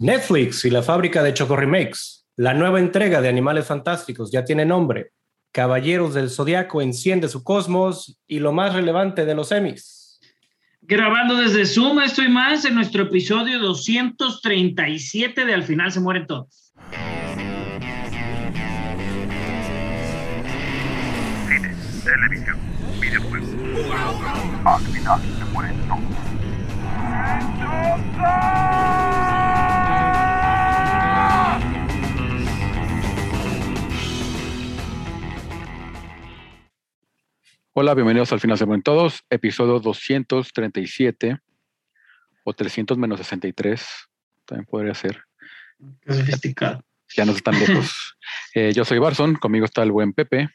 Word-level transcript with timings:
Netflix 0.00 0.64
y 0.64 0.70
la 0.70 0.82
fábrica 0.82 1.24
de 1.24 1.34
Choco 1.34 1.56
Remakes. 1.56 2.24
La 2.36 2.54
nueva 2.54 2.78
entrega 2.78 3.20
de 3.20 3.28
Animales 3.28 3.66
Fantásticos 3.66 4.30
ya 4.30 4.44
tiene 4.44 4.64
nombre. 4.64 5.10
Caballeros 5.50 6.14
del 6.14 6.30
Zodiaco 6.30 6.80
enciende 6.80 7.26
su 7.28 7.42
cosmos 7.42 8.20
y 8.28 8.38
lo 8.38 8.52
más 8.52 8.74
relevante 8.74 9.24
de 9.24 9.34
los 9.34 9.50
Emmys. 9.50 10.20
Grabando 10.82 11.34
desde 11.34 11.66
Zoom, 11.66 11.98
estoy 12.00 12.28
más 12.28 12.64
en 12.64 12.76
nuestro 12.76 13.02
episodio 13.02 13.58
237 13.58 15.44
de 15.44 15.52
Al 15.52 15.64
final 15.64 15.90
se 15.90 15.98
mueren 15.98 16.28
todos. 16.28 16.72
Cine, 21.48 21.74
televisión, 22.04 22.56
videojuegos. 23.00 23.48
Al 24.64 24.80
final 24.80 25.20
se 25.20 25.44
mueren 25.46 25.74
todos. 25.88 26.28
Hola, 37.80 37.94
bienvenidos 37.94 38.32
al 38.32 38.40
Final 38.40 38.58
se 38.58 38.66
mueren 38.66 38.82
todos, 38.82 39.24
episodio 39.30 39.78
237 39.78 41.38
o 42.42 42.52
300 42.52 42.98
menos 42.98 43.20
63, 43.20 43.86
también 44.44 44.66
podría 44.66 44.94
ser. 44.94 45.22
Qué 46.00 46.12
sofisticado. 46.12 46.84
Ya 47.16 47.24
no 47.24 47.30
están 47.30 47.56
lejos. 47.56 48.16
Eh, 48.54 48.72
yo 48.74 48.84
soy 48.84 48.98
Barson, 48.98 49.36
conmigo 49.36 49.64
está 49.64 49.84
el 49.84 49.92
buen 49.92 50.12
Pepe 50.12 50.48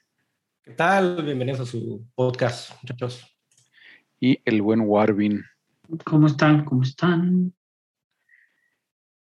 ¿Qué 0.63 0.71
tal? 0.71 1.23
Bienvenidos 1.23 1.61
a 1.61 1.65
su 1.65 2.05
podcast, 2.13 2.71
muchachos. 2.83 3.25
y 4.19 4.41
el 4.43 4.61
buen 4.61 4.81
Warvin. 4.81 5.45
¿Cómo 6.03 6.27
están? 6.27 6.65
¿Cómo 6.65 6.83
están? 6.83 7.53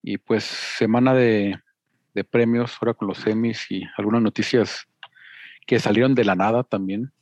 Y 0.01 0.17
pues 0.17 0.45
semana 0.45 1.13
de, 1.13 1.61
de 2.15 2.25
premios, 2.25 2.79
ahora 2.81 2.95
con 2.95 3.09
los 3.09 3.19
semis 3.19 3.71
y 3.71 3.83
algunas 3.99 4.23
noticias 4.23 4.87
que 5.67 5.79
salieron 5.79 6.15
de 6.15 6.25
la 6.25 6.35
nada 6.35 6.63
también. 6.63 7.13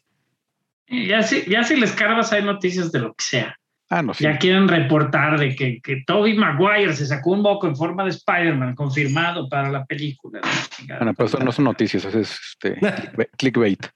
Eh, 0.88 1.06
Ya 1.08 1.22
si, 1.22 1.44
ya 1.48 1.62
si 1.64 1.76
les 1.76 1.92
cargas 1.92 2.32
hay 2.32 2.42
noticias 2.42 2.90
de 2.92 3.00
lo 3.00 3.14
que 3.14 3.24
sea. 3.24 3.56
Ah, 3.90 4.02
no 4.02 4.12
sé. 4.12 4.24
Ya 4.24 4.36
quieren 4.38 4.68
reportar 4.68 5.38
de 5.38 5.54
que, 5.56 5.80
que 5.82 6.02
Tobey 6.06 6.34
Maguire 6.36 6.92
se 6.94 7.06
sacó 7.06 7.30
un 7.32 7.40
moco 7.40 7.66
en 7.66 7.74
forma 7.74 8.04
de 8.04 8.10
Spider-Man 8.10 8.74
confirmado 8.74 9.48
para 9.48 9.70
la 9.70 9.84
película. 9.86 10.40
Bueno, 10.86 11.14
pero 11.14 11.26
eso 11.26 11.38
no 11.38 11.52
son 11.52 11.64
noticias, 11.64 12.04
eso 12.04 12.18
es 12.20 12.38
este, 12.52 12.76
clickbait- 12.78 13.30
clickbait. 13.38 13.86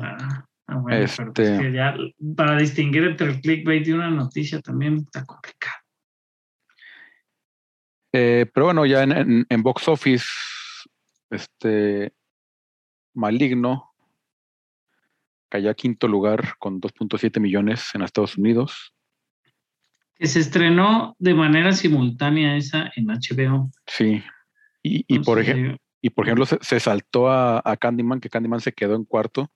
Ah, 0.00 0.44
ah, 0.66 0.74
bueno, 0.78 0.86
pero 0.88 1.04
Este- 1.04 1.24
pues 1.32 1.60
que 1.60 1.72
ya 1.72 1.94
para 2.36 2.56
distinguir 2.56 3.04
entre 3.04 3.28
el 3.28 3.40
clickbait 3.40 3.86
y 3.86 3.92
una 3.92 4.10
noticia 4.10 4.60
también 4.60 4.96
está 4.98 5.24
complicado. 5.24 5.76
Eh, 8.12 8.46
pero 8.52 8.66
bueno, 8.66 8.84
ya 8.84 9.04
en, 9.04 9.12
en- 9.12 9.46
en 9.48 9.62
box 9.62 9.88
office, 9.88 10.26
este 11.30 12.12
maligno 13.14 13.91
cayó 15.52 15.68
a 15.68 15.74
quinto 15.74 16.08
lugar 16.08 16.54
con 16.58 16.80
2.7 16.80 17.38
millones 17.38 17.90
en 17.94 18.00
Estados 18.00 18.38
Unidos. 18.38 18.94
Que 20.16 20.26
se 20.26 20.40
estrenó 20.40 21.14
de 21.18 21.34
manera 21.34 21.72
simultánea 21.72 22.56
esa 22.56 22.90
en 22.96 23.08
HBO. 23.08 23.70
Sí. 23.86 24.22
Y, 24.82 25.04
y 25.06 25.18
por, 25.18 25.38
ejemplo, 25.38 25.76
y 26.00 26.08
por 26.08 26.24
ejemplo, 26.24 26.46
se, 26.46 26.56
se 26.62 26.80
saltó 26.80 27.28
a, 27.30 27.60
a 27.62 27.76
Candyman, 27.76 28.18
que 28.20 28.30
Candyman 28.30 28.60
se 28.62 28.72
quedó 28.72 28.94
en 28.96 29.04
cuarto. 29.04 29.50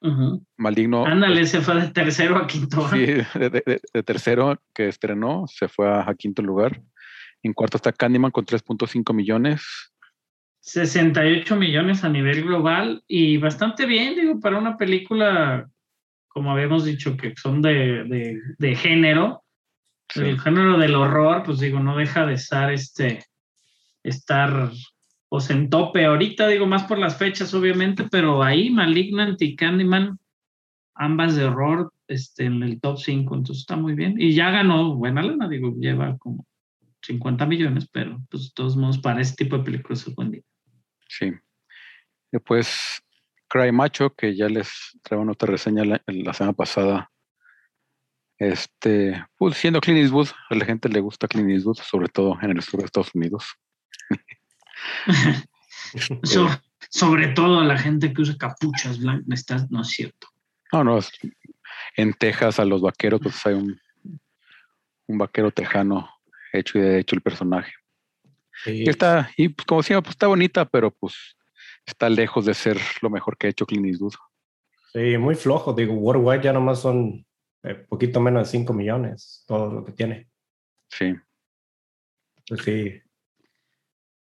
ujú. 0.00 0.46
Maligno. 0.56 1.04
Ándale, 1.04 1.46
se 1.46 1.60
fue 1.62 1.80
de 1.80 1.88
tercero 1.90 2.36
a 2.36 2.46
quinto. 2.46 2.88
sí, 2.90 2.98
de, 3.06 3.26
de- 3.34 3.50
de- 3.66 3.80
de 3.92 4.02
tercero 4.04 4.62
que 4.72 4.86
estrenó, 4.86 5.46
se 5.48 5.66
fue 5.66 5.88
a, 5.88 6.08
a 6.08 6.14
quinto 6.14 6.42
lugar. 6.42 6.80
En 7.42 7.52
cuarto 7.54 7.76
está 7.76 7.92
Candyman 7.92 8.30
con 8.30 8.46
3.5 8.46 9.12
millones. 9.12 9.91
68 10.62 11.56
millones 11.56 12.04
a 12.04 12.08
nivel 12.08 12.42
global 12.44 13.02
y 13.08 13.36
bastante 13.36 13.84
bien, 13.84 14.14
digo, 14.14 14.38
para 14.40 14.58
una 14.58 14.76
película, 14.76 15.68
como 16.28 16.52
habíamos 16.52 16.84
dicho, 16.84 17.16
que 17.16 17.34
son 17.36 17.60
de, 17.60 18.04
de- 18.04 18.40
de 18.58 18.74
género, 18.76 19.40
Sí. 20.08 20.20
el 20.20 20.38
género 20.40 20.78
del 20.78 20.94
horror, 20.94 21.42
pues 21.42 21.58
digo, 21.58 21.80
no 21.80 21.96
deja 21.96 22.26
de 22.26 22.34
estar 22.34 22.70
este, 22.72 23.24
estar 24.02 24.70
pues 25.28 25.48
en 25.50 25.70
tope 25.70 26.04
ahorita, 26.04 26.46
digo, 26.48 26.66
más 26.66 26.84
por 26.84 26.98
las 26.98 27.16
fechas, 27.16 27.54
obviamente, 27.54 28.04
pero 28.10 28.42
ahí 28.42 28.68
Malignant 28.70 29.40
y 29.40 29.56
Candyman, 29.56 30.18
ambas 30.94 31.34
de 31.34 31.46
horror, 31.46 31.90
este, 32.06 32.44
en 32.44 32.62
el 32.62 32.78
top 32.80 32.98
5, 32.98 33.34
entonces 33.34 33.62
está 33.62 33.76
muy 33.76 33.94
bien. 33.94 34.16
Y 34.20 34.34
ya 34.34 34.50
ganó 34.50 34.94
buena 34.94 35.22
lana, 35.22 35.48
digo, 35.48 35.74
lleva 35.78 36.18
como 36.18 36.46
50 37.00 37.46
millones, 37.46 37.88
pero 37.90 38.20
pues 38.30 38.44
de 38.44 38.50
todos 38.54 38.76
modos 38.76 38.98
para 38.98 39.22
ese 39.22 39.34
tipo 39.34 39.56
de 39.56 39.64
películas 39.64 40.06
es 40.06 40.14
buen 40.14 40.30
día. 40.32 40.42
Sí. 41.18 41.30
Después, 42.30 43.02
Cry 43.48 43.70
Macho, 43.72 44.14
que 44.14 44.34
ya 44.34 44.48
les 44.48 44.98
traigo 45.02 45.30
otra 45.30 45.50
reseña 45.50 45.84
la, 45.84 46.02
la 46.06 46.32
semana 46.32 46.54
pasada. 46.54 47.10
Este, 48.38 49.24
pues 49.36 49.56
siendo 49.56 49.80
Clint 49.80 50.00
Eastwood, 50.00 50.28
a 50.50 50.54
la 50.54 50.64
gente 50.64 50.88
le 50.88 51.00
gusta 51.00 51.28
Clint 51.28 51.50
Eastwood, 51.50 51.76
sobre 51.76 52.08
todo 52.08 52.38
en 52.40 52.50
el 52.50 52.62
sur 52.62 52.80
de 52.80 52.86
Estados 52.86 53.14
Unidos. 53.14 53.44
So- 56.24 56.48
sobre 56.90 57.28
todo 57.28 57.60
a 57.60 57.64
la 57.64 57.78
gente 57.78 58.12
que 58.12 58.22
usa 58.22 58.36
capuchas 58.38 58.98
blancas, 58.98 59.24
está- 59.30 59.66
no 59.70 59.82
es 59.82 59.88
cierto. 59.88 60.28
No, 60.72 60.82
no, 60.84 60.98
es- 60.98 61.12
en 61.96 62.12
Texas 62.14 62.58
a 62.58 62.64
los 62.64 62.80
vaqueros, 62.80 63.20
pues 63.22 63.44
hay 63.46 63.54
un, 63.54 63.78
un 65.06 65.18
vaquero 65.18 65.50
tejano 65.50 66.08
hecho 66.52 66.78
y 66.78 66.82
derecho 66.82 67.14
el 67.16 67.22
personaje. 67.22 67.72
Sí. 68.64 68.84
Y 68.84 68.88
está, 68.88 69.30
y 69.36 69.48
pues 69.48 69.66
como 69.66 69.80
decía, 69.82 70.00
pues 70.00 70.10
está 70.12 70.26
bonita, 70.26 70.64
pero 70.64 70.90
pues 70.90 71.14
está 71.86 72.08
lejos 72.08 72.44
de 72.44 72.54
ser 72.54 72.78
lo 73.00 73.10
mejor 73.10 73.36
que 73.36 73.46
ha 73.46 73.50
hecho 73.50 73.66
Clint 73.66 73.86
Eastwood. 73.86 74.14
Sí, 74.92 75.16
muy 75.18 75.34
flojo. 75.34 75.72
Digo, 75.72 75.94
Worldwide 75.94 76.42
ya 76.42 76.52
nomás 76.52 76.80
son 76.80 77.24
eh, 77.62 77.74
poquito 77.88 78.20
menos 78.20 78.44
de 78.50 78.58
5 78.58 78.72
millones, 78.72 79.44
todo 79.46 79.72
lo 79.72 79.84
que 79.84 79.92
tiene. 79.92 80.28
Sí. 80.90 81.14
Pues 82.46 82.62
sí. 82.62 83.00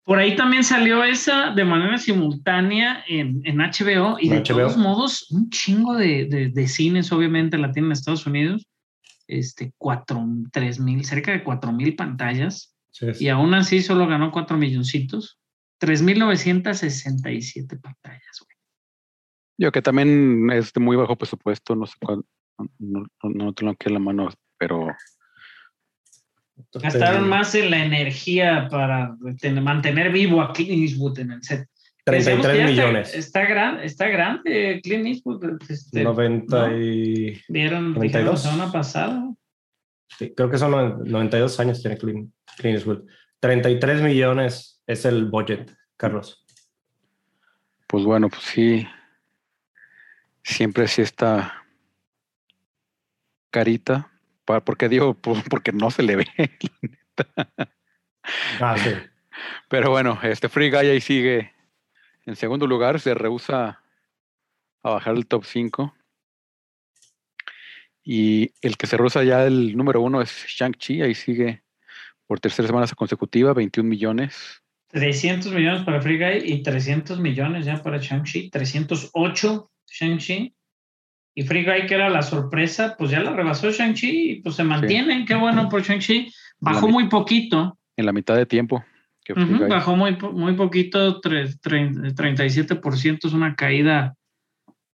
Por 0.03 0.19
ahí 0.19 0.35
también 0.35 0.63
salió 0.63 1.03
esa 1.03 1.51
de 1.51 1.65
manera 1.65 1.97
simultánea 1.97 3.03
en, 3.07 3.41
en 3.43 3.57
HBO 3.59 4.17
y 4.19 4.29
de 4.29 4.37
En 4.37 4.43
HBO. 4.43 4.57
todos 4.59 4.77
modos 4.77 5.31
un 5.31 5.49
chingo 5.49 5.95
de, 5.95 6.25
de- 6.25 6.49
de 6.49 6.67
cines 6.67 7.11
obviamente 7.11 7.57
la 7.57 7.71
tienen 7.71 7.87
en 7.89 7.93
Estados 7.93 8.25
Unidos, 8.27 8.67
este, 9.27 9.73
cuatro, 9.77 10.23
tres 10.51 10.79
mil, 10.79 11.03
cerca 11.05 11.31
de 11.31 11.43
cuatro 11.43 11.71
mil 11.71 11.95
pantallas 11.95 12.74
sí, 12.95 13.13
sí. 13.13 13.25
y 13.25 13.29
aún 13.29 13.53
así 13.53 13.81
solo 13.81 14.07
ganó 14.07 14.31
cuatro 14.31 14.57
milloncitos, 14.57 15.39
3.967 15.81 17.79
pantallas. 17.81 18.39
güey. 18.39 18.55
Yo 19.57 19.71
que 19.71 19.81
también 19.81 20.49
es 20.51 20.71
de 20.73 20.81
muy 20.81 20.95
bajo 20.97 21.15
presupuesto, 21.17 21.75
no 21.75 21.85
sé 21.85 21.93
cuánto, 22.01 22.27
no, 22.79 23.05
no, 23.23 23.29
no 23.29 23.53
tengo 23.53 23.71
aquí 23.73 23.87
en 23.87 23.93
la 23.93 23.99
mano, 23.99 24.29
pero 24.57 24.87
Gastaron 26.73 27.27
más 27.27 27.53
en 27.55 27.69
la 27.69 27.83
energía 27.83 28.67
para 28.71 29.15
tener- 29.41 29.61
mantener 29.61 30.11
vivo 30.11 30.41
a 30.41 30.53
Clint 30.53 30.71
Eastwood 30.89 31.19
en 31.19 31.31
el 31.31 31.43
set. 31.43 31.67
33 32.05 32.25
Decíamos 32.25 32.47
que 32.47 32.57
ya 32.57 32.63
está- 32.69 32.71
millones. 32.87 33.13
Está, 33.15 33.45
gran, 33.45 33.79
está 33.83 34.07
grande 34.07 34.79
Clint 34.83 35.05
Eastwood. 35.07 35.61
Este, 35.69 36.03
90 36.03 36.67
¿no? 36.69 36.77
y... 36.79 37.41
Vieron, 37.49 37.93
92. 37.93 38.01
dijeron 38.03 38.25
la 38.33 38.37
semana 38.37 38.71
pasada. 38.71 39.33
Sí, 40.07 40.33
creo 40.35 40.49
que 40.49 40.57
son 40.57 40.71
noven- 40.71 41.03
92 41.05 41.59
años 41.59 41.81
tiene 41.81 41.97
Clint, 41.97 42.33
Clint 42.57 42.77
Eastwood. 42.77 43.05
33 43.39 44.01
millones 44.01 44.81
es 44.87 45.05
el 45.05 45.25
budget, 45.25 45.71
Carlos. 45.97 46.45
pues 47.87 48.03
bueno, 48.03 48.29
pues 48.29 48.41
sí, 48.43 48.87
siempre 50.43 50.87
sí 50.87 51.01
está 51.01 51.63
carita, 53.51 54.11
porque 54.65 54.89
digo, 54.89 55.13
pues, 55.21 55.43
porque 55.49 55.71
no 55.71 55.91
se 55.91 56.03
le 56.03 56.15
ve. 56.17 56.27
Ah, 58.59 58.77
sí. 58.77 58.89
Pero 59.69 59.89
bueno, 59.91 60.17
este 60.23 60.49
Free 60.49 60.69
Guy 60.69 60.87
ahí 60.87 61.01
sigue 61.01 61.53
en 62.25 62.35
segundo 62.35 62.65
lugar, 62.67 62.99
se 62.99 63.13
rehúsa 63.13 63.81
a 64.81 64.89
bajar 64.89 65.15
el 65.15 65.27
top 65.27 65.45
5. 65.45 65.93
Y 68.07 68.51
el 68.61 68.77
que 68.77 68.85
se 68.85 68.97
rehúsa 68.97 69.23
ya 69.23 69.45
el 69.45 69.75
número 69.75 69.99
uno 69.99 70.21
es 70.21 70.29
Shang-Chi, 70.47 71.01
ahí 71.01 71.15
sigue 71.15 71.63
por 72.27 72.39
tercera 72.39 72.67
semana 72.67 72.85
consecutiva, 72.95 73.53
21 73.53 73.89
millones. 73.89 74.61
300 74.91 75.51
millones 75.51 75.81
para 75.83 75.99
Free 76.01 76.17
Guy 76.19 76.53
y 76.53 76.61
300 76.63 77.19
millones 77.19 77.65
ya 77.65 77.81
para 77.81 77.97
Shang-Chi. 77.97 78.51
308 78.51 79.71
Shang-Chi. 79.87 80.53
Y 81.37 81.43
Free 81.43 81.65
Guy, 81.65 81.87
que 81.87 81.95
era 81.95 82.09
la 82.09 82.21
sorpresa, 82.21 82.95
pues 82.97 83.11
ya 83.11 83.19
la 83.21 83.33
rebasó 83.33 83.71
Shang-Chi 83.71 84.31
y 84.31 84.41
pues 84.41 84.55
se 84.55 84.63
mantienen. 84.63 85.25
Qué 85.25 85.35
bueno 85.35 85.67
por 85.67 85.81
Shang-Chi. 85.81 86.31
Bajó 86.59 86.87
muy 86.87 87.09
poquito. 87.09 87.77
En 87.97 88.05
la 88.05 88.13
mitad 88.13 88.35
de 88.35 88.45
tiempo. 88.45 88.85
que 89.23 89.33
Free 89.33 89.43
Ujú, 89.43 89.57
Guy. 89.63 89.69
bajó 89.69 89.95
muy, 89.95 90.15
muy 90.33 90.53
poquito, 90.53 91.19
tre- 91.19 91.59
tre- 91.59 92.13
37% 92.13 93.27
es 93.27 93.33
una 93.33 93.55
caída, 93.55 94.13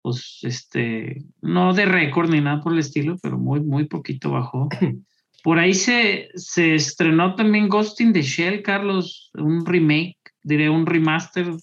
pues, 0.03 0.39
este, 0.43 1.25
no 1.41 1.73
de 1.75 1.85
récord 1.85 2.31
ni 2.31 2.41
nada 2.41 2.63
por 2.63 2.73
el 2.73 2.79
estilo, 2.79 3.17
pero 3.23 3.39
muy, 3.39 3.61
muy 3.61 3.87
poquito 3.87 4.31
bajó. 4.31 4.69
Por 5.43 5.59
ahí 5.59 5.73
se, 5.73 6.29
se 6.35 6.75
estrenó 6.75 7.35
también 7.35 7.71
Ghost 7.71 7.99
in 8.03 8.13
the 8.13 8.21
Shell, 8.21 8.63
Carlos, 8.63 9.31
un 9.33 9.65
remake, 9.65 10.19
diré 10.43 10.69
un 10.69 10.85
remaster 10.85 11.55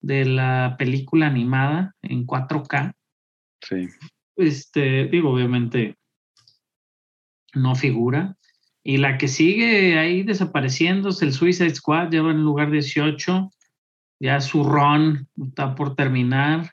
de 0.00 0.24
la 0.24 0.76
película 0.78 1.26
animada 1.26 1.94
en 2.00 2.26
4K. 2.26 2.94
Sí. 3.60 3.88
Este, 4.36 5.04
digo, 5.08 5.32
obviamente 5.32 5.96
no 7.54 7.74
figura. 7.74 8.36
Y 8.82 8.98
la 8.98 9.16
que 9.16 9.28
sigue 9.28 9.98
ahí 9.98 10.22
desapareciendo 10.22 11.08
es 11.08 11.22
el 11.22 11.32
Suicide 11.32 11.74
Squad, 11.74 12.10
lleva 12.10 12.30
en 12.30 12.42
lugar 12.42 12.70
18. 12.70 13.50
Ya 14.20 14.40
su 14.40 14.64
run 14.64 15.28
está 15.42 15.74
por 15.74 15.94
terminar. 15.94 16.72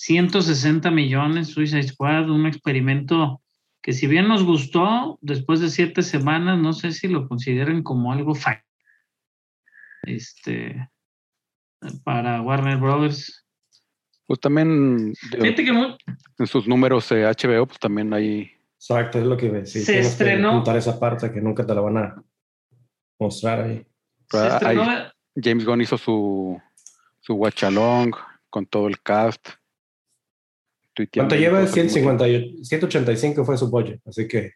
160 0.00 0.90
millones 0.92 1.48
Suicide 1.48 1.82
Squad, 1.82 2.30
un 2.30 2.46
experimento 2.46 3.42
que 3.82 3.92
si 3.92 4.06
bien 4.06 4.28
nos 4.28 4.44
gustó, 4.44 5.18
después 5.22 5.58
de 5.60 5.70
siete 5.70 6.02
semanas, 6.02 6.58
no 6.58 6.72
sé 6.72 6.92
si 6.92 7.08
lo 7.08 7.26
consideren 7.28 7.82
como 7.82 8.12
algo 8.12 8.34
fa 8.34 8.64
este 10.02 10.88
para 12.04 12.42
Warner 12.42 12.76
Brothers. 12.78 13.44
Pues 14.26 14.38
también 14.40 15.12
digo, 15.32 15.42
Fíjate 15.44 15.64
que 15.64 15.72
muy- 15.72 15.96
en 16.38 16.46
sus 16.46 16.68
números 16.68 17.10
eh, 17.12 17.24
HBO, 17.24 17.66
pues 17.66 17.78
también 17.80 18.12
hay 18.12 18.52
Exacto, 18.76 19.18
es 19.18 19.24
lo 19.26 19.36
que 19.36 19.50
decir. 19.50 19.82
Se 19.82 19.94
que 19.94 20.00
estrenó- 20.00 20.62
esa 20.76 21.00
parte 21.00 21.32
que 21.32 21.40
nunca 21.40 21.66
te 21.66 21.74
la 21.74 21.80
van 21.80 21.96
a 21.98 22.22
mostrar 23.18 23.62
ahí. 23.62 23.84
se 24.30 24.46
estrenó- 24.46 25.12
James 25.34 25.64
Gunn 25.64 25.80
hizo 25.80 25.98
su, 25.98 26.60
su 27.20 27.34
watch 27.34 27.64
along 27.64 28.12
con 28.50 28.64
todo 28.66 28.86
el 28.86 29.00
cast. 29.02 29.48
Tuiteando 30.98 31.28
¿Cuánto 31.28 31.40
lleva? 31.40 31.60
cosas 31.60 31.76
muy- 31.76 31.88
150, 31.90 32.64
185 32.64 33.44
fue 33.44 33.56
su 33.56 33.70
budget, 33.70 34.00
así 34.06 34.26
que 34.26 34.52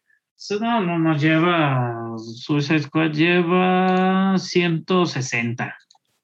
No, 0.60 0.80
no 0.80 0.98
nos 0.98 1.22
lleva. 1.22 2.16
Suicide 2.18 2.80
Squad 2.80 3.12
lleva 3.12 4.34
160. 4.38 5.76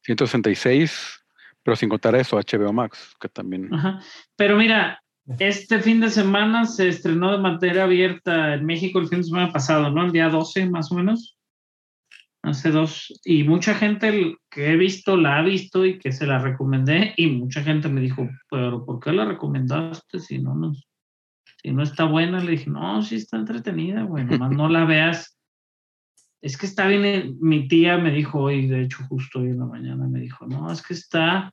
166, 0.02 1.20
pero 1.62 1.76
sin 1.76 1.88
contar 1.88 2.14
eso, 2.16 2.36
HBO 2.36 2.72
Max, 2.72 3.14
que 3.20 3.28
también. 3.28 3.72
Ajá. 3.72 4.00
Pero 4.36 4.56
mira, 4.56 5.00
este 5.38 5.78
fin 5.80 6.00
de 6.00 6.10
semana 6.10 6.64
se 6.64 6.88
estrenó 6.88 7.30
de 7.32 7.38
manera 7.38 7.84
abierta 7.84 8.54
en 8.54 8.66
México 8.66 8.98
el 8.98 9.06
fin 9.08 9.18
de 9.18 9.24
semana 9.24 9.52
pasado, 9.52 9.90
¿no? 9.90 10.04
El 10.04 10.12
día 10.12 10.28
12 10.28 10.66
más 10.68 10.90
o 10.90 10.96
menos. 10.96 11.36
Hace 12.48 12.70
dos. 12.70 13.20
Y 13.24 13.44
mucha 13.44 13.74
gente 13.74 14.36
que 14.50 14.72
he 14.72 14.76
visto 14.76 15.18
la 15.18 15.38
ha 15.38 15.42
visto 15.42 15.84
y 15.84 15.98
que 15.98 16.12
se 16.12 16.26
la 16.26 16.38
recomendé. 16.38 17.12
Y 17.16 17.26
mucha 17.26 17.62
gente 17.62 17.88
me 17.90 18.00
dijo, 18.00 18.26
pero 18.50 18.86
¿por 18.86 19.00
qué 19.00 19.12
la 19.12 19.26
recomendaste 19.26 20.18
si 20.18 20.38
no 20.38 20.72
si 21.60 21.72
no 21.72 21.82
está 21.82 22.04
buena? 22.04 22.40
Le 22.40 22.52
dije, 22.52 22.70
no, 22.70 23.02
sí 23.02 23.16
está 23.16 23.36
entretenida, 23.36 24.02
güey, 24.02 24.24
nomás 24.24 24.50
no 24.52 24.68
la 24.68 24.84
veas. 24.84 25.38
Es 26.40 26.56
que 26.56 26.66
está 26.66 26.86
bien, 26.86 27.04
eh, 27.04 27.34
mi 27.40 27.68
tía 27.68 27.98
me 27.98 28.12
dijo 28.12 28.40
hoy, 28.40 28.66
de 28.68 28.82
hecho, 28.82 29.04
justo 29.08 29.40
hoy 29.40 29.48
en 29.48 29.58
la 29.58 29.66
mañana, 29.66 30.06
me 30.06 30.20
dijo, 30.20 30.46
no, 30.46 30.70
es 30.70 30.82
que 30.82 30.94
está, 30.94 31.52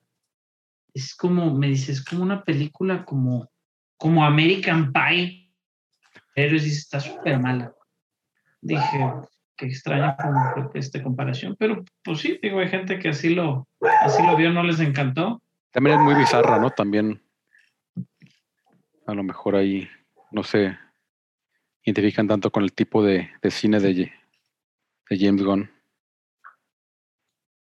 es 0.94 1.15
como, 1.15 1.53
me 1.53 1.68
dice, 1.68 1.91
es 1.91 2.06
como 2.06 2.21
una 2.21 2.44
película 2.44 3.03
como, 3.03 3.50
como 3.98 4.24
American 4.24 4.94
Pie, 4.94 5.51
pero 6.36 6.53
dice, 6.53 6.68
está 6.68 7.00
súper 7.00 7.39
mala. 7.39 7.74
Dije, 8.62 9.00
qué 9.56 9.66
extraña 9.68 10.16
como 10.18 10.72
que 10.72 10.80
esta 10.80 11.02
comparación, 11.02 11.56
pero 11.57 11.84
pues 12.04 12.19
sí, 12.19 12.40
digo, 12.42 12.60
hay 12.60 12.69
gente 12.69 13.00
que 13.00 13.10
así 13.10 13.34
lo, 13.34 13.68
así 14.02 14.25
lo 14.25 14.36
vio, 14.36 14.52
no 14.52 14.63
les 14.63 14.80
encantó. 14.80 15.42
También 15.72 16.00
es 16.00 16.04
muy 16.04 16.16
bizarra, 16.16 16.60
¿no? 16.60 16.69
También. 16.69 17.22
A 19.07 19.13
lo 19.13 19.24
mejor 19.24 19.56
ahí 19.56 19.88
no 20.31 20.44
se 20.44 20.78
identifican 21.84 22.28
tanto 22.28 22.52
con 22.52 22.63
el 22.63 22.74
tipo 22.74 23.04
de, 23.04 23.30
de 23.42 23.52
cine 23.52 23.80
de, 23.80 23.94
de 23.94 25.19
James 25.19 25.44
Gunn. 25.44 25.69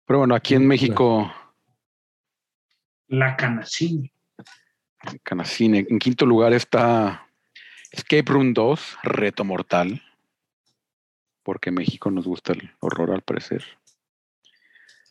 Pero 0.06 0.20
bueno, 0.20 0.36
aquí 0.36 0.54
en 0.54 0.68
México, 0.68 1.34
La 3.08 3.36
Canacini. 3.36 4.12
Canacine, 5.24 5.86
en 5.90 6.00
quinto 6.00 6.26
lugar 6.26 6.54
está 6.54 7.28
Escape 7.92 8.26
Room 8.28 8.54
2, 8.54 8.98
Reto 9.04 9.44
Mortal. 9.44 10.02
Porque 11.46 11.70
en 11.70 11.76
México 11.76 12.10
nos 12.12 12.26
gusta 12.26 12.52
el 12.54 12.72
horror 12.82 13.12
al 13.12 13.22
parecer. 13.22 13.64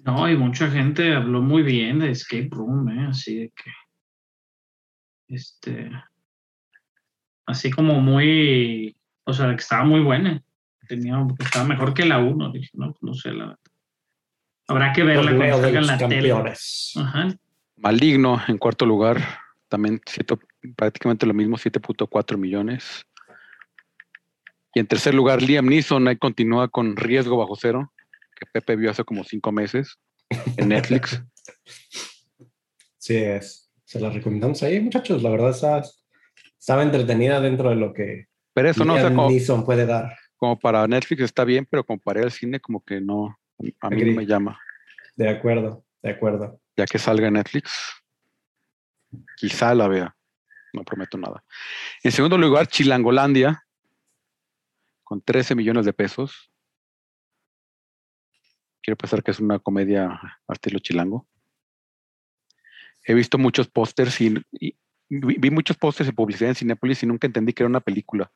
No, 0.01 0.29
y 0.29 0.37
mucha 0.37 0.69
gente 0.71 1.15
habló 1.15 1.41
muy 1.41 1.63
bien 1.63 2.01
de 2.01 2.11
Escape 2.11 2.49
Room, 2.51 2.89
¿eh? 2.91 3.07
así 3.09 3.37
de 3.39 3.49
que, 3.51 3.71
este, 5.29 5.91
así 7.47 7.71
como 7.71 8.01
muy, 8.01 8.97
o 9.25 9.33
sea, 9.33 9.49
que 9.51 9.63
estaba 9.63 9.85
muy 9.85 10.01
buena, 10.01 10.43
tenía, 10.89 11.25
estaba 11.39 11.65
mejor 11.65 11.95
que 11.95 12.05
la 12.05 12.19
1, 12.19 12.51
dije, 12.53 12.71
no, 12.75 12.95
no 13.01 13.15
sé, 13.15 13.31
la 13.33 13.47
verdad. 13.47 13.59
Habrá 14.67 14.93
que 14.93 15.05
verla 15.05 15.37
cuando 15.37 15.57
salga 15.61 15.69
en 15.69 15.75
los 15.77 15.87
la 15.87 15.99
tele. 15.99 16.29
campeones. 16.29 16.93
Ajá. 16.97 17.29
Maligno 17.77 18.43
en 18.49 18.59
cuarto 18.59 18.85
lugar, 18.85 19.23
también 19.69 20.01
siete- 20.07 20.37
prácticamente 20.77 21.27
lo 21.27 21.35
mismo, 21.35 21.57
7.4 21.57 22.37
millones. 22.37 23.07
Y 24.75 24.81
en 24.81 24.87
tercer 24.87 25.15
lugar, 25.15 25.41
Liam 25.41 25.67
Neeson 25.67 26.09
ahí 26.09 26.17
continúa 26.17 26.69
con 26.69 26.97
Riesgo 26.97 27.37
Bajo 27.37 27.55
Cero, 27.57 27.93
que 28.35 28.45
Pepe 28.47 28.75
vio 28.77 28.91
hace 28.91 29.05
como 29.05 29.23
cinco 29.23 29.53
meses 29.53 29.99
en 30.57 30.69
Netflix. 30.69 31.23
Sí, 32.97 33.17
es. 33.17 33.71
Se 33.85 34.01
la 34.01 34.09
recomendamos 34.09 34.63
ahí, 34.63 34.81
muchachos. 34.81 35.23
La 35.23 35.29
verdad 35.29 35.51
está, 35.51 35.83
estaba 36.59 36.83
entretenida 36.83 37.39
dentro 37.39 37.69
de 37.69 37.77
lo 37.77 37.93
que 37.93 38.29
Pero 38.55 38.71
eso 38.71 38.83
no, 38.83 38.95
o 38.95 38.97
sea, 38.97 39.11
Liam 39.11 39.17
como, 39.17 39.29
Neeson 39.29 39.63
puede 39.63 39.85
dar. 39.85 40.17
como 40.37 40.59
para 40.59 40.89
Netflix 40.89 41.21
está 41.21 41.45
bien, 41.45 41.67
pero 41.71 41.85
ir 41.87 42.19
al 42.23 42.33
cine 42.33 42.61
como 42.61 42.83
que 42.83 43.03
no, 43.03 43.39
a 43.83 43.91
mí 43.91 44.05
no 44.05 44.13
me 44.13 44.25
llama. 44.25 44.59
De 45.17 45.29
acuerdo, 45.29 45.85
de 46.03 46.13
acuerdo. 46.13 46.59
Ya 46.79 46.87
que 46.87 46.99
salga 46.99 47.31
Netflix, 47.31 47.73
quizá 49.37 49.75
la 49.75 49.87
vea. 49.87 50.17
No 50.73 50.83
prometo 50.83 51.19
nada. 51.19 51.45
En 52.03 52.11
segundo 52.11 52.39
lugar, 52.39 52.69
Chilangolandia, 52.69 53.64
con 55.05 55.21
13 55.23 55.55
millones 55.55 55.85
de 55.87 55.93
pesos. 55.93 56.51
Quiero 58.83 58.97
pensar 58.97 59.23
que 59.23 59.31
es 59.31 59.41
una 59.41 59.59
comedia 59.59 60.07
a 60.47 60.53
estilo 60.53 60.79
chilango. 60.79 61.27
He 63.07 63.15
visto 63.15 63.39
muchos 63.39 63.69
pósters 63.69 64.21
y, 64.21 64.35
y 64.53 64.75
vi, 65.09 65.37
vi 65.39 65.51
muchos 65.51 65.77
pósters 65.77 66.07
de 66.09 66.13
publicidad 66.15 66.51
en 66.51 66.55
Cinepolis 66.57 67.03
y 67.03 67.07
nunca 67.07 67.27
entendí 67.27 67.53
que 67.53 67.63
era 67.63 67.69
una 67.71 67.81
película. 67.81 68.31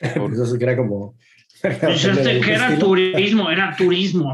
Por- 0.16 0.32
Eso 0.32 0.46
sí 0.46 0.58
que 0.58 0.64
era 0.64 0.76
como. 0.76 1.16
Pensaste 1.62 2.40
que 2.44 2.52
era 2.52 2.78
turismo, 2.78 3.50
era 3.50 3.74
turismo. 3.76 4.32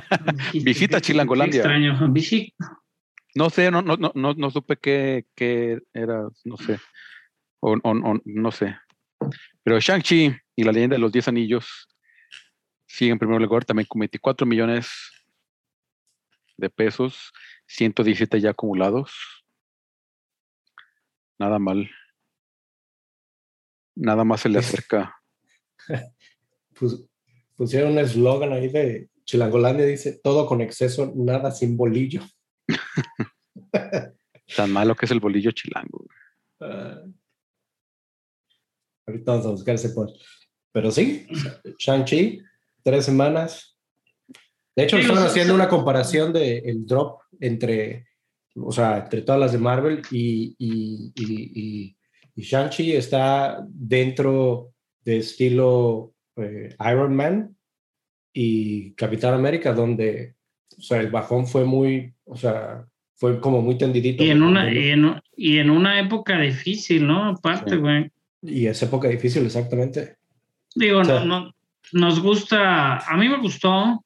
Visita 0.52 0.96
Qué- 0.96 1.00
qué 1.02 1.06
Chilangolandia. 1.06 1.60
extraño. 1.60 2.12
No 3.34 3.48
sé, 3.50 3.70
no, 3.70 3.80
no, 3.82 3.96
no, 3.96 4.12
no, 4.14 4.34
no 4.34 4.50
supe 4.50 4.76
qué, 4.76 5.24
qué 5.34 5.80
era, 5.94 6.28
no 6.44 6.56
sé. 6.58 6.78
O, 7.60 7.72
o- 7.72 7.78
o 7.82 8.20
no 8.24 8.50
sé. 8.52 8.76
Pero 9.62 9.78
Shang-Chi 9.78 10.34
y 10.56 10.64
la 10.64 10.72
leyenda 10.72 10.96
de 10.96 11.00
los 11.00 11.12
10 11.12 11.28
anillos 11.28 11.88
siguen 12.86 13.12
en 13.14 13.18
primer 13.18 13.40
lugar 13.40 13.64
también 13.64 13.86
con 13.88 14.00
24 14.00 14.46
millones 14.46 14.88
de 16.56 16.68
pesos, 16.70 17.32
117 17.66 18.40
ya 18.40 18.50
acumulados. 18.50 19.12
Nada 21.38 21.58
mal. 21.58 21.90
Nada 23.96 24.24
más 24.24 24.40
se 24.42 24.48
le 24.48 24.58
acerca. 24.58 25.16
Pus- 26.74 27.08
pusieron 27.56 27.92
un 27.92 27.98
eslogan 27.98 28.52
ahí 28.52 28.68
de 28.68 29.08
Chilangolandia, 29.24 29.86
dice, 29.86 30.20
todo 30.22 30.46
con 30.46 30.60
exceso, 30.60 31.12
nada 31.14 31.50
sin 31.50 31.76
bolillo. 31.76 32.22
Tan 34.56 34.70
malo 34.72 34.94
que 34.94 35.06
es 35.06 35.10
el 35.12 35.20
bolillo 35.20 35.50
chilango. 35.52 36.06
Ah. 36.60 37.02
ahorita 39.06 39.32
vamos 39.32 39.46
a 39.46 39.50
buscar 39.50 39.74
ese 39.74 39.90
post. 39.90 40.20
Pero 40.72 40.90
sí, 40.90 41.26
Shang-Chi, 41.78 42.40
tres 42.82 43.04
semanas. 43.04 43.76
De 44.74 44.84
hecho, 44.84 44.96
Sí, 44.96 45.02
estaban 45.02 45.24
haciendo 45.24 45.54
una 45.54 45.68
comparación 45.68 46.32
de 46.32 46.58
el 46.58 46.86
drop 46.86 47.20
entre, 47.40 48.06
o 48.56 48.72
sea, 48.72 48.98
entre 48.98 49.20
todas 49.22 49.40
las 49.40 49.52
de 49.52 49.58
Marvel 49.58 50.02
y, 50.10 50.54
y, 50.58 51.12
y, 51.14 51.96
y- 52.34 52.42
Shang-Chi 52.42 52.92
está 52.96 53.62
dentro 53.68 54.72
de 55.04 55.18
estilo 55.18 56.14
eh, 56.36 56.74
Iron 56.90 57.14
Man 57.14 57.54
y 58.32 58.92
Capitán 58.92 59.34
América, 59.34 59.74
donde, 59.74 60.34
o 60.78 60.80
sea, 60.80 61.00
el 61.00 61.10
bajón 61.10 61.46
fue 61.46 61.66
muy, 61.66 62.14
o 62.24 62.34
sea, 62.34 62.86
fue 63.16 63.38
como 63.38 63.60
muy 63.60 63.76
tendidito. 63.76 64.24
Y 64.24 64.30
en 64.30 64.42
una, 64.42 64.72
y 64.72 64.88
en, 64.88 65.20
y 65.36 65.58
en 65.58 65.68
una 65.68 66.00
época 66.00 66.40
difícil, 66.40 67.06
¿no? 67.06 67.24
Aparte, 67.28 67.72
Sí. 67.72 67.76
güey. 67.76 68.10
Y 68.40 68.66
es 68.66 68.82
época 68.82 69.08
difícil, 69.08 69.44
exactamente. 69.44 70.16
Digo, 70.74 71.02
no, 71.02 71.24
no- 71.24 71.54
nos 71.92 72.20
gusta, 72.20 72.96
a 72.98 73.16
mí 73.16 73.28
me 73.28 73.38
gustó, 73.38 74.04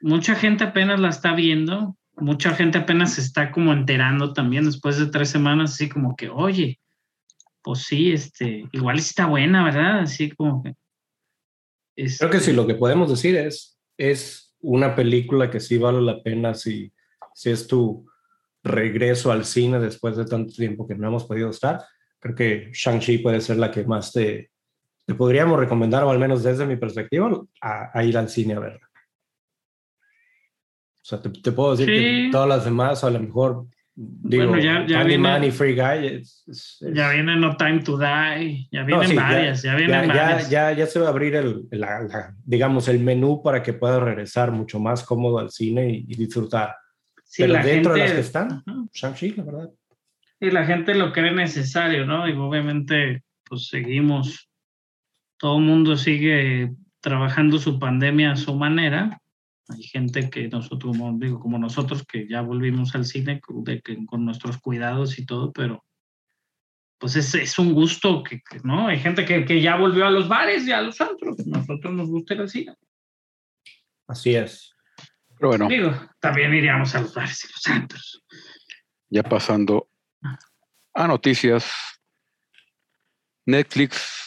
mucha 0.00 0.34
gente 0.34 0.64
apenas 0.64 0.98
la 1.00 1.08
está 1.10 1.34
viendo, 1.34 1.96
mucha 2.16 2.54
gente 2.54 2.78
apenas 2.78 3.14
se 3.14 3.20
está 3.20 3.50
como 3.50 3.72
enterando 3.72 4.32
también 4.32 4.64
después 4.64 4.98
de 4.98 5.06
tres 5.06 5.28
semanas, 5.28 5.74
así 5.74 5.88
como 5.88 6.16
que, 6.16 6.30
oye, 6.30 6.80
pues 7.62 7.82
sí, 7.82 8.12
este, 8.12 8.64
igual 8.72 8.98
está 8.98 9.26
buena, 9.26 9.64
¿verdad? 9.64 10.00
Así 10.00 10.30
como 10.30 10.62
que, 10.62 10.74
Creo 11.94 12.30
que 12.30 12.38
sí, 12.40 12.50
Este, 12.50 12.52
lo 12.52 12.66
que 12.66 12.74
podemos 12.74 13.10
decir 13.10 13.36
es, 13.36 13.78
es 13.96 14.54
una 14.60 14.94
película 14.94 15.50
que 15.50 15.60
sí 15.60 15.78
vale 15.78 16.00
la 16.00 16.22
pena 16.22 16.54
si, 16.54 16.92
si 17.34 17.50
es 17.50 17.66
tu 17.66 18.06
regreso 18.62 19.30
al 19.32 19.44
cine 19.44 19.78
después 19.78 20.16
de 20.16 20.24
tanto 20.26 20.52
tiempo 20.52 20.86
que 20.86 20.94
no 20.94 21.08
hemos 21.08 21.24
podido 21.24 21.50
estar. 21.50 21.84
Creo 22.18 22.34
que 22.34 22.70
Shang-Chi 22.72 23.18
puede 23.18 23.40
ser 23.40 23.56
la 23.58 23.70
que 23.70 23.84
más 23.84 24.12
te, 24.12 24.50
te 25.06 25.14
podríamos 25.14 25.58
recomendar, 25.58 26.02
o 26.04 26.10
al 26.10 26.18
menos 26.18 26.42
desde 26.42 26.66
mi 26.66 26.76
perspectiva, 26.76 27.30
a, 27.60 27.96
a 27.98 28.04
ir 28.04 28.18
al 28.18 28.28
cine 28.28 28.54
a 28.54 28.58
verla. 28.60 28.80
O 31.00 31.08
sea, 31.08 31.22
te, 31.22 31.30
te 31.30 31.52
puedo 31.52 31.76
decir 31.76 31.86
Sí. 31.86 31.92
que 32.24 32.28
todas 32.32 32.48
las 32.48 32.64
demás, 32.64 33.04
a 33.04 33.10
lo 33.10 33.20
mejor, 33.20 33.66
digo, 33.94 34.48
Bueno, 34.48 34.60
ya- 34.62 34.84
ya 34.86 35.04
viene- 35.04 35.46
y 35.46 35.50
Free 35.52 35.74
Guy, 35.76 36.06
es- 36.06 36.44
es- 36.48 36.78
es- 36.82 36.92
Ya 36.94 37.10
viene 37.10 37.36
No 37.36 37.56
Time 37.56 37.80
to 37.84 37.96
Die, 37.96 38.68
ya 38.72 38.80
no, 38.80 38.86
vienen 38.86 39.08
sí, 39.08 39.14
ya- 39.14 39.22
varias, 39.22 39.62
ya, 39.62 39.74
vienen 39.76 40.08
ya, 40.08 40.14
ya, 40.14 40.22
varias. 40.24 40.50
ya, 40.50 40.72
ya 40.72 40.86
se 40.86 40.98
va 40.98 41.06
a 41.06 41.10
abrir 41.10 41.36
el, 41.36 41.68
la- 41.70 42.02
la- 42.02 42.34
digamos, 42.44 42.88
el 42.88 42.98
menú 42.98 43.40
para 43.42 43.62
que 43.62 43.72
puedas 43.72 44.02
regresar 44.02 44.50
mucho 44.50 44.80
más 44.80 45.04
cómodo 45.04 45.38
al 45.38 45.50
cine 45.50 45.88
y, 45.90 46.04
y 46.08 46.14
disfrutar. 46.16 46.74
Sí, 47.24 47.42
Pero 47.42 47.54
la 47.54 47.62
dentro 47.62 47.92
de 47.94 48.00
gente, 48.00 48.14
las 48.14 48.20
que 48.20 48.26
están, 48.26 48.52
Ajá. 48.66 48.84
Shang-Chi, 48.92 49.30
la 49.36 49.42
verdad. 49.44 49.70
Y 50.40 50.50
la 50.50 50.64
gente 50.66 50.94
lo 50.94 51.12
cree 51.12 51.32
necesario, 51.32 52.04
¿no? 52.04 52.28
Y 52.28 52.32
obviamente, 52.32 53.22
pues 53.48 53.68
seguimos, 53.68 54.50
todo 55.38 55.58
el 55.58 55.64
mundo 55.64 55.96
sigue 55.96 56.72
trabajando 57.00 57.58
su 57.58 57.78
pandemia 57.78 58.32
a 58.32 58.36
su 58.36 58.54
manera. 58.54 59.20
Hay 59.68 59.82
gente 59.82 60.30
que 60.30 60.48
nosotros, 60.48 60.96
como 60.96 61.18
digo, 61.18 61.40
como 61.40 61.58
nosotros, 61.58 62.04
que 62.06 62.28
ya 62.28 62.40
volvimos 62.40 62.94
al 62.94 63.04
cine 63.04 63.40
con, 63.40 63.64
de 63.64 63.80
que- 63.80 64.04
con 64.06 64.24
nuestros 64.24 64.58
cuidados 64.58 65.18
y 65.18 65.26
todo, 65.26 65.52
pero 65.52 65.84
pues 66.98 67.14
es, 67.16 67.34
es 67.34 67.58
un 67.58 67.74
gusto 67.74 68.22
que, 68.22 68.40
que, 68.40 68.60
¿no? 68.64 68.86
Hay 68.88 68.98
gente 68.98 69.24
que, 69.26 69.44
que 69.44 69.60
ya 69.60 69.76
volvió 69.76 70.06
a 70.06 70.10
los 70.10 70.28
bares 70.28 70.66
y 70.66 70.72
a 70.72 70.80
los 70.80 70.98
antros. 71.00 71.36
Nosotros 71.46 71.92
nos 71.92 72.08
gusta 72.08 72.34
ir 72.34 72.40
al 72.40 72.48
cine. 72.48 72.74
Así 74.06 74.34
es. 74.34 74.72
Pero 75.36 75.48
bueno, 75.48 75.68
Digo, 75.68 75.92
también 76.20 76.54
iríamos 76.54 76.94
a 76.94 77.02
los 77.02 77.12
bares 77.12 77.44
y 77.44 77.48
los 77.52 77.66
antros. 77.66 78.24
ya 79.10 79.22
pasando 79.22 79.88
a 80.94 81.06
noticias. 81.06 81.70
Netflix, 83.44 84.25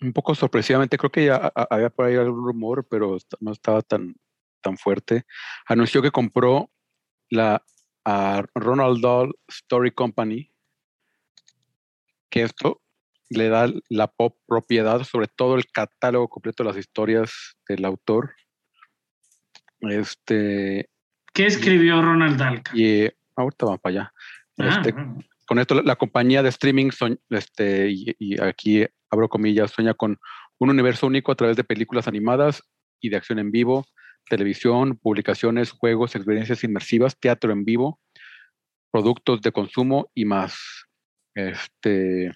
un 0.00 0.12
poco 0.12 0.34
sorpresivamente, 0.34 0.98
creo 0.98 1.10
que 1.10 1.26
ya 1.26 1.52
había 1.70 1.90
por 1.90 2.06
ahí 2.06 2.16
algún 2.16 2.44
rumor, 2.44 2.86
pero 2.88 3.16
no 3.40 3.52
estaba 3.52 3.82
tan, 3.82 4.14
tan 4.60 4.76
fuerte. 4.76 5.24
Anunció 5.66 6.02
que 6.02 6.10
compró 6.10 6.70
la 7.30 7.62
a 8.04 8.44
Ronald 8.54 9.02
Dahl 9.02 9.34
Story 9.48 9.90
Company, 9.90 10.52
que 12.30 12.42
esto 12.42 12.80
le 13.28 13.48
da 13.48 13.68
la 13.88 14.06
pop 14.06 14.38
propiedad 14.46 15.02
sobre 15.02 15.26
todo 15.26 15.56
el 15.56 15.66
catálogo 15.66 16.28
completo 16.28 16.62
de 16.62 16.68
las 16.68 16.78
historias 16.78 17.56
del 17.68 17.84
autor. 17.84 18.36
Este, 19.80 20.88
¿Qué 21.32 21.46
escribió 21.46 22.00
Ronald 22.00 22.38
Dalka? 22.38 22.70
y 22.76 23.10
ahorita 23.34 23.66
vamos 23.66 23.80
para 23.80 23.92
allá. 23.92 24.12
Ah, 24.58 24.68
Este, 24.68 24.92
bueno. 24.92 25.18
Con 25.46 25.58
esto 25.58 25.80
la, 25.82 25.96
compañía 25.96 26.42
de 26.42 26.48
streaming, 26.48 26.90
este, 27.30 27.88
y, 27.90 28.40
aquí 28.40 28.84
abro 29.10 29.28
comillas, 29.28 29.70
sueña 29.70 29.94
con 29.94 30.18
un 30.58 30.70
universo 30.70 31.06
único 31.06 31.32
a 31.32 31.36
través 31.36 31.56
de 31.56 31.64
películas 31.64 32.08
animadas 32.08 32.62
y 33.00 33.08
de 33.08 33.16
acción 33.16 33.38
en 33.38 33.50
vivo, 33.50 33.86
televisión, 34.28 34.96
publicaciones, 34.96 35.70
juegos, 35.70 36.16
experiencias 36.16 36.64
inmersivas, 36.64 37.18
teatro 37.18 37.52
en 37.52 37.64
vivo, 37.64 38.00
productos 38.90 39.40
de 39.40 39.52
consumo 39.52 40.10
y 40.14 40.24
más. 40.24 40.58
Este, 41.34 42.32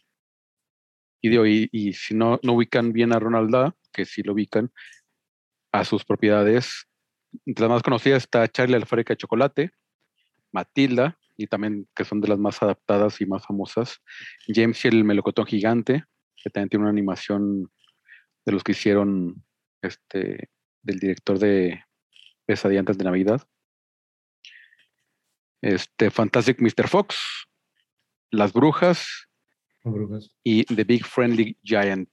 y, 1.20 1.28
digo, 1.28 1.46
y, 1.46 1.68
y 1.72 1.92
si 1.94 2.14
no, 2.14 2.38
no 2.42 2.52
ubican 2.52 2.92
bien 2.92 3.12
a 3.12 3.18
Ronald 3.18 3.50
Dahl, 3.50 3.74
que 3.92 4.04
sí 4.04 4.22
lo 4.22 4.34
ubican, 4.34 4.70
a 5.72 5.84
sus 5.84 6.04
propiedades, 6.04 6.86
entre 7.46 7.62
las 7.62 7.70
más 7.70 7.82
conocidas 7.82 8.22
está 8.22 8.46
Charlie 8.48 8.78
de 8.78 9.16
chocolate, 9.16 9.70
Matilda, 10.52 11.18
y 11.40 11.46
también 11.46 11.88
que 11.94 12.04
son 12.04 12.20
de 12.20 12.28
las 12.28 12.38
más 12.38 12.62
adaptadas 12.62 13.20
y 13.20 13.26
más 13.26 13.44
famosas, 13.46 14.00
James 14.46 14.84
y 14.84 14.88
el 14.88 15.04
melocotón 15.04 15.46
gigante, 15.46 16.04
que 16.36 16.50
también 16.50 16.68
tiene 16.68 16.82
una 16.84 16.90
animación 16.90 17.70
de 18.46 18.52
los 18.52 18.62
que 18.64 18.72
hicieron 18.72 19.42
este 19.82 20.48
del 20.82 20.98
director 20.98 21.38
de 21.38 21.82
Pesadilla 22.46 22.80
antes 22.80 22.96
de 22.98 23.04
Navidad. 23.04 23.42
Este 25.62 26.10
Fantastic 26.10 26.58
Mr. 26.60 26.88
Fox, 26.88 27.16
Las 28.30 28.52
Brujas 28.52 29.06
Brujas. 29.84 30.34
y 30.42 30.64
The 30.64 30.84
Big 30.84 31.04
Friendly 31.04 31.56
Giant, 31.62 32.08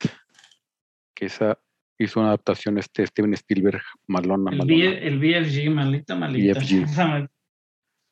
que 1.16 1.26
esa 1.28 1.58
hizo 1.98 2.20
una 2.20 2.30
adaptación 2.30 2.78
este 2.78 3.08
Steven 3.08 3.34
Spielberg 3.34 3.82
malona, 4.08 4.52
El, 4.52 4.58
malona. 4.58 4.66
B- 4.66 5.08
el 5.08 5.20
BFG, 5.20 5.70
malita, 5.72 6.16
malita. 6.16 6.60
BFG. 6.60 6.86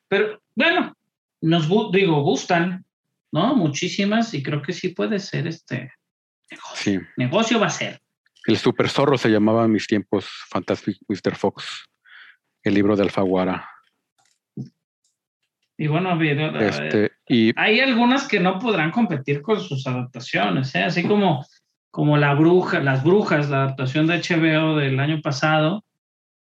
Pero 0.09 0.41
bueno, 0.55 0.95
nos 1.41 1.67
digo, 1.91 2.21
gustan, 2.21 2.85
¿no? 3.31 3.55
Muchísimas 3.55 4.33
y 4.33 4.41
creo 4.41 4.61
que 4.61 4.73
sí 4.73 4.89
puede 4.89 5.19
ser 5.19 5.47
este 5.47 5.93
negocio. 6.49 6.99
Sí. 6.99 6.99
Negocio 7.17 7.59
va 7.59 7.67
a 7.67 7.71
ser. 7.71 8.01
El 8.45 8.57
Super 8.57 8.89
Zorro 8.89 9.17
se 9.17 9.29
llamaba 9.29 9.65
en 9.65 9.71
mis 9.71 9.87
tiempos 9.87 10.27
Fantastic 10.49 10.97
Mr. 11.07 11.35
Fox, 11.35 11.89
el 12.63 12.75
libro 12.75 12.95
de 12.95 13.03
Alfaguara. 13.03 13.67
Y 15.77 15.87
bueno, 15.87 16.17
Este, 16.21 17.11
y 17.27 17.51
hay 17.57 17.81
algunas 17.81 18.27
que 18.27 18.39
no 18.39 18.59
podrán 18.59 18.91
competir 18.91 19.41
con 19.41 19.59
sus 19.59 19.85
adaptaciones, 19.87 20.73
¿eh? 20.75 20.83
así 20.83 21.03
como, 21.03 21.45
como 21.91 22.17
la 22.17 22.33
bruja, 22.33 22.79
las 22.79 23.03
brujas, 23.03 23.49
la 23.49 23.63
adaptación 23.63 24.07
de 24.07 24.19
HBO 24.19 24.77
del 24.77 24.99
año 24.99 25.21
pasado, 25.21 25.83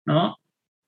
¿no? 0.06 0.38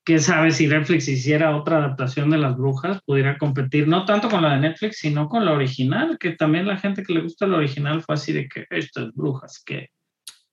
¿Qué 0.04 0.18
sabe 0.18 0.50
si 0.50 0.66
Netflix 0.66 1.08
hiciera 1.08 1.56
otra 1.56 1.78
adaptación 1.78 2.28
de 2.28 2.36
las 2.36 2.56
brujas? 2.56 3.00
Pudiera 3.06 3.38
competir 3.38 3.88
no 3.88 4.04
tanto 4.04 4.28
con 4.28 4.42
la 4.42 4.54
de 4.54 4.60
Netflix, 4.60 4.98
sino 4.98 5.30
con 5.30 5.46
la 5.46 5.52
original, 5.52 6.18
que 6.18 6.32
también 6.32 6.66
la 6.66 6.76
gente 6.76 7.02
que 7.02 7.14
le 7.14 7.22
gusta 7.22 7.46
la 7.46 7.56
original 7.56 8.02
fue 8.02 8.14
así 8.14 8.32
de 8.34 8.46
que 8.46 8.66
estas 8.68 9.14
brujas, 9.14 9.62
que 9.64 9.88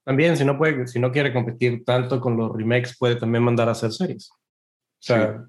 También, 0.05 0.37
si 0.37 0.45
no, 0.45 0.57
puede, 0.57 0.87
si 0.87 0.99
no 0.99 1.11
quiere 1.11 1.33
competir 1.33 1.83
tanto 1.83 2.21
con 2.21 2.37
los 2.37 2.55
remakes, 2.55 2.97
puede 2.97 3.17
también 3.17 3.43
mandar 3.43 3.67
a 3.67 3.73
hacer 3.73 3.91
series. 3.91 4.31
O 4.31 4.37
sea, 5.01 5.43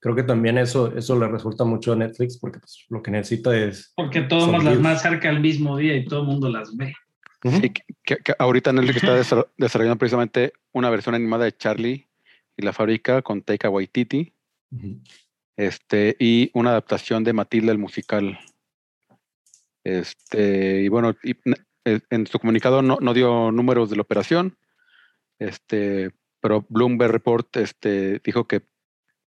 creo 0.00 0.14
que 0.16 0.22
también 0.22 0.56
eso, 0.56 0.96
eso 0.96 1.18
le 1.18 1.28
resulta 1.28 1.64
mucho 1.64 1.92
a 1.92 1.96
Netflix 1.96 2.38
porque 2.38 2.60
pues, 2.60 2.86
lo 2.88 3.02
que 3.02 3.10
necesita 3.10 3.54
es... 3.54 3.92
porque 3.94 4.22
todos 4.22 4.44
Son 4.44 4.64
las 4.64 4.80
más 4.80 5.02
cerca 5.02 5.28
al 5.28 5.40
mismo 5.40 5.76
día 5.76 5.94
y 5.96 6.06
todo 6.06 6.22
el 6.22 6.28
mundo 6.28 6.48
las 6.48 6.74
ve. 6.74 6.94
Sí, 7.44 7.72
que, 8.04 8.18
ahorita 8.38 8.72
Netflix 8.72 8.96
está 8.96 9.16
desar- 9.18 9.48
desarrollando 9.58 9.98
precisamente 9.98 10.54
una 10.72 10.88
versión 10.88 11.14
animada 11.14 11.44
de 11.44 11.52
Charlie 11.52 12.08
y 12.56 12.62
la 12.62 12.72
fábrica 12.72 13.22
con 13.22 13.42
Taika 13.42 13.70
Waititi, 13.70 14.32
Ujú. 14.70 15.00
este, 15.56 16.16
y 16.18 16.50
una 16.54 16.70
adaptación 16.70 17.24
de 17.24 17.32
Matilda 17.32 17.72
el 17.72 17.78
musical. 17.78 18.38
Este, 19.84 20.82
y 20.82 20.88
bueno, 20.88 21.16
y, 21.22 21.36
eh, 21.84 22.00
en 22.10 22.26
su 22.26 22.38
comunicado 22.38 22.82
no, 22.82 22.98
no 23.00 23.14
dio 23.14 23.50
números 23.50 23.90
de 23.90 23.96
la 23.96 24.02
operación, 24.02 24.56
este, 25.38 26.12
pero 26.40 26.64
Bloomberg 26.68 27.10
Report 27.12 27.56
este, 27.56 28.20
dijo 28.24 28.46
que, 28.46 28.62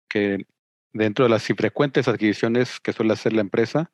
que 0.09 0.47
dentro 0.93 1.25
de 1.25 1.31
las 1.31 1.49
infrecuentes 1.51 2.09
adquisiciones 2.09 2.81
que 2.81 2.93
suele 2.93 3.13
hacer 3.13 3.33
la 3.33 3.41
empresa, 3.41 3.91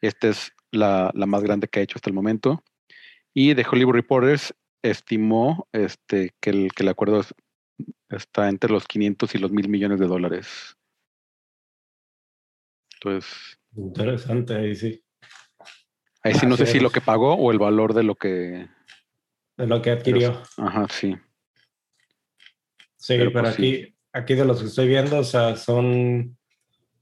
esta 0.00 0.28
es 0.28 0.52
la, 0.70 1.10
la 1.14 1.26
más 1.26 1.42
grande 1.42 1.66
que 1.68 1.80
ha 1.80 1.82
hecho 1.82 1.96
hasta 1.96 2.10
el 2.10 2.14
momento. 2.14 2.62
Y 3.34 3.54
The 3.54 3.66
Hollywood 3.70 3.94
Reporters 3.94 4.54
estimó 4.82 5.66
este, 5.72 6.32
que, 6.40 6.50
el, 6.50 6.72
que 6.72 6.84
el 6.84 6.88
acuerdo 6.88 7.20
es- 7.20 7.34
está 8.10 8.48
entre 8.48 8.70
los 8.70 8.86
500 8.86 9.34
y 9.34 9.38
los 9.38 9.50
mil 9.50 9.68
millones 9.68 10.00
de 10.00 10.06
dólares. 10.06 10.76
Entonces, 12.94 13.58
Interesante, 13.76 14.56
ahí 14.56 14.74
sí. 14.74 15.02
ahí 16.22 16.34
sí 16.34 16.46
no 16.46 16.56
sé 16.56 16.66
si 16.66 16.80
lo 16.80 16.90
que 16.90 17.00
pagó 17.00 17.34
o 17.34 17.52
el 17.52 17.58
valor 17.58 17.94
de 17.94 18.02
lo 18.02 18.14
que... 18.14 18.68
De 19.56 19.66
lo 19.66 19.82
que 19.82 19.90
adquirió. 19.90 20.42
Ajá, 20.56 20.86
sí. 20.90 21.16
Sí, 22.96 23.14
Pero, 23.16 23.32
pero, 23.32 23.44
pues, 23.44 23.54
sí. 23.54 23.62
aquí, 23.62 23.96
aquí 24.12 24.34
de 24.34 24.44
los 24.44 24.60
que 24.60 24.66
estoy 24.66 24.88
viendo, 24.88 25.18
o 25.18 25.24
sea, 25.24 25.56
son 25.56 26.36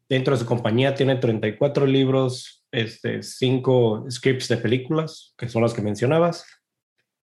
dentro 0.08 0.34
de 0.34 0.40
su 0.40 0.46
compañía 0.46 0.94
tiene 0.94 1.16
34 1.16 1.86
libros, 1.86 2.64
este, 2.70 3.22
5 3.22 4.06
scripts 4.10 4.48
de 4.48 4.56
películas, 4.58 5.34
que 5.36 5.48
son 5.48 5.62
las 5.62 5.74
que 5.74 5.82
mencionabas, 5.82 6.46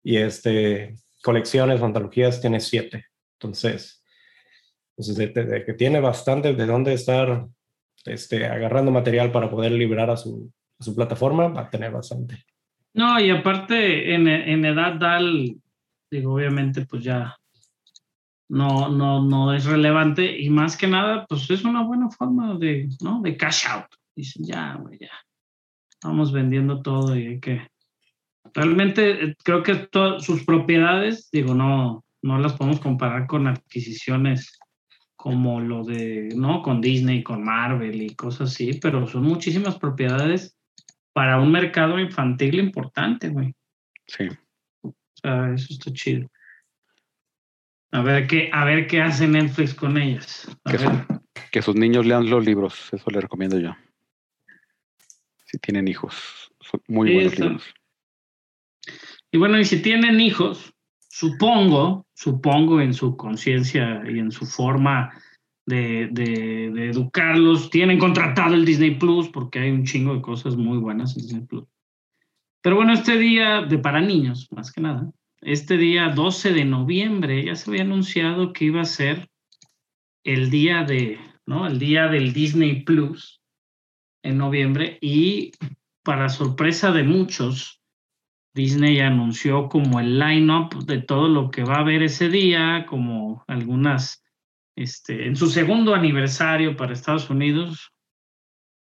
y 0.04 0.18
este, 0.18 0.96
colecciones, 1.24 1.82
antologías, 1.82 2.40
tiene 2.42 2.60
7. 2.60 3.06
Entonces, 3.40 4.04
pues 4.96 5.16
de, 5.16 5.28
de- 5.28 5.46
de 5.46 5.66
que 5.66 5.74
tiene 5.74 6.02
bastante 6.02 6.54
de 6.54 6.66
dónde 6.66 6.94
estar 6.94 7.48
este, 8.06 8.46
agarrando 8.46 8.92
material 8.92 9.32
para 9.32 9.50
poder 9.50 9.72
librar 9.72 10.10
a 10.10 10.18
su, 10.18 10.52
a 10.78 10.84
su 10.84 10.94
plataforma, 10.94 11.48
va 11.48 11.62
a 11.62 11.70
tener 11.70 11.92
bastante. 11.92 12.44
No, 12.94 13.18
y 13.20 13.30
aparte 13.30 14.14
en, 14.14 14.28
en 14.28 14.66
edad 14.66 14.96
DAL, 14.96 15.56
digo, 16.12 16.34
obviamente 16.34 16.86
pues 16.86 17.04
ya 17.04 17.38
no, 18.50 18.90
no, 18.90 19.24
no 19.24 19.54
es 19.54 19.66
relevante 19.66 20.38
y 20.38 20.50
más 20.50 20.76
que 20.76 20.88
nada 20.88 21.26
pues 21.28 21.50
es 21.50 21.64
una 21.64 21.84
buena 21.84 22.10
forma 22.10 22.58
de, 22.58 22.90
¿no? 23.02 23.22
De 23.22 23.38
cash 23.38 23.68
out. 23.68 23.86
Dicen, 24.16 24.44
ya, 24.46 24.76
güey, 24.76 24.98
ya. 25.00 25.12
Vamos 26.04 26.32
vendiendo 26.34 26.82
todo 26.82 27.16
y 27.16 27.28
hay 27.28 27.40
que, 27.40 27.68
Realmente 28.54 29.24
eh, 29.24 29.36
creo 29.44 29.62
que 29.64 29.88
sus 30.20 30.44
propiedades, 30.44 31.30
digo, 31.32 31.54
no, 31.54 32.04
no 32.22 32.38
las 32.40 32.54
podemos 32.54 32.80
comparar 32.80 33.28
con 33.28 33.48
adquisiciones 33.48 34.58
como 35.16 35.60
lo 35.60 35.84
de, 35.84 36.30
¿no? 36.36 36.62
Con 36.62 36.80
Disney, 36.82 37.24
con 37.24 37.44
Marvel 37.44 38.02
y 38.02 38.16
cosas 38.16 38.52
así, 38.52 38.74
pero 38.82 39.06
son 39.08 39.24
muchísimas 39.24 39.78
propiedades 39.78 40.58
para 41.14 41.40
un 41.40 41.52
mercado 41.52 42.00
infantil 42.00 42.60
importante, 42.60 43.30
güey. 43.30 43.54
Sí. 44.08 44.28
O 44.82 44.94
sea, 45.16 45.54
eso 45.54 45.68
está 45.74 45.92
chido. 45.92 46.30
A 47.92 48.02
ver 48.02 48.28
qué, 48.28 48.50
a 48.54 48.64
ver 48.66 48.88
qué 48.88 49.02
hace 49.02 49.28
Netflix 49.28 49.74
con 49.74 49.98
ellas. 49.98 50.48
A 50.64 50.72
Que, 50.72 50.78
ver. 50.78 50.88
su- 51.08 51.22
que 51.52 51.62
sus 51.62 51.76
niños 51.76 52.06
lean 52.06 52.30
los 52.30 52.46
libros, 52.46 52.88
eso 52.94 53.10
le 53.10 53.20
recomiendo 53.20 53.58
yo. 53.60 53.76
Si 55.46 55.58
tienen 55.58 55.88
hijos, 55.88 56.52
son 56.62 56.82
muy 56.88 57.08
Sí, 57.10 57.14
buenos 57.16 57.34
está- 57.34 57.46
libros. 57.46 57.74
Y 59.32 59.38
bueno, 59.38 59.60
y 59.60 59.66
si 59.66 59.82
tienen 59.82 60.20
hijos, 60.22 60.74
supongo, 61.10 62.06
supongo 62.14 62.80
en 62.80 62.94
su 62.94 63.18
conciencia 63.18 64.04
y 64.10 64.20
en 64.20 64.32
su 64.32 64.46
forma 64.46 65.12
de, 65.66 66.90
educarlos, 66.90 67.70
tienen 67.70 68.00
contratado 68.00 68.56
el 68.56 68.66
Disney 68.66 68.96
Plus 68.96 69.30
porque 69.30 69.60
hay 69.60 69.72
un 69.72 69.86
chingo 69.86 70.16
de 70.16 70.22
cosas 70.22 70.56
muy 70.56 70.78
buenas 70.78 71.16
en 71.16 71.24
Disney 71.24 71.46
Plus. 71.46 71.66
Pero 72.62 72.76
bueno, 72.76 72.94
este 72.94 73.18
día 73.18 73.62
de 73.62 73.78
para 73.78 74.02
niños, 74.02 74.48
más 74.52 74.72
que 74.72 74.82
nada, 74.82 75.12
este 75.42 75.78
día 75.78 76.10
12 76.10 76.54
de 76.54 76.66
noviembre 76.66 77.46
ya 77.46 77.56
se 77.56 77.70
había 77.70 77.84
anunciado 77.84 78.52
que 78.52 78.66
iba 78.66 78.82
a 78.82 78.86
ser 78.86 79.30
el 80.24 80.50
día 80.50 80.84
de, 80.84 81.20
¿no? 81.46 81.68
El 81.68 81.80
día 81.80 82.08
del 82.08 82.34
Disney 82.34 82.84
Plus 82.84 83.42
en 84.24 84.38
noviembre 84.38 84.98
y 85.02 85.52
para 86.04 86.28
sorpresa 86.28 86.92
de 86.92 87.04
muchos, 87.04 87.79
Disney 88.54 89.00
anunció 89.00 89.70
como 89.70 90.00
el 90.00 90.20
line-up 90.20 90.86
de 90.86 91.02
todo 91.02 91.28
lo 91.28 91.52
que 91.52 91.64
va 91.64 91.76
a 91.76 91.82
haber 91.82 92.04
ese 92.04 92.30
día, 92.30 92.86
como 92.88 93.44
algunas, 93.48 94.24
este, 94.76 95.28
en 95.28 95.36
su 95.36 95.48
segundo 95.48 95.94
aniversario 95.94 96.76
para 96.76 96.94
Estados 96.94 97.30
Unidos, 97.30 97.92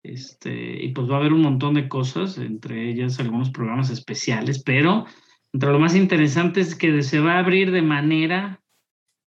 este, 0.03 0.85
y 0.85 0.93
pues 0.93 1.11
va 1.11 1.17
a 1.17 1.19
haber 1.19 1.33
un 1.33 1.43
montón 1.43 1.75
de 1.75 1.89
cosas, 1.89 2.39
entre 2.39 2.89
ellas 2.89 3.19
algunos 3.19 3.51
programas 3.51 3.91
especiales, 3.91 4.63
pero 4.63 5.05
entre 5.53 5.73
lo 5.73 5.79
más 5.79 5.97
interesante 5.97 6.61
es 6.61 6.75
que 6.75 7.03
se 7.03 7.19
va 7.19 7.35
a 7.35 7.39
abrir 7.39 7.73
de 7.73 7.83
manera 7.83 8.63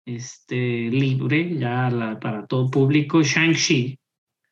este, 0.06 0.90
libre, 0.90 1.56
ya 1.58 2.18
para 2.20 2.46
todo 2.46 2.70
público, 2.70 3.22
Shang-Chi 3.22 3.98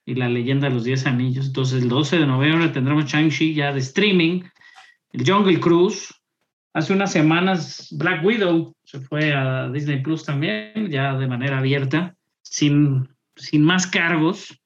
y 0.07 0.15
la 0.15 0.29
leyenda 0.29 0.69
de 0.69 0.75
los 0.75 0.85
10 0.85 1.07
anillos. 1.07 1.47
Entonces 1.49 1.83
el 1.83 1.89
12 1.89 2.19
de 2.19 2.27
noviembre 2.27 2.69
tendremos 2.69 3.05
Shang-Chi 3.05 3.55
ya 3.55 3.73
de 3.73 3.81
streaming 3.81 4.43
el 5.13 5.29
Jungle 5.29 5.61
Cruise. 5.61 6.15
Hace 6.75 6.93
unas 6.93 7.13
semanas 7.13 7.89
Black 7.93 8.25
Widow 8.25 8.75
se 8.85 9.01
fue 9.01 9.33
a 9.33 9.69
Disney 9.71 10.03
Plus 10.03 10.25
también, 10.25 10.91
ya 10.91 11.17
de 11.17 11.27
manera 11.27 11.59
abierta, 11.59 12.15
sin, 12.43 13.09
sin 13.37 13.63
más 13.63 13.87
cargos. 13.87 14.61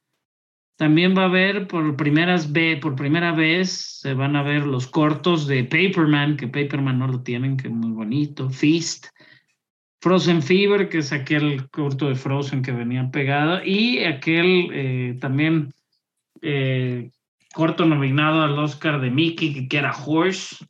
También 0.77 1.17
va 1.17 1.23
a 1.23 1.27
haber 1.27 1.69
por 1.69 1.97
primeras 1.97 2.51
por 2.81 2.97
primera 2.97 3.33
vez 3.33 3.93
se 4.01 4.15
van 4.15 4.35
a 4.35 4.43
ver 4.43 4.65
los 4.65 4.89
cortos 4.89 5.47
de 5.47 5.65
Paperman, 5.65 6.37
que 6.37 6.49
Paperman 6.49 6.99
no 6.99 7.07
lo 7.07 7.23
tienen, 7.23 7.57
que 7.57 7.69
es 7.69 7.75
muy 7.75 7.93
bonito. 7.93 8.51
Feast, 8.51 9.07
Frozen 10.01 10.43
Fever, 10.43 10.89
que 10.89 10.99
es 10.99 11.13
aquel 11.13 11.71
corto 11.71 12.09
de 12.09 12.17
Frozen 12.17 12.63
que 12.63 12.73
venía 12.73 13.09
pegado, 13.13 13.65
y 13.65 14.03
aquel 14.03 14.71
eh, 14.73 15.19
también 15.21 15.73
eh, 16.41 17.13
corto 17.53 17.85
nominado 17.85 18.43
al 18.43 18.59
Oscar 18.59 19.01
de 19.01 19.11
Mickey, 19.11 19.69
que 19.69 19.79
era 19.79 19.95
Horse, 19.95 20.67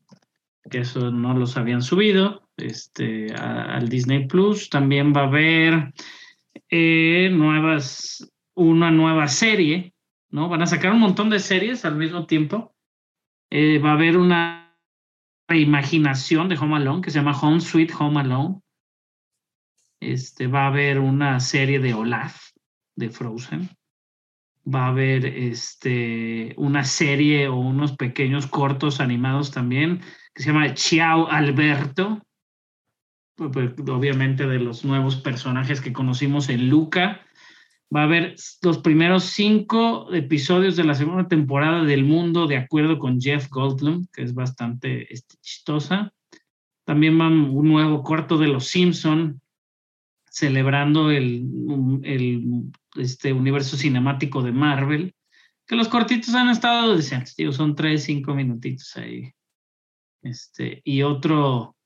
que 0.70 0.78
eso 0.78 1.10
no 1.10 1.34
los 1.34 1.56
habían 1.56 1.82
subido, 1.82 2.48
este, 2.56 3.32
al 3.34 3.88
Disney 3.88 4.26
Plus. 4.26 4.68
También 4.68 5.12
va 5.14 5.22
a 5.22 5.26
haber 5.26 5.94
eh, 6.68 7.30
nuevas, 7.32 8.32
una 8.54 8.90
nueva 8.90 9.28
serie, 9.28 9.94
¿no? 10.30 10.48
Van 10.48 10.62
a 10.62 10.66
sacar 10.66 10.92
un 10.92 11.00
montón 11.00 11.30
de 11.30 11.38
series 11.38 11.85
al 11.85 11.96
mismo 11.96 12.26
tiempo. 12.26 12.74
Eh, 13.50 13.78
va 13.78 13.90
a 13.90 13.94
haber 13.94 14.16
una 14.16 14.78
reimaginación 15.48 16.48
de 16.48 16.57
Home 16.57 16.76
Alone 16.76 17.02
que 17.02 17.11
se 17.11 17.18
llama 17.18 17.38
Home 17.38 17.61
Sweet 17.61 17.92
Home 17.98 18.20
Alone. 18.20 18.61
Este, 20.00 20.46
va 20.46 20.64
a 20.64 20.68
haber 20.68 20.98
una 20.98 21.38
serie 21.38 21.78
de 21.78 21.94
Olaf, 21.94 22.50
de 22.96 23.11
Frozen 23.11 23.70
va 24.64 24.87
a 24.87 24.88
haber 24.88 25.27
este, 25.27 26.55
una 26.57 26.85
serie 26.85 27.48
o 27.48 27.57
unos 27.57 27.96
pequeños 27.96 28.46
cortos 28.46 29.01
animados 29.01 29.51
también 29.51 30.01
que 30.35 30.42
se 30.42 30.53
llama 30.53 30.75
Ciao 30.75 31.29
Alberto, 31.29 32.22
pues, 33.37 33.51
pues, 33.53 33.88
obviamente 33.88 34.46
de 34.46 34.59
los 34.59 34.85
nuevos 34.85 35.16
personajes 35.16 35.81
que 35.81 35.92
conocimos 35.92 36.48
en 36.48 36.68
Luca. 36.68 37.20
Va 37.94 38.03
a 38.03 38.05
haber 38.05 38.37
los 38.62 38.79
primeros 38.79 39.25
cinco 39.25 40.12
episodios 40.14 40.77
de 40.77 40.85
la 40.85 40.94
segunda 40.94 41.29
temporada 41.29 41.85
del 41.85 42.05
mundo 42.05 42.46
de 42.46 42.57
acuerdo 42.57 42.98
con 42.98 43.20
Jeff 43.20 43.51
Goldblum, 43.51 44.07
que 44.12 44.22
es 44.22 44.33
bastante 44.33 45.12
este, 45.12 45.37
chistosa. 45.42 46.12
También 46.85 47.20
va 47.20 47.29
un 47.29 47.68
nuevo 47.68 48.03
corto 48.03 48.38
de 48.38 48.48
Los 48.48 48.66
Simpson 48.68 49.40
celebrando 50.25 51.11
el, 51.11 51.44
el 52.03 52.72
este 52.96 53.33
universo 53.33 53.76
cinemático 53.76 54.42
de 54.42 54.52
Marvel, 54.52 55.14
que 55.66 55.76
los 55.76 55.88
cortitos 55.88 56.35
han 56.35 56.48
estado 56.48 56.96
decentes, 56.96 57.37
digo, 57.37 57.52
son 57.52 57.74
tres, 57.74 58.05
cinco 58.05 58.35
minutitos 58.35 58.96
ahí. 58.96 59.33
Este, 60.22 60.81
y 60.85 61.02
otro, 61.02 61.76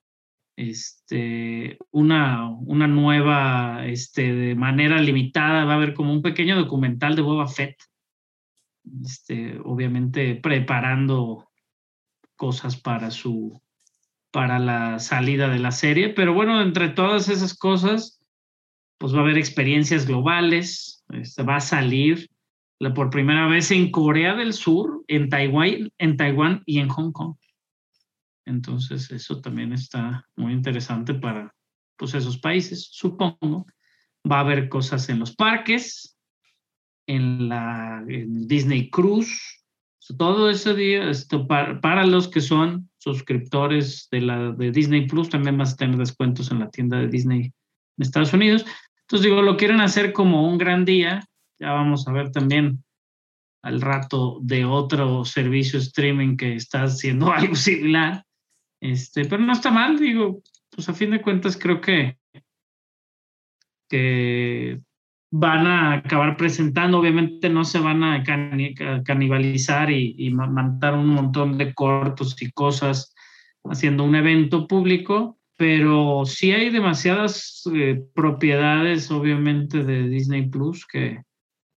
este, 0.57 1.79
una, 1.91 2.51
una 2.51 2.87
nueva, 2.87 3.87
este, 3.87 4.33
de 4.33 4.55
manera 4.55 5.01
limitada, 5.01 5.65
va 5.65 5.73
a 5.73 5.77
haber 5.77 5.95
como 5.95 6.13
un 6.13 6.23
pequeño 6.23 6.57
documental 6.57 7.17
de 7.17 7.23
Boba 7.23 7.47
Fett, 7.49 7.77
este, 9.05 9.59
obviamente 9.65 10.37
preparando 10.37 11.51
cosas 12.37 12.77
para 12.77 13.11
su, 13.11 13.61
para 14.31 14.59
la 14.59 14.99
salida 14.99 15.49
de 15.49 15.59
la 15.59 15.71
serie, 15.71 16.11
pero 16.11 16.35
bueno, 16.35 16.61
entre 16.61 16.91
todas 16.91 17.29
esas 17.29 17.57
cosas, 17.57 18.21
pues 18.99 19.15
va 19.15 19.19
a 19.19 19.23
haber 19.23 19.39
experiencias 19.39 20.07
globales, 20.07 20.96
este, 21.11 21.43
va 21.43 21.57
a 21.57 21.61
salir 21.61 22.31
por 22.95 23.11
primera 23.11 23.47
vez 23.47 23.71
en 23.71 23.91
Corea 23.91 24.35
del 24.35 24.53
Sur, 24.53 25.05
en 25.09 25.29
Taiwán, 25.29 25.91
en 25.99 26.17
Taiwán 26.17 26.63
y 26.67 26.79
en 26.79 26.89
Hong 26.89 27.13
Kong. 27.13 27.37
Entonces, 28.45 29.11
eso 29.11 29.41
también 29.41 29.73
está 29.73 30.27
muy 30.37 30.53
interesante 30.53 31.15
para 31.15 31.55
pues, 31.97 32.15
esos 32.15 32.39
países, 32.39 32.89
supongo. 32.93 33.67
Va 34.31 34.39
a 34.39 34.41
haber 34.41 34.69
cosas 34.69 35.09
en 35.09 35.19
los 35.19 35.35
parques, 35.35 36.17
en 37.07 37.49
la 37.49 38.05
Disney 38.07 38.91
Cruise, 38.91 39.65
todo 40.17 40.51
ese 40.51 40.75
día, 40.75 41.11
esto 41.11 41.47
para, 41.47 41.81
para, 41.81 42.07
los 42.07 42.29
que 42.29 42.41
son 42.41 42.89
suscriptores 42.99 44.09
de, 44.11 44.21
la, 44.21 44.53
de 44.53 44.71
Disney 44.71 45.07
Plus, 45.07 45.29
también 45.29 45.59
vas 45.59 45.73
a 45.73 45.77
tener 45.77 45.97
descuentos 45.97 46.51
en 46.51 46.61
la 46.61 46.71
tienda 46.71 46.99
de 46.99 47.09
Disney 47.09 47.41
en 47.41 47.53
Estados 47.99 48.33
Unidos. 48.33 48.65
Entonces, 49.07 49.31
digo, 49.31 49.41
lo 49.41 49.57
quieren 49.57 49.81
hacer 49.81 50.13
como 50.13 50.49
un 50.49 50.59
gran 50.59 50.85
día. 50.85 51.25
Ya 51.61 51.73
vamos 51.73 52.09
a 52.09 52.13
ver 52.13 52.33
también 52.33 52.83
al 53.63 53.81
rato 53.81 54.39
de 54.43 54.65
otro 54.65 55.25
servicio 55.25 55.79
streaming 55.79 56.37
que 56.37 56.57
está 56.57 56.83
haciendo 56.83 57.33
algo 57.33 57.55
similar. 57.55 58.25
Este, 58.81 59.25
pero 59.25 59.43
no 59.43 59.53
está 59.53 59.71
mal, 59.71 59.99
digo, 59.99 60.43
pues 60.71 60.89
a 60.89 60.93
fin 60.93 61.13
de 61.13 61.23
cuentas 61.23 61.57
creo 61.57 61.81
que, 61.81 62.19
que 63.89 64.81
van 65.33 65.67
a 65.67 65.95
acabar 65.95 66.37
presentando, 66.37 66.99
obviamente 66.99 67.49
no 67.49 67.65
se 67.65 67.79
van 67.79 68.03
a 68.03 68.25
canibalizar 69.05 69.91
y, 69.91 70.15
y 70.19 70.31
mandar 70.31 70.95
un 70.95 71.09
montón 71.09 71.57
de 71.59 71.73
cortos 71.75 72.41
y 72.43 72.51
cosas 72.51 73.15
haciendo 73.65 74.05
un 74.05 74.15
evento 74.15 74.67
público, 74.67 75.39
pero 75.57 76.25
sí 76.27 76.53
hay 76.53 76.71
demasiadas 76.71 77.63
eh, 77.75 78.03
propiedades, 78.15 79.11
obviamente, 79.11 79.83
de 79.85 80.09
Disney 80.09 80.49
Plus 80.49 80.87
que, 80.87 81.23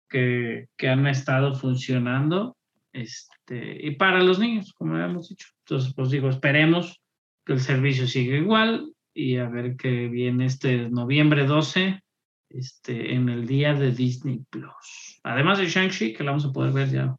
que, 0.10 0.68
han 0.88 1.08
estado 1.08 1.56
funcionando 1.56 2.58
este, 2.92 3.86
y 3.86 3.92
para 3.92 4.22
los 4.22 4.39
niños, 4.39 4.74
como 4.74 4.96
habíamos 4.96 5.30
dicho. 5.30 5.48
Entonces, 5.65 5.94
pues 5.94 6.10
digo, 6.10 6.30
esperemos 6.30 7.02
que 7.46 7.54
el 7.54 7.62
servicio 7.62 8.08
siga 8.08 8.36
igual 8.36 8.94
y 9.13 9.38
a 9.38 9.48
ver 9.48 9.76
qué 9.78 10.08
viene 10.08 10.46
este 10.46 10.89
noviembre 10.89 11.46
12 11.46 12.02
este, 12.50 13.13
en 13.13 13.30
el 13.30 13.48
día 13.48 13.74
de 13.74 13.92
Disney 13.92 14.42
Plus. 14.50 15.20
Además 15.24 15.60
de 15.60 15.68
Shang-Chi, 15.68 16.13
que 16.13 16.24
la 16.24 16.32
vamos 16.32 16.46
a 16.46 16.52
poder 16.52 16.74
ver 16.74 16.89
ya 16.89 17.15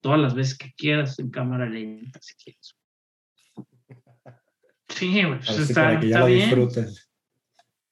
todas 0.00 0.20
las 0.20 0.34
veces 0.34 0.58
que 0.58 0.72
quieras 0.76 1.18
en 1.18 1.30
cámara 1.30 1.66
lenta, 1.66 2.20
si 2.20 2.34
quieres. 2.34 2.74
Sí, 4.94 5.22
pues 5.26 5.58
está, 5.58 5.98
que 5.98 6.08
ya 6.08 6.16
está 6.16 6.20
lo 6.20 6.26
bien. 6.26 6.40
disfrutes. 6.40 7.10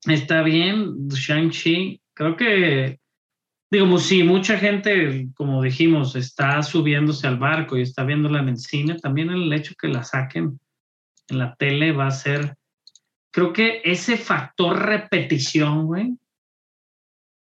Está 0.07 0.43
bien, 0.43 1.09
Shang-Chi. 1.09 2.01
Creo 2.15 2.37
que, 2.37 2.99
digo, 3.71 3.89
pues 3.89 4.03
sí, 4.05 4.23
mucha 4.23 4.59
gente, 4.59 5.29
como 5.35 5.63
dijimos, 5.63 6.17
está 6.17 6.63
subiéndose 6.63 7.27
al 7.27 7.39
barco 7.39 7.77
y 7.77 7.83
está 7.83 8.05
viéndola 8.05 8.41
en 8.41 8.51
el 8.51 8.59
cine. 8.59 8.99
También 8.99 9.31
el 9.31 9.53
hecho 9.53 9.75
que 9.79 9.89
la 9.89 10.05
saquen 10.05 10.59
en 11.29 11.39
la 11.39 11.55
tele 11.55 11.93
va 11.93 12.09
a 12.09 12.13
ser, 12.13 12.57
creo 13.31 13.53
que 13.53 13.83
ese 13.85 14.17
factor 14.17 14.79
repetición, 14.79 15.87
güey, 15.87 16.17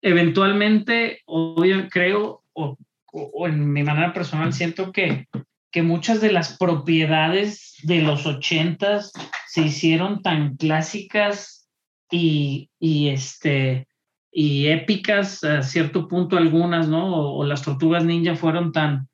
eventualmente, 0.01 1.21
obvio, 1.25 1.87
creo, 1.89 2.43
o, 2.53 2.77
o, 3.11 3.47
en 3.47 3.71
mi 3.71 3.83
manera 3.83 4.13
personal, 4.13 4.53
siento 4.53 4.91
que, 4.91 5.27
que 5.71 5.81
muchas 5.81 6.21
de 6.21 6.31
las 6.31 6.57
propiedades 6.57 7.75
de 7.83 8.01
los 8.01 8.25
ochentas 8.25 9.11
se 9.53 9.61
hicieron 9.61 10.23
tan 10.23 10.57
clásicas 10.57 11.69
y, 12.09 12.71
y 12.79 13.09
este 13.09 13.87
y 14.31 14.65
épicas 14.65 15.43
a 15.43 15.61
cierto 15.61 16.07
punto 16.07 16.37
algunas, 16.37 16.87
¿no? 16.87 17.35
O, 17.35 17.45
las 17.45 17.61
tortugas 17.61 18.03
ninja 18.03 18.35
fueron 18.35 18.71
tan, 18.71 19.09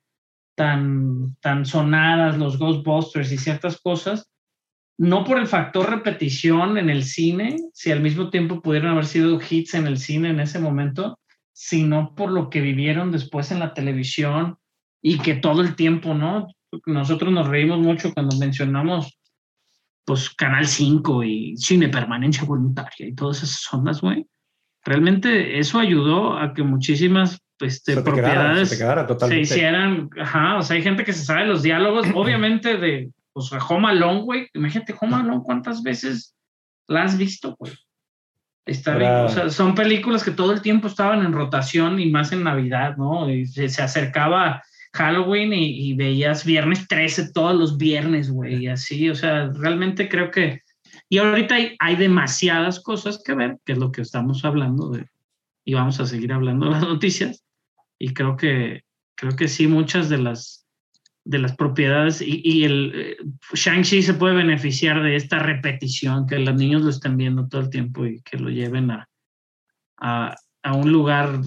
tan, 0.54 1.36
tan 1.42 1.66
sonadas, 1.66 2.38
los 2.38 2.58
Ghostbusters 2.58 3.30
y 3.32 3.36
ciertas 3.36 3.82
cosas, 3.82 4.30
no 4.96 5.24
por 5.24 5.38
el 5.38 5.46
factor 5.46 5.90
repetición 5.90 6.78
en 6.78 6.88
el 6.88 7.04
cine, 7.04 7.58
si 7.74 7.92
al 7.92 8.00
mismo 8.00 8.30
tiempo 8.30 8.62
pudieron 8.62 8.92
haber 8.92 9.04
sido 9.04 9.38
hits 9.38 9.74
en 9.74 9.86
el 9.86 9.98
cine 9.98 10.30
en 10.30 10.40
ese 10.40 10.58
momento, 10.58 11.18
sino 11.52 12.14
por 12.14 12.30
lo 12.30 12.48
que 12.48 12.62
vivieron 12.62 13.12
después 13.12 13.50
en 13.50 13.58
la 13.58 13.74
televisión 13.74 14.56
y 15.02 15.18
que 15.18 15.34
todo 15.34 15.60
el 15.60 15.76
tiempo, 15.76 16.14
¿no? 16.14 16.46
Nosotros 16.86 17.30
nos 17.30 17.46
reímos 17.46 17.80
mucho 17.80 18.14
cuando 18.14 18.38
mencionamos, 18.38 19.19
pues, 20.04 20.30
Canal 20.30 20.66
5 20.66 21.24
y 21.24 21.56
cine 21.56 21.88
permanencia 21.88 22.44
voluntaria 22.44 23.06
y 23.08 23.14
todas 23.14 23.42
esas 23.42 23.72
ondas, 23.72 24.00
güey. 24.00 24.26
Realmente 24.84 25.58
eso 25.58 25.78
ayudó 25.78 26.38
a 26.38 26.54
que 26.54 26.62
muchísimas 26.62 27.38
este, 27.60 27.92
Se 27.94 28.02
te 28.02 28.04
propiedades 28.04 28.78
quedara, 28.78 29.06
se 29.06 29.26
se 29.26 29.40
hicieran, 29.40 30.08
ajá, 30.18 30.56
o 30.56 30.62
sea, 30.62 30.76
hay 30.76 30.82
gente 30.82 31.04
que 31.04 31.12
se 31.12 31.24
sabe 31.24 31.46
los 31.46 31.62
diálogos, 31.62 32.06
obviamente 32.14 32.76
de, 32.78 33.10
pues, 33.32 33.50
Home 33.68 33.88
Alone, 33.88 34.22
güey, 34.22 34.48
imagínate 34.54 34.94
Home 35.00 35.16
Alone, 35.16 35.42
¿cuántas 35.44 35.82
veces 35.82 36.34
la 36.88 37.02
has 37.02 37.18
visto, 37.18 37.56
güey? 37.58 37.72
Está 38.66 38.96
bien, 38.96 39.10
Era- 39.10 39.24
o 39.24 39.28
sea, 39.28 39.50
son 39.50 39.74
películas 39.74 40.24
que 40.24 40.30
todo 40.30 40.52
el 40.52 40.62
tiempo 40.62 40.86
estaban 40.86 41.24
en 41.24 41.32
rotación 41.32 41.98
y 41.98 42.10
más 42.10 42.32
en 42.32 42.44
Navidad, 42.44 42.96
¿no? 42.96 43.30
Y 43.30 43.46
se, 43.46 43.68
se 43.68 43.82
acercaba 43.82 44.62
Halloween 44.92 45.52
y, 45.52 45.90
y 45.90 45.94
veías 45.94 46.44
viernes 46.44 46.88
13 46.88 47.32
todos 47.32 47.54
los 47.54 47.76
viernes, 47.78 48.30
güey, 48.30 48.64
y 48.64 48.66
así, 48.66 49.08
o 49.08 49.14
sea, 49.14 49.48
realmente 49.48 50.08
creo 50.08 50.30
que, 50.30 50.62
y 51.08 51.18
ahorita 51.18 51.56
hay, 51.78 51.96
demasiadas 51.96 52.80
cosas 52.80 53.22
que 53.24 53.34
ver, 53.34 53.58
que 53.64 53.72
es 53.72 53.78
lo 53.78 53.92
que 53.92 54.02
estamos 54.02 54.44
hablando 54.44 54.90
de, 54.90 55.06
y 55.64 55.74
vamos 55.74 56.00
a 56.00 56.06
seguir 56.06 56.32
hablando 56.32 56.66
de 56.66 56.72
las 56.72 56.82
noticias, 56.82 57.44
y 57.98 58.12
creo 58.14 58.36
que, 58.36 58.82
creo 59.14 59.36
que 59.36 59.48
sí, 59.48 59.68
muchas 59.68 60.08
de 60.08 60.18
las, 60.18 60.66
de 61.24 61.38
las 61.38 61.54
propiedades 61.54 62.20
y, 62.22 62.40
y 62.42 62.64
el 62.64 62.92
eh, 62.94 63.16
Shang-Chi 63.52 64.02
se 64.02 64.14
puede 64.14 64.34
beneficiar 64.34 65.02
de 65.02 65.14
esta 65.14 65.38
repetición, 65.38 66.26
que 66.26 66.38
los 66.38 66.56
niños 66.56 66.82
lo 66.82 66.90
estén 66.90 67.16
viendo 67.16 67.46
todo 67.46 67.60
el 67.60 67.70
tiempo 67.70 68.06
y 68.06 68.22
que 68.22 68.38
lo 68.38 68.48
lleven 68.48 68.90
a, 68.90 69.08
a, 69.98 70.34
a 70.62 70.74
un 70.74 70.90
lugar 70.90 71.40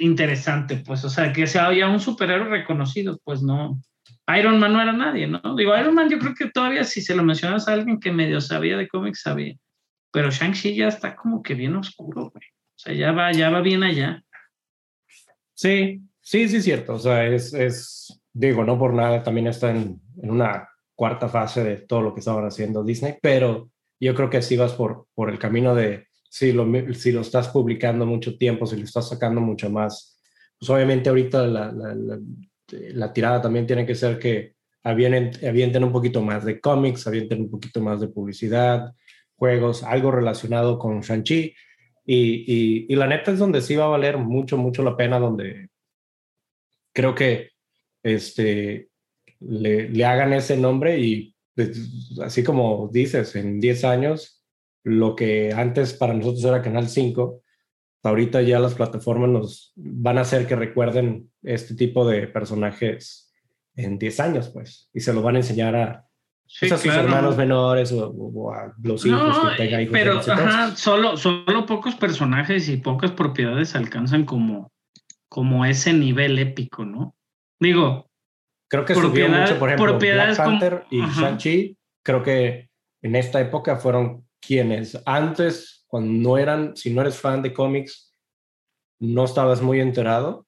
interesante, 0.00 0.82
pues, 0.84 1.04
o 1.04 1.10
sea, 1.10 1.32
que 1.32 1.46
sea 1.46 1.72
ya 1.72 1.88
un 1.88 2.00
superhéroe 2.00 2.48
reconocido, 2.48 3.18
pues 3.24 3.42
no. 3.42 3.80
Iron 4.38 4.58
Man 4.58 4.72
no 4.72 4.82
era 4.82 4.92
nadie, 4.92 5.26
¿no? 5.26 5.40
Digo, 5.56 5.76
Iron 5.76 5.94
Man 5.94 6.08
yo 6.08 6.18
creo 6.18 6.34
que 6.34 6.50
todavía 6.50 6.84
si 6.84 7.00
se 7.00 7.14
lo 7.14 7.22
mencionas 7.22 7.68
a 7.68 7.72
alguien 7.72 7.98
que 7.98 8.12
medio 8.12 8.40
sabía 8.40 8.76
de 8.76 8.88
cómics, 8.88 9.22
sabía. 9.22 9.56
Pero 10.12 10.30
Shang-Chi 10.30 10.74
ya 10.74 10.88
está 10.88 11.16
como 11.16 11.42
que 11.42 11.54
bien 11.54 11.76
oscuro, 11.76 12.30
güey. 12.30 12.44
O 12.44 12.78
sea, 12.78 12.94
ya 12.94 13.12
va, 13.12 13.32
ya 13.32 13.50
va 13.50 13.60
bien 13.60 13.82
allá. 13.82 14.22
Sí, 15.54 16.00
sí, 16.20 16.48
sí, 16.48 16.62
cierto. 16.62 16.94
O 16.94 16.98
sea, 16.98 17.26
es, 17.26 17.52
es 17.54 18.20
digo, 18.32 18.64
no 18.64 18.78
por 18.78 18.94
nada, 18.94 19.22
también 19.22 19.46
está 19.46 19.70
en, 19.70 20.00
en 20.22 20.30
una 20.30 20.68
cuarta 20.94 21.28
fase 21.28 21.64
de 21.64 21.76
todo 21.78 22.02
lo 22.02 22.14
que 22.14 22.20
estaban 22.20 22.44
haciendo 22.44 22.84
Disney, 22.84 23.16
pero 23.20 23.70
yo 23.98 24.14
creo 24.14 24.30
que 24.30 24.42
si 24.42 24.56
vas 24.56 24.72
por, 24.72 25.06
por 25.14 25.30
el 25.30 25.38
camino 25.38 25.74
de, 25.74 26.08
si 26.30 26.52
lo, 26.52 26.64
si 26.94 27.10
lo 27.10 27.22
estás 27.22 27.48
publicando 27.48 28.06
mucho 28.06 28.38
tiempo, 28.38 28.64
si 28.64 28.76
lo 28.76 28.84
estás 28.84 29.08
sacando 29.08 29.40
mucho 29.40 29.68
más, 29.68 30.16
pues 30.56 30.70
obviamente 30.70 31.08
ahorita 31.08 31.46
la, 31.48 31.72
la, 31.72 33.12
tirada 33.12 33.42
también 33.42 33.66
tiene 33.66 33.84
que 33.84 33.96
ser 33.96 34.16
que 34.20 34.54
avienten, 34.84 35.48
avienten 35.48 35.82
un 35.82 35.90
poquito 35.90 36.22
más 36.22 36.44
de 36.44 36.60
cómics, 36.60 37.06
avienten 37.08 37.40
un 37.42 37.50
poquito 37.50 37.80
más 37.80 38.00
de 38.00 38.08
publicidad, 38.08 38.94
juegos, 39.34 39.82
algo 39.82 40.12
relacionado 40.12 40.78
con 40.78 41.00
Shang-Chi. 41.00 41.52
Y, 42.06 42.16
y, 42.16 42.86
y, 42.88 42.96
la 42.96 43.08
neta 43.08 43.32
es 43.32 43.40
donde 43.40 43.60
sí 43.60 43.74
va 43.74 43.86
a 43.86 43.88
valer 43.88 44.16
mucho, 44.16 44.56
mucho 44.56 44.84
la 44.84 44.96
pena, 44.96 45.18
donde 45.18 45.68
creo 46.92 47.14
que 47.14 47.50
este, 48.04 48.88
le, 49.40 49.88
le 49.88 50.04
hagan 50.04 50.32
ese 50.32 50.56
nombre 50.56 50.98
y 51.00 51.34
pues, 51.56 51.76
así 52.22 52.44
como 52.44 52.88
dices, 52.92 53.34
en 53.34 53.58
10 53.60 53.84
años, 53.84 54.39
lo 54.84 55.14
que 55.16 55.52
antes 55.52 55.92
para 55.94 56.14
nosotros 56.14 56.44
era 56.44 56.62
Canal 56.62 56.88
5, 56.88 57.40
ahorita 58.02 58.42
ya 58.42 58.58
las 58.58 58.74
plataformas 58.74 59.28
nos 59.30 59.72
van 59.76 60.18
a 60.18 60.22
hacer 60.22 60.46
que 60.46 60.56
recuerden 60.56 61.30
este 61.42 61.74
tipo 61.74 62.08
de 62.08 62.26
personajes 62.28 63.32
en 63.76 63.98
10 63.98 64.20
años, 64.20 64.48
pues, 64.48 64.88
y 64.92 65.00
se 65.00 65.12
lo 65.12 65.22
van 65.22 65.36
a 65.36 65.40
enseñar 65.40 65.76
a, 65.76 66.06
Sí, 66.46 66.66
pues 66.68 66.72
a 66.72 66.76
sus 66.78 66.84
claro. 66.90 67.02
hermanos 67.04 67.36
menores 67.36 67.92
o, 67.92 68.08
o, 68.10 68.52
a 68.52 68.74
los 68.82 69.06
hijos 69.06 69.22
No, 69.44 69.50
que 69.50 69.56
tenga 69.56 69.80
hijos. 69.82 69.92
pero 69.92 70.18
ajá, 70.18 70.74
solo, 70.74 71.16
solo 71.16 71.64
pocos 71.64 71.94
personajes 71.94 72.68
y 72.68 72.78
pocas 72.78 73.12
propiedades 73.12 73.76
alcanzan 73.76 74.24
como, 74.24 74.72
como 75.28 75.64
ese 75.64 75.92
nivel 75.92 76.38
épico, 76.40 76.84
¿no? 76.84 77.14
Digo, 77.60 78.10
Creo 78.68 78.84
que 78.84 78.94
subió 78.96 79.28
mucho, 79.28 79.58
por 79.60 79.68
ejemplo, 79.68 79.98
Black 79.98 80.36
como- 80.36 80.48
Panther 80.50 80.84
y. 80.90 81.00
Shang-Chi. 81.02 81.76
Creo 82.04 82.22
que 82.22 82.68
en 83.02 83.14
esta 83.16 83.40
época 83.40 83.76
fueron 83.76 84.24
quienes 84.40 85.00
antes, 85.06 85.84
cuando 85.86 86.12
no 86.12 86.38
eran, 86.38 86.76
si 86.76 86.92
no 86.92 87.00
eres 87.02 87.16
fan 87.16 87.42
de 87.42 87.52
cómics, 87.52 88.12
no 89.00 89.24
estabas 89.24 89.62
muy 89.62 89.80
enterado. 89.80 90.46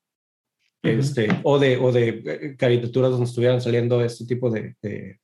Este, 0.83 1.29
o, 1.45 1.61
de, 1.61 1.77
o 1.77 1.93
de 1.93 2.09
eh, 2.27 2.57
caricaturas 2.57 3.13
donde 3.13 3.27
estuvieran 3.27 3.61
saliendo 3.61 4.03
este 4.05 4.27
tipo 4.27 4.51
de, 4.51 4.75
de, 4.83 5.21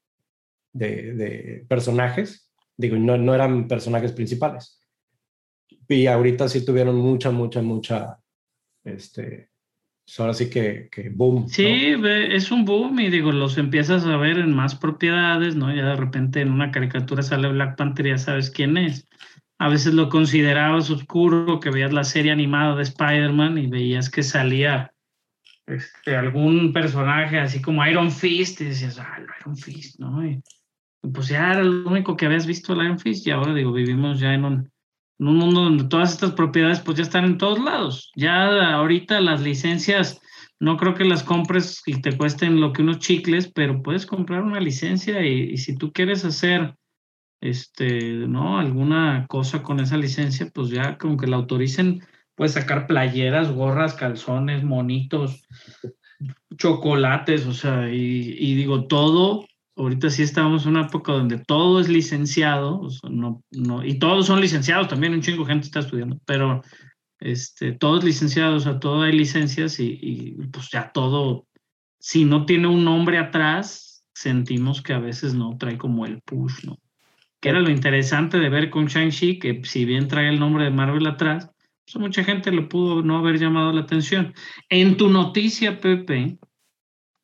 de- 0.73 1.13
de 1.15 1.67
personajes. 1.69 2.53
Digo, 2.77 2.97
no, 2.97 3.17
no 3.19 3.35
eran 3.35 3.67
personajes 3.67 4.13
principales. 4.13 4.81
Y 5.89 6.07
ahorita 6.07 6.49
sí 6.49 6.65
tuvieron 6.65 6.95
mucha, 6.97 7.33
mucha, 7.33 7.61
mucha, 7.61 8.21
este, 8.85 9.51
pues 10.09 10.21
ahora 10.21 10.33
sí 10.33 10.49
que, 10.49 10.89
que 10.91 11.11
boom. 11.11 11.47
sí, 11.51 11.67
es 11.67 12.51
un 12.51 12.65
boom 12.65 12.99
y 12.99 13.11
digo, 13.11 13.31
los 13.31 13.59
empiezas 13.59 14.07
a 14.07 14.17
ver 14.17 14.39
en 14.39 14.55
más 14.55 14.75
propiedades, 14.75 15.55
¿no? 15.55 15.71
Ya 15.71 15.85
de 15.85 15.97
repente 15.97 16.41
en 16.41 16.51
una 16.51 16.71
caricatura 16.71 17.23
sale 17.23 17.47
Black 17.49 17.77
Panther 17.77 18.07
y 18.07 18.11
ya 18.11 18.19
sabes 18.19 18.51
quién 18.51 18.79
es. 18.79 19.07
A 19.59 19.69
veces 19.69 19.93
lo 19.93 20.09
considerabas 20.09 20.89
oscuro, 20.89 21.61
que 21.61 21.69
veías 21.69 21.93
la 21.93 22.05
serie 22.05 22.33
animada 22.33 22.75
de 22.75 22.85
Spider-Man 22.85 23.59
y 23.59 23.67
veías 23.67 24.09
que 24.09 24.23
salía 24.23 24.95
este, 25.67 26.17
algún 26.17 26.73
personaje 26.73 27.39
así 27.39 27.61
como 27.61 27.87
Iron 27.87 28.11
Fist 28.11 28.63
y 28.63 28.65
decías, 28.65 28.99
ah, 28.99 29.19
Iron 29.43 29.59
Fist, 29.59 30.01
¿no? 30.01 30.25
Y 30.25 30.41
pues 31.13 31.29
ya 31.29 31.53
era 31.53 31.63
lo 31.63 31.87
único 31.87 32.17
que 32.17 32.25
habías 32.25 32.47
visto 32.47 32.73
el 32.73 32.83
Iron 32.83 32.99
Fist 32.99 33.27
y 33.27 33.31
ahora 33.31 33.53
digo, 33.53 33.73
vivimos 33.73 34.21
ya 34.21 34.33
en 34.33 34.47
un, 34.47 34.73
en 35.19 35.29
un 35.29 35.37
mundo 35.37 35.63
donde 35.63 35.85
todas 35.85 36.13
estas 36.13 36.33
propiedades 36.33 36.81
pues 36.81 36.97
ya 36.97 37.03
están 37.03 37.25
en 37.25 37.39
todos 37.39 37.59
lados. 37.59 38.11
Ya 38.15 38.75
ahorita 38.75 39.21
las 39.21 39.41
licencias 39.41 40.21
no 40.61 40.77
creo 40.77 40.95
que 40.95 41.05
las 41.05 41.23
compres 41.23 41.83
y 41.87 42.01
te 42.01 42.17
cuesten 42.17 42.61
lo 42.61 42.73
que 42.73 42.83
unos 42.83 42.99
chicles, 42.99 43.51
pero 43.53 43.83
puedes 43.83 44.07
comprar 44.07 44.43
una 44.43 44.61
licencia 44.61 45.25
y, 45.25 45.57
si 45.57 45.77
tú 45.77 45.93
quieres 45.93 46.25
hacer 46.25 46.75
este, 47.41 48.13
¿no? 48.13 48.59
alguna 48.59 49.27
cosa 49.29 49.63
con 49.63 49.81
esa 49.81 49.97
licencia, 49.97 50.51
pues 50.53 50.71
ya 50.71 50.99
como 50.99 51.17
que 51.17 51.29
la 51.29 51.37
autoricen, 51.37 52.03
puedes 52.35 52.55
sacar 52.55 52.87
playeras, 52.87 53.53
gorras, 53.53 53.95
calzones, 53.95 54.65
monitos, 54.65 55.45
chocolates, 56.57 57.47
o 57.47 57.53
sea, 57.53 57.89
y 57.89 58.55
digo, 58.57 58.87
todo, 58.87 59.48
ahorita 59.79 60.11
sí 60.11 60.23
estamos 60.23 60.65
en 60.65 60.71
una 60.71 60.87
época 60.87 61.13
donde 61.13 61.39
todo 61.39 61.81
es 61.81 61.89
licenciado, 61.89 62.89
no, 63.09 63.43
no, 63.51 63.85
y 63.85 63.99
todos 63.99 64.27
son 64.27 64.41
licenciados, 64.41 64.89
también 64.89 65.15
un 65.15 65.23
chingo 65.23 65.45
de 65.45 65.53
gente 65.53 65.67
está 65.67 65.81
estudiando, 65.81 66.19
pero 66.27 66.63
este, 67.21 67.73
todos 67.73 68.05
licenciados, 68.05 68.63
o 68.67 68.71
sea, 68.71 68.81
todo 68.81 69.03
hay 69.03 69.13
licencias 69.13 69.79
y, 69.81 69.99
y 70.01 70.33
pues 70.49 70.69
ya 70.71 70.91
todo, 70.93 71.47
si 71.99 72.25
no 72.25 72.45
tiene 72.45 72.67
un 72.67 72.85
nombre 72.85 73.19
atrás, 73.19 74.05
sentimos 74.15 74.83
que 74.83 74.93
a 74.93 74.99
veces 74.99 75.35
no 75.35 75.57
trae 75.59 75.79
como 75.79 76.05
el 76.05 76.21
push, 76.23 76.65
¿no? 76.65 76.79
Que 77.41 77.51
era 77.51 77.61
lo 77.61 77.71
interesante 77.71 78.39
de 78.39 78.49
ver 78.49 78.71
con 78.71 78.87
Shang-Chi, 78.87 79.39
que 79.39 79.61
si 79.65 79.85
bien 79.85 80.09
trae 80.09 80.29
el 80.29 80.41
nombre 80.41 80.65
de 80.65 80.71
Marvel 80.71 81.07
atrás, 81.07 81.51
pues 81.85 81.97
mucha 81.97 82.25
gente 82.25 82.51
le 82.51 82.63
pudo 82.63 83.03
no 83.03 83.19
haber 83.19 83.39
llamado 83.39 83.73
la 83.73 83.83
atención. 83.83 84.35
En 84.69 84.97
tu 84.97 85.09
noticia, 85.09 85.81
Pepe, 85.81 86.37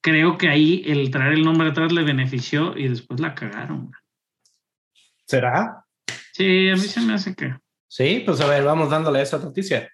creo 0.04 0.36
que 0.36 0.50
ahí 0.50 0.84
el 0.86 1.10
traer 1.10 1.32
el 1.32 1.44
nombre 1.44 1.70
atrás 1.70 1.90
le 1.90 2.02
benefició 2.02 2.76
y 2.76 2.88
después 2.88 3.20
la 3.20 3.34
cagaron. 3.34 3.90
¿Será? 5.26 5.82
Sí, 6.34 6.68
a 6.68 6.74
mí 6.74 6.82
se 6.82 7.00
me 7.00 7.14
hace 7.14 7.34
que. 7.34 7.56
Sí, 7.88 8.22
pues 8.24 8.38
a 8.42 8.46
ver, 8.46 8.64
vamos 8.64 8.90
dándole 8.90 9.22
esa 9.22 9.38
noticia. 9.38 9.90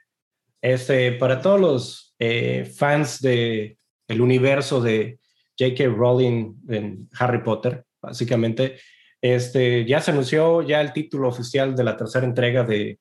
Este, 0.61 1.13
para 1.13 1.41
todos 1.41 1.61
los 1.61 2.15
eh, 2.19 2.65
fans 2.65 3.21
de 3.21 3.79
el 4.09 4.21
universo 4.21 4.81
de 4.81 5.21
J.K. 5.57 5.85
Rowling 5.85 6.55
en 6.69 7.09
Harry 7.17 7.45
Potter, 7.45 7.85
básicamente, 8.03 8.81
este, 9.21 9.85
ya 9.85 10.01
se 10.01 10.11
anunció 10.11 10.63
ya 10.63 10.81
el 10.81 10.93
título 10.93 11.29
oficial 11.29 11.77
de 11.77 11.85
la 11.85 11.97
tercera 11.97 12.27
entrega 12.27 12.65
de, 12.65 12.99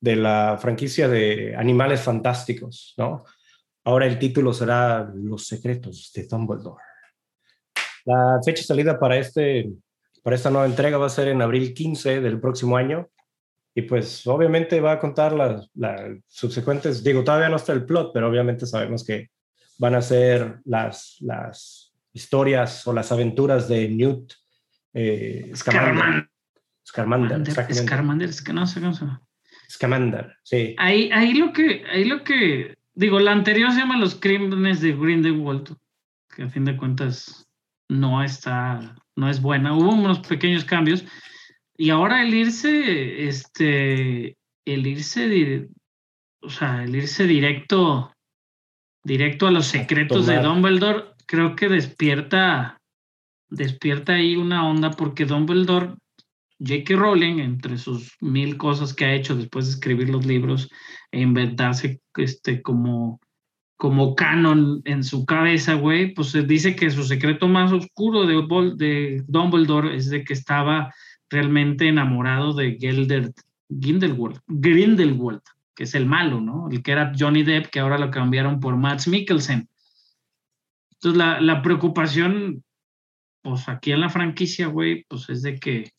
de 0.00 0.16
la 0.16 0.58
franquicia 0.60 1.08
de 1.08 1.56
Animales 1.56 2.02
Fantásticos, 2.02 2.92
¿no? 2.98 3.24
Ahora 3.84 4.06
el 4.06 4.18
título 4.18 4.52
será 4.52 5.10
Los 5.14 5.46
Secretos 5.46 6.12
de 6.14 6.26
Dumbledore. 6.26 6.82
La 8.04 8.38
fecha 8.44 8.60
de 8.60 8.66
salida 8.66 8.98
para, 8.98 9.16
este, 9.16 9.70
para 10.22 10.36
esta 10.36 10.50
nueva 10.50 10.66
entrega 10.66 10.98
va 10.98 11.06
a 11.06 11.10
ser 11.10 11.28
en 11.28 11.42
abril 11.42 11.74
15 11.74 12.20
del 12.20 12.40
próximo 12.40 12.76
año. 12.76 13.08
Y 13.74 13.82
pues 13.82 14.26
obviamente 14.26 14.80
va 14.80 14.92
a 14.92 14.98
contar 14.98 15.32
las, 15.32 15.70
las 15.74 16.18
subsecuentes, 16.26 17.02
digo, 17.02 17.24
todavía 17.24 17.48
no 17.48 17.56
está 17.56 17.72
el 17.72 17.86
plot, 17.86 18.12
pero 18.12 18.28
obviamente 18.28 18.66
sabemos 18.66 19.04
que 19.04 19.30
van 19.78 19.94
a 19.94 20.02
ser 20.02 20.60
las, 20.64 21.16
las 21.20 21.94
historias 22.12 22.86
o 22.86 22.92
las 22.92 23.10
aventuras 23.10 23.68
de 23.68 23.88
Newt 23.88 24.32
eh, 24.92 25.50
Scamander. 25.54 26.28
Scamander. 26.86 27.50
Scamander, 27.74 28.30
que 28.44 28.52
no 28.52 28.66
sé 28.66 28.80
cómo 28.80 28.92
se 28.92 29.00
llama. 29.00 29.22
Scamander, 29.70 30.36
sí. 30.42 30.74
Ahí, 30.78 31.10
ahí 31.12 31.32
lo 31.34 31.52
que, 31.52 31.82
ahí 31.90 32.04
lo 32.04 32.22
que, 32.22 32.76
digo, 32.94 33.20
la 33.20 33.32
anterior 33.32 33.72
se 33.72 33.80
llama 33.80 33.98
Los 33.98 34.14
Crímenes 34.14 34.80
de 34.80 34.92
Grindelwald, 34.92 35.76
que 36.34 36.44
a 36.44 36.48
fin 36.48 36.64
de 36.64 36.76
cuentas 36.76 37.48
no 37.88 38.22
está, 38.22 38.96
no 39.16 39.28
es 39.28 39.40
buena. 39.40 39.76
Hubo 39.76 39.92
unos 39.92 40.20
pequeños 40.20 40.64
cambios. 40.64 41.04
Y 41.76 41.90
ahora 41.90 42.22
el 42.22 42.34
irse, 42.34 43.26
este, 43.26 44.36
el 44.64 44.86
irse, 44.86 45.68
o 46.40 46.50
sea, 46.50 46.84
el 46.84 46.94
irse 46.94 47.26
directo, 47.26 48.12
directo 49.04 49.46
a 49.46 49.50
los 49.50 49.66
secretos 49.66 50.26
de. 50.26 50.38
Dumbledore, 50.40 51.04
creo 51.26 51.56
que 51.56 51.68
despierta, 51.68 52.80
despierta 53.48 54.14
ahí 54.14 54.36
una 54.36 54.68
onda 54.68 54.90
porque 54.90 55.24
Dumbledore, 55.24 55.94
J.K. 56.64 56.94
Rowling, 56.96 57.38
entre 57.40 57.76
sus 57.76 58.16
mil 58.20 58.56
cosas 58.56 58.94
que 58.94 59.04
ha 59.04 59.14
hecho 59.14 59.34
después 59.34 59.66
de 59.66 59.72
escribir 59.72 60.08
los 60.08 60.24
libros 60.24 60.68
e 61.10 61.20
inventarse 61.20 62.00
este 62.16 62.62
como 62.62 63.20
como 63.82 64.14
canon 64.14 64.80
en 64.84 65.02
su 65.02 65.26
cabeza, 65.26 65.74
güey, 65.74 66.14
pues 66.14 66.28
se 66.28 66.44
dice 66.44 66.76
que 66.76 66.88
su 66.88 67.02
secreto 67.02 67.48
más 67.48 67.72
oscuro 67.72 68.26
de, 68.26 68.36
de 68.76 69.24
Dumbledore 69.26 69.96
es 69.96 70.08
de 70.08 70.22
que 70.22 70.34
estaba 70.34 70.94
realmente 71.28 71.88
enamorado 71.88 72.52
de 72.52 72.78
Gelder, 72.78 73.32
Grindelwald, 73.68 74.38
Grindelwald, 74.46 75.40
que 75.74 75.82
es 75.82 75.96
el 75.96 76.06
malo, 76.06 76.40
¿no? 76.40 76.68
El 76.70 76.80
que 76.80 76.92
era 76.92 77.12
Johnny 77.18 77.42
Depp, 77.42 77.70
que 77.70 77.80
ahora 77.80 77.98
lo 77.98 78.12
cambiaron 78.12 78.60
por 78.60 78.76
Mads 78.76 79.08
Mikkelsen. 79.08 79.68
Entonces, 80.92 81.18
la, 81.18 81.40
la 81.40 81.60
preocupación, 81.60 82.62
pues 83.42 83.68
aquí 83.68 83.90
en 83.90 84.00
la 84.02 84.10
franquicia, 84.10 84.68
güey, 84.68 85.04
pues 85.08 85.28
es 85.28 85.42
de 85.42 85.58
que, 85.58 85.90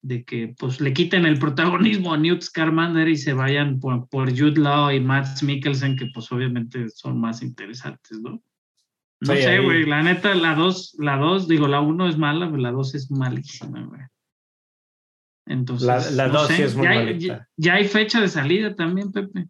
de 0.00 0.24
que 0.24 0.54
pues 0.58 0.80
le 0.80 0.92
quiten 0.92 1.26
el 1.26 1.38
protagonismo 1.38 2.14
a 2.14 2.18
Newt 2.18 2.42
Scamander 2.42 3.08
y 3.08 3.16
se 3.16 3.32
vayan 3.32 3.80
por, 3.80 4.08
por 4.08 4.30
Jude 4.30 4.60
Law 4.60 4.90
y 4.92 5.00
Mads 5.00 5.42
Mikkelsen, 5.42 5.96
que 5.96 6.06
pues 6.14 6.30
obviamente 6.30 6.88
son 6.90 7.20
más 7.20 7.42
interesantes, 7.42 8.20
¿no? 8.20 8.40
No 9.20 9.34
sé, 9.34 9.58
güey, 9.58 9.84
la 9.84 10.02
neta, 10.02 10.32
la 10.36 10.54
dos, 10.54 10.94
la 11.00 11.16
dos, 11.16 11.48
digo, 11.48 11.66
la 11.66 11.80
uno 11.80 12.08
es 12.08 12.16
mala, 12.16 12.46
pero 12.46 12.58
la 12.62 12.70
dos 12.70 12.94
es 12.94 13.10
malísima, 13.10 13.82
güey. 13.82 14.00
Entonces, 15.46 15.86
La- 15.88 16.10
la 16.26 16.26
no 16.32 16.38
dos 16.40 16.46
sé, 16.48 16.56
sí 16.56 16.62
es 16.62 16.76
muy 16.76 16.84
ya 16.84 16.90
hay, 16.90 16.98
malita. 16.98 17.26
ya- 17.38 17.48
ya 17.56 17.74
hay 17.74 17.84
fecha 17.88 18.20
de 18.20 18.28
salida 18.28 18.74
también, 18.76 19.10
Pepe. 19.10 19.48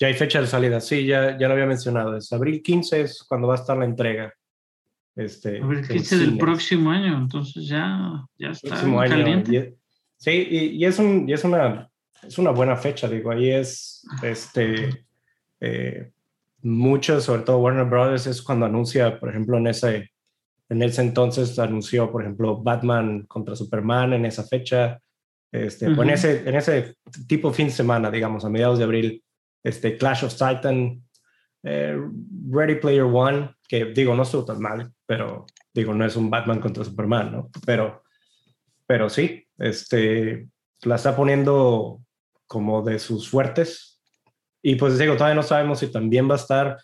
Ya 0.00 0.06
hay 0.06 0.14
fecha 0.14 0.40
de 0.40 0.46
salida, 0.46 0.80
sí, 0.80 1.04
ya, 1.06 1.36
ya 1.36 1.48
lo 1.48 1.54
había 1.54 1.66
mencionado. 1.66 2.16
Es 2.16 2.32
abril 2.32 2.62
15 2.62 3.00
es 3.02 3.24
cuando 3.28 3.48
va 3.48 3.54
a 3.54 3.58
estar 3.58 3.76
la 3.76 3.84
entrega. 3.84 4.32
Este, 5.18 5.60
A 5.60 5.66
ver, 5.66 5.78
en 5.78 5.88
15 5.88 6.16
del 6.16 6.26
cines. 6.28 6.40
próximo 6.40 6.90
año, 6.92 7.18
entonces 7.18 7.66
ya, 7.66 8.24
ya 8.38 8.50
está 8.50 8.68
próximo 8.68 9.00
año. 9.00 9.10
caliente. 9.10 9.52
y- 9.52 9.74
sí, 10.16 10.30
y, 10.48 10.58
y 10.76 10.84
es, 10.84 10.98
un, 11.00 11.28
y 11.28 11.32
es, 11.32 11.42
una, 11.42 11.90
es 12.22 12.38
una 12.38 12.50
buena 12.52 12.76
fecha, 12.76 13.08
digo, 13.08 13.32
ahí 13.32 13.50
es, 13.50 14.06
este, 14.22 15.04
eh, 15.60 16.12
muchos, 16.62 17.24
sobre 17.24 17.42
todo 17.42 17.58
Warner 17.58 17.84
Brothers, 17.86 18.28
es 18.28 18.40
cuando 18.40 18.66
anuncia, 18.66 19.18
por 19.18 19.28
ejemplo, 19.30 19.58
en 19.58 19.66
ese, 19.66 20.10
en 20.68 20.82
ese 20.82 21.02
entonces 21.02 21.58
anunció, 21.58 22.12
por 22.12 22.22
ejemplo, 22.22 22.62
Batman 22.62 23.24
contra 23.26 23.56
Superman 23.56 24.12
en 24.12 24.24
esa 24.24 24.44
fecha, 24.44 25.00
este, 25.50 25.86
o 25.86 25.90
en 25.90 25.98
Ujú. 25.98 26.10
ese, 26.10 26.48
en 26.48 26.54
ese 26.54 26.94
tipo 27.26 27.52
fin 27.52 27.66
de 27.66 27.72
semana, 27.72 28.08
digamos, 28.08 28.44
a 28.44 28.50
mediados 28.50 28.78
de 28.78 28.84
abril, 28.84 29.24
este, 29.64 29.96
Clash 29.96 30.24
of 30.24 30.32
Titan, 30.34 31.02
eh, 31.64 31.98
Ready 32.50 32.76
Player 32.76 33.02
One, 33.02 33.50
que 33.68 33.84
digo, 33.84 34.14
no 34.14 34.22
estuvo 34.22 34.44
tan 34.44 34.60
mal, 34.60 34.90
pero 35.06 35.46
digo, 35.74 35.94
no 35.94 36.04
es 36.04 36.16
un 36.16 36.30
Batman 36.30 36.60
contra 36.60 36.84
Superman, 36.84 37.30
¿no? 37.30 37.50
Pero, 37.66 38.02
pero 38.86 39.10
sí, 39.10 39.46
este, 39.58 40.48
la 40.82 40.96
está 40.96 41.14
poniendo 41.14 42.00
como 42.46 42.82
de 42.82 42.98
sus 42.98 43.28
fuertes. 43.28 44.00
Y 44.62 44.74
pues 44.76 44.98
digo, 44.98 45.14
todavía 45.14 45.36
no 45.36 45.42
sabemos 45.42 45.78
si 45.78 45.92
también 45.92 46.28
va 46.28 46.34
a 46.34 46.38
estar 46.38 46.78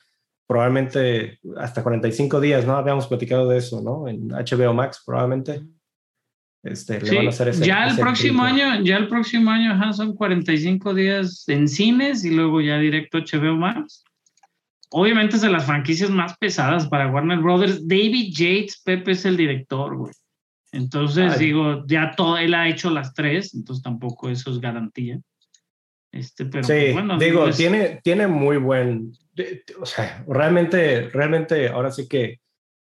probablemente 0.46 1.40
hasta 1.56 1.82
45 1.82 2.40
días, 2.40 2.66
¿no? 2.66 2.76
Habíamos 2.76 3.06
platicado 3.06 3.48
de 3.48 3.58
eso, 3.58 3.80
¿no? 3.80 4.06
En 4.06 4.28
HBO 4.28 4.74
Max 4.74 5.02
probablemente. 5.04 5.62
Este, 6.62 7.00
le 7.00 7.06
Sí, 7.06 7.16
van 7.16 7.26
a 7.26 7.28
hacer 7.30 7.48
ese, 7.48 7.66
ya 7.66 7.84
el 7.84 7.92
ese 7.92 8.00
próximo 8.00 8.42
año, 8.42 8.82
ya 8.82 8.96
el 8.96 9.08
próximo 9.08 9.50
año 9.50 9.72
ajá, 9.72 9.92
son 9.92 10.14
45 10.14 10.94
días 10.94 11.44
en 11.48 11.68
cines 11.68 12.24
y 12.24 12.30
luego 12.30 12.60
ya 12.60 12.78
directo 12.78 13.18
HBO 13.18 13.56
Max. 13.56 14.04
Obviamente 14.96 15.34
es 15.36 15.42
de 15.42 15.50
las 15.50 15.64
franquicias 15.64 16.08
más 16.08 16.38
pesadas 16.38 16.86
para 16.86 17.10
Warner 17.10 17.40
Brothers. 17.40 17.86
David 17.88 18.32
Yates, 18.32 18.80
Pepe 18.84 19.10
es 19.10 19.24
el 19.24 19.36
director, 19.36 19.96
güey. 19.96 20.12
Entonces, 20.70 21.32
Ay. 21.32 21.46
digo, 21.46 21.84
ya 21.88 22.12
todo, 22.16 22.38
él 22.38 22.54
ha 22.54 22.68
hecho 22.68 22.90
las 22.90 23.12
tres, 23.12 23.54
entonces 23.54 23.82
tampoco 23.82 24.28
eso 24.30 24.52
es 24.52 24.60
garantía. 24.60 25.18
Este, 26.12 26.44
pero 26.44 26.62
Sí, 26.62 26.72
pues, 26.72 26.92
bueno, 26.94 27.18
digo, 27.18 27.48
es- 27.48 27.56
tiene, 27.56 28.00
tiene 28.04 28.28
muy 28.28 28.56
buen, 28.58 29.10
o 29.80 29.84
sea, 29.86 30.24
realmente, 30.28 31.08
realmente, 31.08 31.68
ahora 31.68 31.90
sí 31.90 32.06
que 32.06 32.38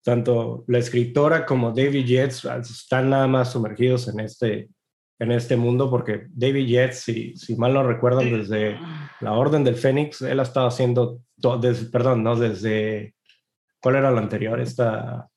tanto 0.04 0.66
la 0.68 0.80
escritora 0.80 1.46
como 1.46 1.72
David 1.72 2.06
Yates 2.06 2.44
están 2.70 3.10
nada 3.10 3.28
más 3.28 3.54
sumergidos 3.54 4.10
en 4.10 4.20
este, 4.20 4.68
en 5.20 5.32
este 5.32 5.56
mundo, 5.56 5.90
porque 5.90 6.28
David 6.30 6.68
Yates, 6.68 7.00
si, 7.02 7.36
si 7.36 7.56
mal 7.56 7.74
no 7.74 7.84
recuerdan, 7.84 8.32
desde 8.32 8.78
la 9.22 9.34
Orden 9.34 9.64
del 9.64 9.76
Fénix, 9.76 10.22
él 10.22 10.40
ha 10.40 10.44
estado 10.44 10.68
haciendo, 10.68 11.22
desde, 11.62 11.86
perdón, 11.90 12.24
no, 12.24 12.36
desde, 12.36 13.16
¿cuál 13.82 13.96
era 13.96 14.12
la 14.12 14.20
anterior? 14.20 14.60
Esta, 14.60 15.30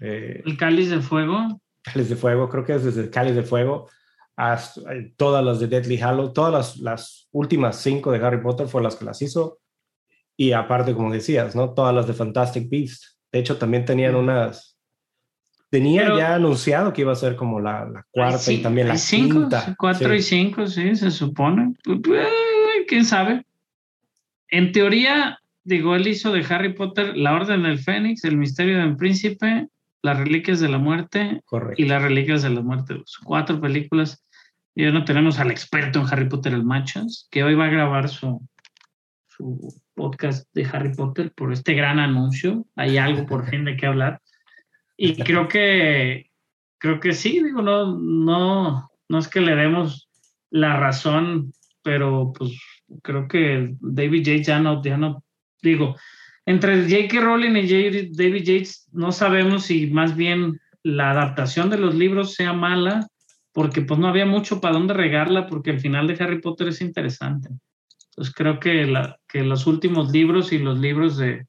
eh, 0.00 0.42
El 0.44 0.56
cáliz 0.56 0.90
de 0.90 1.00
fuego. 1.00 1.60
Cáliz 1.82 2.08
de 2.08 2.16
Fuego, 2.16 2.48
creo 2.48 2.64
que 2.64 2.74
es 2.74 2.84
desde 2.84 3.10
Cáliz 3.10 3.34
de 3.34 3.42
Fuego 3.42 3.88
hasta 4.36 4.94
eh, 4.94 5.14
todas 5.16 5.44
las 5.44 5.60
de 5.60 5.68
Deadly 5.68 6.00
Hallow, 6.00 6.32
todas 6.32 6.52
las, 6.52 6.76
las 6.78 7.28
últimas 7.32 7.80
cinco 7.80 8.10
de 8.10 8.24
Harry 8.24 8.42
Potter 8.42 8.66
fueron 8.66 8.84
las 8.84 8.96
que 8.96 9.04
las 9.04 9.20
hizo. 9.22 9.60
Y 10.36 10.52
aparte, 10.52 10.94
como 10.94 11.12
decías, 11.12 11.54
¿no? 11.54 11.74
Todas 11.74 11.94
las 11.94 12.06
de 12.06 12.14
Fantastic 12.14 12.68
Beast. 12.68 13.04
De 13.30 13.38
hecho, 13.38 13.56
también 13.56 13.84
tenían 13.84 14.16
unas. 14.16 14.73
Tenía 15.74 16.02
Pero- 16.02 16.18
ya 16.18 16.34
anunciado 16.36 16.92
que 16.92 17.00
iba 17.00 17.10
a 17.10 17.16
ser 17.16 17.34
como 17.34 17.58
la, 17.58 17.84
la 17.86 18.06
cuarta 18.12 18.38
Sí, 18.38 18.54
y 18.54 18.62
también 18.62 18.86
la 18.86 18.96
cinco, 18.96 19.40
quinta. 19.40 19.74
Cuatro 19.76 20.10
Sí. 20.10 20.14
y 20.14 20.22
cinco, 20.22 20.68
sí, 20.68 20.94
se 20.94 21.10
supone. 21.10 21.74
Pues, 21.82 21.98
pues, 22.04 22.28
¿Quién 22.86 23.04
sabe? 23.04 23.44
En 24.50 24.70
teoría, 24.70 25.40
digo, 25.64 25.96
él 25.96 26.06
hizo 26.06 26.30
de 26.30 26.46
Harry 26.48 26.74
Potter 26.74 27.16
La 27.16 27.34
Orden 27.34 27.64
del 27.64 27.80
Fénix, 27.80 28.22
El 28.22 28.36
Misterio 28.36 28.78
del 28.78 28.94
Príncipe, 28.96 29.66
Las 30.00 30.16
Reliquias 30.16 30.60
de 30.60 30.68
la 30.68 30.78
Muerte 30.78 31.40
Correcto. 31.44 31.82
y 31.82 31.86
Las 31.86 32.02
Reliquias 32.02 32.42
de 32.44 32.50
la 32.50 32.60
Muerte. 32.60 32.94
Dos. 32.94 33.18
Cuatro 33.24 33.60
películas. 33.60 34.24
Y 34.76 34.84
no 34.84 35.04
tenemos 35.04 35.40
al 35.40 35.50
experto 35.50 35.98
en 36.00 36.06
Harry 36.08 36.28
Potter, 36.28 36.52
el 36.52 36.62
Machas, 36.64 37.26
que 37.32 37.42
hoy 37.42 37.56
va 37.56 37.64
a 37.64 37.70
grabar 37.70 38.08
su, 38.08 38.40
su 39.26 39.74
podcast 39.94 40.46
de 40.54 40.66
Harry 40.72 40.94
Potter 40.94 41.32
por 41.34 41.52
este 41.52 41.74
gran 41.74 41.98
anuncio. 41.98 42.64
Hay 42.76 42.96
algo 42.96 43.26
por 43.26 43.44
fin 43.50 43.64
de 43.64 43.76
qué 43.76 43.86
hablar. 43.86 44.20
Y 44.96 45.16
creo 45.22 45.48
que, 45.48 46.30
creo 46.78 47.00
que 47.00 47.12
sí, 47.12 47.42
digo, 47.42 47.62
no, 47.62 47.98
no, 47.98 48.90
no 49.08 49.18
es 49.18 49.28
que 49.28 49.40
le 49.40 49.56
demos 49.56 50.08
la 50.50 50.78
razón, 50.78 51.52
pero 51.82 52.32
pues 52.36 52.52
creo 53.02 53.26
que 53.26 53.74
David 53.80 54.24
Yates 54.24 54.46
ya 54.46 54.60
no, 54.60 54.82
ya 54.82 54.96
no, 54.96 55.24
digo, 55.62 55.96
entre 56.46 56.82
J.K. 56.82 57.20
Rowling 57.20 57.56
y 57.56 58.10
David 58.12 58.44
Yates 58.44 58.88
no 58.92 59.12
sabemos 59.12 59.64
si 59.64 59.86
más 59.88 60.14
bien 60.14 60.60
la 60.82 61.10
adaptación 61.10 61.70
de 61.70 61.78
los 61.78 61.94
libros 61.94 62.34
sea 62.34 62.52
mala, 62.52 63.08
porque 63.52 63.80
pues 63.82 63.98
no 63.98 64.08
había 64.08 64.26
mucho 64.26 64.60
para 64.60 64.74
dónde 64.74 64.94
regarla, 64.94 65.46
porque 65.46 65.70
el 65.70 65.80
final 65.80 66.06
de 66.06 66.22
Harry 66.22 66.40
Potter 66.40 66.68
es 66.68 66.80
interesante. 66.80 67.48
Entonces 68.10 68.34
creo 68.34 68.60
que, 68.60 68.84
la, 68.84 69.18
que 69.26 69.42
los 69.42 69.66
últimos 69.66 70.12
libros 70.12 70.52
y 70.52 70.58
los 70.58 70.78
libros 70.78 71.16
de, 71.16 71.46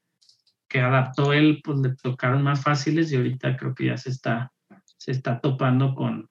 que 0.75 0.81
adaptó 0.81 1.31
él, 1.31 1.61
pues 1.63 1.79
le 1.79 1.95
tocaron 1.95 2.43
más 2.43 2.61
fáciles 2.61 3.09
y 3.09 3.15
ahorita 3.15 3.55
creo 3.55 3.73
que 3.73 3.85
ya 3.85 3.97
se 3.97 4.09
está, 4.09 4.51
se 4.97 5.11
está 5.11 5.39
topando 5.39 5.95
con... 5.95 6.29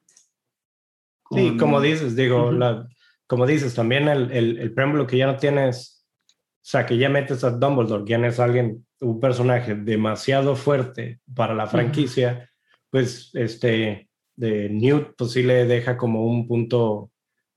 Sí, 1.31 1.49
con- 1.49 1.59
como 1.59 1.81
dices, 1.81 2.15
digo, 2.15 2.49
Ujú. 2.49 2.53
la, 2.53 2.87
como 3.27 3.47
dices, 3.47 3.75
también 3.75 4.07
el, 4.07 4.31
el, 4.33 4.59
el 4.59 4.75
preámbulo 4.75 5.07
que 5.07 5.17
ya 5.17 5.27
no 5.27 5.39
tienes, 5.39 6.07
o 6.29 6.61
sea, 6.61 6.85
que 6.85 6.99
ya 6.99 7.09
metes 7.09 7.43
a 7.43 7.53
Dumbledore, 7.53 8.05
quien 8.05 8.27
es 8.27 8.39
alguien, 8.39 8.87
un 9.01 9.19
personaje 9.19 9.75
demasiado 9.77 10.57
fuerte 10.57 11.21
para 11.35 11.55
la 11.55 11.67
franquicia, 11.67 12.51
pues 12.91 13.31
este, 13.33 14.11
de 14.37 14.69
Newt, 14.69 15.15
pues 15.17 15.31
sí 15.33 15.43
le 15.43 15.65
deja 15.65 15.97
como 15.97 16.27
un 16.27 16.47
punto, 16.47 17.11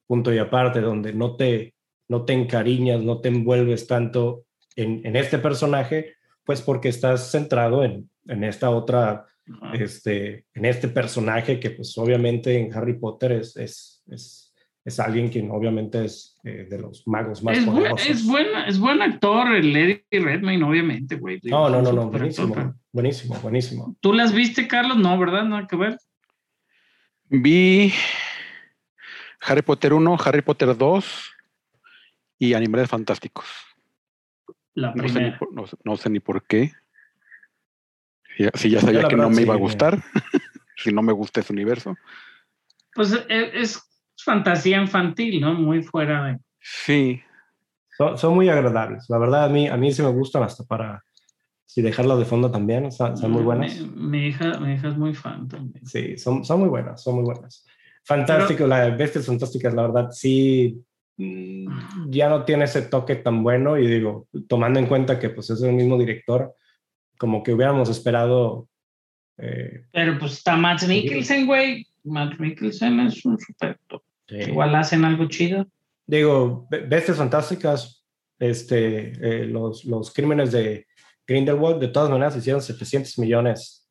punto 0.07 0.33
y 0.33 0.37
aparte, 0.37 0.79
donde 0.79 1.11
no 1.11 1.35
te, 1.35 1.75
no 2.07 2.23
te 2.23 2.31
encariñas, 2.31 3.01
no 3.01 3.19
te 3.19 3.27
envuelves 3.27 3.87
tanto 3.87 4.45
en, 4.77 5.05
en 5.05 5.17
este 5.17 5.37
personaje, 5.37 6.13
pues 6.47 6.61
porque 6.61 6.87
estás 6.87 7.29
centrado 7.29 7.83
en, 7.83 8.09
en 8.25 8.45
esta 8.45 8.69
otra, 8.69 9.25
este, 9.73 10.45
en 10.53 10.63
este 10.63 10.87
personaje 10.87 11.59
que 11.59 11.71
pues 11.71 11.97
obviamente 11.97 12.57
en 12.57 12.73
Harry 12.73 12.97
Potter 12.97 13.33
es, 13.33 13.57
es, 13.57 14.01
es, 14.07 14.55
es 14.85 14.99
alguien 15.01 15.29
que 15.29 15.45
obviamente 15.51 16.05
es 16.05 16.37
eh, 16.45 16.65
de 16.69 16.79
los 16.79 17.05
magos 17.05 17.43
más 17.43 17.57
Es, 17.57 17.65
buen, 17.65 17.77
poderosos. 17.79 18.09
es, 18.09 18.25
buena, 18.25 18.65
es 18.65 18.79
buen 18.79 19.01
actor 19.01 19.53
el 19.53 19.75
Eddie 19.75 20.05
Redmayne, 20.09 20.63
obviamente, 20.63 21.17
güey. 21.17 21.41
No, 21.43 21.69
no, 21.69 21.81
no, 21.81 21.91
no, 21.91 22.09
buenísimo, 22.09 22.73
buenísimo, 22.93 23.35
buenísimo. 23.41 23.97
¿Tú 23.99 24.13
las 24.13 24.31
viste, 24.31 24.69
Carlos? 24.69 24.97
No, 24.97 25.19
¿verdad? 25.19 25.43
Nada 25.43 25.67
que 25.67 25.75
ver. 25.75 25.97
Vi 27.25 27.93
Harry 29.41 29.63
Potter 29.63 29.91
1, 29.91 30.17
Harry 30.23 30.41
Potter 30.41 30.77
2 30.77 31.31
y 32.39 32.53
Animales 32.53 32.87
Fantásticos. 32.87 33.66
La 34.77 34.93
No 34.93 35.09
sé, 35.09 35.19
ni 35.19 35.31
por, 35.31 35.51
no, 35.51 35.65
no 35.83 35.97
sé 35.97 36.07
ni 36.11 36.19
por 36.19 36.45
qué. 36.45 36.71
Si 38.35 38.43
ya, 38.43 38.51
si 38.53 38.69
ya 38.69 38.79
sabía 38.79 39.01
la 39.01 39.07
que 39.07 39.15
no 39.15 39.27
me 39.31 39.41
iba 39.41 39.55
a 39.55 39.57
gustar, 39.57 39.97
si 40.77 40.91
no 40.91 41.01
me 41.01 41.13
gusta 41.13 41.39
ese 41.39 41.51
universo. 41.51 41.95
Pues 42.93 43.11
es, 43.11 43.53
es 43.55 43.81
fantasía 44.23 44.79
infantil, 44.79 45.41
¿no? 45.41 45.55
Muy 45.55 45.81
fuera 45.81 46.25
de. 46.25 46.37
Sí, 46.59 47.19
Son, 47.97 48.19
son 48.19 48.35
muy 48.35 48.49
agradables. 48.49 49.09
La 49.09 49.17
verdad, 49.17 49.45
a 49.45 49.49
mí, 49.49 49.67
a 49.67 49.77
mí 49.77 49.91
sí 49.91 50.03
me 50.03 50.09
gustan 50.09 50.43
hasta 50.43 50.63
para, 50.63 51.03
si 51.65 51.81
dejarlo 51.81 52.15
de 52.19 52.25
fondo 52.25 52.51
también, 52.51 52.91
son, 52.91 53.17
son 53.17 53.31
muy 53.31 53.41
buenas. 53.41 53.81
Mi, 53.81 53.87
mi 53.87 54.27
hija, 54.27 54.59
mi 54.59 54.73
hija 54.73 54.89
es 54.89 54.97
muy 54.97 55.15
fan 55.15 55.47
también. 55.47 55.87
Sí, 55.87 56.19
son, 56.19 56.45
son 56.45 56.59
muy 56.59 56.69
buenas, 56.69 57.01
son 57.01 57.15
muy 57.15 57.23
buenas. 57.23 57.65
Fantástico, 58.03 58.67
la 58.67 58.91
Bestias 58.91 59.25
Fantásticas, 59.25 59.73
la 59.73 59.81
verdad, 59.87 60.11
sí, 60.11 60.79
ya 61.17 62.29
no 62.29 62.45
tiene 62.45 62.65
ese 62.65 62.83
toque 62.83 63.15
tan 63.15 63.43
bueno 63.43 63.77
y 63.77 63.87
digo, 63.87 64.27
tomando 64.47 64.79
en 64.79 64.85
cuenta 64.85 65.19
que 65.19 65.29
pues 65.29 65.49
es 65.49 65.61
el 65.63 65.73
mismo 65.73 65.97
director, 65.97 66.53
como 67.17 67.41
que 67.43 67.53
hubiéramos 67.53 67.89
esperado... 67.89 68.67
eh, 69.37 69.85
Pero 69.91 70.19
pues 70.19 70.33
está 70.33 70.55
Matt 70.55 70.83
Mikkelsen, 70.87 71.45
güey. 71.47 71.87
Matt 72.03 72.39
Mikkelsen 72.39 72.99
es 73.01 73.25
un 73.25 73.37
super 73.39 73.79
top. 73.87 74.03
Igual 74.29 74.75
hacen 74.75 75.03
algo 75.05 75.27
chido. 75.27 75.65
Digo, 76.05 76.67
Be- 76.69 76.81
Bestias 76.81 77.17
Fantásticas, 77.17 78.05
este, 78.39 79.11
eh, 79.21 79.45
los, 79.45 79.83
los 79.85 80.13
crímenes 80.13 80.51
de 80.51 80.85
Grindelwald, 81.25 81.79
de 81.81 81.87
todas 81.89 82.09
maneras, 82.09 82.35
hicieron 82.37 82.61
700 82.61 83.17
millones 83.19 83.89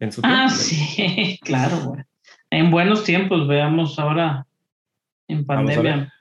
en 0.00 0.12
su 0.12 0.20
Ah, 0.24 0.46
tiempo. 0.48 0.54
sí, 0.54 1.38
claro, 1.42 1.76
güey. 1.86 2.02
En 2.50 2.70
buenos 2.70 3.04
tiempos, 3.04 3.46
veamos 3.46 3.98
ahora 3.98 4.46
en 5.28 5.44
pandemia. 5.46 6.12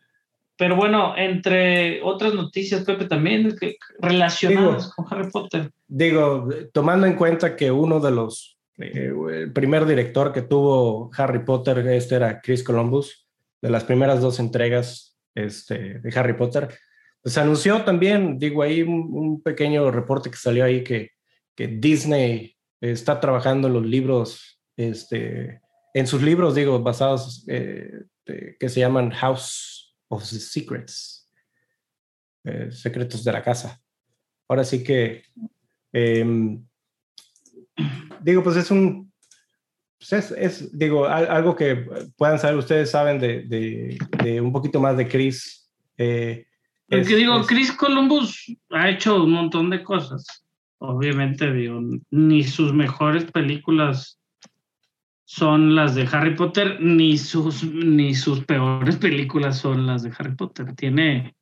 Pero 0.57 0.75
bueno, 0.75 1.13
entre 1.15 2.01
otras 2.01 2.33
noticias, 2.33 2.83
Pepe, 2.83 3.05
también 3.05 3.55
relacionadas 3.99 4.83
Digo- 4.85 4.93
con 4.95 5.05
Harry 5.11 5.29
Potter. 5.31 5.71
Digo, 5.87 6.49
tomando 6.73 7.05
en 7.07 7.13
cuenta 7.15 7.55
que 7.55 7.71
uno 7.71 7.99
de 7.99 8.11
los, 8.11 8.57
eh, 8.79 9.11
el 9.33 9.53
primer 9.53 9.85
director 9.85 10.33
que 10.33 10.41
tuvo 10.41 11.11
Harry 11.15 11.39
Potter, 11.45 11.79
este 11.89 12.15
era 12.15 12.41
Chris 12.41 12.63
Columbus, 12.63 13.27
de 13.61 13.69
las 13.69 13.83
primeras 13.83 14.19
dos 14.21 14.39
entregas 14.39 15.17
este, 15.35 15.99
de 15.99 16.19
Harry 16.19 16.33
Potter, 16.33 16.69
pues 17.21 17.37
anunció 17.37 17.83
también, 17.83 18.39
digo 18.39 18.63
ahí 18.63 18.81
un, 18.81 19.07
un 19.11 19.41
pequeño 19.41 19.91
reporte 19.91 20.29
que 20.31 20.37
salió 20.37 20.65
ahí 20.65 20.83
que, 20.83 21.11
que 21.55 21.67
Disney 21.67 22.55
está 22.81 23.19
trabajando 23.19 23.67
en 23.67 23.73
los 23.75 23.85
libros, 23.85 24.59
este, 24.75 25.61
en 25.93 26.07
sus 26.07 26.21
libros, 26.21 26.55
digo, 26.55 26.79
basados, 26.81 27.43
eh, 27.47 27.91
de- 28.25 28.55
que 28.59 28.69
se 28.69 28.79
llaman 28.79 29.11
House 29.11 29.76
of 30.09 30.21
the 30.29 30.39
Secrets, 30.39 31.29
eh, 32.43 32.71
Secretos 32.71 33.23
de 33.23 33.31
la 33.31 33.41
Casa. 33.43 33.79
Ahora 34.47 34.63
sí 34.63 34.83
que 34.83 35.23
Em, 35.93 36.63
digo, 38.21 38.43
pues 38.43 38.57
es 38.57 38.69
un, 38.71 39.11
pues 39.97 40.13
es, 40.13 40.31
es, 40.31 40.77
digo, 40.77 41.05
al- 41.05 41.29
algo 41.31 41.55
que 41.55 41.75
puedan 42.17 42.37
saber, 42.37 42.57
ustedes 42.57 42.91
saben 42.91 43.19
de, 43.19 43.43
de, 43.43 43.97
de 44.23 44.41
un 44.41 44.51
poquito 44.51 44.79
más 44.79 44.97
de 44.97 45.07
Chris. 45.07 45.69
eh, 45.97 46.45
Porque 46.87 47.01
es- 47.13 47.15
digo, 47.17 47.39
es- 47.39 47.47
Chris 47.47 47.71
Columbus 47.71 48.45
ha 48.71 48.89
hecho 48.89 49.23
un 49.23 49.31
montón 49.31 49.69
de 49.69 49.83
cosas. 49.83 50.25
Obviamente, 50.79 51.51
digo, 51.51 51.81
ni 52.11 52.43
sus 52.43 52.73
mejores 52.73 53.31
películas 53.31 54.16
son 55.29 55.75
las 55.75 55.93
de 55.93 56.07
Harry 56.09 56.35
Potter, 56.35 56.77
ni 56.79 57.17
sus, 57.17 57.61
ni 57.65 58.15
sus 58.15 58.45
peores 58.45 58.95
películas 58.95 59.57
son 59.57 59.85
las 59.85 60.03
de 60.03 60.13
Harry 60.17 60.35
Potter. 60.35 60.73
Tiene, 60.73 61.35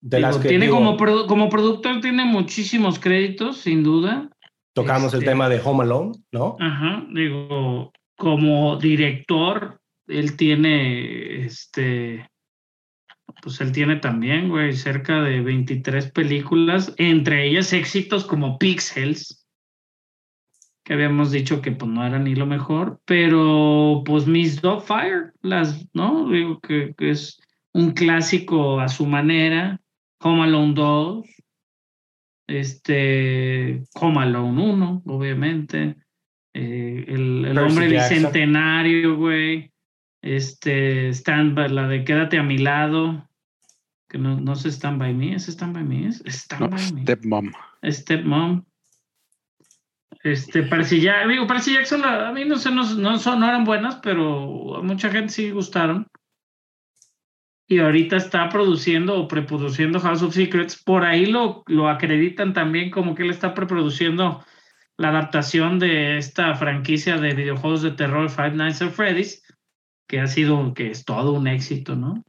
de 0.00 0.18
digo, 0.18 0.28
las 0.28 0.38
que 0.38 0.48
tiene 0.48 0.66
digo, 0.66 0.76
como, 0.76 0.96
produ- 0.96 1.26
como 1.26 1.48
productor, 1.48 2.00
tiene 2.00 2.24
muchísimos 2.24 3.00
créditos, 3.00 3.58
sin 3.58 3.82
duda. 3.82 4.30
tocamos 4.74 5.12
el 5.12 5.20
este- 5.20 5.30
tema 5.32 5.48
de 5.48 5.60
Home 5.64 5.82
Alone, 5.82 6.12
¿no? 6.30 6.56
Ajá, 6.60 7.04
digo, 7.12 7.92
como 8.16 8.76
director, 8.76 9.80
él 10.06 10.36
tiene, 10.36 11.44
este, 11.46 12.30
pues 13.42 13.60
él 13.60 13.72
tiene 13.72 13.96
también, 13.96 14.48
güey, 14.48 14.72
cerca 14.74 15.20
de 15.22 15.40
23 15.40 16.12
películas, 16.12 16.94
entre 16.96 17.48
ellas 17.48 17.72
éxitos 17.72 18.24
como 18.24 18.56
Pixels, 18.56 19.39
que 20.90 20.94
habíamos 20.94 21.30
dicho 21.30 21.62
que 21.62 21.70
pues 21.70 21.88
no 21.88 22.04
era 22.04 22.18
ni 22.18 22.34
lo 22.34 22.46
mejor, 22.46 23.00
pero 23.04 24.02
pues 24.04 24.26
Miss 24.26 24.60
Fire, 24.60 25.32
las, 25.40 25.88
¿no? 25.94 26.28
Digo 26.28 26.58
que, 26.58 26.94
que 26.98 27.10
es 27.10 27.40
un 27.72 27.92
clásico 27.92 28.80
a 28.80 28.88
su 28.88 29.06
manera, 29.06 29.80
Home 30.20 30.42
Alone 30.42 30.74
2, 30.74 31.26
este, 32.48 33.84
Home 33.94 34.18
Alone 34.18 34.60
1, 34.60 35.02
obviamente, 35.06 35.94
eh, 36.54 37.04
el, 37.06 37.44
el 37.44 37.58
hombre 37.58 37.88
Jackson. 37.88 38.16
bicentenario, 38.16 39.16
güey, 39.16 39.70
este, 40.22 41.10
Stand 41.10 41.54
by, 41.54 41.68
la 41.68 41.86
de 41.86 42.02
Quédate 42.02 42.36
a 42.36 42.42
mi 42.42 42.58
lado, 42.58 43.28
que 44.08 44.18
no, 44.18 44.40
no 44.40 44.56
sé, 44.56 44.72
Stand 44.72 44.98
by 44.98 45.14
Me, 45.14 45.36
¿es 45.36 45.46
Stand 45.46 45.72
by 45.72 45.84
Me? 45.84 46.08
¿Es 46.08 46.24
Stand 46.24 46.62
no, 46.62 46.68
by 46.68 46.92
Me? 46.94 47.02
Stepmom. 47.02 47.52
Stepmom. 47.84 48.64
Este, 50.22 50.62
Percy 50.64 51.00
Jackson, 51.00 51.30
digo, 51.30 51.46
Percy 51.46 51.74
Jackson, 51.74 52.04
a 52.04 52.32
mí 52.32 52.44
no 52.44 52.56
sé, 52.56 52.70
no, 52.70 52.84
no, 52.94 53.18
son, 53.18 53.40
no 53.40 53.48
eran 53.48 53.64
buenas, 53.64 53.96
pero 54.02 54.76
a 54.76 54.82
mucha 54.82 55.10
gente 55.10 55.32
sí 55.32 55.50
gustaron. 55.50 56.06
Y 57.66 57.78
ahorita 57.78 58.16
está 58.16 58.48
produciendo 58.48 59.16
o 59.16 59.28
preproduciendo 59.28 60.00
House 60.00 60.22
of 60.22 60.34
Secrets. 60.34 60.82
Por 60.82 61.04
ahí 61.04 61.26
lo, 61.26 61.62
lo 61.66 61.88
acreditan 61.88 62.52
también 62.52 62.90
como 62.90 63.14
que 63.14 63.22
él 63.22 63.30
está 63.30 63.54
preproduciendo 63.54 64.44
la 64.96 65.08
adaptación 65.08 65.78
de 65.78 66.18
esta 66.18 66.54
franquicia 66.56 67.16
de 67.16 67.32
videojuegos 67.32 67.82
de 67.82 67.92
terror 67.92 68.28
Five 68.28 68.52
Nights 68.56 68.82
at 68.82 68.90
Freddy's, 68.90 69.42
que 70.08 70.20
ha 70.20 70.26
sido, 70.26 70.74
que 70.74 70.90
es 70.90 71.04
todo 71.04 71.32
un 71.32 71.46
éxito, 71.46 71.94
¿no? 71.96 72.22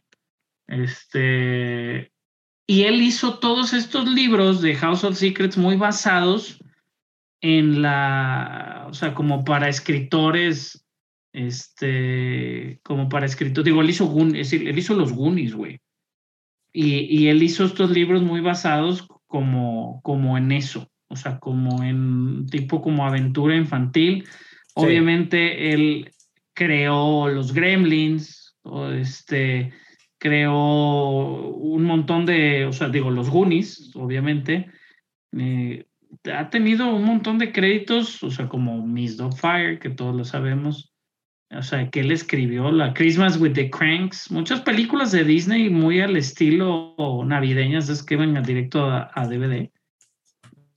Este, 0.67 2.13
y 2.65 2.83
él 2.83 3.01
hizo 3.01 3.39
todos 3.39 3.73
estos 3.73 4.07
libros 4.07 4.61
de 4.61 4.75
House 4.75 5.03
of 5.03 5.17
Secrets 5.17 5.57
muy 5.57 5.75
basados 5.75 6.63
en 7.41 7.81
la, 7.81 8.85
o 8.87 8.93
sea, 8.93 9.13
como 9.13 9.43
para 9.43 9.67
escritores, 9.67 10.85
este, 11.33 12.79
como 12.83 13.09
para 13.09 13.25
escritores, 13.25 13.65
digo, 13.65 13.81
él 13.81 13.89
hizo, 13.89 14.07
Goon- 14.09 14.35
es 14.37 14.49
decir, 14.51 14.67
él 14.67 14.77
hizo 14.77 14.93
los 14.93 15.11
Goonies, 15.13 15.53
güey. 15.55 15.79
Y, 16.73 16.99
y 17.17 17.27
él 17.27 17.43
hizo 17.43 17.65
estos 17.65 17.91
libros 17.91 18.21
muy 18.21 18.39
basados 18.41 19.07
como, 19.27 20.01
como 20.03 20.37
en 20.37 20.51
eso, 20.51 20.89
o 21.09 21.15
sea, 21.15 21.39
como 21.39 21.83
en 21.83 22.45
tipo 22.47 22.81
como 22.81 23.05
aventura 23.05 23.55
infantil. 23.55 24.25
Obviamente 24.73 25.73
él 25.73 26.11
creó 26.53 27.27
los 27.27 27.53
Gremlins, 27.53 28.55
o 28.61 28.87
este, 28.87 29.73
creó 30.17 31.49
un 31.49 31.83
montón 31.83 32.25
de, 32.25 32.65
o 32.65 32.71
sea, 32.73 32.87
digo, 32.89 33.09
los 33.09 33.29
Goonies, 33.29 33.91
obviamente. 33.95 34.69
Eh, 35.37 35.85
ha 36.25 36.49
tenido 36.49 36.93
un 36.93 37.03
montón 37.03 37.37
de 37.37 37.51
créditos, 37.51 38.21
o 38.23 38.29
sea, 38.29 38.47
como 38.47 38.85
Miss 38.85 39.17
Fire, 39.35 39.79
que 39.79 39.89
todos 39.89 40.15
lo 40.15 40.23
sabemos. 40.23 40.93
O 41.49 41.63
sea, 41.63 41.89
que 41.89 41.99
él 41.99 42.11
escribió 42.11 42.71
la 42.71 42.93
Christmas 42.93 43.37
with 43.37 43.53
the 43.53 43.69
Cranks, 43.69 44.31
muchas 44.31 44.61
películas 44.61 45.11
de 45.11 45.25
Disney 45.25 45.69
muy 45.69 45.99
al 45.99 46.15
estilo 46.15 46.95
navideñas, 47.25 47.89
es 47.89 48.03
que 48.03 48.15
vengan 48.15 48.43
directo 48.43 48.85
a, 48.85 49.11
a 49.13 49.27
DVD. 49.27 49.69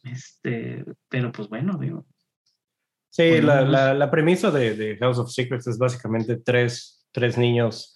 Este, 0.02 0.84
pero 1.08 1.30
pues 1.30 1.48
bueno, 1.48 1.78
digo. 1.78 2.04
Sí, 3.10 3.30
Bueno, 3.30 3.46
la, 3.46 3.60
la, 3.62 3.94
la 3.94 4.10
premisa 4.10 4.50
de, 4.50 4.74
de 4.74 4.96
House 4.96 5.18
of 5.18 5.30
Secrets 5.30 5.68
es 5.68 5.78
básicamente 5.78 6.36
tres, 6.36 7.06
tres 7.12 7.38
niños 7.38 7.94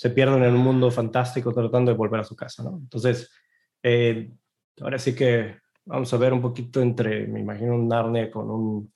se 0.00 0.08
pierden 0.08 0.42
en 0.44 0.54
un 0.54 0.62
mundo 0.62 0.90
fantástico 0.90 1.52
tratando 1.52 1.90
de 1.90 1.96
volver 1.98 2.20
a 2.20 2.24
su 2.24 2.34
casa, 2.34 2.62
¿no? 2.62 2.78
Entonces, 2.78 3.30
eh, 3.82 4.30
ahora 4.80 4.98
sí 4.98 5.14
que 5.14 5.58
vamos 5.90 6.12
a 6.14 6.16
ver 6.16 6.32
un 6.32 6.40
poquito 6.40 6.80
entre, 6.80 7.26
me 7.26 7.40
imagino, 7.40 7.74
un 7.74 7.88
Narnia 7.88 8.30
con 8.30 8.50
un, 8.50 8.92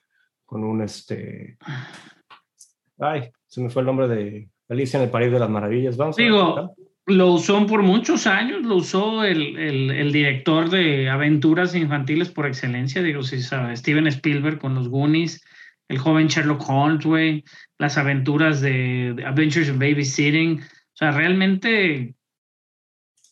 con 0.47 0.63
un 0.65 0.81
este. 0.83 1.59
Ay, 2.99 3.31
se 3.47 3.61
me 3.61 3.71
fue 3.71 3.83
el 3.83 3.87
nombre 3.87 4.09
de 4.09 4.49
Alicia 4.69 4.99
en 4.99 5.05
el 5.05 5.11
País 5.11 5.31
de 5.33 5.39
las 5.39 5.51
Maravillas. 5.51 5.97
Vamos 5.97 6.17
Digo, 6.17 6.75
lo 7.07 7.33
usó 7.33 7.67
por 7.67 7.83
muchos 7.83 8.27
años, 8.27 8.63
lo 8.63 8.77
usó 8.77 9.25
el, 9.25 9.57
el- 9.59 9.91
el 9.91 10.13
director 10.13 10.71
de 10.71 11.11
aventuras 11.11 11.75
infantiles 11.75 12.31
por 12.31 12.47
excelencia, 12.47 13.03
digo, 13.03 13.23
si 13.23 13.43
sabe, 13.43 13.77
Steven 13.77 14.07
Spielberg 14.07 14.59
con 14.59 14.75
los 14.75 14.89
Goonies, 14.89 15.45
el 15.89 15.99
joven 15.99 16.29
Sherlock 16.29 16.63
Holmes, 16.69 17.43
las 17.79 17.99
aventuras 17.99 18.61
de, 18.61 19.13
de 19.17 19.25
Adventures 19.27 19.69
in 19.69 19.79
Babysitting, 19.79 20.61
o 20.63 20.97
sea, 20.97 21.11
realmente, 21.11 22.15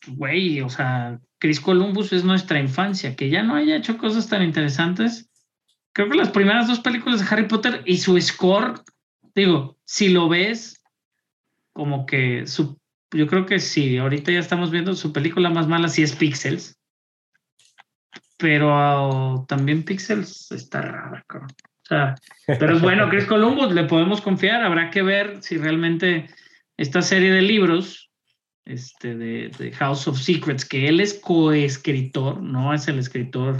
güey, 0.06 0.60
o 0.60 0.68
sea, 0.68 1.18
Chris 1.38 1.60
Columbus 1.60 2.12
es 2.12 2.24
nuestra 2.24 2.58
infancia, 2.58 3.16
que 3.16 3.30
ya 3.30 3.42
no 3.42 3.54
haya 3.54 3.76
hecho 3.76 3.98
cosas 3.98 4.28
tan 4.28 4.42
interesantes. 4.42 5.30
Creo 5.92 6.08
que 6.08 6.16
las 6.16 6.30
primeras 6.30 6.68
dos 6.68 6.80
películas 6.80 7.20
de 7.20 7.26
Harry 7.30 7.48
Potter 7.48 7.82
y 7.84 7.98
su 7.98 8.20
score, 8.20 8.80
digo, 9.34 9.76
si 9.84 10.08
lo 10.08 10.28
ves, 10.28 10.82
como 11.72 12.06
que 12.06 12.46
su 12.46 12.78
yo 13.12 13.26
creo 13.26 13.46
que 13.46 13.58
sí, 13.58 13.98
ahorita 13.98 14.32
ya 14.32 14.38
estamos 14.38 14.70
viendo 14.70 14.94
su 14.94 15.12
película 15.12 15.50
más 15.50 15.68
mala, 15.68 15.88
sí 15.88 16.02
es 16.02 16.16
Pixels. 16.16 16.78
Pero 18.38 18.74
ah, 18.74 19.44
también 19.46 19.84
Pixels 19.84 20.50
está 20.50 20.82
rara, 20.82 21.24
cabrón. 21.26 21.50
O 21.50 21.86
sea, 21.86 22.14
pero 22.46 22.76
es 22.76 22.82
bueno, 22.82 23.08
Chris 23.10 23.26
Columbus, 23.26 23.72
le 23.72 23.84
podemos 23.84 24.20
confiar. 24.20 24.62
Habrá 24.62 24.90
que 24.90 25.02
ver 25.02 25.42
si 25.42 25.58
realmente 25.58 26.28
esta 26.76 27.02
serie 27.02 27.32
de 27.32 27.42
libros, 27.42 28.10
este, 28.64 29.16
de, 29.16 29.48
de 29.58 29.72
House 29.72 30.06
of 30.08 30.18
Secrets, 30.18 30.64
que 30.64 30.88
él 30.88 31.00
es 31.00 31.14
coescritor, 31.14 32.40
no 32.42 32.72
es 32.74 32.88
el 32.88 32.98
escritor 32.98 33.56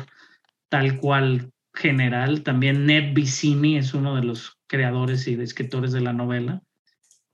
tal 0.68 0.98
cual 0.98 1.50
general. 1.74 2.42
También 2.42 2.86
Ned 2.86 3.14
Vicini 3.14 3.76
es 3.78 3.94
uno 3.94 4.14
de 4.16 4.22
los 4.24 4.58
creadores 4.66 5.26
y 5.28 5.36
de 5.36 5.44
escritores 5.44 5.92
de 5.92 6.00
la 6.00 6.12
novela. 6.12 6.62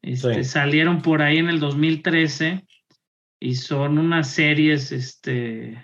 Este, 0.03 0.43
Sí. 0.45 0.51
Salieron 0.51 1.03
por 1.03 1.23
ahí 1.23 1.39
en 1.39 1.49
el 1.49 1.61
2013 1.61 2.65
y 3.41 3.55
son 3.57 3.99
unas 3.99 4.29
series, 4.31 4.91
este, 4.93 5.77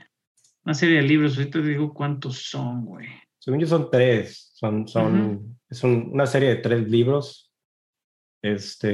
una 0.65 0.75
serie 0.75 0.97
de 0.97 1.03
libros. 1.03 1.37
Ahorita 1.37 1.61
te 1.61 1.69
digo 1.69 1.93
cuántos 1.93 2.39
son, 2.49 2.85
güey. 2.85 3.09
Según 3.39 3.61
yo 3.61 3.67
son 3.67 3.91
tres. 3.91 4.53
Son, 4.55 4.89
son, 4.89 5.59
Es 5.69 5.83
un- 5.85 6.11
una 6.13 6.27
serie 6.27 6.49
de 6.51 6.57
tres 6.57 6.89
libros. 6.89 7.51
Este, 8.43 8.89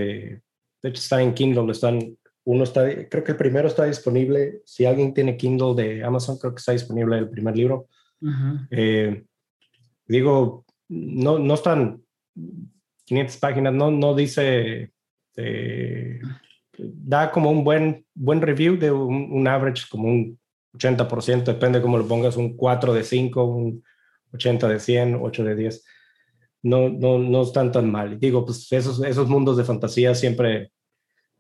de 0.83 0.89
hecho, 0.89 1.01
están 1.01 1.21
en 1.21 1.35
Kindle. 1.35 1.71
Están, 1.71 2.17
uno 2.51 2.65
está, 2.65 2.83
creo 3.09 3.23
que 3.23 3.33
el 3.33 3.39
primero 3.39 3.69
está 3.69 3.85
disponible. 3.85 4.63
Si 4.65 4.85
alguien 4.85 5.15
tiene 5.15 5.37
Kindle 5.37 5.75
de 5.81 6.03
Amazon, 6.03 6.37
creo 6.37 6.53
que 6.53 6.59
está 6.59 6.73
disponible 6.73 7.17
el 7.17 7.31
primer 7.31 7.57
libro. 7.57 7.87
Ujú. 8.21 8.67
Eh, 8.73 9.25
digo, 10.09 10.65
no, 10.89 11.39
no 11.39 11.55
están 11.55 12.03
500 13.05 13.37
páginas, 13.37 13.73
no, 13.73 13.93
no 13.93 14.17
dice, 14.17 14.91
eh, 15.37 16.21
da 16.77 17.31
como 17.31 17.53
un 17.53 17.63
buen, 17.63 18.05
buen 18.15 18.43
review 18.43 18.77
de 18.77 18.91
un, 18.91 19.31
un 19.31 19.47
average, 19.47 19.85
como 19.89 20.09
un 20.09 20.37
80%, 20.75 21.45
depende 21.45 21.81
cómo 21.81 21.99
lo 21.99 22.09
pongas, 22.09 22.37
un 22.37 22.57
4 22.57 22.93
de 22.93 23.05
5, 23.05 23.45
un 23.45 23.85
80 24.33 24.69
de 24.69 24.81
100, 24.81 25.19
8 25.23 25.45
de 25.45 25.55
10. 25.55 25.85
No, 26.63 26.89
no, 26.89 27.17
no 27.19 27.43
están 27.43 27.71
tan 27.71 27.93
mal. 27.93 28.19
Digo, 28.19 28.45
pues 28.45 28.71
esos, 28.73 29.01
esos 29.05 29.29
mundos 29.29 29.57
de 29.57 29.65
fantasía 29.65 30.17
siempre, 30.17 30.73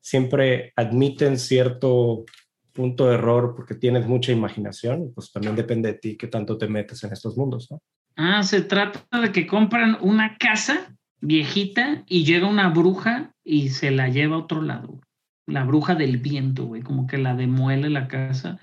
siempre 0.01 0.73
admiten 0.77 1.39
cierto 1.39 2.25
punto 2.73 3.09
de 3.09 3.15
error 3.15 3.55
porque 3.57 3.75
tienes 3.75 4.07
mucha 4.07 4.33
imaginación, 4.33 5.13
pues 5.15 5.33
también 5.33 5.57
depende 5.57 5.93
de 5.93 5.99
ti 5.99 6.17
qué 6.17 6.27
tanto 6.29 6.57
te 6.57 6.69
metes 6.69 7.03
en 7.05 7.13
estos 7.13 7.37
mundos, 7.37 7.71
¿no? 7.71 7.81
Ah, 8.17 8.43
se 8.43 8.63
trata 8.63 9.21
de 9.21 9.33
que 9.33 9.47
compran 9.47 9.99
una 10.01 10.37
casa 10.39 10.95
viejita 11.21 12.05
y 12.07 12.25
llega 12.25 12.47
una 12.47 12.69
bruja 12.69 13.35
y 13.45 13.71
se 13.71 13.91
la 13.91 14.09
lleva 14.09 14.37
a 14.37 14.41
otro 14.41 14.63
lado. 14.63 15.01
La 15.47 15.65
bruja 15.65 15.95
del 15.95 16.19
viento, 16.19 16.65
güey, 16.67 16.83
como 16.83 17.07
que 17.07 17.19
la 17.19 17.35
demuele 17.35 17.91
la 17.91 18.09
casa. 18.09 18.59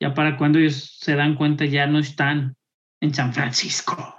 Ya 0.00 0.14
para 0.14 0.36
cuando 0.36 0.58
ellos 0.58 0.96
se 0.98 1.14
dan 1.14 1.34
cuenta 1.34 1.66
ya 1.66 1.86
no 1.86 1.98
están 1.98 2.56
en 3.00 3.14
San 3.14 3.34
Francisco. 3.34 4.16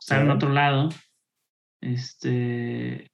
Están 0.00 0.22
en 0.22 0.26
Sí. 0.28 0.32
otro 0.32 0.48
lado. 0.50 0.88
Este. 1.80 3.10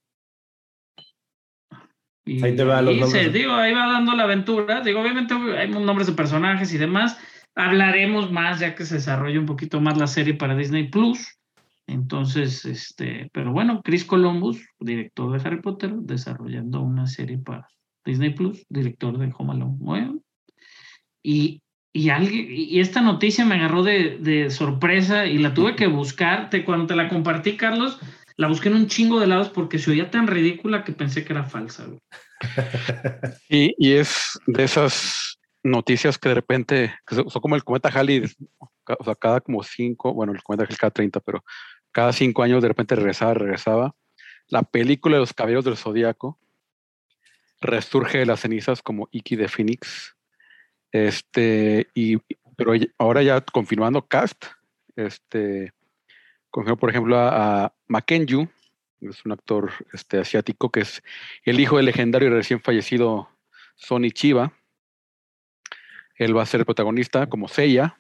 Y 2.33 2.45
Ahí 2.45 2.55
te 2.55 2.63
van 2.65 2.85
los 2.85 2.95
se- 2.95 3.01
nombres. 3.01 3.33
digo, 3.33 3.55
ahí 3.55 3.73
va 3.75 3.87
dando 3.93 4.15
la 4.15 4.23
aventura. 4.23 4.83
Digo, 4.83 5.01
obviamente 5.01 5.35
hay 5.35 5.69
nombres 5.69 6.07
de 6.07 6.13
personajes 6.13 6.73
y 6.73 6.79
demás. 6.79 7.19
Hablaremos 7.57 8.31
más 8.31 8.61
ya 8.61 8.75
que 8.77 8.85
se 8.85 8.95
desarrolle 8.97 9.39
un 9.39 9.47
poquito 9.47 9.81
más 9.81 9.99
la 9.99 10.07
serie 10.07 10.35
para 10.35 10.55
Disney 10.57 10.89
Plus. 10.89 11.37
Entonces, 11.89 12.65
este, 12.65 13.29
pero 13.33 13.53
bueno, 13.53 13.83
Chris 13.83 14.05
Columbus, 14.05 14.65
director 14.79 15.33
de 15.33 15.47
Harry 15.49 15.61
Potter, 15.61 15.93
desarrollando 15.93 16.81
una 16.83 17.07
serie 17.09 17.39
para 17.39 17.67
Disney 18.05 18.31
Plus, 18.31 18.65
director 18.69 19.19
de 19.19 19.33
Home 19.37 19.55
Alone. 19.55 19.75
Bueno, 19.79 20.21
y, 21.23 21.61
y, 21.93 22.09
alguien, 22.11 22.47
y 22.49 22.79
esta 22.81 23.01
noticia 23.01 23.45
me 23.45 23.57
agarró 23.57 23.83
de, 23.83 24.19
de 24.19 24.51
sorpresa 24.51 25.27
y 25.27 25.39
la 25.39 25.53
tuve 25.53 25.75
que 25.75 25.89
buscar. 25.89 26.49
Te, 26.49 26.65
cuando 26.65 26.87
te 26.87 26.95
la 26.97 27.09
compartí, 27.09 27.57
Carlos, 27.57 27.99
la 28.41 28.49
busqué 28.49 28.71
en 28.71 28.77
un 28.77 28.87
chingo 28.87 29.21
de 29.21 29.27
lados 29.27 29.51
porque 29.51 29.79
se 29.79 29.91
oía 29.91 30.11
tan 30.11 30.27
ridícula 30.27 30.83
que 30.83 30.93
pensé 30.93 31.27
que 31.27 31.35
era 31.35 31.45
falsa. 31.45 31.87
Y, 33.51 33.75
y 33.77 33.93
es 33.93 34.41
de 34.47 34.65
esas 34.65 35.39
noticias 35.63 36.17
que 36.17 36.31
de 36.31 36.37
repente, 36.37 36.95
que 37.07 37.17
son 37.17 37.29
como 37.29 37.55
el 37.55 37.65
cometa 37.65 37.91
Halley, 37.91 38.25
o 38.99 39.05
sea, 39.05 39.15
cada 39.15 39.43
como 39.43 39.63
cinco, 39.63 40.15
bueno, 40.15 40.33
el 40.33 40.43
cometa 40.43 40.65
Halley 40.65 40.77
cada 40.79 40.91
30, 40.91 41.21
pero 41.21 41.45
cada 41.93 42.15
cinco 42.15 42.43
años 42.43 42.63
de 42.63 42.69
repente 42.69 42.95
regresaba, 42.95 43.35
regresaba. 43.35 43.95
La 44.49 44.63
película 44.63 45.17
de 45.17 45.21
los 45.21 45.35
caballeros 45.35 45.67
del 45.67 45.77
Zodíaco 45.77 46.39
resurge 47.61 48.21
de 48.21 48.27
las 48.27 48.41
cenizas 48.41 48.81
como 48.81 49.11
Iki 49.13 49.37
de 49.37 49.49
Phoenix. 49.49 50.17
Este, 50.93 51.89
y, 51.93 52.17
pero 52.57 52.73
ahora 52.97 53.23
ya 53.23 53.43
confirmando 53.43 54.07
cast, 54.07 54.47
este, 54.97 55.75
confirmó 56.51 56.77
por 56.77 56.91
ejemplo 56.91 57.17
a, 57.19 57.65
a 57.65 57.75
Makenju, 57.89 58.49
es 59.01 59.25
un 59.25 59.33
actor 59.33 59.73
este, 59.93 60.19
asiático 60.19 60.71
que 60.71 60.81
es 60.81 61.03
el 61.45 61.59
hijo 61.61 61.77
del 61.77 61.87
legendario 61.87 62.29
y 62.29 62.33
recién 62.33 62.61
fallecido 62.61 63.29
Sonny 63.77 64.11
Chiba. 64.11 64.53
Él 66.17 66.37
va 66.37 66.43
a 66.43 66.47
ser 66.47 66.61
el 66.61 66.67
protagonista 66.67 67.27
como 67.29 67.49
Seiya. 67.49 67.99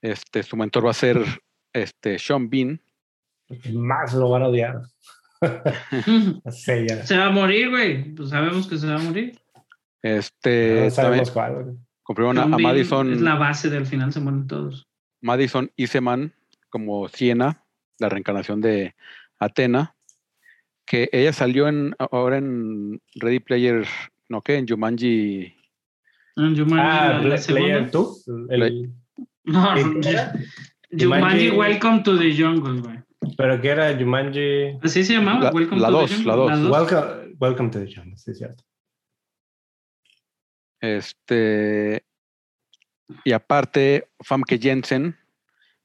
Este, 0.00 0.42
su 0.42 0.56
mentor 0.56 0.86
va 0.86 0.90
a 0.92 0.94
ser 0.94 1.22
este, 1.72 2.18
Sean 2.18 2.48
Bean. 2.48 2.80
Más 3.74 4.14
lo 4.14 4.30
van 4.30 4.42
a 4.42 4.48
odiar. 4.48 4.80
Sí, 6.50 6.86
ya. 6.88 7.04
se 7.04 7.18
va 7.18 7.26
a 7.26 7.30
morir, 7.30 7.68
güey. 7.70 8.14
Pues 8.14 8.30
sabemos 8.30 8.66
que 8.66 8.78
se 8.78 8.86
va 8.86 8.94
a 8.96 8.98
morir. 8.98 9.38
Este, 10.00 10.84
No 10.84 10.90
sabemos 10.90 11.32
también 11.32 11.32
cuál. 11.34 11.64
güey. 11.64 11.76
confirmaron 12.02 12.38
a, 12.38 12.56
a 12.56 12.58
Madison, 12.58 13.12
Es 13.12 13.20
la 13.20 13.34
base 13.34 13.68
del 13.68 13.84
final, 13.86 14.12
se 14.12 14.20
mueren 14.20 14.46
todos. 14.46 14.88
Madison 15.20 15.70
Iseman 15.76 16.32
como 16.72 17.06
Siena, 17.08 17.62
la 17.98 18.08
reencarnación 18.08 18.60
de 18.62 18.94
Atena, 19.38 19.94
que 20.86 21.08
ella 21.12 21.32
salió 21.32 21.68
en, 21.68 21.94
ahora 21.98 22.38
en 22.38 23.00
Ready 23.14 23.38
Player, 23.40 23.86
no, 24.28 24.40
¿qué? 24.40 24.56
En 24.56 24.66
Jumanji. 24.66 25.54
Ah, 26.36 26.50
Jumanji, 26.56 26.74
Ah, 26.78 27.20
la- 27.22 27.36
la. 27.36 27.42
Player 27.46 27.90
2. 27.90 28.24
El, 28.48 28.90
No, 29.44 29.74
¿Qué 29.74 31.04
Jumanji, 31.04 31.50
Welcome 31.50 32.02
to 32.02 32.18
the 32.18 32.34
Jungle, 32.34 32.80
güey. 32.80 32.98
pero 33.36 33.60
que 33.60 33.68
era 33.68 33.96
Jumanji. 33.96 34.78
Así 34.82 35.04
se 35.04 35.12
llamaba, 35.14 35.44
La- 35.44 35.50
Welcome 35.52 35.80
la 35.80 35.88
to 35.88 35.92
dos, 35.92 36.10
the 36.10 36.16
Jungle. 36.16 36.32
la 36.46 36.56
dos. 36.56 36.70
Welcome, 36.90 37.36
welcome 37.38 37.70
to 37.70 37.78
the 37.80 37.94
jungle, 37.94 38.16
sí, 38.16 38.30
es 38.32 38.38
cierto. 38.38 38.64
Este, 40.80 42.04
y 43.24 43.32
aparte, 43.32 44.08
Famke 44.20 44.58
Jensen, 44.58 45.16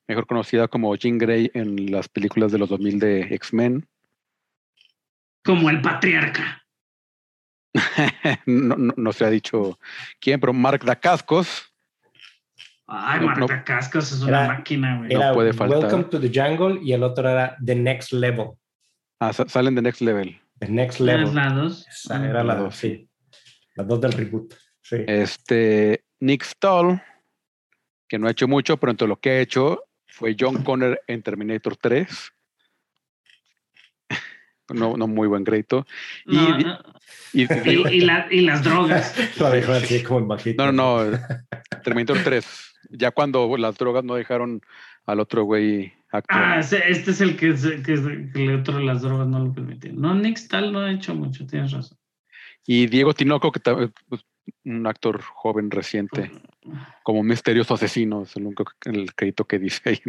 mejor 0.08 0.26
conocida 0.28 0.68
como 0.68 0.96
Jean 0.96 1.18
Grey 1.18 1.52
en 1.54 1.92
las 1.92 2.08
películas 2.08 2.52
de 2.52 2.58
los 2.60 2.70
2000 2.70 3.00
de 3.00 3.22
X-Men. 3.36 3.88
Como 5.44 5.70
el 5.70 5.82
patriarca. 5.82 6.64
no, 8.46 8.76
no- 8.76 8.94
no 8.96 9.14
se 9.14 9.26
ha 9.26 9.30
dicho 9.30 9.80
quién, 10.20 10.40
pero 10.40 10.54
Mark 10.54 10.84
Dacascos. 10.84 11.74
Ay, 12.90 13.20
No, 13.20 13.26
Marta 13.28 13.58
no. 13.58 13.64
Cascos 13.66 14.12
es 14.14 14.22
una 14.22 14.46
Era- 14.46 14.48
máquina, 14.48 14.98
güey. 14.98 15.14
No 15.14 15.34
puede 15.34 15.52
faltar. 15.54 15.80
Welcome 15.80 16.06
to 16.06 16.20
the 16.22 16.30
jungle 16.34 16.80
y 16.82 16.94
el 16.94 17.04
otro 17.04 17.30
era 17.30 17.58
The 17.64 17.76
Next 17.76 18.14
Level. 18.14 18.52
Ah, 19.20 19.34
sa- 19.34 19.48
salen 19.50 19.76
de 19.76 19.82
Next 19.82 20.02
Level. 20.02 20.40
The 20.60 20.70
Next 20.70 21.00
Level. 21.02 21.36
la 21.36 21.50
dos. 21.50 21.86
Esa 21.88 22.24
era 22.24 22.44
la 22.44 22.44
La 22.44 22.56
dos, 22.56 22.64
dos. 22.66 22.76
sí. 22.78 23.10
La 23.76 23.84
dos 23.84 24.00
del 24.02 24.14
reboot. 24.14 24.54
Sí. 24.82 24.96
Este, 25.06 26.06
Nick 26.22 26.44
Stahl, 26.44 27.04
que 28.08 28.18
no 28.18 28.28
ha 28.28 28.32
hecho 28.32 28.48
mucho, 28.48 28.78
pero 28.78 28.92
entre 28.92 29.08
lo 29.08 29.18
que 29.20 29.32
ha 29.32 29.40
hecho 29.42 29.84
fue 30.18 30.36
John 30.38 30.64
Connor 30.64 31.00
en 31.08 31.22
Terminator 31.22 31.76
3. 31.78 32.32
No, 34.74 34.98
no 34.98 35.08
muy 35.08 35.28
buen 35.28 35.46
crédito. 35.46 35.86
Y, 36.26 36.36
No, 36.36 36.58
no, 36.58 36.80
y- 37.32 37.44
y, 37.44 37.88
y 37.98 38.02
la- 38.02 38.28
y 38.30 38.42
las 38.42 38.64
drogas. 38.64 39.16
Lo 39.40 39.50
dejó 39.50 39.72
así 39.74 40.04
como 40.04 40.20
en 40.20 40.28
bajito. 40.28 40.66
No, 40.66 40.72
no, 40.74 41.06
no. 41.12 41.18
Terminator 41.84 42.18
3. 42.24 42.46
Ya 42.90 43.12
cuando 43.12 43.56
las 43.58 43.78
drogas 43.78 44.04
no 44.04 44.16
dejaron 44.16 44.60
al 45.06 45.20
otro 45.22 45.44
güey 45.44 45.94
actor. 46.12 46.38
Ah, 46.38 46.60
este, 46.60 46.92
este 46.92 47.12
es 47.12 47.22
el 47.22 47.38
que, 47.38 47.54
que, 47.86 47.96
le 48.40 48.56
otro 48.56 48.80
las 48.80 49.02
drogas 49.04 49.28
no 49.28 49.40
lo 49.40 49.54
permiten. 49.54 50.02
No, 50.02 50.14
Nick 50.16 50.38
Stahl 50.38 50.72
no 50.74 50.80
ha 50.82 50.92
hecho 50.92 51.16
mucho, 51.16 51.46
tienes 51.48 51.72
razón. 51.72 51.98
Y 52.66 52.88
Diego 52.88 53.14
Tinoco, 53.14 53.52
que 53.54 53.60
ta- 53.62 53.76
pues, 54.10 54.22
un 54.66 54.88
actor 54.88 55.22
joven 55.22 55.72
reciente, 55.72 56.32
como 57.04 57.24
misterioso 57.24 57.74
asesino, 57.74 58.24
es 58.24 58.36
el 58.36 58.54
el 58.86 59.14
crédito 59.16 59.46
que 59.46 59.60
dice 59.60 59.82
ahí. 59.90 60.02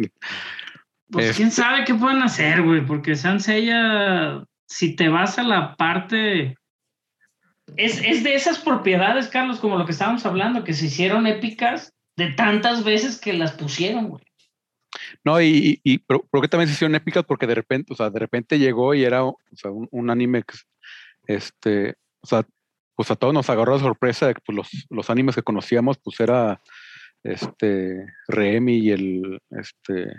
Pues 1.09 1.35
quién 1.35 1.51
sabe 1.51 1.85
qué 1.85 1.95
pueden 1.95 2.21
hacer, 2.21 2.61
güey, 2.61 2.85
porque 2.85 3.15
Sansella, 3.15 4.45
si 4.67 4.95
te 4.95 5.09
vas 5.09 5.39
a 5.39 5.43
la 5.43 5.75
parte. 5.75 6.55
Es, 7.75 8.01
es 8.03 8.23
de 8.23 8.33
esas 8.33 8.59
propiedades, 8.59 9.27
Carlos, 9.27 9.59
como 9.59 9.77
lo 9.77 9.85
que 9.85 9.91
estábamos 9.91 10.25
hablando, 10.25 10.63
que 10.63 10.73
se 10.73 10.87
hicieron 10.87 11.27
épicas 11.27 11.93
de 12.17 12.31
tantas 12.31 12.83
veces 12.83 13.19
que 13.19 13.33
las 13.33 13.51
pusieron, 13.53 14.09
güey. 14.09 14.23
No, 15.23 15.41
y, 15.41 15.79
y, 15.83 15.99
pero, 15.99 16.25
pero 16.31 16.41
que 16.41 16.47
también 16.47 16.67
se 16.67 16.73
hicieron 16.73 16.95
épicas 16.95 17.23
porque 17.25 17.47
de 17.47 17.55
repente, 17.55 17.93
o 17.93 17.95
sea, 17.95 18.09
de 18.09 18.19
repente 18.19 18.57
llegó 18.57 18.93
y 18.93 19.03
era 19.03 19.23
o 19.23 19.37
sea, 19.53 19.71
un, 19.71 19.87
un 19.91 20.09
anime 20.09 20.43
que, 20.43 20.57
este, 21.27 21.95
o 22.21 22.27
sea, 22.27 22.43
pues 22.99 23.11
a 23.11 23.15
todos 23.15 23.33
nos 23.33 23.49
agarró 23.49 23.75
de 23.75 23.79
sorpresa 23.79 24.27
de 24.27 24.33
que 24.33 24.41
pues, 24.45 24.53
los, 24.57 24.87
los 24.89 25.09
animes 25.09 25.33
que 25.33 25.41
conocíamos, 25.41 25.97
pues 25.99 26.19
era 26.19 26.59
este 27.23 28.05
Remy 28.27 28.75
y 28.77 28.91
el 28.91 29.39
este 29.51 30.11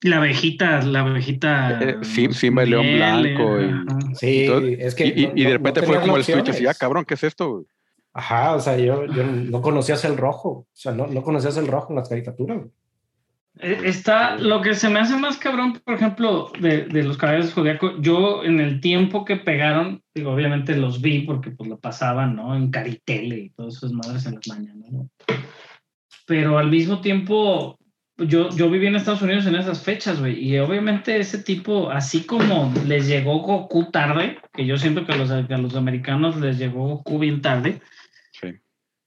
La 0.00 0.16
abejita, 0.16 0.80
la 0.80 1.00
abejita. 1.00 1.78
Eh, 1.82 1.96
Sim- 2.00 2.32
Simba 2.32 2.64
y 2.64 2.70
León 2.70 2.86
Blanco 2.94 3.60
y-. 3.60 4.14
Sí, 4.16 4.44
Entonces, 4.46 4.78
es 4.80 4.94
que. 4.94 5.06
y, 5.08 5.10
y- 5.24 5.26
no- 5.26 5.32
y 5.36 5.44
de 5.44 5.52
repente 5.52 5.80
no 5.82 5.86
fue 5.88 6.00
como 6.00 6.16
el 6.16 6.24
switch 6.24 6.36
así, 6.38 6.48
ah, 6.48 6.52
opciones. 6.52 6.78
cabrón, 6.78 7.04
¿qué 7.04 7.12
es 7.14 7.22
esto? 7.24 7.50
güey?" 7.50 7.64
Ajá, 8.14 8.54
o 8.54 8.60
sea, 8.60 8.78
yo, 8.78 9.04
yo 9.04 9.22
no 9.24 9.60
conocías 9.60 10.02
el 10.06 10.16
rojo. 10.16 10.48
O 10.48 10.66
sea, 10.72 10.92
no, 10.92 11.06
no 11.06 11.22
conocías 11.22 11.58
el 11.58 11.66
rojo 11.66 11.88
en 11.90 11.96
las 11.96 12.08
caricaturas. 12.08 12.56
güey. 12.56 12.70
Eh, 13.58 13.80
Está 13.84 14.36
lo 14.36 14.60
que 14.60 14.74
se 14.74 14.88
me 14.88 15.00
hace 15.00 15.16
más 15.16 15.38
cabrón, 15.38 15.80
por 15.84 15.94
ejemplo, 15.94 16.52
de, 16.60 16.84
de 16.84 17.02
los 17.02 17.16
caballeros 17.16 17.46
del 17.46 17.54
Zodíaco. 17.54 18.00
Yo, 18.00 18.44
en 18.44 18.60
el 18.60 18.80
tiempo 18.80 19.24
que 19.24 19.36
pegaron, 19.36 20.02
digo, 20.14 20.32
obviamente 20.32 20.76
los 20.76 21.00
vi 21.00 21.20
porque 21.20 21.50
pues 21.50 21.68
lo 21.68 21.78
pasaban, 21.78 22.36
¿no? 22.36 22.54
En 22.54 22.70
Caritele 22.70 23.38
y 23.38 23.50
todas 23.50 23.76
esas 23.76 23.92
madres 23.92 24.26
en 24.26 24.34
las 24.34 24.48
mañanas, 24.48 24.92
¿no? 24.92 25.08
Pero 26.26 26.58
al 26.58 26.70
mismo 26.70 27.00
tiempo, 27.00 27.78
yo, 28.18 28.50
yo 28.50 28.68
viví 28.68 28.88
en 28.88 28.96
Estados 28.96 29.22
Unidos 29.22 29.46
en 29.46 29.54
esas 29.54 29.82
fechas, 29.82 30.18
güey. 30.20 30.38
Y 30.42 30.58
obviamente 30.58 31.18
ese 31.18 31.38
tipo, 31.38 31.90
así 31.90 32.24
como 32.24 32.72
les 32.86 33.06
llegó 33.06 33.38
Goku 33.38 33.90
tarde, 33.90 34.38
que 34.52 34.66
yo 34.66 34.76
siento 34.76 35.06
que 35.06 35.12
a 35.12 35.16
los, 35.16 35.30
a 35.30 35.42
los 35.42 35.76
americanos 35.76 36.36
les 36.36 36.58
llegó 36.58 36.88
Goku 36.88 37.18
bien 37.18 37.40
tarde. 37.40 37.80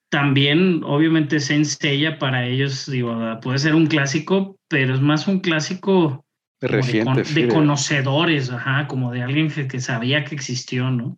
También, 0.10 0.82
obviamente, 0.84 1.39
Saint 1.39 1.66
Seiya 1.66 2.18
para 2.18 2.45
ellos, 2.47 2.89
digo, 2.89 3.16
puede 3.41 3.60
ser 3.60 3.76
un 3.76 3.88
clásico, 3.88 4.57
pero 4.68 4.93
es 4.93 5.01
más 5.01 5.28
un 5.28 5.39
clásico 5.39 6.26
reciente, 6.62 7.24
de 7.24 7.47
de- 7.47 7.47
conocedores, 7.47 8.49
ajá, 8.51 8.88
como 8.88 9.12
de 9.12 9.22
alguien 9.24 9.49
que, 9.49 9.68
que 9.68 9.80
sabía 9.80 10.26
que 10.26 10.36
existió, 10.36 10.89
¿no? 10.91 11.18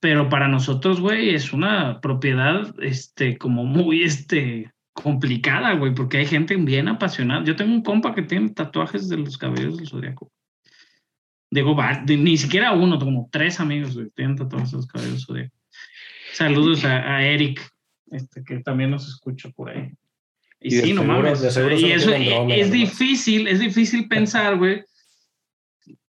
Pero 0.00 0.28
para 0.28 0.48
nosotros, 0.48 1.00
güey, 1.00 1.34
es 1.34 1.52
una 1.52 2.00
propiedad, 2.00 2.74
este, 2.80 3.38
como 3.38 3.64
muy, 3.64 4.02
este, 4.02 4.72
complicada, 4.92 5.74
güey, 5.74 5.94
porque 5.94 6.18
hay 6.18 6.26
gente 6.26 6.56
bien 6.56 6.88
apasionada. 6.88 7.44
Yo 7.44 7.54
tengo 7.54 7.72
un 7.72 7.82
compa 7.82 8.14
que 8.14 8.22
tiene 8.22 8.50
tatuajes 8.50 9.08
de 9.08 9.18
los 9.18 9.36
cabellos 9.36 9.76
del 9.76 9.88
zodiaco. 9.88 10.30
Digo, 11.50 11.76
ni 12.06 12.36
siquiera 12.36 12.72
uno, 12.72 12.98
como 12.98 13.28
tres 13.30 13.60
amigos, 13.60 13.94
güey, 13.94 14.08
tienen 14.14 14.36
tatuajes 14.36 14.70
de 14.70 14.76
los 14.78 14.86
cabellos 14.86 15.12
del 15.14 15.22
zodiaco. 15.22 15.56
Saludos 16.32 16.84
a, 16.84 17.16
a 17.16 17.24
Eric, 17.24 17.66
este, 18.10 18.42
que 18.44 18.58
también 18.60 18.90
nos 18.90 19.08
escucha 19.08 19.50
por 19.50 19.70
ahí. 19.70 19.92
Y, 20.60 20.68
Y 20.68 20.80
sí, 20.80 20.92
no 20.94 21.02
seguro- 21.02 21.22
mames. 21.22 21.42
y 21.42 21.46
eso 21.46 21.60
Andrómeda 22.14 22.54
es 22.54 22.66
nomás. 22.66 22.70
difícil, 22.72 23.46
es 23.48 23.60
difícil 23.60 24.08
pensar, 24.08 24.56
güey, 24.56 24.84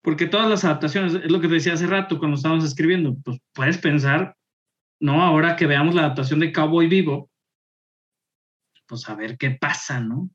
porque 0.02 0.26
todas 0.26 0.48
las 0.48 0.64
adaptaciones, 0.64 1.14
es 1.14 1.30
lo 1.30 1.40
que 1.40 1.48
te 1.48 1.54
decía 1.54 1.74
hace 1.74 1.86
rato 1.86 2.18
cuando 2.18 2.36
estábamos 2.36 2.64
escribiendo, 2.64 3.16
pues 3.24 3.38
puedes 3.52 3.78
pensar, 3.78 4.36
no, 5.00 5.22
ahora 5.22 5.56
que 5.56 5.66
veamos 5.66 5.94
la 5.94 6.02
adaptación 6.02 6.40
de 6.40 6.52
Cowboy 6.52 6.86
Vivo, 6.86 7.30
pues 8.86 9.08
a 9.08 9.14
ver 9.14 9.36
qué 9.36 9.50
pasa, 9.50 10.00
¿no? 10.00 10.30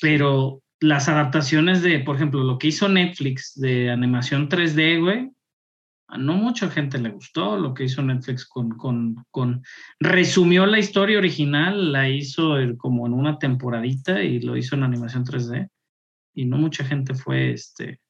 Pero 0.00 0.62
las 0.80 1.08
adaptaciones 1.08 1.82
de, 1.82 2.00
por 2.00 2.16
ejemplo, 2.16 2.44
lo 2.44 2.58
que 2.58 2.68
hizo 2.68 2.88
Netflix 2.88 3.58
de 3.58 3.90
animación 3.90 4.48
3D, 4.48 5.00
güey, 5.00 5.30
a 6.08 6.18
no 6.18 6.34
mucha 6.34 6.68
gente 6.70 6.98
le 6.98 7.10
gustó 7.10 7.56
lo 7.56 7.72
que 7.72 7.84
hizo 7.84 8.02
Netflix 8.02 8.46
con, 8.46 8.76
con, 9.30 9.62
resumió 9.98 10.66
la 10.66 10.78
historia 10.78 11.18
original, 11.18 11.92
la 11.92 12.08
hizo 12.08 12.56
como 12.76 13.06
en 13.06 13.14
una 13.14 13.38
temporadita 13.38 14.22
y 14.22 14.40
lo 14.40 14.56
hizo 14.56 14.76
en 14.76 14.82
animación 14.82 15.24
3D 15.24 15.68
y 16.34 16.44
no 16.44 16.58
mucha 16.58 16.84
gente 16.84 17.14
fue, 17.14 17.52
este, 17.52 18.00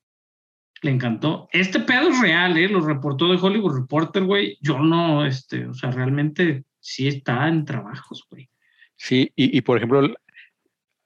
le 0.82 0.90
encantó. 0.90 1.49
Este 1.53 1.80
pedo 1.80 2.09
es 2.09 2.20
real, 2.20 2.57
¿eh? 2.57 2.68
Lo 2.68 2.80
reportó 2.80 3.28
de 3.28 3.38
Hollywood 3.40 3.76
Reporter, 3.76 4.24
güey. 4.24 4.59
Yo 4.61 4.78
no, 4.78 5.24
este, 5.24 5.66
o 5.66 5.74
sea, 5.74 5.90
realmente 5.90 6.64
sí 6.80 7.07
está 7.07 7.49
en 7.49 7.64
trabajos, 7.64 8.26
güey. 8.30 8.49
Sí, 8.97 9.30
y, 9.36 9.57
y 9.57 9.61
por 9.61 9.76
ejemplo, 9.76 10.14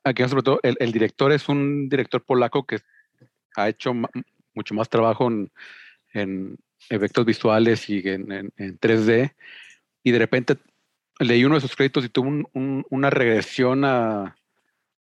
aquí 0.05 0.27
sobre 0.29 0.43
todo 0.43 0.61
el, 0.63 0.77
el 0.81 0.93
director 0.93 1.33
es 1.33 1.49
un 1.49 1.89
director 1.89 2.25
polaco 2.25 2.67
que 2.67 2.79
ha 3.57 3.69
hecho 3.69 3.93
mucho 4.55 4.75
más 4.75 4.89
trabajo 4.89 5.31
en 6.13 6.57
efectos 6.91 7.25
visuales 7.27 7.89
y 7.89 8.09
en, 8.09 8.31
en- 8.33 8.53
en 8.57 8.79
3D. 8.79 9.35
Y 10.03 10.11
de 10.13 10.19
repente 10.19 10.57
leí 11.19 11.45
uno 11.45 11.57
de 11.57 11.61
sus 11.61 11.75
créditos 11.77 12.05
y 12.05 12.09
tuvo 12.09 12.29
un- 12.29 12.49
un- 12.53 12.87
una 12.91 13.11
regresión 13.11 13.85
a 13.85 14.37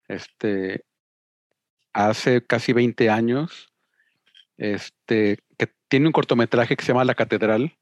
este 0.08 0.84
hace 1.94 2.46
casi 2.46 2.74
20 2.74 3.10
años. 3.10 3.72
Este 4.58 5.40
que 5.58 5.68
tiene 5.88 6.08
un 6.08 6.12
cortometraje 6.14 6.76
que 6.76 6.84
se 6.84 6.90
llama 6.92 7.04
La 7.06 7.16
Catedral, 7.16 7.78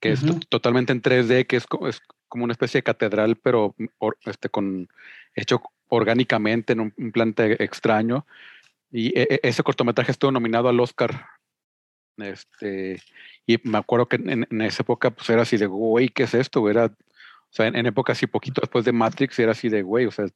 que 0.00 0.12
es 0.12 0.20
to- 0.20 0.32
Ujú. 0.32 0.40
totalmente 0.48 0.92
en 0.92 1.02
3D, 1.02 1.46
que 1.46 1.56
es, 1.56 1.66
es 1.88 2.00
como 2.28 2.44
una 2.44 2.52
especie 2.52 2.78
de 2.78 2.82
catedral, 2.84 3.36
pero 3.36 3.74
or- 3.98 4.16
este, 4.24 4.48
con, 4.48 4.88
hecho 5.34 5.62
orgánicamente 5.88 6.72
en 6.72 6.80
un, 6.80 6.94
un 6.96 7.12
planta 7.12 7.46
extraño. 7.46 8.26
Y 8.92 9.08
e- 9.18 9.26
e- 9.30 9.40
ese 9.42 9.62
cortometraje 9.62 10.12
estuvo 10.12 10.30
nominado 10.32 10.68
al 10.68 10.80
Oscar. 10.80 11.26
Este, 12.22 13.00
y 13.46 13.58
me 13.64 13.78
acuerdo 13.78 14.06
que 14.08 14.16
en, 14.16 14.46
en 14.50 14.60
esa 14.62 14.82
época 14.82 15.10
pues 15.10 15.28
era 15.30 15.42
así 15.42 15.56
de, 15.56 15.66
güey, 15.66 16.08
¿qué 16.08 16.24
es 16.24 16.34
esto? 16.34 16.68
Era, 16.68 16.86
o 16.86 17.52
sea, 17.52 17.66
en, 17.66 17.76
en 17.76 17.86
época 17.86 18.12
así 18.12 18.26
poquito 18.26 18.60
después 18.60 18.84
de 18.84 18.92
Matrix 18.92 19.38
era 19.38 19.52
así 19.52 19.68
de, 19.68 19.82
güey, 19.82 20.06
o 20.06 20.10
sea, 20.10 20.26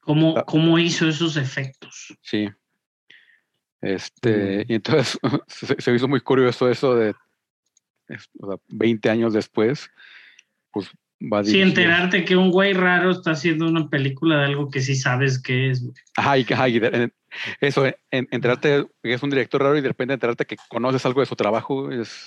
¿Cómo, 0.00 0.44
cómo 0.46 0.78
hizo 0.78 1.08
esos 1.08 1.36
efectos? 1.36 2.16
sí. 2.22 2.48
Este, 3.80 4.64
Mm. 4.64 4.72
y 4.72 4.74
entonces 4.76 5.18
se, 5.48 5.80
se 5.80 5.92
hizo 5.94 6.06
muy 6.06 6.20
curioso 6.20 6.70
eso 6.70 6.94
de, 6.94 7.10
o 8.38 8.46
sea, 8.46 8.56
20 8.68 9.10
años 9.10 9.32
después, 9.32 9.90
pues 10.70 10.88
va 11.30 11.44
Sí, 11.44 11.60
enterarte 11.60 12.24
que 12.24 12.36
un 12.36 12.50
güey 12.50 12.72
raro 12.72 13.10
está 13.10 13.32
haciendo 13.32 13.68
una 13.68 13.88
película 13.88 14.38
de 14.38 14.44
algo 14.46 14.70
que 14.70 14.80
sí 14.80 14.94
sabes 14.94 15.40
que 15.40 15.70
es. 15.70 15.82
güey. 15.82 15.94
Ajá, 16.16 16.38
y, 16.38 16.44
que- 16.44 16.54
ajá, 16.54 16.68
y 16.68 16.78
de- 16.78 16.86
en- 16.88 17.12
eso, 17.60 17.86
en- 17.86 18.28
enterarte 18.30 18.86
que 19.02 19.12
es 19.14 19.22
un 19.22 19.30
director 19.30 19.62
raro 19.62 19.76
y 19.76 19.80
de 19.80 19.88
repente 19.88 20.14
enterarte 20.14 20.44
que 20.46 20.56
conoces 20.68 21.04
algo 21.06 21.20
de 21.20 21.26
su 21.26 21.36
trabajo 21.36 21.90
es 21.90 22.26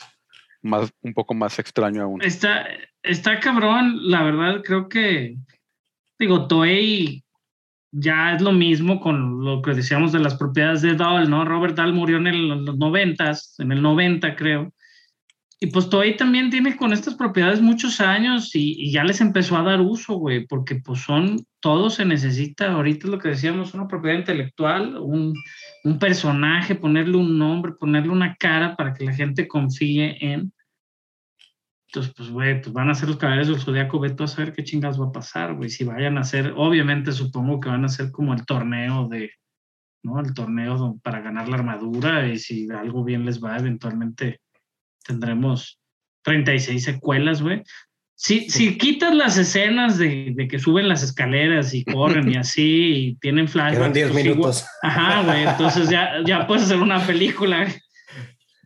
más, 0.62 0.92
un 1.02 1.14
poco 1.14 1.34
más 1.34 1.60
extraño 1.60 2.04
aún. 2.04 2.22
Está, 2.24 2.66
está 3.04 3.40
cabrón, 3.40 4.10
la 4.10 4.24
verdad, 4.24 4.62
creo 4.64 4.90
que, 4.90 5.36
digo, 6.18 6.48
Toei 6.48 7.24
ya 7.92 8.34
es 8.34 8.42
lo 8.42 8.52
mismo 8.52 9.00
con 9.00 9.44
lo 9.46 9.62
que 9.62 9.72
decíamos 9.74 10.12
de 10.12 10.20
las 10.20 10.36
propiedades 10.36 10.82
de 10.82 10.96
Dahl, 10.96 11.30
¿no? 11.30 11.46
Robert 11.46 11.76
Dahl 11.76 11.94
murió 11.94 12.18
en 12.18 12.28
el- 12.28 12.52
en 12.52 12.66
los 12.66 12.78
noventas, 12.78 13.56
en 13.60 13.72
el 13.72 13.82
90 13.82 14.36
creo. 14.36 14.74
Y 15.60 15.68
pues 15.68 15.90
Toei 15.90 16.18
también 16.18 16.50
tiene 16.50 16.76
con 16.76 16.92
estas 16.92 17.16
propiedades 17.16 17.62
muchos 17.62 18.02
años 18.02 18.54
y, 18.56 18.76
y 18.78 18.92
ya 18.92 19.06
les 19.06 19.22
empezó 19.22 19.56
a 19.56 19.64
dar 19.64 19.80
uso, 19.80 20.16
güey, 20.16 20.46
porque 20.46 20.76
pues 20.76 21.00
son, 21.00 21.46
todo 21.62 21.90
se 21.90 22.04
necesita, 22.04 22.74
ahorita 22.74 23.08
es 23.08 23.12
lo 23.12 23.20
que 23.20 23.30
decíamos, 23.30 23.74
una 23.74 23.88
propiedad 23.88 24.18
intelectual, 24.18 24.98
un, 24.98 25.34
un 25.86 26.00
personaje, 26.00 26.76
ponerle 26.76 27.16
un 27.18 27.38
nombre, 27.38 27.72
ponerle 27.72 28.12
una 28.12 28.36
cara 28.36 28.76
para 28.76 28.94
que 28.94 29.06
la 29.06 29.14
gente 29.14 29.48
confíe 29.48 30.18
en. 30.20 30.52
Entonces, 31.88 32.14
pues, 32.18 32.30
güey, 32.30 32.62
pues 32.62 32.74
van 32.74 32.90
a 32.90 32.96
ser 32.96 33.08
los 33.08 33.18
caballeros 33.18 33.48
del 33.48 33.60
zodiaco, 33.62 34.00
ve 34.02 34.10
tú 34.10 34.26
a 34.26 34.28
saber 34.28 34.52
qué 34.52 34.66
chingas 34.66 35.00
va 35.00 35.06
a 35.06 35.12
pasar, 35.14 35.56
güey. 35.56 35.70
Si 35.70 35.86
vayan 35.86 36.18
a 36.18 36.22
hacer, 36.22 36.54
obviamente 36.58 37.14
supongo 37.14 37.62
que 37.62 37.70
van 37.70 37.86
a 37.86 37.90
ser 37.90 38.12
como 38.12 38.34
el 38.34 38.46
torneo 38.46 39.08
de, 39.08 39.32
¿no? 40.04 40.20
El 40.20 40.34
torneo 40.34 41.00
para 41.02 41.22
ganar 41.22 41.48
la 41.48 41.56
armadura 41.56 42.28
y 42.28 42.40
si 42.40 42.70
algo 42.70 43.06
bien 43.06 43.24
les 43.24 43.42
va, 43.42 43.58
eventualmente 43.58 44.42
tendremos 45.06 45.80
36 46.24 46.84
secuelas, 46.84 47.42
güey. 47.42 47.62
Si, 48.18 48.50
si 48.50 48.78
quitas 48.78 49.14
las 49.14 49.38
escenas 49.38 49.98
de, 49.98 50.32
de 50.36 50.48
que 50.48 50.58
suben 50.58 50.88
las 50.88 51.04
escaleras 51.04 51.74
y 51.74 51.84
corren 51.84 52.32
y 52.32 52.36
así 52.38 52.94
y 52.96 53.16
tienen 53.16 53.48
flashbacks. 53.48 53.78
Quedan 53.78 53.94
10 53.94 54.12
pues, 54.12 54.26
igual- 54.26 54.36
minutos. 54.38 54.66
Ajá, 54.82 55.24
güey, 55.24 55.44
entonces 55.44 55.90
ya, 55.90 56.24
ya 56.26 56.48
puedes 56.48 56.64
hacer 56.64 56.78
una 56.80 57.06
película. 57.06 57.68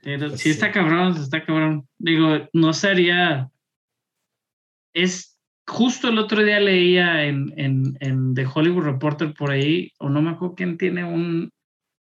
Pero 0.03 0.29
Pues 0.29 0.41
sí. 0.41 0.51
está 0.51 0.71
cabrón, 0.71 1.17
está 1.17 1.43
cabrón. 1.43 1.87
Digo, 1.97 2.47
no 2.53 2.73
sería. 2.73 3.49
Es 4.93 5.37
justo 5.67 6.09
el 6.09 6.17
otro 6.17 6.43
día 6.43 6.59
leía 6.59 7.25
en, 7.25 7.53
en, 7.57 7.97
en 7.99 8.33
The 8.33 8.45
Hollywood 8.51 8.83
Reporter 8.85 9.33
por 9.33 9.51
ahí, 9.51 9.91
o 9.99 10.09
no 10.09 10.21
me 10.21 10.31
acuerdo 10.31 10.55
quién 10.55 10.77
tiene 10.77 11.03
un, 11.03 11.51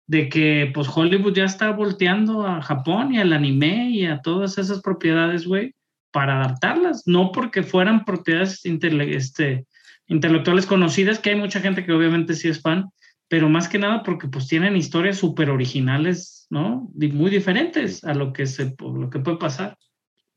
de 0.07 0.29
que 0.29 0.71
pues 0.73 0.87
Hollywood 0.93 1.33
ya 1.33 1.43
está 1.45 1.71
volteando 1.71 2.47
a 2.47 2.61
Japón 2.61 3.13
y 3.13 3.19
al 3.19 3.33
anime 3.33 3.89
y 3.91 4.05
a 4.05 4.21
todas 4.21 4.57
esas 4.57 4.81
propiedades, 4.81 5.45
güey, 5.45 5.73
para 6.11 6.41
adaptarlas, 6.41 7.03
no 7.05 7.31
porque 7.31 7.61
fueran 7.63 8.05
propiedades 8.05 8.63
intele- 8.65 9.13
este, 9.15 9.65
intelectuales 10.07 10.65
conocidas, 10.65 11.19
que 11.19 11.31
hay 11.31 11.35
mucha 11.35 11.59
gente 11.59 11.85
que 11.85 11.91
obviamente 11.91 12.33
sí 12.33 12.47
es 12.47 12.61
fan, 12.61 12.85
pero 13.27 13.49
más 13.49 13.67
que 13.67 13.77
nada 13.79 14.03
porque 14.03 14.27
pues 14.29 14.47
tienen 14.47 14.77
historias 14.77 15.17
súper 15.17 15.49
originales, 15.49 16.47
¿no? 16.49 16.89
Y 16.99 17.09
muy 17.09 17.29
diferentes 17.29 18.05
a 18.05 18.13
lo 18.13 18.31
que, 18.31 18.45
se, 18.45 18.73
lo 18.79 19.09
que 19.09 19.19
puede 19.19 19.37
pasar. 19.37 19.77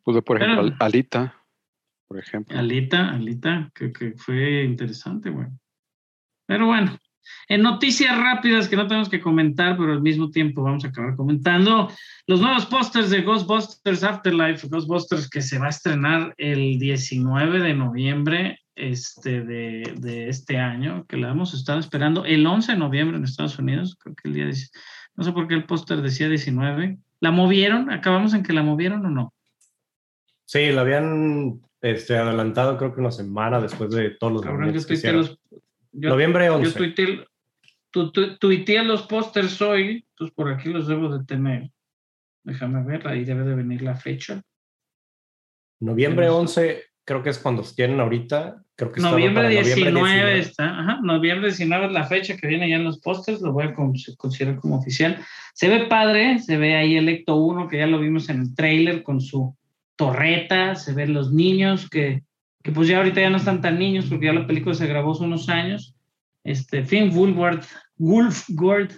Pues 0.03 0.21
por 0.25 0.43
ejemplo, 0.43 0.63
Pero- 0.65 0.77
Alita, 0.81 1.35
por 2.09 2.19
ejemplo. 2.19 2.59
Alita, 2.59 3.11
Alita, 3.11 3.71
que, 3.73 3.93
que 3.93 4.15
fue 4.17 4.65
interesante, 4.65 5.31
güey. 5.31 5.47
Pero 6.47 6.67
bueno, 6.67 6.99
en 7.49 7.63
noticias 7.63 8.17
rápidas 8.17 8.69
que 8.69 8.77
no 8.77 8.87
tenemos 8.87 9.09
que 9.09 9.21
comentar, 9.21 9.77
pero 9.77 9.93
al 9.93 10.03
mismo 10.03 10.31
tiempo 10.31 10.63
vamos 10.63 10.85
a 10.85 10.89
acabar 10.89 11.17
comentando 11.17 11.91
los 12.27 12.41
nuevos 12.41 12.67
pósters 12.67 13.11
de 13.11 13.23
Ghostbusters 13.23 14.05
Afterlife, 14.05 14.69
Ghostbusters 14.69 15.29
que 15.29 15.43
se 15.43 15.59
va 15.59 15.67
a 15.67 15.71
estrenar 15.71 16.35
el 16.37 16.79
19 16.79 17.61
de 17.61 17.75
noviembre 17.75 18.59
este, 18.75 19.43
de, 19.43 19.95
de 19.99 20.29
este 20.29 20.59
año, 20.59 21.05
que 21.07 21.17
la 21.17 21.31
hemos 21.31 21.55
estado 21.55 21.79
esperando 21.79 22.25
el 22.25 22.47
11 22.47 22.73
de 22.73 22.79
noviembre 22.79 23.17
en 23.17 23.25
Estados 23.25 23.59
Unidos, 23.59 23.97
creo 24.01 24.15
que 24.15 24.29
el 24.29 24.35
día, 24.35 24.45
10 24.45 24.73
no 25.17 25.25
sé 25.25 25.33
por 25.33 25.49
qué 25.49 25.55
el 25.55 25.67
póster 25.67 26.01
decía 26.01 26.29
19. 26.29 26.99
¿La 27.21 27.31
movieron? 27.31 27.91
¿Acabamos 27.91 28.33
en 28.33 28.43
que 28.43 28.55
la 28.55 28.63
movieron 28.63 29.05
o 29.05 29.11
no? 29.11 29.35
Sí, 30.47 30.73
lo 30.73 30.81
habían 30.81 31.61
este, 31.81 32.17
adelantado 32.17 32.79
creo 32.79 32.95
que 32.95 33.01
una 33.01 33.11
semana 33.11 33.61
después 33.61 33.91
de 33.91 34.11
todos 34.11 34.33
los 34.33 34.43
Cabrón, 34.43 34.73
que 34.73 35.13
los... 35.13 35.39
yo- 35.93 36.11
Noviembre 36.11 36.47
Yo 36.47 36.55
11. 36.57 36.77
tuiteé, 36.79 37.27
tu, 37.91 38.11
tu- 38.13 38.37
tuiteé 38.39 38.85
los 38.85 39.03
pósters 39.03 39.61
hoy, 39.63 40.05
entonces 40.11 40.35
por 40.35 40.49
aquí 40.53 40.69
los 40.71 40.87
debo 40.89 41.09
de 41.17 41.25
tener. 41.25 41.71
Déjame 42.45 42.83
ver, 42.85 43.07
ahí 43.09 43.25
debe 43.25 43.45
de 43.45 43.55
venir 43.55 43.83
la 43.83 43.97
fecha. 43.97 44.41
Noviembre 45.81 46.27
Tenemos- 46.27 46.41
11 46.57 46.85
creo 47.05 47.23
que 47.23 47.31
es 47.31 47.39
cuando 47.39 47.63
tienen 47.63 48.01
ahorita. 48.01 48.63
Creo 48.77 48.93
que 48.93 49.01
estaba 49.01 49.13
Noviembre 49.17 49.43
para 49.45 49.49
19 49.49 50.39
está, 50.39 50.79
ajá, 50.81 51.01
noviembre 51.03 51.49
19 51.49 51.87
es 51.87 51.93
la 51.93 52.05
fecha 52.05 52.37
que 52.37 52.47
viene 52.47 52.69
ya 52.69 52.77
en 52.77 52.85
los 52.85 53.01
pósters, 53.01 53.41
lo 53.43 53.53
voy 53.53 53.65
a 53.65 53.75
con- 53.75 53.93
considerar 54.17 54.59
como 54.59 54.79
oficial. 54.79 55.19
Se 55.53 55.69
ve 55.69 55.87
padre, 55.87 56.39
se 56.39 56.57
ve 56.57 56.77
ahí 56.77 56.97
el 56.97 57.09
Ecto 57.09 57.37
1, 57.37 57.69
que 57.69 57.79
ya 57.79 57.87
lo 57.87 57.99
vimos 57.99 58.29
en 58.31 58.41
el 58.41 58.55
trailer 58.55 59.03
con 59.03 59.21
su 59.21 59.55
torreta, 59.97 60.77
se 60.77 60.95
ven 60.95 61.13
los 61.13 61.33
niños 61.33 61.91
que, 61.91 62.23
que 62.63 62.73
pues 62.73 62.89
ya 62.89 62.99
ahorita 62.99 63.21
ya 63.21 63.31
no 63.31 63.39
están 63.39 63.61
tan 63.61 63.79
niños 63.79 64.07
porque 64.07 64.27
ya 64.27 64.33
la 64.33 64.47
película 64.47 64.75
se 64.75 64.87
grabó 64.87 65.13
hace 65.13 65.25
unos 65.25 65.49
años. 65.49 65.95
Este, 66.45 66.85
Finn 66.85 67.15
Woolworth, 67.15 67.67
Wolfgord, 67.97 68.93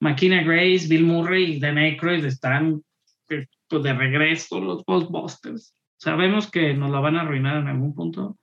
McKenna 0.00 0.42
Grace, 0.42 0.86
Bill 0.88 1.04
Murray 1.04 1.56
y 1.56 1.60
Dan 1.60 1.78
Aykroyd 1.78 2.24
están 2.24 2.82
eh, 3.28 3.46
pues, 3.68 3.82
de 3.82 3.92
regreso 3.92 4.60
los 4.60 4.84
Ghostbusters. 4.84 5.74
Sabemos 5.96 6.50
que 6.50 6.74
nos 6.74 6.90
la 6.90 7.00
van 7.00 7.16
a 7.16 7.22
arruinar 7.22 7.56
en 7.56 7.68
algún 7.68 7.94
punto. 7.94 8.38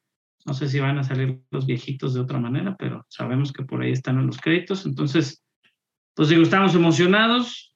No 0.46 0.54
sé 0.54 0.68
si 0.68 0.80
van 0.80 0.98
a 0.98 1.04
salir 1.04 1.42
los 1.52 1.66
viejitos 1.66 2.14
de 2.14 2.20
otra 2.20 2.40
manera, 2.40 2.76
pero 2.78 3.06
sabemos 3.10 3.52
que 3.52 3.64
por 3.64 3.82
ahí 3.82 3.92
están 3.92 4.20
en 4.20 4.28
los 4.28 4.38
créditos. 4.38 4.86
Entonces, 4.86 5.44
pues 6.14 6.30
digo, 6.30 6.44
estamos 6.44 6.76
emocionados. 6.76 7.76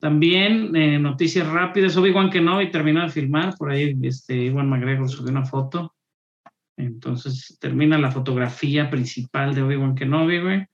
También 0.00 0.74
eh, 0.74 0.98
noticias 0.98 1.46
rápidas. 1.46 1.96
Obi-Wan 1.96 2.30
Kenobi 2.30 2.70
terminó 2.70 3.02
de 3.02 3.10
filmar. 3.10 3.54
Por 3.56 3.70
ahí 3.70 3.96
este, 4.02 4.46
Iwan 4.46 4.68
McGregor 4.68 5.08
subió 5.08 5.30
una 5.30 5.44
foto. 5.44 5.94
Entonces 6.86 7.56
termina 7.60 7.98
la 7.98 8.10
fotografía 8.10 8.90
principal 8.90 9.54
de 9.54 9.62
Obi-Wan 9.62 9.94
Kenobi, 9.94 10.40
güey. 10.40 10.66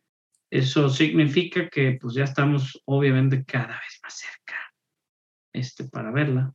Eso 0.50 0.88
significa 0.88 1.68
que 1.68 1.98
pues 2.00 2.14
ya 2.14 2.24
estamos 2.24 2.80
obviamente 2.84 3.44
cada 3.44 3.68
vez 3.68 4.00
más 4.02 4.14
cerca 4.14 4.54
este, 5.52 5.84
para 5.84 6.10
verla. 6.10 6.52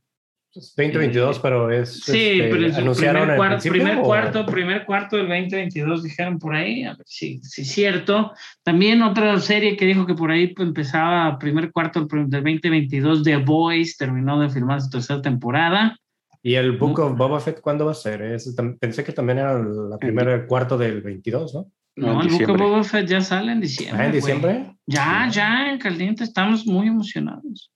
Es 0.54 0.74
2022, 0.76 1.38
pero 1.38 1.70
es. 1.70 2.00
Sí, 2.00 2.12
este, 2.40 2.48
pero 2.50 2.66
es 2.66 2.76
anunciaron 2.76 3.22
primer, 3.22 3.36
cuarto, 3.38 3.68
primer 3.70 3.96
o- 3.98 4.02
cuarto, 4.02 4.46
primer 4.46 4.84
cuarto 4.84 5.16
del 5.16 5.28
2022 5.28 6.02
dijeron 6.02 6.38
por 6.38 6.54
ahí, 6.54 6.84
a 6.84 6.94
ver 6.94 7.06
si 7.06 7.40
si 7.42 7.62
es 7.62 7.68
cierto. 7.72 8.32
También 8.62 9.00
otra 9.02 9.38
serie 9.40 9.78
que 9.78 9.86
dijo 9.86 10.04
que 10.06 10.14
por 10.14 10.30
ahí 10.30 10.48
pues, 10.48 10.68
empezaba 10.68 11.38
primer 11.38 11.72
cuarto 11.72 12.00
del 12.00 12.08
prim- 12.08 12.28
del 12.28 12.42
2022, 12.44 13.22
The 13.22 13.36
Boys, 13.38 13.96
terminó 13.96 14.38
de 14.40 14.50
filmar 14.50 14.82
su 14.82 14.90
tercera 14.90 15.22
temporada. 15.22 15.98
Y 16.42 16.54
el 16.54 16.76
Book 16.76 16.98
of 16.98 17.16
Boba 17.16 17.40
Fett, 17.40 17.60
¿cuándo 17.60 17.86
va 17.86 17.92
a 17.92 17.94
ser? 17.94 18.20
Es- 18.22 18.54
pensé 18.80 19.04
que 19.04 19.12
también 19.12 19.38
era 19.38 19.58
la 19.62 19.96
primera 19.98 20.46
cuarto 20.46 20.76
del 20.76 21.00
22, 21.00 21.54
¿no? 21.54 21.70
No, 21.94 22.20
el 22.22 22.28
Book 22.28 22.50
of. 22.50 22.58
Boba 22.58 22.84
Fett 22.84 23.06
ya 23.06 23.20
sale 23.20 23.52
en 23.52 23.60
diciembre. 23.60 24.02
Ah, 24.02 24.06
en 24.06 24.12
diciembre. 24.12 24.76
Ya, 24.86 25.28
ya, 25.30 25.70
en 25.70 25.78
caliente, 25.78 26.24
estamos 26.24 26.66
muy 26.66 26.88
emocionados. 26.88 27.72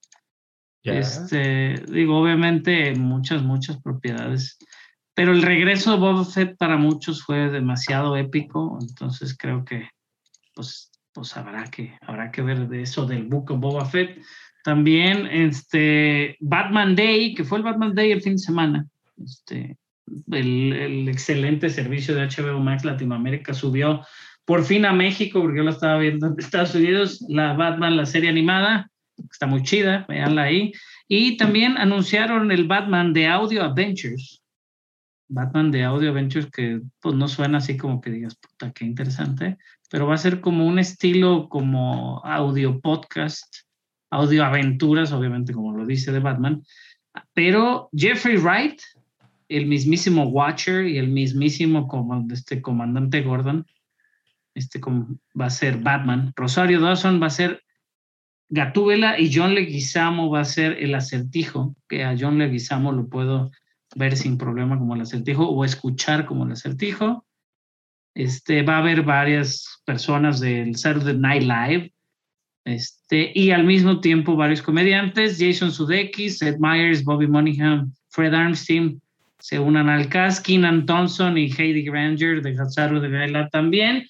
Ya. 0.82 0.94
Este, 0.94 1.74
digo, 1.88 2.20
obviamente 2.20 2.94
muchas, 2.94 3.42
muchas 3.42 3.80
propiedades. 3.82 4.58
Pero 5.14 5.32
el 5.32 5.42
regreso 5.42 5.92
de 5.92 5.98
Boba 5.98 6.24
Fett 6.24 6.56
para 6.56 6.76
muchos 6.76 7.22
fue 7.22 7.50
demasiado 7.50 8.16
épico, 8.16 8.78
entonces 8.80 9.36
creo 9.36 9.64
que 9.64 9.88
pues, 10.54 10.90
pues 11.12 11.36
habrá 11.36 11.64
que, 11.64 11.96
habrá 12.02 12.30
que 12.30 12.42
ver 12.42 12.68
de 12.68 12.82
eso 12.82 13.06
del 13.06 13.24
Book 13.24 13.50
of 13.50 13.60
Boba 13.60 13.84
Fett. 13.84 14.18
También 14.66 15.28
este 15.28 16.36
Batman 16.40 16.96
Day, 16.96 17.34
que 17.34 17.44
fue 17.44 17.58
el 17.58 17.62
Batman 17.62 17.94
Day 17.94 18.10
el 18.10 18.20
fin 18.20 18.32
de 18.32 18.38
semana. 18.38 18.84
Este, 19.24 19.76
el, 20.32 20.72
el 20.72 21.08
excelente 21.08 21.70
servicio 21.70 22.16
de 22.16 22.26
HBO 22.26 22.58
Max 22.58 22.84
Latinoamérica 22.84 23.54
subió 23.54 24.04
por 24.44 24.64
fin 24.64 24.84
a 24.84 24.92
México, 24.92 25.40
porque 25.40 25.58
yo 25.58 25.62
la 25.62 25.70
estaba 25.70 26.00
viendo 26.00 26.26
en 26.26 26.34
Estados 26.36 26.74
Unidos, 26.74 27.24
la 27.28 27.52
Batman, 27.52 27.96
la 27.96 28.06
serie 28.06 28.28
animada, 28.28 28.90
está 29.30 29.46
muy 29.46 29.62
chida, 29.62 30.04
véanla 30.08 30.42
ahí. 30.42 30.72
Y 31.06 31.36
también 31.36 31.78
anunciaron 31.78 32.50
el 32.50 32.66
Batman 32.66 33.12
de 33.12 33.28
Audio 33.28 33.62
Adventures. 33.62 34.42
Batman 35.28 35.70
de 35.70 35.84
Audio 35.84 36.10
Adventures 36.10 36.50
que 36.50 36.80
pues 37.00 37.14
no 37.14 37.28
suena 37.28 37.58
así 37.58 37.76
como 37.76 38.00
que 38.00 38.10
digas, 38.10 38.34
puta, 38.34 38.72
qué 38.72 38.84
interesante, 38.84 39.58
pero 39.92 40.08
va 40.08 40.16
a 40.16 40.18
ser 40.18 40.40
como 40.40 40.66
un 40.66 40.80
estilo 40.80 41.48
como 41.48 42.20
audio 42.24 42.80
podcast, 42.80 43.65
audio 44.10 44.44
aventuras, 44.44 45.12
obviamente 45.12 45.52
como 45.52 45.72
lo 45.72 45.86
dice 45.86 46.12
de 46.12 46.20
Batman, 46.20 46.62
pero 47.34 47.88
Jeffrey 47.92 48.36
Wright, 48.36 48.80
el 49.48 49.66
mismísimo 49.66 50.24
Watcher 50.24 50.86
y 50.86 50.98
el 50.98 51.08
mismísimo 51.08 51.88
este 52.32 52.60
comandante 52.60 53.22
Gordon, 53.22 53.66
este 54.54 54.80
va 55.38 55.46
a 55.46 55.50
ser 55.50 55.78
Batman. 55.78 56.32
Rosario 56.34 56.80
Dawson 56.80 57.20
va 57.22 57.26
a 57.26 57.30
ser 57.30 57.62
Gatúbela 58.48 59.18
y 59.18 59.32
John 59.32 59.54
Leguizamo 59.54 60.30
va 60.30 60.40
a 60.40 60.44
ser 60.44 60.82
el 60.82 60.94
acertijo, 60.94 61.74
que 61.88 62.04
a 62.04 62.16
John 62.18 62.38
Leguizamo 62.38 62.92
lo 62.92 63.08
puedo 63.08 63.50
ver 63.96 64.16
sin 64.16 64.38
problema 64.38 64.78
como 64.78 64.94
el 64.94 65.02
acertijo 65.02 65.48
o 65.48 65.64
escuchar 65.64 66.26
como 66.26 66.44
el 66.44 66.52
acertijo. 66.52 67.26
Este, 68.14 68.62
va 68.62 68.76
a 68.76 68.78
haber 68.78 69.02
varias 69.02 69.82
personas 69.84 70.40
del 70.40 70.76
Saturday 70.76 71.18
Night 71.18 71.42
Live 71.42 71.92
este, 72.66 73.30
y 73.32 73.52
al 73.52 73.62
mismo 73.62 74.00
tiempo 74.00 74.34
varios 74.34 74.60
comediantes, 74.60 75.38
Jason 75.38 75.70
Sudeikis, 75.70 76.38
Seth 76.38 76.58
Meyers, 76.58 77.04
Bobby 77.04 77.28
Monahan, 77.28 77.92
Fred 78.08 78.34
Armstein, 78.34 79.00
se 79.38 79.60
unan 79.60 79.88
al 79.88 80.08
cast, 80.08 80.44
Keenan 80.44 80.84
Thompson 80.84 81.38
y 81.38 81.48
Heidi 81.48 81.84
Granger 81.84 82.42
de 82.42 82.56
Saturday 82.56 83.08
Night 83.08 83.30
Live 83.30 83.48
también. 83.52 84.04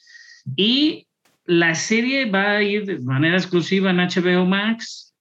Y 0.56 1.06
la 1.44 1.74
serie 1.74 2.30
va 2.30 2.52
a 2.52 2.62
ir 2.62 2.86
de 2.86 2.98
manera 3.00 3.36
exclusiva 3.36 3.90
en 3.90 3.98
HBO 3.98 4.46
Max, 4.46 5.14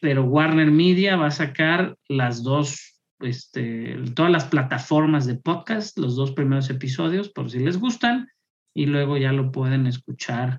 pero 0.00 0.24
Warner 0.24 0.70
Media 0.70 1.16
va 1.16 1.26
a 1.26 1.30
sacar 1.30 1.98
las 2.08 2.42
dos, 2.42 2.98
este, 3.20 3.98
todas 4.14 4.32
las 4.32 4.46
plataformas 4.46 5.26
de 5.26 5.34
podcast, 5.34 5.98
los 5.98 6.16
dos 6.16 6.32
primeros 6.32 6.70
episodios, 6.70 7.28
por 7.28 7.50
si 7.50 7.58
les 7.58 7.76
gustan, 7.76 8.28
y 8.72 8.86
luego 8.86 9.18
ya 9.18 9.32
lo 9.32 9.52
pueden 9.52 9.86
escuchar 9.86 10.58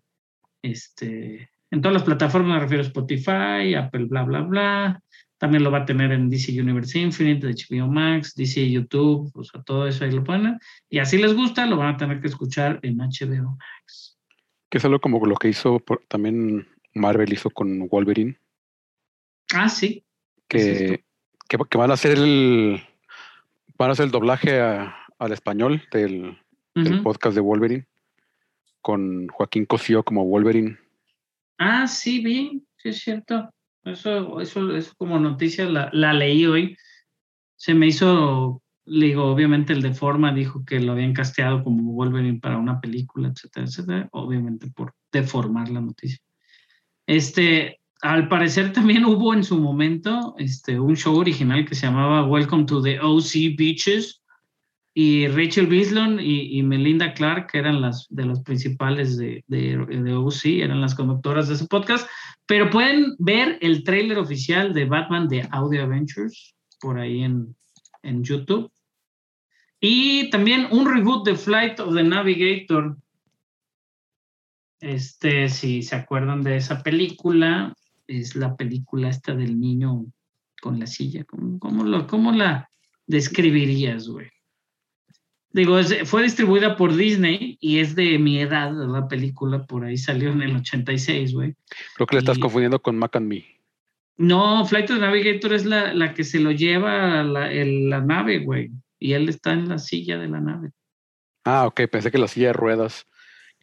este, 0.62 1.50
en 1.74 1.82
todas 1.82 1.94
las 1.94 2.04
plataformas, 2.04 2.54
me 2.54 2.60
refiero 2.60 2.84
a 2.84 2.86
Spotify, 2.86 3.74
Apple, 3.76 4.06
bla, 4.06 4.22
bla, 4.24 4.42
bla. 4.42 5.02
También 5.40 5.64
lo 5.64 5.72
va 5.72 5.80
a 5.80 5.86
tener 5.86 6.12
en 6.12 6.30
DC 6.30 6.52
Universe 6.62 7.00
Infinite, 7.00 7.48
HBO 7.48 7.88
Max, 7.88 8.36
DC 8.36 8.70
YouTube, 8.70 9.32
o 9.34 9.44
sea, 9.44 9.62
todo 9.64 9.88
eso 9.88 10.06
ahí 10.06 10.12
lo 10.12 10.24
ponen. 10.24 10.60
Y 10.88 11.00
así 11.00 11.18
les 11.18 11.34
gusta, 11.36 11.66
lo 11.66 11.78
van 11.78 11.96
a 11.96 11.98
tener 11.98 12.22
que 12.22 12.28
escuchar 12.28 12.80
en 12.84 12.98
HBO 13.00 13.58
Max. 13.58 14.20
Que 14.70 14.78
es 14.78 14.86
algo 14.86 15.00
como 15.00 15.26
lo 15.26 15.36
que 15.36 15.50
hizo 15.50 15.80
por- 15.80 16.04
también 16.08 16.68
Marvel 16.94 17.34
hizo 17.34 17.50
con 17.50 17.88
Wolverine, 17.90 18.38
Ah, 19.54 19.68
sí. 19.68 20.06
que, 20.48 21.04
van 21.76 21.90
a 21.90 21.96
hacer 21.96 22.18
el 22.20 22.82
van 23.80 23.90
a 23.90 23.94
hacer 23.94 24.06
el 24.06 24.12
doblaje 24.12 24.62
a- 24.62 24.96
al 25.18 25.32
español 25.32 25.82
del, 25.92 26.38
del 26.76 27.02
podcast 27.02 27.34
de 27.34 27.42
Wolverine 27.42 27.88
con 28.82 29.28
Joaquín 29.28 29.66
Cosío 29.66 30.04
como 30.04 30.24
Wolverine. 30.26 30.78
Ah, 31.58 31.88
sí, 31.88 32.24
bien, 32.24 32.66
sí 32.78 32.90
es 32.90 33.00
cierto. 33.00 33.50
Eso, 33.84 34.40
eso, 34.40 34.76
eso 34.76 34.94
como 34.98 35.20
noticia 35.20 35.66
la, 35.66 35.90
la 35.94 36.14
leí 36.14 36.46
hoy. 36.46 36.78
Se 37.56 37.74
me 37.74 37.88
hizo 37.88 38.62
Le 38.86 39.08
digo, 39.08 39.26
obviamente 39.26 39.74
el 39.74 39.82
de 39.82 39.94
forma 39.94 40.34
dijo 40.34 40.66
que 40.66 40.80
lo 40.80 40.94
habían 40.94 41.14
casteado 41.14 41.64
como 41.64 41.94
Wolverine 41.94 42.40
para 42.40 42.58
una 42.58 42.82
película, 42.82 43.30
etcétera, 43.30 43.66
etcétera, 43.66 44.10
obviamente 44.12 44.68
por 44.72 44.94
deformar 45.12 45.70
la 45.70 45.82
noticia. 45.82 46.20
Este, 47.08 47.80
al 48.02 48.28
parecer 48.28 48.74
también 48.74 49.06
hubo 49.06 49.34
en 49.34 49.44
su 49.44 49.58
momento 49.58 50.36
este, 50.38 50.80
un 50.80 50.96
show 50.96 51.16
original 51.18 51.66
que 51.66 51.76
se 51.76 51.86
llamaba 51.86 52.28
Welcome 52.28 52.66
to 52.66 52.82
the 52.82 53.00
OC 53.00 53.56
Beaches 53.58 54.23
y 54.94 55.28
Rachel 55.28 55.68
Bislon 55.68 56.20
y, 56.20 56.58
y 56.58 56.64
Melinda 56.64 57.14
Clark, 57.14 57.52
que 57.52 57.58
eran 57.58 57.82
las 57.82 58.06
de 58.10 58.26
los 58.26 58.42
principales 58.42 59.18
de, 59.18 59.44
de, 59.48 59.78
de 59.78 60.14
OC, 60.14 60.46
eran 60.46 60.82
las 60.82 60.94
conductoras 60.94 61.48
de 61.48 61.56
ese 61.56 61.68
podcast, 61.68 62.08
pero 62.46 62.70
pueden 62.70 63.16
ver 63.18 63.58
el 63.62 63.84
tráiler 63.84 64.20
oficial 64.20 64.74
de 64.74 64.86
Batman 64.86 65.28
de 65.28 65.48
Audio 65.52 65.84
Adventures 65.84 66.54
por 66.80 67.00
ahí 67.00 67.24
en, 67.24 67.56
en 68.04 68.24
YouTube. 68.24 68.72
Y 69.80 70.30
también 70.30 70.68
un 70.72 70.86
reboot 70.86 71.26
de 71.26 71.36
Flight 71.36 71.80
of 71.80 71.96
the 71.96 72.04
Navigator. 72.04 72.96
Este, 74.80 75.50
si 75.50 75.82
se 75.82 75.96
acuerdan 75.96 76.42
de 76.42 76.58
esa 76.58 76.84
película, 76.84 77.74
es 78.06 78.36
la 78.36 78.56
película 78.56 79.10
esta 79.10 79.34
del 79.34 79.60
niño 79.60 80.06
con 80.62 80.80
la 80.80 80.88
silla. 80.88 81.24
¿Cómo, 81.26 81.58
cómo 81.58 81.84
lo, 81.84 82.06
cómo 82.06 82.32
la 82.32 82.70
describirías, 83.08 84.08
güey? 84.08 84.33
Digo, 85.54 85.78
es- 85.78 86.10
fue 86.10 86.24
distribuida 86.24 86.76
por 86.76 86.96
Disney 86.96 87.58
y 87.62 87.78
es 87.80 87.96
de 87.96 88.18
mi 88.18 88.40
edad 88.40 88.72
la 88.74 89.08
película, 89.08 89.64
por 89.66 89.86
ahí 89.86 89.98
salió 89.98 90.32
en 90.32 90.42
el 90.42 90.56
86, 90.56 91.34
güey. 91.34 91.54
Creo 91.96 92.08
que 92.08 92.16
le 92.16 92.20
estás 92.20 92.38
Y- 92.38 92.42
confundiendo 92.42 92.82
con 92.82 92.98
Mac 92.98 93.16
and 93.16 93.28
Me. 93.28 93.46
No, 94.18 94.66
Flight 94.66 94.90
of 94.90 94.98
the 94.98 95.02
Navigator 95.02 95.54
es 95.54 95.66
la, 95.66 95.94
la 95.94 96.14
que 96.14 96.24
se 96.24 96.40
lo 96.40 96.52
lleva 96.52 97.24
la, 97.24 97.52
el- 97.52 97.90
la 97.90 98.02
nave, 98.02 98.40
güey. 98.40 98.72
Y 99.00 99.14
él 99.14 99.30
está 99.30 99.54
en 99.54 99.70
la 99.70 99.78
silla 99.78 100.18
de 100.18 100.28
la 100.28 100.40
nave. 100.40 100.72
Ah, 101.46 101.66
ok, 101.68 101.82
pensé 101.92 102.10
que 102.10 102.18
la 102.18 102.28
silla 102.28 102.48
de 102.48 102.54
ruedas, 102.54 103.06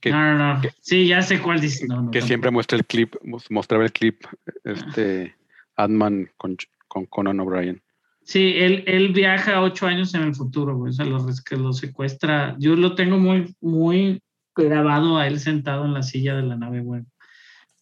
que, 0.01 0.11
no, 0.11 0.37
no, 0.37 0.55
no. 0.55 0.61
que- 0.61 0.71
sí, 0.81 1.07
ya 1.09 1.23
sé 1.23 1.41
cuál 1.41 1.61
dice. 1.61 1.87
No, 1.89 2.03
no, 2.03 2.11
que 2.11 2.21
siempre 2.23 2.51
muestra 2.51 2.79
el 2.79 2.85
clip, 2.85 3.15
mos- 3.25 3.51
mostraba 3.51 3.85
el 3.85 3.93
clip, 3.93 4.25
este, 4.65 5.35
Ant-Man 5.77 6.31
con, 6.37 6.57
con 6.89 7.07
Conan 7.07 7.41
O'Brien. 7.41 7.83
Sí, 8.31 8.53
él, 8.59 8.85
él 8.87 9.09
viaja 9.13 9.61
ocho 9.61 9.89
años 9.89 10.15
en 10.15 10.23
el 10.23 10.37
futuro, 10.37 10.77
güey. 10.77 10.91
O 10.91 10.93
sea, 10.93 11.05
lo, 11.05 11.19
lo 11.19 11.73
secuestra. 11.73 12.55
Yo 12.61 12.77
lo 12.77 12.95
tengo 12.95 13.19
muy, 13.19 13.57
muy 13.61 14.23
grabado 14.55 15.19
a 15.19 15.27
él 15.27 15.41
sentado 15.41 15.85
en 15.85 15.95
la 15.95 16.05
silla 16.05 16.37
de 16.37 16.45
la 16.45 16.57
nave, 16.57 16.81
güey. 16.81 17.03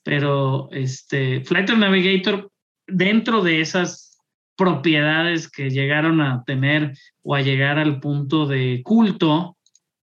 Pero 0.03 0.71
este, 0.73 1.43
Flight 1.43 1.69
of 1.69 1.77
Navigator, 1.77 2.51
dentro 2.87 3.43
de 3.43 3.61
esas 3.61 4.19
propiedades 4.57 5.51
que 5.51 5.69
llegaron 5.69 6.23
a 6.23 6.43
tener 6.45 6.95
o 7.23 7.35
a 7.35 7.43
llegar 7.43 7.79
al 7.79 8.01
punto 8.01 8.47
de 8.47 8.81
culto, 8.83 9.59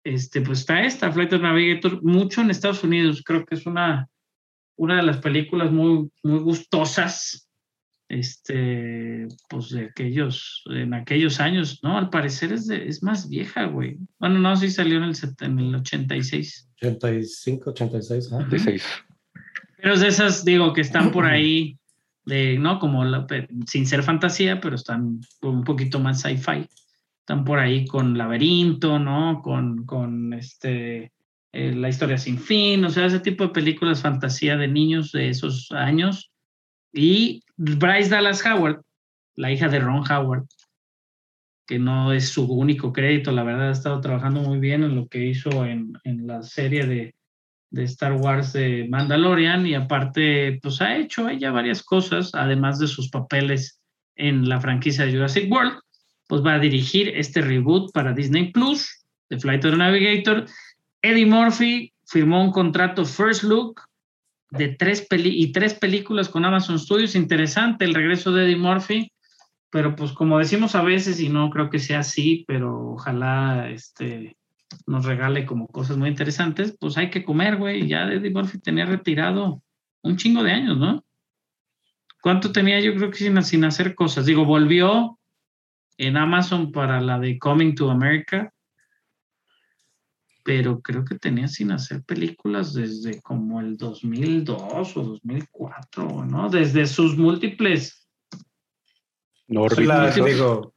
este, 0.04 0.42
pues 0.42 0.62
está 0.62 0.84
esta, 0.84 1.12
Flight 1.12 1.34
of 1.34 1.44
Navigator, 1.44 2.04
mucho 2.04 2.42
en 2.42 2.50
Estados 2.50 2.84
Unidos. 2.84 3.22
Creo 3.24 3.46
que 3.46 3.54
es 3.54 3.68
una, 3.68 4.10
una 4.78 4.96
de 4.96 5.04
las 5.04 5.18
películas 5.18 5.72
muy, 5.72 6.10
muy 6.24 6.40
gustosas 6.40 7.48
este, 8.20 9.28
pues 9.49 9.70
de 9.70 9.86
aquellos, 9.86 10.64
en 10.68 10.93
aquellos 10.93 11.39
años, 11.39 11.80
¿no? 11.84 11.97
Al 11.97 12.09
parecer 12.09 12.51
es, 12.53 12.68
de- 12.68 12.88
es 12.88 13.03
más 13.03 13.30
vieja, 13.30 13.66
güey. 13.66 13.97
Bueno, 14.20 14.39
no, 14.39 14.55
sí 14.55 14.70
salió 14.70 14.97
en 14.97 15.03
el, 15.03 15.16
set- 15.16 15.41
en 15.41 15.59
el 15.59 15.76
86. 15.76 16.70
85, 16.78 17.70
86. 17.72 18.30
¿ah? 18.34 18.45
16. 18.49 18.84
Pero 19.82 19.93
es 19.95 19.99
de 20.01 20.07
esas, 20.07 20.45
digo, 20.45 20.74
que 20.74 20.82
están 20.82 21.11
por 21.11 21.26
ahí, 21.26 21.78
de, 22.26 22.57
¿no? 22.57 22.80
Como 22.80 23.03
la- 23.05 23.28
pe- 23.28 23.47
sin 23.68 23.86
ser 23.86 24.03
fantasía, 24.03 24.61
pero 24.61 24.76
están 24.76 25.20
un 25.41 25.64
poquito 25.64 25.99
más 25.99 26.22
sci-fi. 26.22 26.68
Están 27.20 27.43
por 27.45 27.59
ahí 27.59 27.86
con 27.86 28.18
Laberinto, 28.18 28.99
¿no? 28.99 29.41
Con, 29.41 29.86
con 29.86 30.34
este, 30.34 31.11
eh, 31.53 31.74
La 31.74 31.88
historia 31.89 32.18
sin 32.18 32.38
fin, 32.38 32.84
o 32.84 32.89
sea, 32.89 33.05
ese 33.05 33.20
tipo 33.22 33.43
de 33.45 33.51
películas 33.53 34.01
fantasía 34.01 34.57
de 34.57 34.68
niños 34.68 35.11
de 35.14 35.30
esos 35.30 35.72
años. 35.72 36.32
Y 36.94 37.44
Bryce 37.58 38.10
Dallas 38.10 38.46
Howard, 38.46 38.82
la 39.36 39.52
hija 39.52 39.68
de 39.68 39.80
Ron 39.80 40.04
Howard, 40.10 40.46
que 41.66 41.80
no 41.80 42.14
es 42.14 42.30
su 42.30 42.46
único 42.46 42.94
crédito, 42.94 43.32
la 43.32 43.44
verdad 43.44 43.70
ha 43.70 43.72
estado 43.72 44.00
trabajando 44.00 44.41
muy 44.41 44.60
bien 44.60 44.84
en 44.84 44.96
lo 44.96 45.08
que 45.08 45.26
hizo 45.26 45.66
en, 45.66 45.94
en 46.04 46.28
la 46.28 46.44
serie 46.44 46.86
de, 46.86 47.16
de 47.72 47.84
Star 47.86 48.14
Wars 48.14 48.54
de 48.54 48.86
Mandalorian 48.88 49.66
y 49.66 49.74
aparte, 49.74 50.60
pues 50.62 50.80
ha 50.82 50.96
hecho 50.96 51.28
ella 51.28 51.52
varias 51.52 51.82
cosas, 51.82 52.30
además 52.36 52.78
de 52.78 52.88
sus 52.88 53.10
papeles 53.10 53.80
en 54.16 54.48
la 54.48 54.62
franquicia 54.62 55.06
de 55.06 55.14
Jurassic 55.14 55.52
World, 55.52 55.80
pues 56.28 56.46
va 56.46 56.54
a 56.54 56.60
dirigir 56.60 57.10
este 57.10 57.41
reboot 57.41 57.91
para 57.91 58.14
Disney 58.14 58.52
Plus 58.52 59.04
de 59.30 59.39
Flight 59.39 59.66
of 59.66 59.72
the 59.72 59.78
Navigator. 59.78 60.46
Eddie 61.02 61.26
Murphy 61.26 61.91
firmó 62.06 62.44
un 62.44 62.52
contrato 62.52 63.06
First 63.06 63.44
Look 63.44 63.82
de 64.58 64.70
tres 64.70 65.01
peli 65.01 65.41
y 65.41 65.51
tres 65.51 65.74
películas 65.74 66.30
con 66.30 66.45
Amazon 66.45 66.78
Studios. 66.78 67.16
Interesante 67.16 67.86
el 67.86 67.93
regreso 67.93 68.32
de 68.32 68.45
Eddie 68.45 68.56
Murphy, 68.56 69.12
pero 69.72 69.95
pues 69.95 70.12
como 70.12 70.38
decimos 70.38 70.76
a 70.76 70.84
veces, 70.84 71.20
y 71.20 71.30
no 71.30 71.49
creo 71.49 71.70
que 71.70 71.80
sea 71.80 71.99
así, 71.99 72.45
pero 72.47 72.91
ojalá 72.91 73.70
este, 73.70 74.38
nos 74.86 75.06
regale 75.06 75.45
como 75.45 75.68
cosas 75.68 75.97
muy 75.97 76.10
interesantes, 76.10 76.78
pues 76.80 76.97
hay 76.97 77.10
que 77.10 77.24
comer, 77.24 77.58
güey. 77.58 77.88
Ya 77.88 78.04
Eddie 78.04 78.30
Murphy 78.30 78.60
tenía 78.60 78.86
retirado 78.86 79.64
un 80.04 80.18
chingo 80.18 80.43
de 80.43 80.51
años, 80.51 80.78
¿no? 80.78 81.04
¿Cuánto 82.22 82.51
tenía? 82.51 82.80
Yo 82.80 82.95
creo 82.95 83.10
que 83.10 83.18
sin, 83.18 83.41
sin 83.43 83.66
hacer 83.66 83.95
cosas. 83.95 84.26
Digo, 84.28 84.45
volvió 84.45 85.18
en 85.97 86.16
Amazon 86.16 86.72
para 86.72 87.01
la 87.01 87.18
de 87.20 87.39
Coming 87.39 87.74
to 87.74 87.89
America, 87.89 88.53
pero 90.44 90.82
creo 90.82 91.06
que 91.06 91.18
tenía 91.18 91.48
sin 91.48 91.72
hacer 91.72 92.04
películas 92.04 92.74
desde 92.74 93.22
como 93.22 93.62
el 93.62 93.78
2002 93.78 94.98
o 94.98 95.04
2004, 95.04 96.26
¿no? 96.26 96.50
Desde 96.50 96.86
sus 96.86 97.18
múltiples. 97.18 98.08
No, 99.48 99.68
la- 99.68 100.10
digo, 100.12 100.74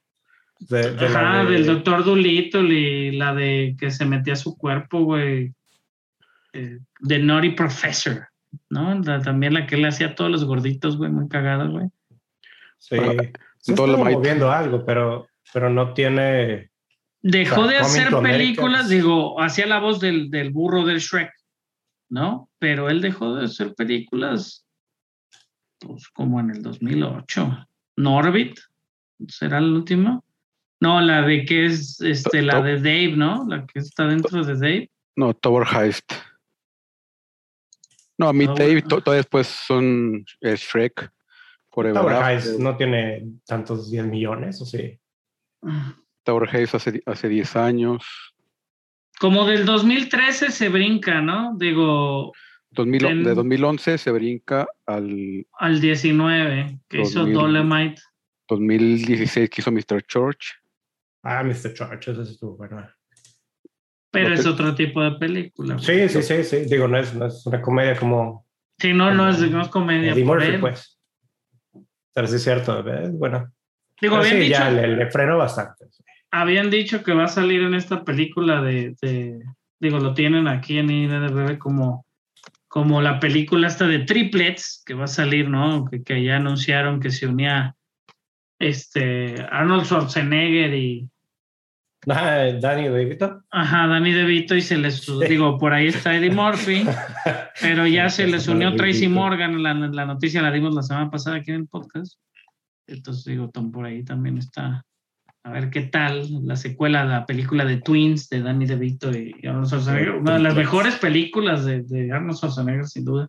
de, 0.61 0.93
de 0.93 1.09
la 1.11 1.21
Ajá, 1.41 1.45
de- 1.45 1.53
del 1.53 1.67
Doctor 1.67 2.05
Dolittle 2.05 2.73
y 2.75 3.13
la 3.17 3.35
de 3.35 3.77
que 3.79 3.91
se 3.91 4.05
metía 4.05 4.35
a 4.35 4.37
su 4.37 4.57
cuerpo, 4.57 5.03
güey. 5.05 5.53
Eh, 6.53 6.79
The 7.07 7.19
Naughty 7.19 7.51
Professor, 7.51 8.29
¿no? 8.71 8.99
La- 9.01 9.21
también 9.21 9.55
la 9.55 9.67
que 9.67 9.77
le 9.77 9.89
hacía 9.89 10.09
a 10.09 10.15
todos 10.15 10.31
los 10.31 10.45
gorditos, 10.45 10.97
güey, 10.97 11.11
muy 11.11 11.29
cagada, 11.29 11.67
güey. 11.67 11.89
Sí, 12.79 12.97
Ah, 12.99 13.13
sí 13.59 13.73
está 13.73 13.83
Dolomite. 13.83 14.13
moviendo 14.13 14.51
algo, 14.51 14.85
pero, 14.85 15.29
pero 15.53 15.71
no 15.71 15.93
tiene... 15.93 16.71
Dejó 17.29 17.63
O 17.63 17.65
sea, 17.65 17.73
de 17.73 17.79
hacer 17.79 18.17
películas, 18.23 18.89
digo, 18.89 19.41
hacía 19.41 19.67
la 19.67 19.81
voz 19.81 19.99
del, 19.99 20.31
del 20.31 20.51
burro 20.51 20.85
del 20.85 21.01
Shrek, 21.01 21.33
¿no? 22.09 22.49
Pero 22.61 22.89
él 22.89 23.01
dejó 23.01 23.35
de 23.35 23.47
hacer 23.47 23.75
películas, 23.75 24.65
pues 25.81 26.09
como 26.11 26.39
en 26.39 26.51
el 26.51 26.63
2008. 26.63 27.67
Norbit, 27.97 28.61
¿será 29.27 29.61
la 29.61 29.67
última? 29.75 30.21
No, 30.81 31.01
la 31.01 31.23
de 31.23 31.45
que 31.45 31.67
es, 31.67 32.01
este, 32.01 32.43
la 32.43 32.63
de 32.63 32.77
Dave, 32.77 33.17
¿no? 33.17 33.45
La 33.49 33.67
que 33.67 33.81
está 33.81 34.07
dentro 34.07 34.45
de 34.45 34.55
Dave. 34.55 34.91
No, 35.17 35.35
Tower 35.35 35.67
Heist. 35.67 36.13
No, 38.19 38.29
a 38.29 38.33
mí 38.33 38.47
Dave, 38.47 38.83
to- 38.83 39.01
todavía 39.01 39.23
después 39.23 39.49
son 39.49 40.25
eh, 40.43 40.55
Shrek, 40.57 41.11
Forever 41.73 42.01
Tower 42.01 42.15
After. 42.15 42.31
Heist 42.31 42.61
no 42.61 42.77
tiene 42.77 43.27
tantos 43.45 43.91
10 43.91 44.07
millones, 44.07 44.61
¿o 44.61 44.65
sí? 44.65 44.97
Tower 46.27 46.49
Heist 46.55 46.75
hace, 46.75 47.03
hace 47.07 47.29
10 47.29 47.57
años. 47.57 48.05
Como 49.19 49.47
del 49.47 49.65
2013 49.65 50.51
se 50.51 50.69
brinca, 50.69 51.23
¿no? 51.23 51.57
Digo, 51.57 52.33
2000 52.73 53.05
En- 53.07 53.25
De 53.25 53.35
2011 53.35 53.97
se 53.97 54.11
brinca 54.11 54.67
al 54.85 55.47
al 55.59 55.81
19, 55.81 56.81
que 56.89 57.01
hizo 57.03 57.21
2000. 57.21 57.35
Dolemite. 57.35 58.03
2016 58.49 59.49
que 59.49 59.61
hizo 59.63 59.73
Mr. 59.73 60.03
Church. 60.07 60.55
Ah, 61.23 61.43
Mr. 61.43 61.73
Church, 61.73 62.09
ese 62.09 62.23
estuvo 62.23 62.57
bueno. 62.57 62.87
Pero 64.11 64.29
Lo 64.31 64.35
es 64.35 64.43
que- 64.43 64.49
otro 64.49 64.75
tipo 64.75 65.03
de 65.03 65.13
película. 65.13 65.79
Sí, 65.79 66.09
sí, 66.09 66.23
sí, 66.23 66.45
sí. 66.45 66.57
Digo, 66.69 66.87
no 66.89 66.99
es, 66.99 67.15
no 67.15 67.27
es 67.27 67.45
una 67.47 67.61
comedia 67.63 67.97
como 67.97 68.47
Sí, 68.79 68.93
no, 68.93 69.13
no 69.15 69.29
es, 69.31 69.39
no 69.51 69.63
es 69.63 69.69
comedia. 69.69 70.13
Eddie 70.13 70.25
Murphy, 70.25 70.49
él. 70.49 70.61
pues. 70.61 70.99
Pero 72.13 72.27
sí 72.27 72.37
es 72.37 72.43
cierto, 72.45 72.85
bueno. 73.13 73.51
Digo, 74.01 74.17
habían, 74.17 74.33
sí, 74.35 74.39
dicho, 74.41 74.51
ya 74.59 74.71
le, 74.71 74.89
le 74.97 75.11
frenó 75.11 75.39
bastante. 75.39 75.87
Habían 76.41 76.71
dicho 76.71 77.03
que 77.03 77.13
va 77.15 77.25
a 77.25 77.29
salir 77.29 77.63
en 77.63 77.75
esta 77.75 78.05
película 78.05 78.61
de, 78.63 78.95
de- 79.03 79.43
digo, 79.81 79.99
lo 79.99 80.15
tienen 80.15 80.49
aquí 80.49 80.79
en 80.79 80.91
INDB 80.91 81.59
como, 81.59 82.07
como 82.69 83.03
la 83.03 83.19
película 83.21 83.67
esta 83.69 83.87
de 83.87 84.01
Triplets, 84.01 84.83
que 84.87 84.95
va 84.95 85.05
a 85.05 85.09
salir, 85.09 85.49
¿no? 85.49 85.85
Que, 85.85 86.03
que 86.03 86.23
ya 86.25 86.37
anunciaron 86.37 87.01
que 87.01 87.11
se 87.11 87.27
unía 87.27 87.75
este 88.59 89.43
Arnold 89.51 89.85
Schwarzenegger 89.85 90.75
y 90.75 91.09
Ah, 92.09 92.47
Danny 92.61 92.89
DeVito. 92.89 93.43
ajá, 93.51 93.89
Danny 93.89 94.13
DeVito 94.13 94.55
y 94.55 94.61
se 94.61 94.79
les, 94.79 95.05
digo, 95.29 95.59
por 95.59 95.73
ahí 95.75 95.89
está 95.89 96.15
Eddie 96.15 96.31
Murphy, 96.31 96.85
pero 97.61 97.85
ya 97.89 98.09
se 98.09 98.29
les 98.29 98.47
unió 98.47 98.77
Tracy 98.77 99.09
Morgan, 99.09 99.61
la, 99.61 99.75
la 99.75 100.07
noticia 100.07 100.41
la 100.41 100.53
dimos 100.53 100.73
la 100.73 100.83
semana 100.85 101.11
pasada 101.11 101.39
aquí 101.39 101.51
en 101.51 101.63
el 101.63 101.67
podcast. 101.67 102.15
Entonces 102.87 103.25
digo, 103.25 103.51
Tom, 103.51 103.73
por 103.73 103.87
ahí 103.87 104.05
también 104.05 104.39
está 104.39 104.85
a 105.47 105.53
ver 105.53 105.71
qué 105.71 105.83
tal 105.83 106.45
la 106.45 106.57
secuela, 106.57 107.05
la 107.05 107.25
película 107.25 107.65
de 107.65 107.77
Twins 107.81 108.29
de 108.29 108.43
Danny 108.43 108.67
DeVito 108.67 109.11
y 109.17 109.33
Arnold 109.47 109.67
Schwarzenegger. 109.69 110.11
Una 110.17 110.35
de 110.35 110.41
las 110.41 110.57
mejores 110.57 110.97
películas 110.97 111.65
de, 111.65 111.83
de 111.83 112.11
Arnold 112.11 112.37
Schwarzenegger, 112.37 112.87
sin 112.87 113.05
duda. 113.05 113.29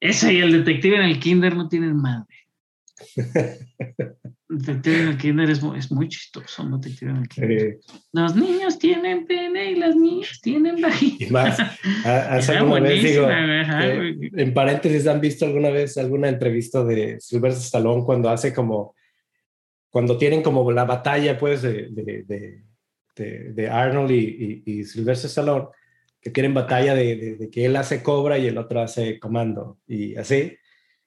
Ese 0.00 0.34
y 0.34 0.40
el 0.40 0.50
detective 0.52 0.96
en 0.96 1.02
el 1.02 1.20
kinder 1.20 1.56
no 1.56 1.68
tienen 1.68 1.96
madre. 1.96 2.26
El 4.50 4.58
detective 4.58 5.00
en 5.00 5.08
el 5.08 5.16
kinder 5.18 5.50
es, 5.50 5.62
muy- 5.62 5.78
es 5.78 5.90
muy 5.90 6.08
chistoso, 6.08 6.62
un 6.62 6.78
detective 6.80 7.10
en 7.10 7.16
el 7.16 7.28
kinder. 7.28 7.50
Eh, 7.62 7.78
Los 8.12 8.36
niños 8.36 8.78
tienen 8.78 9.26
pene 9.26 9.72
y 9.72 9.74
las 9.76 9.96
niñas 9.96 10.38
tienen 10.40 10.80
vagina. 10.80 11.16
y 11.18 11.30
más, 11.30 11.58
hace 12.04 12.56
alguna 12.58 12.80
vez 12.80 13.02
digo, 13.02 13.26
eh, 13.28 14.18
en 14.34 14.54
paréntesis, 14.54 15.06
¿han 15.08 15.20
visto 15.20 15.44
alguna 15.46 15.70
vez 15.70 15.96
alguna 15.98 16.28
entrevista 16.28 16.84
de 16.84 17.18
Sylvester 17.18 17.62
Stallone 17.64 18.04
cuando 18.04 18.28
hace 18.30 18.52
como, 18.54 18.94
cuando 19.94 20.18
tienen 20.18 20.42
como 20.42 20.72
la 20.72 20.82
batalla, 20.84 21.38
pues, 21.38 21.62
de, 21.62 21.86
de, 21.92 22.24
de, 23.14 23.52
de- 23.52 23.70
Arnold 23.70 24.10
y, 24.10 24.62
y, 24.66 24.72
y 24.80 24.84
Sylvester 24.84 25.28
Stallone, 25.28 25.66
que 26.20 26.30
tienen 26.30 26.52
batalla 26.52 26.96
de, 26.96 27.48
que 27.52 27.64
él 27.64 27.76
hace 27.76 28.02
cobra 28.02 28.36
y 28.36 28.48
el 28.48 28.58
otro 28.58 28.80
hace 28.80 29.20
comando, 29.20 29.78
y 29.86 30.16
así. 30.16 30.58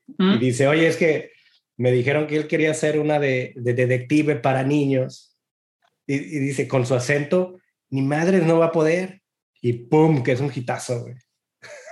Y 0.07 0.23
¿Mm? 0.23 0.39
dice, 0.39 0.69
oye, 0.69 0.87
es 0.87 0.95
que 0.95 1.31
me 1.75 1.91
dijeron 1.91 2.27
que 2.27 2.37
él 2.37 2.47
quería 2.47 2.71
hacer 2.71 2.97
una 2.97 3.19
de, 3.19 3.51
de 3.57 3.73
detective 3.73 4.37
para 4.37 4.63
niños. 4.63 5.37
Y, 6.07 6.13
y 6.15 6.39
dice, 6.39 6.65
con 6.69 6.85
su 6.85 6.95
acento, 6.95 7.59
ni 7.89 8.01
madre 8.03 8.39
no 8.39 8.59
va 8.59 8.67
a 8.67 8.71
poder. 8.71 9.21
Y 9.61 9.73
pum, 9.73 10.23
que 10.23 10.31
es 10.31 10.39
un 10.39 10.49
hitazo, 10.55 11.01
güey. 11.01 11.15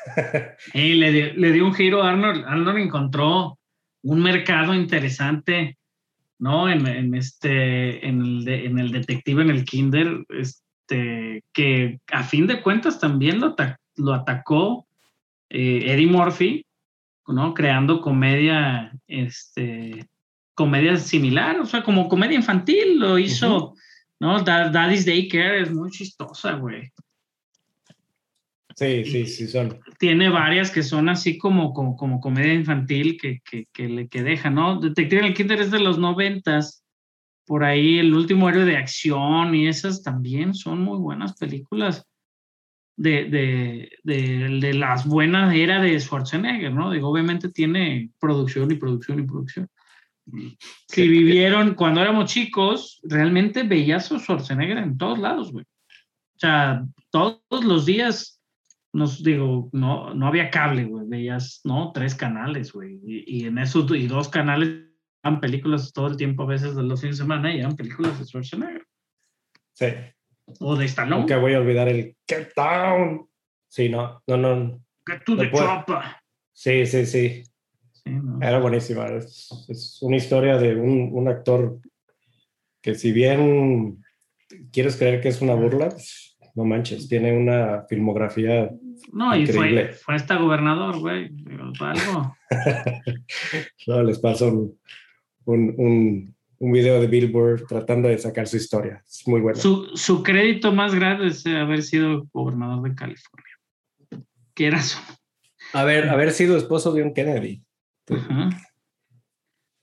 Y 0.73 0.93
le, 0.93 1.11
dio- 1.11 1.33
le 1.33 1.51
dio 1.51 1.65
un 1.65 1.73
giro 1.73 2.03
a 2.03 2.11
Arnold. 2.11 2.45
Arnold 2.47 2.77
encontró 2.77 3.59
un 4.03 4.23
mercado 4.23 4.73
interesante, 4.73 5.77
¿no? 6.39 6.69
En, 6.69 6.85
en 6.87 7.15
este, 7.15 8.05
en 8.07 8.21
el, 8.21 8.45
de- 8.45 8.65
en 8.65 8.79
el 8.79 8.91
detective, 8.91 9.41
en 9.41 9.49
el 9.49 9.63
Kinder, 9.65 10.25
este, 10.29 11.43
que 11.53 11.99
a 12.11 12.23
fin 12.23 12.47
de 12.47 12.61
cuentas 12.61 12.99
también 12.99 13.39
lo, 13.39 13.47
ata- 13.47 13.79
lo 13.95 14.13
atacó 14.13 14.85
eh, 15.49 15.83
Eddie 15.87 16.07
Murphy, 16.07 16.65
¿no? 17.27 17.53
Creando 17.53 18.01
comedia, 18.01 18.91
este, 19.07 20.05
comedia 20.53 20.97
similar, 20.97 21.59
o 21.59 21.65
sea, 21.65 21.83
como 21.83 22.07
comedia 22.07 22.35
infantil, 22.35 22.99
lo 22.99 23.17
hizo, 23.17 23.73
¿no? 24.19 24.41
Da- 24.43 24.69
Daddy's 24.69 25.05
Daycare 25.05 25.61
es 25.61 25.73
muy 25.73 25.89
chistosa, 25.91 26.53
güey 26.53 26.91
Sí, 28.75 29.05
sí, 29.05 29.25
sí, 29.25 29.47
son. 29.47 29.79
tiene 29.99 30.27
varias 30.27 30.69
que 30.69 30.83
son 30.83 31.07
así 31.07 31.37
como, 31.37 31.73
como, 31.73 31.95
como 31.95 32.19
comedia 32.19 32.53
infantil 32.53 33.17
que, 33.17 33.39
que, 33.49 33.67
que, 33.71 33.87
le, 33.87 34.07
que 34.09 34.21
deja, 34.21 34.49
¿no? 34.49 34.81
Detective 34.81 35.21
en 35.21 35.27
el 35.27 35.33
Kinder 35.33 35.61
es 35.61 35.71
de 35.71 35.79
los 35.79 35.97
noventas, 35.97 36.83
por 37.45 37.63
ahí 37.63 37.99
el 37.99 38.13
último 38.13 38.49
héroe 38.49 38.65
de 38.65 38.75
acción 38.75 39.55
y 39.55 39.67
esas 39.67 40.03
también 40.03 40.53
son 40.53 40.81
muy 40.81 40.97
buenas 40.97 41.37
películas 41.37 42.05
de, 42.97 43.25
de, 43.25 43.91
de, 44.03 44.59
de 44.59 44.73
las 44.73 45.05
buenas 45.07 45.53
era 45.55 45.81
de 45.81 45.97
Schwarzenegger, 45.97 46.73
¿no? 46.73 46.91
Digo, 46.91 47.09
obviamente 47.09 47.49
tiene 47.49 48.09
producción 48.19 48.71
y 48.71 48.75
producción 48.75 49.19
y 49.19 49.23
producción. 49.23 49.69
Si 50.87 51.07
vivieron 51.07 51.75
cuando 51.75 52.01
éramos 52.01 52.31
chicos, 52.31 52.99
realmente 53.03 53.63
veías 53.63 54.11
a 54.11 54.19
Schwarzenegger 54.19 54.79
en 54.79 54.97
todos 54.97 55.19
lados, 55.19 55.51
güey. 55.51 55.63
O 55.63 56.39
sea, 56.39 56.83
todos 57.09 57.63
los 57.63 57.85
días 57.85 58.34
nos 58.95 59.21
digo, 59.23 59.69
no, 59.73 60.13
no 60.13 60.27
había 60.27 60.49
cable, 60.49 60.85
güey, 60.85 61.05
veías, 61.07 61.61
no, 61.63 61.91
tres 61.93 62.15
canales, 62.15 62.71
güey, 62.71 62.99
y, 63.05 63.41
y 63.41 63.45
en 63.45 63.57
esos 63.57 63.91
y 63.95 64.07
dos 64.07 64.29
canales 64.29 64.85
eran 65.23 65.41
películas 65.41 65.91
todo 65.91 66.07
el 66.07 66.17
tiempo 66.17 66.43
a 66.43 66.47
veces 66.47 66.75
de 66.75 66.83
los 66.83 67.01
fines 67.01 67.17
de 67.17 67.23
semana 67.23 67.53
y 67.53 67.59
eran 67.59 67.75
películas 67.75 68.17
de 68.17 68.25
Schwarzenegger 68.25 68.85
Sí. 69.73 69.87
o 70.59 70.75
de 70.75 70.85
Stallone. 70.85 71.21
Nunca 71.21 71.37
voy 71.37 71.53
a 71.53 71.59
olvidar 71.59 71.89
el 71.89 72.15
Get 72.27 72.53
Down. 72.55 73.27
Sí, 73.67 73.89
no, 73.89 74.21
no, 74.27 74.37
no. 74.37 74.79
Get 75.05 75.23
to 75.25 75.35
no 75.35 75.41
the 75.41 75.51
chopper. 75.51 75.97
Sí, 76.53 76.85
sí, 76.85 77.05
sí. 77.05 77.43
Sí, 77.91 78.09
no. 78.11 78.39
Era 78.41 78.59
buenísima. 78.59 79.07
Es, 79.07 79.49
es 79.67 80.01
una 80.01 80.15
historia 80.15 80.57
de 80.57 80.75
un, 80.75 81.09
un 81.11 81.27
actor 81.27 81.79
que 82.81 82.95
si 82.95 83.11
bien 83.11 84.01
quieres 84.71 84.95
creer 84.95 85.19
que 85.19 85.29
es 85.29 85.41
una 85.41 85.55
burla, 85.55 85.89
pues, 85.89 86.34
no 86.55 86.63
manches, 86.63 87.07
tiene 87.07 87.37
una 87.37 87.83
filmografía. 87.87 88.71
No, 89.11 89.35
y 89.35 89.45
fue, 89.45 89.67
Increíble. 89.67 89.93
fue 89.93 90.15
hasta 90.15 90.37
gobernador, 90.37 90.99
güey. 90.99 91.31
algo. 91.81 92.35
No, 93.87 94.01
les 94.03 94.19
paso 94.19 94.47
un, 94.47 94.79
un, 95.45 95.75
un, 95.77 96.35
un 96.59 96.71
video 96.71 96.99
de 97.01 97.07
Billboard 97.07 97.65
tratando 97.67 98.07
de 98.07 98.17
sacar 98.17 98.47
su 98.47 98.57
historia. 98.57 99.03
Es 99.05 99.27
muy 99.27 99.41
bueno. 99.41 99.59
Su, 99.59 99.91
su 99.95 100.23
crédito 100.23 100.71
más 100.71 100.95
grande 100.95 101.27
es 101.27 101.45
haber 101.45 101.83
sido 101.83 102.25
gobernador 102.33 102.81
de 102.87 102.95
California. 102.95 103.59
Que 104.53 104.67
era 104.67 104.81
su. 104.81 104.97
Haber, 105.73 106.09
haber 106.09 106.31
sido 106.31 106.55
esposo 106.57 106.93
de 106.93 107.03
un 107.03 107.13
Kennedy. 107.13 107.61
Ajá. 108.09 108.49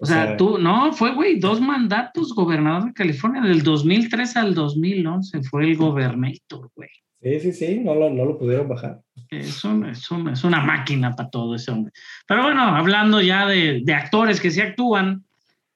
O 0.03 0.07
sea, 0.07 0.37
tú, 0.37 0.59
no, 0.59 0.93
fue, 0.93 1.15
güey, 1.15 1.39
dos 1.39 1.61
mandatos 1.61 2.35
gobernador 2.35 2.87
de 2.87 2.93
California, 2.93 3.41
del 3.43 3.63
2003 3.63 4.37
al 4.37 4.55
2011 4.55 5.43
fue 5.45 5.65
el 5.65 5.77
gobernator, 5.77 6.71
güey. 6.75 6.89
Sí, 7.23 7.39
sí, 7.39 7.53
sí, 7.53 7.79
no 7.79 7.95
lo, 7.95 8.11
no 8.11 8.25
lo 8.25 8.37
pudieron 8.37 8.69
bajar. 8.69 9.01
Es, 9.31 9.63
un- 9.65 9.87
es, 9.87 10.11
un- 10.11 10.29
es 10.31 10.43
una 10.43 10.61
máquina 10.61 11.15
para 11.15 11.31
todo 11.31 11.55
ese 11.55 11.71
hombre. 11.71 11.93
Pero 12.27 12.43
bueno, 12.43 12.63
hablando 12.63 13.21
ya 13.21 13.47
de, 13.47 13.83
de 13.85 13.95
actores 13.95 14.41
que 14.41 14.51
sí 14.51 14.61
actúan, 14.61 15.25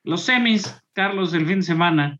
los 0.02 0.22
semis, 0.22 0.74
Carlos, 0.92 1.32
el 1.34 1.46
fin 1.46 1.56
de 1.60 1.62
semana, 1.62 2.18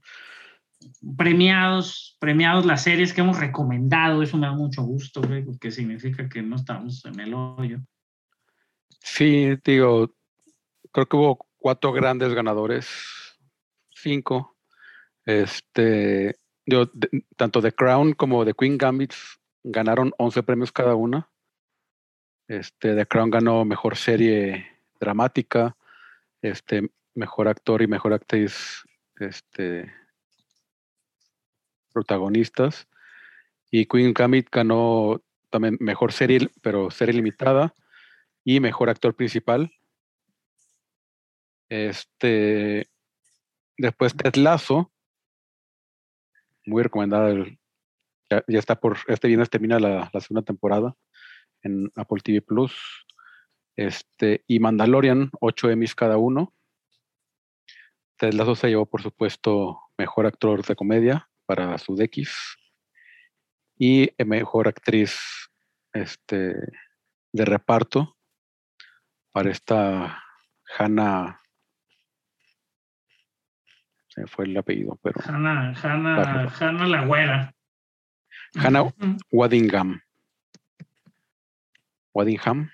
premiados, 1.16 2.16
premiados 2.20 2.64
las 2.66 2.82
series 2.84 3.12
que 3.12 3.20
hemos 3.20 3.38
recomendado, 3.38 4.22
eso 4.22 4.36
me 4.36 4.46
da 4.46 4.52
mucho 4.52 4.82
gusto, 4.82 5.20
güey, 5.22 5.44
porque 5.44 5.70
significa 5.70 6.28
que 6.28 6.42
no 6.42 6.56
estamos 6.56 7.04
en 7.04 7.18
el 7.20 7.34
hoyo. 7.34 7.80
Sí, 9.00 9.48
digo, 9.64 10.12
creo 10.92 11.06
que 11.06 11.16
hubo 11.16 11.45
cuatro 11.66 11.92
grandes 11.92 12.32
ganadores, 12.32 12.86
cinco. 13.90 14.56
Este, 15.24 16.38
de- 16.64 17.24
tanto 17.36 17.60
The 17.60 17.72
Crown 17.72 18.12
como 18.12 18.44
The 18.44 18.54
Queen 18.54 18.78
Gambit 18.78 19.12
ganaron 19.64 20.12
11 20.16 20.44
premios 20.44 20.70
cada 20.70 20.94
una. 20.94 21.28
Este, 22.46 22.94
The 22.94 23.04
Crown 23.06 23.30
ganó 23.30 23.64
mejor 23.64 23.96
serie 23.96 24.78
dramática, 25.00 25.76
este, 26.40 26.88
mejor 27.16 27.48
actor 27.48 27.82
y 27.82 27.88
mejor 27.88 28.12
actriz, 28.12 28.84
este, 29.18 29.92
protagonistas. 31.92 32.86
Y 33.72 33.86
Queen 33.86 34.14
Gambit 34.14 34.50
ganó 34.52 35.20
también 35.50 35.78
mejor 35.80 36.12
serie, 36.12 36.48
pero 36.62 36.92
serie 36.92 37.14
limitada 37.14 37.74
y 38.44 38.60
mejor 38.60 38.88
actor 38.88 39.16
principal. 39.16 39.72
Este, 41.68 42.88
después 43.76 44.16
Ted 44.16 44.36
Lasso, 44.36 44.92
muy 46.64 46.82
recomendada. 46.82 47.34
ya, 48.30 48.42
está 48.48 48.78
por, 48.78 48.98
este 49.08 49.28
viernes 49.28 49.50
termina 49.50 49.78
la, 49.78 50.10
la 50.12 50.20
segunda 50.20 50.42
temporada 50.42 50.94
en 51.62 51.90
Apple 51.96 52.20
TV 52.22 52.42
Plus. 52.42 52.74
Este, 53.76 54.42
y 54.46 54.58
Mandalorian, 54.58 55.30
8 55.40 55.70
Emmys 55.70 55.94
cada 55.94 56.16
uno. 56.16 56.54
Ted 58.16 58.32
Lasso 58.32 58.54
se 58.54 58.68
llevó, 58.68 58.86
por 58.86 59.02
supuesto, 59.02 59.80
mejor 59.98 60.26
actor 60.26 60.64
de 60.64 60.74
comedia 60.74 61.28
para 61.44 61.76
su 61.78 61.94
DX 61.94 62.56
y 63.78 64.10
mejor 64.24 64.68
actriz 64.68 65.18
este, 65.92 66.54
de 67.32 67.44
reparto 67.44 68.16
para 69.32 69.50
esta 69.50 70.22
Hannah. 70.78 71.40
Se 74.16 74.22
me 74.22 74.26
fue 74.26 74.46
el 74.46 74.56
apellido, 74.56 74.98
pero 75.02 75.20
Hanna, 75.26 75.74
Hanna. 75.82 76.48
Hanna 76.58 76.86
la 76.88 77.04
güera. 77.04 77.54
Hannah 78.54 78.84
Ujú. 78.84 79.16
Waddingham. 79.30 80.00
Waddingham, 82.14 82.70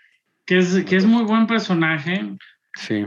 Que 0.47 0.59
es, 0.59 0.85
que 0.85 0.95
es 0.95 1.05
muy 1.05 1.25
buen 1.25 1.49
personaje, 1.49 2.37
sí. 2.77 3.05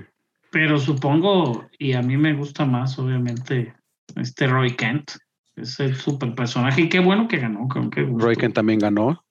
pero 0.51 0.77
supongo, 0.77 1.69
y 1.79 1.93
a 1.93 2.01
mí 2.01 2.17
me 2.17 2.33
gusta 2.33 2.65
más, 2.65 2.99
obviamente, 2.99 3.73
este 4.17 4.47
Roy 4.47 4.75
Kent. 4.75 5.11
Es 5.55 5.79
el 5.79 5.95
super 5.95 6.35
personaje. 6.35 6.81
Y 6.81 6.89
qué 6.89 6.99
bueno 6.99 7.29
que 7.29 7.37
ganó. 7.37 7.69
Con 7.69 7.89
qué. 7.89 8.01
Roy 8.01 8.35
Kent 8.35 8.55
también 8.55 8.79
ganó 8.79 9.25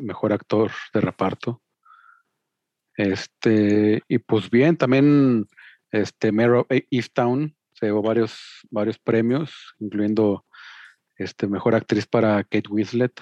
mejor 0.00 0.32
actor 0.32 0.70
de 0.94 1.00
reparto. 1.00 1.60
Este, 2.96 4.00
y 4.06 4.18
pues 4.18 4.48
bien, 4.48 4.76
también 4.76 5.48
este 5.90 6.28
of 6.30 6.66
Easttown 6.90 7.56
se 7.82 7.86
llevó 7.86 8.00
varios, 8.00 8.38
varios 8.70 8.96
premios, 8.96 9.74
incluyendo 9.80 10.46
este, 11.16 11.48
mejor 11.48 11.74
actriz 11.74 12.06
para 12.06 12.44
Kate 12.44 12.68
Winslet, 12.70 13.20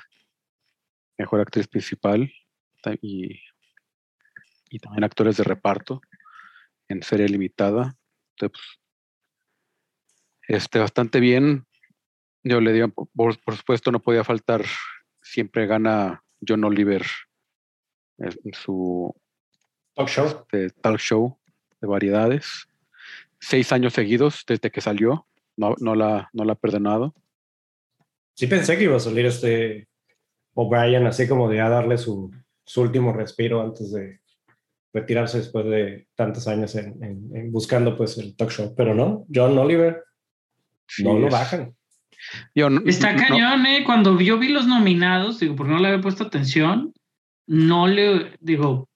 mejor 1.17 1.41
actriz 1.41 1.67
principal 1.67 2.31
y, 3.01 3.41
y 4.69 4.79
también 4.79 5.05
actores 5.05 5.39
de 5.39 5.45
reparto 5.45 6.03
en 6.89 7.03
serie 7.03 7.27
limitada. 7.27 7.97
Entonces, 8.37 8.61
pues, 10.47 10.63
este, 10.63 10.79
bastante 10.79 11.21
bien. 11.21 11.67
Yo 12.45 12.61
le 12.61 12.75
digo, 12.75 12.89
por, 12.91 13.41
por 13.43 13.57
supuesto, 13.57 13.91
no 13.91 14.01
podía 14.01 14.25
faltar, 14.25 14.63
siempre 15.23 15.67
gana 15.67 16.23
John 16.47 16.65
Oliver 16.65 17.07
en 18.19 18.29
en 18.45 18.53
su 18.53 19.15
Talk 19.95 20.09
show. 20.09 20.27
este, 20.27 20.69
talk 20.83 20.99
show 20.99 21.41
de 21.81 21.89
variedades. 21.89 22.67
Seis 23.41 23.73
años 23.73 23.95
seguidos 23.95 24.45
desde 24.47 24.71
que 24.71 24.81
salió, 24.81 25.27
no, 25.57 25.75
no, 25.81 25.95
la, 25.95 26.29
no 26.33 26.45
la 26.45 26.53
ha 26.53 26.57
perdonado. 26.57 27.15
Sí 28.35 28.47
pensé 28.47 28.77
que 28.79 28.85
iba 28.85 28.97
a 28.97 29.01
salir 29.01 29.27
este 29.27 29.89
O'Brien 30.55 31.07
así 31.07 31.27
como 31.29 31.49
de 31.49 31.61
a 31.61 31.69
darle 31.69 31.99
su, 31.99 32.31
su 32.65 32.83
último 32.83 33.13
respiro 33.13 33.63
antes 33.63 33.93
de 33.93 34.21
retirarse 34.93 35.39
después 35.39 35.65
de 35.67 36.09
tantos 36.15 36.49
años 36.49 36.75
en, 36.75 37.03
en- 37.03 37.31
en 37.37 37.53
buscando 37.53 37.97
pues 37.97 38.19
el 38.19 38.37
talk 38.37 38.51
show. 38.51 38.75
Pero 38.77 38.95
no, 38.95 39.25
John 39.33 39.57
Oliver 39.57 40.05
Sí, 40.89 41.05
no 41.05 41.19
lo 41.19 41.29
es- 41.29 41.33
bajan. 41.33 41.75
yo 42.55 42.69
no- 42.69 42.83
Está 42.87 43.13
no- 43.13 43.19
cañón, 43.21 43.65
¿eh? 43.67 43.85
Cuando 43.87 44.21
yo 44.21 44.39
vi 44.39 44.49
los 44.49 44.67
nominados, 44.67 45.41
digo, 45.41 45.57
porque 45.57 45.73
no 45.73 45.79
le 45.79 45.89
había 45.89 46.01
puesto 46.03 46.25
atención, 46.25 46.93
no 47.47 47.87
le, 47.89 48.37
digo, 48.41 48.89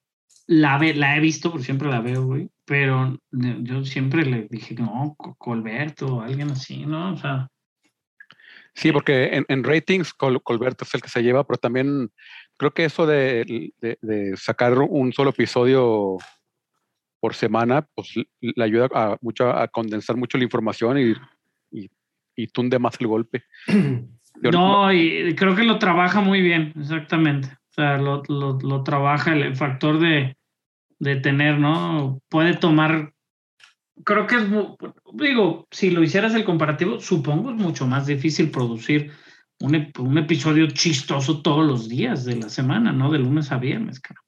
la, 0.46 0.78
ve, 0.78 0.94
la 0.94 1.16
he 1.16 1.20
visto, 1.20 1.50
porque 1.50 1.64
siempre 1.64 1.88
la 1.88 2.00
veo, 2.00 2.24
güey, 2.24 2.48
pero 2.64 3.18
yo 3.30 3.84
siempre 3.84 4.24
le 4.24 4.46
dije, 4.50 4.74
no, 4.74 5.14
Co- 5.16 5.34
Colberto, 5.36 6.20
alguien 6.20 6.50
así, 6.50 6.84
¿no? 6.86 7.12
O 7.12 7.16
sea, 7.16 7.48
Sí, 8.76 8.90
porque 8.90 9.26
en, 9.26 9.44
en 9.48 9.62
ratings 9.62 10.12
Col- 10.12 10.42
Colbert 10.42 10.82
es 10.82 10.92
el 10.94 11.00
que 11.00 11.08
se 11.08 11.22
lleva, 11.22 11.46
pero 11.46 11.58
también 11.58 12.10
creo 12.56 12.72
que 12.72 12.84
eso 12.84 13.06
de, 13.06 13.72
de- 13.80 13.98
de 14.02 14.36
sacar 14.36 14.76
un 14.78 15.12
solo 15.12 15.30
episodio 15.30 16.16
por 17.20 17.34
semana, 17.34 17.86
pues 17.94 18.14
le- 18.40 18.64
ayuda 18.64 18.88
a, 18.92 19.16
mucho 19.20 19.48
a 19.48 19.68
condensar 19.68 20.16
mucho 20.16 20.38
la 20.38 20.44
información 20.44 20.98
y, 20.98 21.14
y, 21.70 21.88
y 22.34 22.46
tunde 22.48 22.78
más 22.78 23.00
el 23.00 23.06
golpe. 23.06 23.44
No, 24.42 24.92
y 24.92 25.32
creo 25.36 25.54
que 25.54 25.62
lo 25.62 25.78
trabaja 25.78 26.20
muy 26.20 26.42
bien, 26.42 26.72
exactamente. 26.76 27.56
O 27.76 27.80
sea, 27.80 27.98
lo, 27.98 28.22
lo, 28.28 28.56
lo 28.60 28.84
trabaja 28.84 29.32
el, 29.32 29.56
factor 29.56 29.98
de, 29.98 30.36
de 31.00 31.16
tener, 31.16 31.58
¿no? 31.58 32.20
Puede 32.28 32.54
tomar. 32.54 33.12
Creo 34.04 34.28
que 34.28 34.36
es, 34.36 34.44
digo, 35.14 35.66
si 35.72 35.90
lo 35.90 36.04
hicieras 36.04 36.34
el 36.36 36.44
comparativo, 36.44 37.00
supongo 37.00 37.50
es 37.50 37.56
mucho 37.56 37.84
más 37.88 38.06
difícil 38.06 38.50
producir 38.52 39.10
un, 39.60 39.92
un 39.98 40.18
episodio 40.18 40.68
chistoso 40.68 41.42
todos 41.42 41.66
los 41.66 41.88
días 41.88 42.24
de 42.24 42.36
la 42.36 42.48
semana, 42.48 42.92
¿no? 42.92 43.10
De 43.10 43.18
lunes 43.18 43.50
a 43.50 43.58
viernes, 43.58 43.98
cara. 43.98 44.20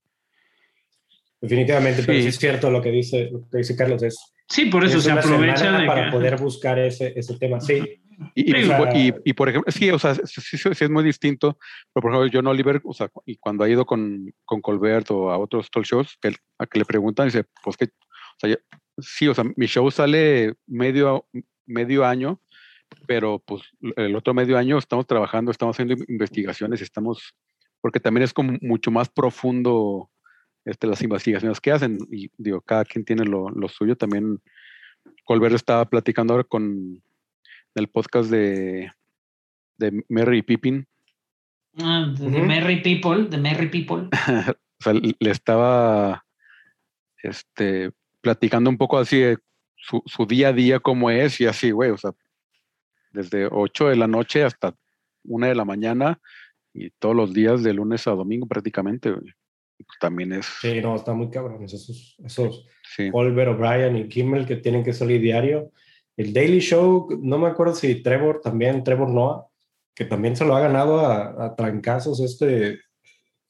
Definitivamente, 1.40 2.02
pero 2.04 2.20
Sí. 2.20 2.26
es 2.26 2.38
cierto 2.38 2.68
lo 2.70 2.82
que 2.82 2.90
dice, 2.90 3.30
lo 3.30 3.48
que 3.48 3.58
dice 3.58 3.76
Carlos. 3.76 4.02
Es, 4.02 4.18
Sí, 4.48 4.66
por 4.66 4.84
eso 4.84 4.98
es 4.98 5.04
se 5.04 5.12
aprovecha 5.12 5.70
de 5.78 5.86
para 5.86 6.06
que- 6.06 6.12
poder 6.12 6.36
buscar 6.40 6.78
ese, 6.80 7.12
ese 7.16 7.36
tema. 7.38 7.60
Sí, 7.60 8.00
Y, 8.34 8.50
y, 8.56 8.64
sea- 8.64 8.78
y- 8.96 9.14
y, 9.24 9.32
por 9.34 9.48
ejemplo, 9.48 9.70
sí, 9.70 9.90
o 9.90 9.98
sea, 9.98 10.14
sí, 10.14 10.56
sí- 10.56 10.68
es 10.84 10.90
muy 10.90 11.04
distinto, 11.04 11.58
pero 11.92 12.02
por 12.02 12.12
ejemplo, 12.12 12.30
John 12.32 12.46
Oliver, 12.46 12.80
o 12.84 12.94
sea, 12.94 13.10
y 13.26 13.36
cuando 13.36 13.64
ha 13.64 13.68
ido 13.68 13.84
con, 13.84 14.32
con 14.44 14.60
Colbert 14.62 15.10
o 15.10 15.30
a 15.30 15.38
otros 15.38 15.70
talk 15.70 15.84
shows, 15.84 16.16
que, 16.20 16.34
a 16.58 16.66
que 16.66 16.78
le 16.78 16.84
preguntan, 16.84 17.26
dice, 17.26 17.44
pues 17.62 17.76
que, 17.76 17.84
o 17.86 18.38
sea, 18.38 18.50
ya- 18.50 18.58
sí, 18.98 19.28
o 19.28 19.34
sea, 19.34 19.44
mi 19.56 19.66
show 19.66 19.90
sale 19.90 20.54
medio, 20.66 21.26
medio 21.66 22.04
año, 22.06 22.40
pero 23.06 23.38
pues 23.44 23.62
el 23.96 24.14
otro 24.16 24.32
medio 24.32 24.56
año 24.56 24.78
estamos 24.78 25.06
trabajando, 25.06 25.50
estamos 25.50 25.76
haciendo 25.76 26.02
investigaciones, 26.08 26.80
estamos, 26.80 27.34
porque 27.80 28.00
también 28.00 28.22
es 28.22 28.32
como 28.32 28.56
mucho 28.62 28.90
más 28.90 29.08
profundo 29.10 30.08
este, 30.64 30.86
las 30.86 31.02
investigaciones 31.02 31.60
que 31.60 31.72
hacen, 31.72 31.98
y 32.10 32.30
digo, 32.38 32.60
cada 32.62 32.84
quien 32.84 33.04
tiene 33.04 33.24
lo, 33.24 33.50
lo 33.50 33.68
suyo, 33.68 33.96
también 33.96 34.40
Colbert 35.24 35.54
estaba 35.54 35.84
platicando 35.84 36.32
ahora 36.34 36.44
con 36.44 37.02
el 37.76 37.88
podcast 37.88 38.30
de, 38.30 38.90
de 39.78 40.04
Merry 40.08 40.42
Pippin, 40.42 40.86
Ah, 41.78 42.12
de. 42.18 42.28
Merry 42.28 42.82
People, 42.82 43.24
de 43.28 43.38
Merry 43.38 43.68
People. 43.68 44.08
o 44.10 44.82
sea, 44.82 44.92
le 44.94 45.30
estaba 45.30 46.24
este, 47.22 47.90
platicando 48.20 48.70
un 48.70 48.78
poco 48.78 48.98
así 48.98 49.18
de 49.18 49.38
su, 49.76 50.02
su 50.06 50.26
día 50.26 50.48
a 50.48 50.52
día, 50.52 50.80
cómo 50.80 51.10
es, 51.10 51.40
y 51.40 51.46
así, 51.46 51.70
güey, 51.70 51.90
o 51.90 51.98
sea, 51.98 52.12
desde 53.12 53.46
8 53.50 53.88
de 53.88 53.96
la 53.96 54.06
noche 54.06 54.42
hasta 54.42 54.74
1 55.24 55.46
de 55.46 55.54
la 55.54 55.64
mañana, 55.64 56.18
y 56.72 56.90
todos 56.90 57.14
los 57.14 57.32
días 57.32 57.62
de 57.62 57.74
lunes 57.74 58.06
a 58.06 58.12
domingo 58.12 58.46
prácticamente, 58.46 59.10
güey. 59.10 59.32
Pues 59.78 59.98
también 60.00 60.32
es, 60.32 60.46
sí, 60.46 60.80
no, 60.80 60.96
está 60.96 61.12
muy 61.12 61.28
cabrón. 61.28 61.62
Esos, 61.62 62.16
esos 62.24 62.66
sí. 62.82 63.10
Oliver, 63.12 63.48
O'Brien 63.48 63.94
y 63.98 64.08
Kimmel 64.08 64.46
que 64.46 64.56
tienen 64.56 64.82
que 64.82 64.94
salir 64.94 65.20
diario. 65.20 65.70
El 66.16 66.32
Daily 66.32 66.60
Show, 66.60 67.08
no 67.20 67.38
me 67.38 67.48
acuerdo 67.48 67.74
si 67.74 68.02
Trevor 68.02 68.40
también, 68.42 68.82
Trevor 68.84 69.10
Noah, 69.10 69.46
que 69.94 70.04
también 70.04 70.36
se 70.36 70.44
lo 70.44 70.54
ha 70.56 70.60
ganado 70.60 71.00
a, 71.00 71.46
a 71.46 71.54
trancazos 71.56 72.20
este 72.20 72.80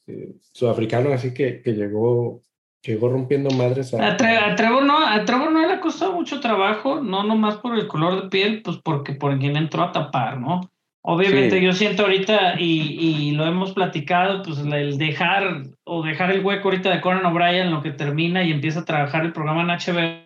eh, 0.07 0.33
sudafricano, 0.53 1.13
así 1.13 1.33
que, 1.35 1.61
que 1.63 1.73
llegó, 1.73 2.41
llegó 2.83 3.09
rompiendo 3.09 3.51
madres. 3.51 3.93
A, 3.95 4.13
A, 4.13 4.17
Tre- 4.17 4.53
a 4.53 4.55
Trevor 4.57 4.85
no, 4.85 4.99
a 5.07 5.25
Trevor 5.25 5.53
no 5.53 5.67
le 5.67 5.73
ha 5.75 5.81
costado 5.81 6.13
mucho 6.13 6.41
trabajo, 6.41 7.01
no 7.01 7.23
nomás 7.25 7.57
por 7.57 7.77
el 7.79 7.87
color 7.89 8.23
de 8.23 8.29
piel, 8.29 8.63
pues 8.63 8.79
porque 8.83 9.13
por 9.15 9.37
quien 9.39 9.57
entró 9.57 9.83
a 9.83 9.93
tapar, 9.93 10.39
¿no? 10.41 10.61
Obviamente 11.09 11.61
Sí. 11.61 11.65
yo 11.65 11.73
siento 11.73 12.03
ahorita, 12.03 12.61
y, 12.61 12.99
y 12.99 13.31
lo 13.33 13.47
hemos 13.47 13.73
platicado, 13.73 14.43
pues 14.43 14.59
el 14.59 14.99
dejar 14.99 15.63
o 15.85 16.03
dejar 16.03 16.33
el 16.33 16.45
hueco 16.45 16.69
ahorita 16.69 16.91
de 16.91 17.01
Conan 17.01 17.25
O'Brien, 17.27 17.71
lo 17.71 17.81
que 17.81 17.93
termina 17.93 18.43
y 18.43 18.51
empieza 18.51 18.81
a 18.81 18.85
trabajar 18.85 19.25
el 19.25 19.33
programa 19.33 19.63
en 19.63 19.69
HBO, 19.69 20.26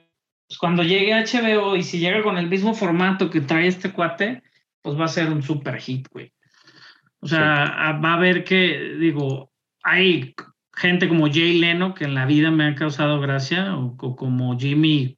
pues 0.50 0.58
cuando 0.58 0.82
llegue 0.82 1.14
HBO 1.14 1.76
y 1.76 1.84
si 1.84 2.00
llega 2.00 2.24
con 2.24 2.36
el 2.36 2.48
mismo 2.48 2.74
formato 2.74 3.30
que 3.30 3.40
trae 3.40 3.68
este 3.68 3.92
cuate, 3.92 4.42
pues 4.82 4.98
va 4.98 5.04
a 5.04 5.08
ser 5.08 5.30
un 5.30 5.44
super 5.44 5.78
hit, 5.80 6.08
güey. 6.10 6.32
O 7.20 7.28
sea, 7.28 7.66
a- 7.66 8.00
va 8.00 8.14
a 8.14 8.18
ver 8.18 8.42
que, 8.42 8.96
digo, 8.98 9.52
hay 9.84 10.34
gente 10.74 11.06
como 11.08 11.28
Jay 11.32 11.60
Leno, 11.60 11.94
que 11.94 12.02
en 12.04 12.14
la 12.16 12.26
vida 12.26 12.50
me 12.50 12.64
ha 12.66 12.74
causado 12.74 13.20
gracia, 13.20 13.76
o, 13.76 13.94
o 13.96 14.16
como 14.16 14.58
Jimmy 14.58 15.16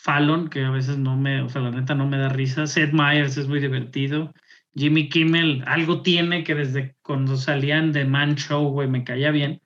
Fallon, 0.00 0.48
que 0.48 0.64
a 0.64 0.70
veces 0.70 0.98
no 0.98 1.16
me, 1.16 1.42
o 1.42 1.48
sea, 1.48 1.62
la 1.62 1.70
neta 1.70 1.94
no 1.94 2.08
me 2.08 2.18
da 2.18 2.28
risa. 2.28 2.66
Seth 2.66 2.92
Meyers 2.92 3.36
es 3.36 3.46
muy 3.46 3.60
divertido. 3.60 4.32
Jimmy 4.74 5.08
Kimmel, 5.08 5.62
algo 5.66 6.02
tiene 6.02 6.42
que 6.42 6.56
desde 6.56 6.96
cuando 7.02 7.36
salían 7.36 7.92
de 7.92 8.04
Man 8.04 8.34
Show, 8.34 8.70
güey, 8.72 8.88
me 8.88 9.04
caía 9.04 9.30
bien. 9.30 9.61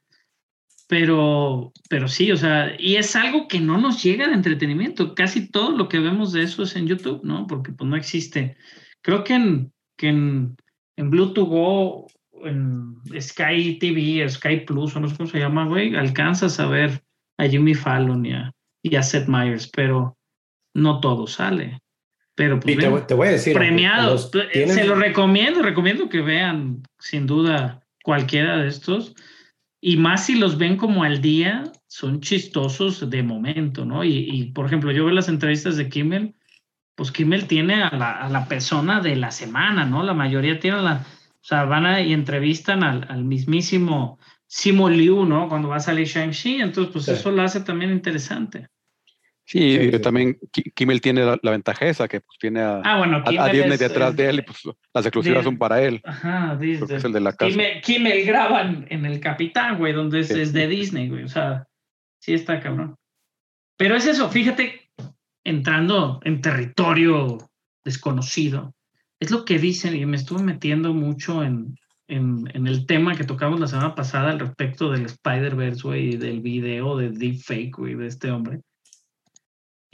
Pero, 0.88 1.72
pero 1.88 2.06
sí, 2.06 2.30
o 2.30 2.36
sea, 2.36 2.74
y 2.78 2.94
es 2.96 3.16
algo 3.16 3.48
que 3.48 3.58
no 3.58 3.78
nos 3.78 4.02
llega 4.02 4.28
de 4.28 4.34
entretenimiento. 4.34 5.14
Casi 5.14 5.50
todo 5.50 5.76
lo 5.76 5.88
que 5.88 5.98
vemos 5.98 6.32
de 6.32 6.42
eso 6.42 6.62
es 6.62 6.76
en 6.76 6.86
YouTube, 6.86 7.22
¿no? 7.24 7.46
Porque 7.46 7.72
pues 7.72 7.90
no 7.90 7.96
existe. 7.96 8.56
Creo 9.02 9.24
que 9.24 9.34
en, 9.34 9.72
que 9.96 10.08
en, 10.08 10.56
en 10.96 11.10
Bluetooth 11.10 11.48
Go, 11.48 12.06
en 12.44 12.94
Sky 13.20 13.78
TV, 13.80 14.28
Sky 14.28 14.60
Plus, 14.60 14.94
o 14.94 15.00
no 15.00 15.08
sé 15.08 15.16
cómo 15.16 15.28
se 15.28 15.40
llama, 15.40 15.66
güey, 15.66 15.96
alcanzas 15.96 16.60
a 16.60 16.66
ver 16.66 17.02
a 17.38 17.46
Jimmy 17.46 17.74
Fallon 17.74 18.24
y 18.24 18.32
a, 18.32 18.52
y 18.82 18.94
a 18.94 19.02
Seth 19.02 19.26
Meyers, 19.26 19.68
pero 19.68 20.16
no 20.74 21.00
todo 21.00 21.26
sale. 21.26 21.80
Pero 22.36 22.60
pues 22.60 22.76
te, 22.76 23.00
te 23.08 23.14
voy 23.14 23.28
a 23.28 23.30
decir. 23.32 23.56
aunque 23.56 23.66
premiados. 23.68 24.30
Eh, 24.52 24.68
Se 24.68 24.84
lo 24.84 24.94
recomiendo, 24.94 25.62
recomiendo 25.62 26.08
que 26.08 26.20
vean 26.20 26.82
sin 26.98 27.26
duda 27.26 27.82
cualquiera 28.04 28.58
de 28.58 28.68
estos. 28.68 29.14
Y 29.80 29.96
más 29.96 30.26
si 30.26 30.36
los 30.36 30.56
ven 30.58 30.76
como 30.76 31.04
al 31.04 31.20
día, 31.20 31.64
son 31.86 32.20
chistosos 32.20 33.08
de 33.10 33.22
momento, 33.22 33.84
¿no? 33.84 34.04
Y, 34.04 34.10
y, 34.30 34.44
por 34.52 34.66
ejemplo, 34.66 34.90
yo 34.92 35.04
veo 35.04 35.14
las 35.14 35.28
entrevistas 35.28 35.76
de 35.76 35.88
Kimmel, 35.88 36.34
pues 36.94 37.12
Kimmel 37.12 37.46
tiene 37.46 37.82
a 37.82 37.90
la, 37.90 38.10
a 38.12 38.28
la 38.28 38.48
persona 38.48 39.00
de 39.00 39.16
la 39.16 39.30
semana, 39.30 39.84
¿no? 39.84 40.02
La 40.02 40.14
mayoría 40.14 40.58
tienen 40.58 40.84
la, 40.84 41.04
o 41.40 41.44
sea, 41.44 41.64
van 41.64 41.84
a, 41.86 42.00
y 42.00 42.12
entrevistan 42.12 42.82
al, 42.82 43.06
al 43.10 43.22
mismísimo 43.24 44.18
Simo 44.46 44.88
Liu, 44.88 45.26
¿no? 45.26 45.48
Cuando 45.48 45.68
va 45.68 45.76
a 45.76 45.80
salir 45.80 46.06
Shang-Chi, 46.06 46.60
entonces 46.62 46.92
pues 46.92 47.04
Sí. 47.04 47.10
eso 47.12 47.30
lo 47.30 47.42
hace 47.42 47.60
también 47.60 47.90
interesante. 47.92 48.68
Sí, 49.48 49.78
Sí, 49.78 49.90
sí. 49.92 49.98
también 50.00 50.36
Ki- 50.50 50.72
Kimmel 50.74 51.00
tiene 51.00 51.24
la, 51.24 51.38
la 51.40 51.50
ventaja 51.52 51.86
esa, 51.86 52.08
que 52.08 52.20
pues 52.20 52.36
tiene 52.38 52.60
a, 52.60 52.80
Ah, 52.84 52.98
bueno, 52.98 53.18
a- 53.24 53.44
a, 53.44 53.48
Disney 53.48 53.78
detrás 53.78 54.12
eh, 54.12 54.16
de 54.16 54.28
él 54.30 54.38
y 54.40 54.42
pues 54.42 54.58
las 54.92 55.06
exclusivas 55.06 55.44
son 55.44 55.56
para 55.56 55.80
él. 55.82 56.00
Ajá, 56.04 56.56
Disney. 56.60 56.96
es 56.96 57.04
el 57.04 57.12
de 57.12 57.20
la 57.20 57.32
casa. 57.32 57.50
Kimmel, 57.52 57.80
Kimmel 57.80 58.26
graban 58.26 58.86
en 58.90 59.06
el 59.06 59.20
Capitán, 59.20 59.78
güey, 59.78 59.92
donde 59.92 60.20
es, 60.20 60.28
Sí. 60.28 60.40
es 60.40 60.52
de 60.52 60.66
Disney, 60.66 61.08
güey. 61.08 61.22
O 61.22 61.28
sea, 61.28 61.66
sí 62.18 62.34
está 62.34 62.58
cabrón. 62.60 62.96
Pero 63.78 63.94
es 63.94 64.06
eso, 64.06 64.28
fíjate, 64.30 64.90
entrando 65.44 66.20
en 66.24 66.40
territorio 66.40 67.38
desconocido, 67.84 68.74
es 69.20 69.30
lo 69.30 69.44
que 69.44 69.58
dicen, 69.60 69.94
y 69.94 70.04
me 70.06 70.16
estuve 70.16 70.42
metiendo 70.42 70.92
mucho 70.92 71.44
en, 71.44 71.76
en, 72.08 72.50
en 72.52 72.66
el 72.66 72.84
tema 72.86 73.14
que 73.14 73.22
tocamos 73.24 73.60
la 73.60 73.68
semana 73.68 73.94
pasada 73.94 74.30
al 74.32 74.40
respecto 74.40 74.90
del 74.90 75.06
Spider-Verse, 75.06 75.82
güey, 75.82 76.14
y 76.14 76.16
del 76.16 76.40
video 76.40 76.96
de 76.96 77.10
Deepfake, 77.10 77.76
güey, 77.76 77.94
de 77.94 78.08
este 78.08 78.30
hombre. 78.30 78.60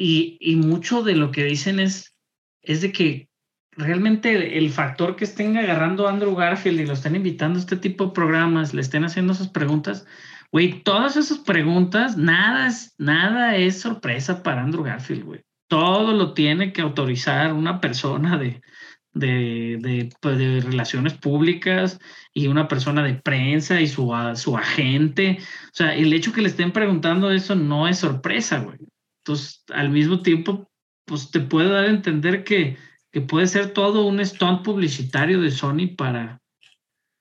Y, 0.05 0.37
y 0.41 0.57
mucho 0.57 1.05
de 1.05 1.15
lo 1.15 1.31
que 1.31 1.45
dicen 1.45 1.79
es, 1.79 2.17
es 2.61 2.81
de 2.81 2.91
que 2.91 3.29
realmente 3.71 4.59
el, 4.59 4.71
factor 4.71 5.15
que 5.15 5.23
estén 5.23 5.57
agarrando 5.57 6.09
a 6.09 6.11
Andrew 6.11 6.35
Garfield 6.35 6.81
y 6.81 6.87
lo 6.87 6.95
estén 6.95 7.15
invitando 7.15 7.57
a 7.57 7.61
este 7.61 7.77
tipo 7.77 8.07
de 8.07 8.11
programas, 8.11 8.75
le 8.75 8.81
estén 8.81 9.05
haciendo 9.05 9.33
esas 9.33 9.49
preguntas, 9.49 10.05
güey, 10.51 10.83
todas 10.83 11.17
esas 11.17 11.39
preguntas, 11.39 12.17
nada 12.17 12.67
es, 12.67 12.97
nada 12.99 13.55
es 13.55 13.81
sorpresa 13.81 14.43
para 14.43 14.65
Andrew 14.65 14.83
Garfield, 14.83 15.23
güey. 15.23 15.41
todo 15.69 16.13
lo 16.15 16.35
tiene 16.35 16.73
que 16.73 16.83
autorizar 16.83 17.53
una 17.53 17.81
persona 17.81 18.37
de, 18.39 18.61
de, 19.13 19.79
de, 19.81 20.11
pues, 20.21 20.37
de 20.37 20.63
relaciones 20.63 21.15
públicas 21.15 22.01
y 22.35 22.49
una 22.49 22.67
persona 22.67 23.05
de 23.05 23.15
prensa 23.15 23.81
y 23.81 23.87
su, 23.87 24.13
su 24.35 24.57
agente. 24.57 25.39
O 25.41 25.75
sea, 25.75 25.95
el 25.95 26.13
hecho 26.13 26.33
que 26.33 26.43
le 26.43 26.49
estén 26.49 26.73
preguntando 26.73 27.31
eso 27.31 27.55
no 27.55 27.87
es 27.87 27.99
sorpresa, 27.99 28.59
güey. 28.59 28.79
Entonces, 29.25 29.65
al 29.73 29.91
mismo 29.91 30.21
tiempo, 30.23 30.69
pues 31.07 31.31
te 31.31 31.41
puede 31.41 31.69
dar 31.71 31.85
a 31.85 31.91
entender 31.91 32.45
que, 32.45 32.77
que 33.13 33.21
puede 33.21 33.47
ser 33.47 33.73
todo 33.73 34.05
un 34.07 34.25
stunt 34.25 34.63
publicitario 34.63 35.41
de 35.41 35.51
Sony 35.51 35.95
para 35.97 36.41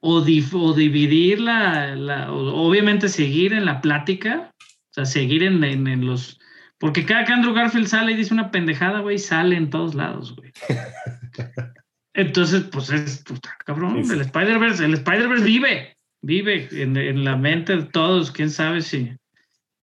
o, 0.02 0.22
dif- 0.26 0.54
o 0.54 0.74
dividir 0.74 1.40
la, 1.40 1.96
la- 1.96 2.32
o- 2.32 2.68
obviamente 2.68 3.08
seguir 3.08 3.54
en 3.54 3.66
la 3.66 3.82
plática, 3.82 4.52
o 4.60 4.94
sea, 4.94 5.06
seguir 5.06 5.44
en, 5.44 5.64
en- 5.64 5.88
en 5.88 6.06
los... 6.06 6.40
Porque 6.80 7.06
cada 7.06 7.24
que 7.26 7.34
Andrew 7.34 7.54
Garfield 7.54 7.86
sale 7.88 8.14
y 8.14 8.16
dice 8.16 8.34
una 8.34 8.50
pendejada, 8.50 9.02
güey, 9.02 9.20
sale 9.20 9.56
en 9.56 9.70
todos 9.70 9.94
lados, 9.94 10.36
güey. 10.36 10.52
Entonces, 12.14 12.64
pues 12.72 12.90
es, 12.90 13.24
pues, 13.28 13.40
cabrón, 13.66 14.04
sí. 14.04 14.12
el 14.14 14.22
Spider-Verse, 14.22 14.86
el 14.86 14.94
Spider-Verse 14.96 15.46
vive, 15.46 15.96
vive 16.24 16.68
en, 16.72 16.98
en 16.98 17.24
la 17.24 17.38
mente 17.38 17.76
de 17.78 17.84
todos, 17.84 18.32
quién 18.32 18.50
sabe 18.50 18.82
si... 18.82 19.12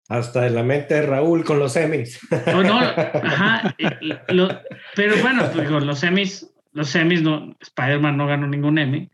Hasta 0.09 0.47
en 0.47 0.55
la 0.55 0.63
mente 0.63 0.95
de 0.95 1.03
Raúl 1.03 1.45
con 1.45 1.59
los 1.59 1.75
semis. 1.75 2.19
O 2.55 2.63
no, 2.63 2.79
ajá, 2.79 3.77
lo- 4.29 4.49
pero 4.97 5.17
bueno, 5.21 5.43
pues, 5.53 5.67
digo, 5.67 5.81
los 5.81 5.99
semis, 5.99 6.51
los 6.73 6.89
semis 6.89 7.21
no, 7.23 7.55
Spider-Man 7.61 8.17
no 8.17 8.27
ganó 8.27 8.47
ningún 8.47 8.79
Emmy, 8.79 9.11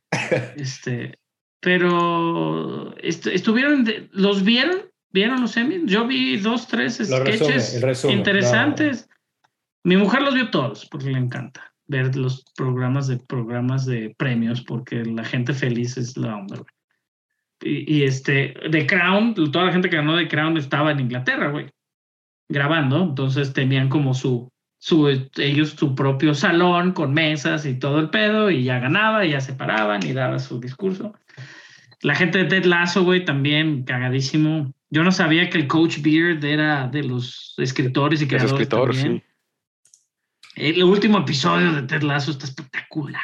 este, 0.56 1.18
pero 1.60 2.94
est- 2.98 3.26
estuvieron, 3.26 3.84
de- 3.84 4.08
¿los 4.12 4.44
vieron? 4.44 4.82
¿Vieron 5.10 5.40
los 5.40 5.52
semis? 5.52 5.82
Yo 5.86 6.06
vi 6.06 6.36
dos, 6.38 6.66
tres 6.68 6.98
Lo 7.10 7.18
sketches 7.18 7.74
interesantes. 8.12 9.08
Mi 9.84 9.96
mujer 9.96 10.22
los 10.22 10.34
vio 10.34 10.50
todos 10.50 10.86
porque 10.86 11.10
le 11.10 11.18
encanta 11.18 11.72
ver 11.86 12.14
los 12.16 12.44
programas 12.56 13.06
de 13.08 13.18
programas 13.18 13.84
de 13.84 14.14
premios 14.16 14.62
porque 14.62 15.04
la 15.04 15.24
gente 15.24 15.52
feliz 15.52 15.96
es 15.96 16.16
la 16.16 16.36
onda, 16.36 16.56
güey. 16.56 16.68
Y, 17.64 17.96
y 18.00 18.02
este, 18.04 18.54
The 18.70 18.86
Crown, 18.86 19.34
toda 19.34 19.64
la 19.64 19.72
gente 19.72 19.88
que 19.88 19.96
ganó 19.96 20.16
The 20.16 20.28
Crown 20.28 20.56
estaba 20.58 20.92
en 20.92 21.00
Inglaterra, 21.00 21.50
güey, 21.50 21.70
grabando, 22.48 23.02
entonces 23.02 23.52
tenían 23.54 23.88
como 23.88 24.12
su, 24.12 24.50
su, 24.78 25.08
ellos 25.36 25.70
su 25.70 25.94
propio 25.94 26.34
salón 26.34 26.92
con 26.92 27.14
mesas 27.14 27.64
y 27.64 27.78
todo 27.78 28.00
el 28.00 28.10
pedo 28.10 28.50
y 28.50 28.64
ya 28.64 28.78
ganaba 28.80 29.24
y 29.24 29.30
ya 29.30 29.40
se 29.40 29.54
paraban 29.54 30.04
y 30.04 30.12
daba 30.12 30.38
su 30.38 30.60
discurso. 30.60 31.14
La 32.02 32.14
gente 32.14 32.38
de 32.38 32.44
Ted 32.44 32.66
Lasso, 32.66 33.02
güey, 33.02 33.24
también 33.24 33.84
cagadísimo. 33.84 34.74
Yo 34.90 35.02
no 35.02 35.10
sabía 35.10 35.48
que 35.48 35.56
el 35.56 35.66
Coach 35.66 36.00
Beard 36.02 36.44
era 36.44 36.86
de 36.86 37.02
los 37.02 37.54
escritores 37.56 38.20
y 38.20 38.24
Es 38.24 38.28
creadores 38.28 38.52
escritor, 38.52 38.94
también. 38.94 39.22
sí. 39.22 39.30
El 40.56 40.84
último 40.84 41.18
episodio 41.18 41.72
de 41.72 41.82
Ted 41.82 42.02
Lasso 42.02 42.30
está 42.30 42.44
espectacular. 42.44 43.22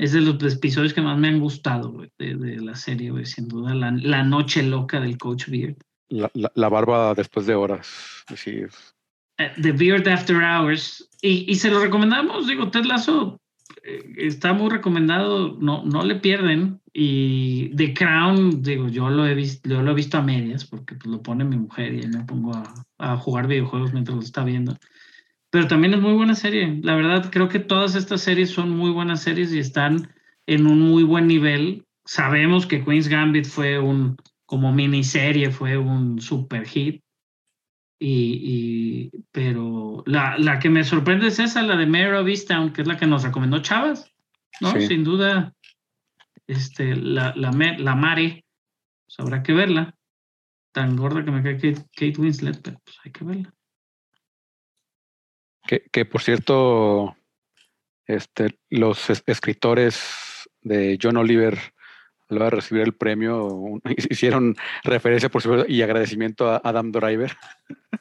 Es 0.00 0.12
de 0.12 0.20
los 0.22 0.42
episodios 0.54 0.94
que 0.94 1.02
más 1.02 1.18
me 1.18 1.28
han 1.28 1.40
gustado, 1.40 1.92
güey, 1.92 2.10
de, 2.18 2.34
de 2.34 2.56
la 2.56 2.74
serie, 2.74 3.10
güey, 3.10 3.26
sin 3.26 3.48
duda. 3.48 3.74
La, 3.74 3.90
la 3.92 4.22
noche 4.22 4.62
loca 4.62 4.98
del 5.00 5.18
Coach 5.18 5.48
Beard. 5.48 5.76
La, 6.08 6.30
la- 6.34 6.50
la 6.54 6.68
barba 6.70 7.14
después 7.14 7.46
de 7.46 7.54
horas. 7.54 7.86
Sí, 8.34 8.62
Eh, 9.38 9.52
The 9.60 9.72
Beard 9.72 10.08
After 10.08 10.36
Hours. 10.36 11.08
Y, 11.20 11.44
y 11.50 11.54
se 11.56 11.70
lo 11.70 11.80
recomendamos, 11.80 12.46
digo, 12.46 12.70
Ted 12.70 12.84
Lasso 12.84 13.38
eh, 13.84 14.12
está 14.16 14.52
muy 14.54 14.70
recomendado, 14.70 15.56
no, 15.60 15.84
no 15.84 16.02
le 16.02 16.14
pierden. 16.16 16.80
Y 16.94 17.68
The 17.76 17.92
Crown, 17.94 18.62
digo, 18.62 18.88
yo 18.88 19.10
lo 19.10 19.26
he 19.26 19.34
visto, 19.34 19.68
yo 19.68 19.82
lo 19.82 19.90
he 19.92 19.94
visto 19.94 20.16
a 20.18 20.22
medias, 20.22 20.64
porque 20.64 20.94
pues, 20.94 21.06
lo 21.06 21.22
pone 21.22 21.44
mi 21.44 21.56
mujer 21.58 21.94
y 21.94 22.06
me 22.08 22.24
pongo 22.24 22.54
a, 22.54 22.72
a 22.98 23.16
jugar 23.18 23.46
videojuegos 23.46 23.92
mientras 23.92 24.16
lo 24.16 24.22
está 24.22 24.44
viendo. 24.44 24.76
Pero 25.50 25.66
también 25.66 25.94
es 25.94 26.00
muy 26.00 26.12
buena 26.14 26.34
serie. 26.34 26.78
La 26.82 26.94
verdad, 26.94 27.28
creo 27.30 27.48
que 27.48 27.58
todas 27.58 27.94
estas 27.96 28.20
series 28.20 28.50
son 28.50 28.70
muy 28.70 28.90
buenas 28.90 29.22
series 29.22 29.52
y 29.52 29.58
están 29.58 30.12
en 30.46 30.66
un 30.66 30.80
muy 30.80 31.02
buen 31.02 31.26
nivel. 31.26 31.84
Sabemos 32.04 32.66
que 32.66 32.84
Queen's 32.84 33.08
Gambit 33.08 33.46
fue 33.46 33.78
un, 33.78 34.16
como 34.46 34.72
miniserie, 34.72 35.50
fue 35.50 35.76
un 35.76 36.20
super 36.20 36.66
hit. 36.66 37.02
Y, 37.98 39.10
y- 39.12 39.24
pero 39.32 40.02
la, 40.06 40.38
la 40.38 40.58
que 40.58 40.70
me 40.70 40.84
sorprende 40.84 41.26
es 41.26 41.38
esa, 41.38 41.62
la 41.62 41.76
de 41.76 41.86
Mayor 41.86 42.14
of 42.14 42.28
Easttown, 42.28 42.72
que 42.72 42.82
es 42.82 42.88
la 42.88 42.96
que 42.96 43.06
nos 43.06 43.22
recomendó 43.24 43.58
Chavas, 43.60 44.10
¿no? 44.60 44.72
Sí. 44.72 44.86
Sin 44.86 45.04
duda, 45.04 45.52
este, 46.46 46.96
la, 46.96 47.34
la, 47.36 47.50
la 47.50 47.94
Mare, 47.94 48.44
pues 49.04 49.18
habrá 49.20 49.42
que 49.42 49.52
verla. 49.52 49.94
Tan 50.72 50.96
gorda 50.96 51.24
que 51.24 51.30
me 51.32 51.42
cae 51.42 51.56
Kate, 51.56 51.84
Kate 51.94 52.20
Winslet, 52.20 52.60
pero 52.62 52.80
pues 52.84 52.96
hay 53.04 53.10
que 53.12 53.24
verla. 53.24 53.52
Que, 55.70 55.84
que 55.92 56.04
por 56.04 56.20
cierto, 56.20 57.16
este, 58.04 58.58
los 58.70 59.08
es- 59.08 59.22
escritores 59.24 60.02
de 60.62 60.98
John 61.00 61.16
Oliver 61.16 61.56
a 62.28 62.34
la 62.34 62.40
hora 62.40 62.44
de 62.46 62.50
recibir 62.56 62.82
el 62.82 62.92
premio 62.92 63.44
un- 63.46 63.80
hicieron 64.10 64.56
referencia 64.82 65.28
por 65.28 65.42
supuesto 65.42 65.70
y 65.70 65.80
agradecimiento 65.82 66.50
a 66.50 66.60
Adam 66.64 66.90
Driver. 66.90 67.36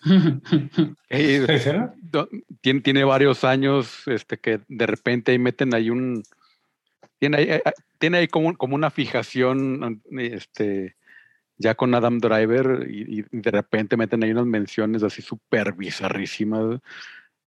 Do- 2.02 2.28
tiene, 2.62 2.82
tiene 2.82 3.04
varios 3.04 3.44
años 3.44 4.02
este, 4.08 4.40
que 4.40 4.62
de 4.68 4.88
repente 4.88 5.32
ahí 5.32 5.38
meten 5.38 5.76
ahí 5.76 5.92
un. 5.92 6.24
Tiene 7.20 7.38
ahí, 7.38 7.52
eh, 7.52 7.62
tiene 8.00 8.18
ahí 8.18 8.28
como, 8.28 8.58
como 8.58 8.74
una 8.74 8.90
fijación 8.90 10.02
este, 10.18 10.96
ya 11.60 11.76
con 11.76 11.94
Adam 11.94 12.18
Driver 12.18 12.88
y, 12.90 13.20
y 13.20 13.26
de 13.30 13.52
repente 13.52 13.96
meten 13.96 14.24
ahí 14.24 14.32
unas 14.32 14.48
menciones 14.48 15.04
así 15.04 15.22
súper 15.22 15.74
bizarrísimas 15.74 16.80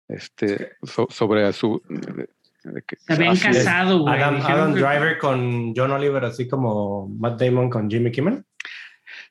este, 0.09 0.73
so- 0.83 1.07
sobre 1.09 1.51
su. 1.53 1.81
de- 1.87 2.27
de 2.63 2.81
que- 2.81 2.97
Se 2.97 3.13
habían 3.13 3.33
es. 3.33 3.41
casado, 3.43 3.99
güey. 3.99 4.13
Adam, 4.21 4.41
Adam 4.45 4.73
que- 4.73 4.79
Driver 4.81 5.17
con 5.17 5.73
John 5.75 5.91
Oliver, 5.91 6.25
así 6.25 6.47
como 6.47 7.07
Matt 7.07 7.39
Damon 7.41 7.69
con 7.69 7.89
Jimmy 7.89 8.11
Kimmel. 8.11 8.43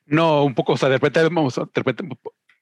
No, 0.07 0.43
un 0.43 0.55
poco, 0.55 0.73
o 0.73 0.77
sea, 0.77 0.89
de 0.89 0.95
repente, 0.95 1.21
vamos, 1.23 1.55
de 1.55 1.61
repente, 1.75 2.03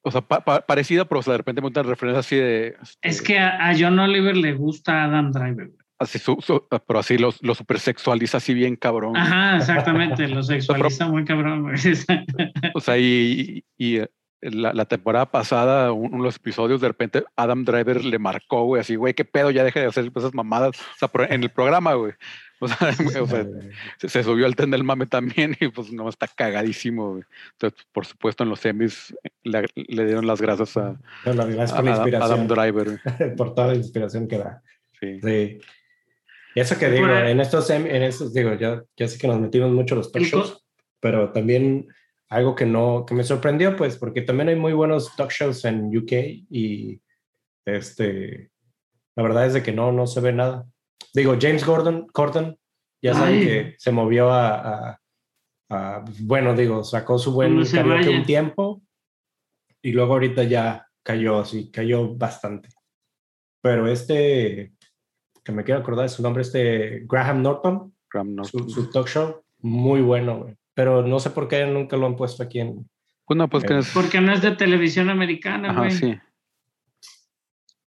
o 0.01 0.11
sea, 0.11 0.22
pa- 0.22 0.43
pa- 0.43 0.61
parecida, 0.65 1.05
pero 1.05 1.20
o 1.20 1.24
sea, 1.24 1.32
de 1.34 1.38
repente 1.38 1.61
montan 1.61 1.86
referencias 1.88 2.26
así 2.26 2.36
de. 2.36 2.76
Es 2.82 2.97
este, 3.01 3.24
que 3.24 3.39
a, 3.39 3.70
a 3.70 3.74
John 3.80 3.97
Oliver 3.97 4.36
le 4.36 4.53
gusta 4.53 5.05
Adam 5.05 5.32
Driver. 5.32 5.68
güey. 5.68 5.78
Así, 5.99 6.20
su- 6.20 6.38
su- 6.41 6.68
pero 6.86 6.99
así 6.99 7.18
lo, 7.18 7.34
lo 7.41 7.55
super 7.55 7.80
sexualiza 7.80 8.38
así 8.38 8.53
bien 8.53 8.76
cabrón. 8.76 9.11
güey. 9.11 9.22
Ajá, 9.24 9.57
exactamente. 9.57 10.28
Lo 10.28 10.43
sexualiza 10.43 11.07
muy 11.09 11.24
cabrón, 11.26 11.61
güey. 11.63 11.76
O 12.76 12.80
sea, 12.82 12.97
y, 12.99 13.63
y, 13.78 13.97
eh, 13.97 14.09
la, 14.41 14.73
la 14.73 14.85
temporada 14.85 15.25
pasada, 15.31 15.91
un- 15.91 16.07
uno 16.13 16.17
de 16.23 16.27
los 16.29 16.35
episodios, 16.38 16.81
de 16.81 16.88
repente 16.88 17.23
Adam 17.35 17.63
Driver 17.65 18.03
le 18.05 18.19
marcó, 18.19 18.63
güey, 18.65 18.81
así, 18.81 18.95
güey, 18.95 19.13
qué 19.13 19.25
pedo, 19.25 19.51
ya 19.51 19.63
deja 19.63 19.79
de 19.79 19.88
hacer 19.88 20.11
esas 20.15 20.33
mamadas. 20.33 20.71
O 20.79 21.07
sea, 21.07 21.09
en 21.29 21.43
el 21.43 21.49
programa, 21.49 21.93
güey. 21.95 22.13
O 22.59 22.67
sea, 22.67 22.77
o 23.21 23.27
sea, 23.27 23.45
se, 23.99 24.09
se 24.09 24.23
subió 24.23 24.45
al 24.47 24.55
tren 24.55 24.71
del 24.71 24.83
mame 24.83 25.05
también 25.05 25.55
y 25.59 25.67
pues 25.70 25.91
no, 25.91 26.09
está 26.09 26.28
cagadísimo, 26.28 27.12
güey. 27.12 27.24
Entonces, 27.53 27.86
por 27.91 28.05
supuesto, 28.05 28.43
en 28.43 28.49
los 28.49 28.59
semis 28.59 29.16
le, 29.43 29.66
le 29.75 30.05
dieron 30.05 30.25
las 30.28 30.41
gracias 30.41 30.75
a, 30.78 30.97
No, 31.25 31.32
a- 31.32 31.36
por 31.36 31.83
la 31.86 32.20
a 32.20 32.25
Adam 32.25 32.47
Driver. 32.47 32.99
güey. 33.20 33.36
por 33.37 33.53
toda 33.53 33.67
la 33.67 33.75
inspiración 33.75 34.28
que 34.28 34.37
da. 34.39 34.62
Sí. 34.99 35.20
Sí. 35.21 35.59
Eso 36.55 36.75
que 36.79 36.89
digo, 36.89 37.07
en 37.07 37.39
estos, 37.39 37.70
em- 37.70 37.86
en 37.86 38.01
estos, 38.01 38.33
digo, 38.33 38.55
ya, 38.55 38.82
ya 38.95 39.07
sé 39.07 39.20
que 39.20 39.28
nos 39.28 39.39
metimos 39.39 39.70
mucho 39.71 39.93
los 39.93 40.12
shows, 40.12 40.66
pero 40.99 41.32
también 41.32 41.87
algo 42.29 42.55
que 42.55 42.66
no, 42.66 43.05
que 43.05 43.13
me 43.16 43.24
sorprendió, 43.24 43.75
pues, 43.75 43.97
porque 43.97 44.21
también 44.21 44.49
hay 44.49 44.55
muy 44.55 44.74
buenos 44.74 45.16
talk 45.16 45.32
shows 45.32 45.63
en 45.66 45.95
UK 45.95 46.12
y 46.49 47.01
este, 47.66 48.51
la 49.16 49.24
verdad 49.24 49.45
es 49.45 49.54
de 49.54 49.63
que 49.63 49.71
no, 49.71 49.91
no 49.91 50.08
se 50.08 50.20
ve 50.21 50.33
nada. 50.33 50.66
Digo, 51.13 51.36
James 51.39 51.66
Gordon, 51.66 52.08
Gordon, 52.13 52.58
ya 53.01 53.13
saben 53.13 53.36
Ay. 53.39 53.45
que 53.45 53.75
se 53.78 53.91
movió 53.91 54.29
a, 54.32 54.89
a- 54.89 55.01
a- 55.70 56.05
bueno, 56.21 56.54
digo, 56.55 56.83
sacó 56.83 57.17
su 57.17 57.32
buen 57.33 57.66
se 57.66 57.78
karaoke 57.78 58.09
un 58.09 58.25
tiempo 58.25 58.82
y 59.82 59.91
luego 59.91 60.13
ahorita 60.13 60.43
ya 60.43 60.87
cayó 61.04 61.39
así, 61.39 61.71
cayó 61.71 62.13
bastante. 62.16 62.70
Pero 63.62 63.87
este, 63.87 64.74
que 65.43 65.51
me 65.51 65.63
quiero 65.63 65.79
acordar 65.82 66.04
de 66.04 66.09
su 66.09 66.21
nombre, 66.21 66.41
este 66.41 67.04
Graham 67.08 67.41
Norton, 67.41 67.95
Graham 68.12 68.36
Norton. 68.36 68.70
su, 68.70 68.82
su 68.83 68.89
talk 68.91 69.08
show, 69.08 69.43
muy 69.59 70.01
bueno, 70.01 70.39
güey. 70.39 70.55
Pero 70.78 71.01
no 71.01 71.20
sé 71.20 71.32
por 71.32 71.47
qué 71.47 71.66
nunca 71.66 71.97
lo 71.97 72.05
han 72.05 72.16
puesto 72.16 72.43
aquí 72.43 72.59
en... 72.59 72.87
Pues 73.25 73.36
no, 73.36 73.49
pues 73.49 73.63
que 73.63 73.79
es. 73.79 73.89
Porque 73.95 74.21
no 74.21 74.32
es 74.32 74.43
de 74.43 74.51
televisión 74.51 75.09
americana, 75.09 75.71
Ajá, 75.71 75.79
güey. 75.79 75.91
sí. 75.91 76.12
O 76.13 76.20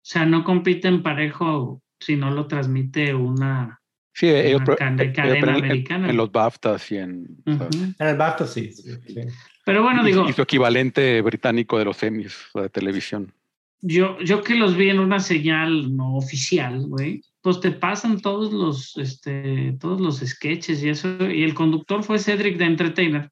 sea, 0.03 0.27
no 0.27 0.45
compite 0.45 0.87
en 0.89 1.03
parejo 1.03 1.83
si 1.99 2.15
no 2.17 2.31
lo 2.31 2.47
transmite 2.47 3.15
una. 3.15 3.81
Sí, 4.13 4.29
ellos, 4.29 4.61
Una 4.67 4.77
cadena 4.77 5.03
ellos 5.03 5.39
en, 5.39 5.49
americana. 5.65 6.11
en 6.11 6.17
los 6.19 6.31
BAFTAs 6.31 6.93
y 6.93 6.99
en. 6.99 7.27
En 7.47 7.95
el 8.07 8.17
BAFTA 8.19 8.47
sí. 8.47 8.71
sí, 8.71 8.93
sí. 9.07 9.21
Pero 9.65 9.83
bueno, 9.83 10.03
y- 10.03 10.07
digo, 10.13 10.29
y 10.29 10.35
su 10.35 10.43
equivalente 10.43 11.23
británico 11.23 11.79
de 11.79 11.87
los 11.87 12.03
Emmys 12.03 12.37
de 12.55 12.69
televisión. 12.69 13.33
yo, 13.81 14.19
yo 14.21 14.43
que 14.43 14.55
los 14.57 14.77
vi 14.77 14.91
en 14.91 15.01
una 15.01 15.21
señal 15.21 15.97
no 15.97 16.17
oficial, 16.17 16.87
güey, 16.87 17.23
pues 17.45 17.61
te 17.61 17.73
pasan 17.73 18.23
todos 18.23 18.55
los, 18.55 18.97
este, 18.97 19.77
todos 19.79 20.01
los 20.01 20.21
sketches 20.21 20.83
y 20.83 20.89
eso. 20.89 21.31
Y 21.31 21.43
el 21.45 21.53
conductor 21.53 22.03
fue 22.03 22.19
Cedric 22.19 22.57
de 22.57 22.65
Entertainer. 22.65 23.31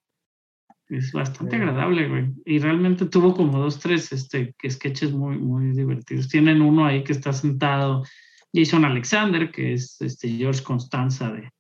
Es 0.91 1.13
bastante 1.13 1.57
Sí. 1.57 1.63
agradable, 1.63 2.09
güey. 2.11 2.27
Y 2.45 2.59
realmente 2.59 3.07
tuvo 3.07 3.35
como 3.35 3.59
dos, 3.59 3.79
tres 3.79 4.13
este, 4.13 4.55
sketches 4.69 5.13
muy, 5.13 5.39
muy 5.39 5.71
divertidos. 5.73 6.29
Tienen 6.29 6.61
uno 6.61 6.85
ahí 6.85 7.03
que 7.05 7.13
está 7.13 7.33
sentado, 7.33 8.05
Jason 8.53 8.85
Alexander, 8.85 9.51
que 9.51 9.73
es 9.73 9.99
este 10.03 10.29
George 10.29 10.63
Constanza 10.63 11.33
de, 11.33 11.51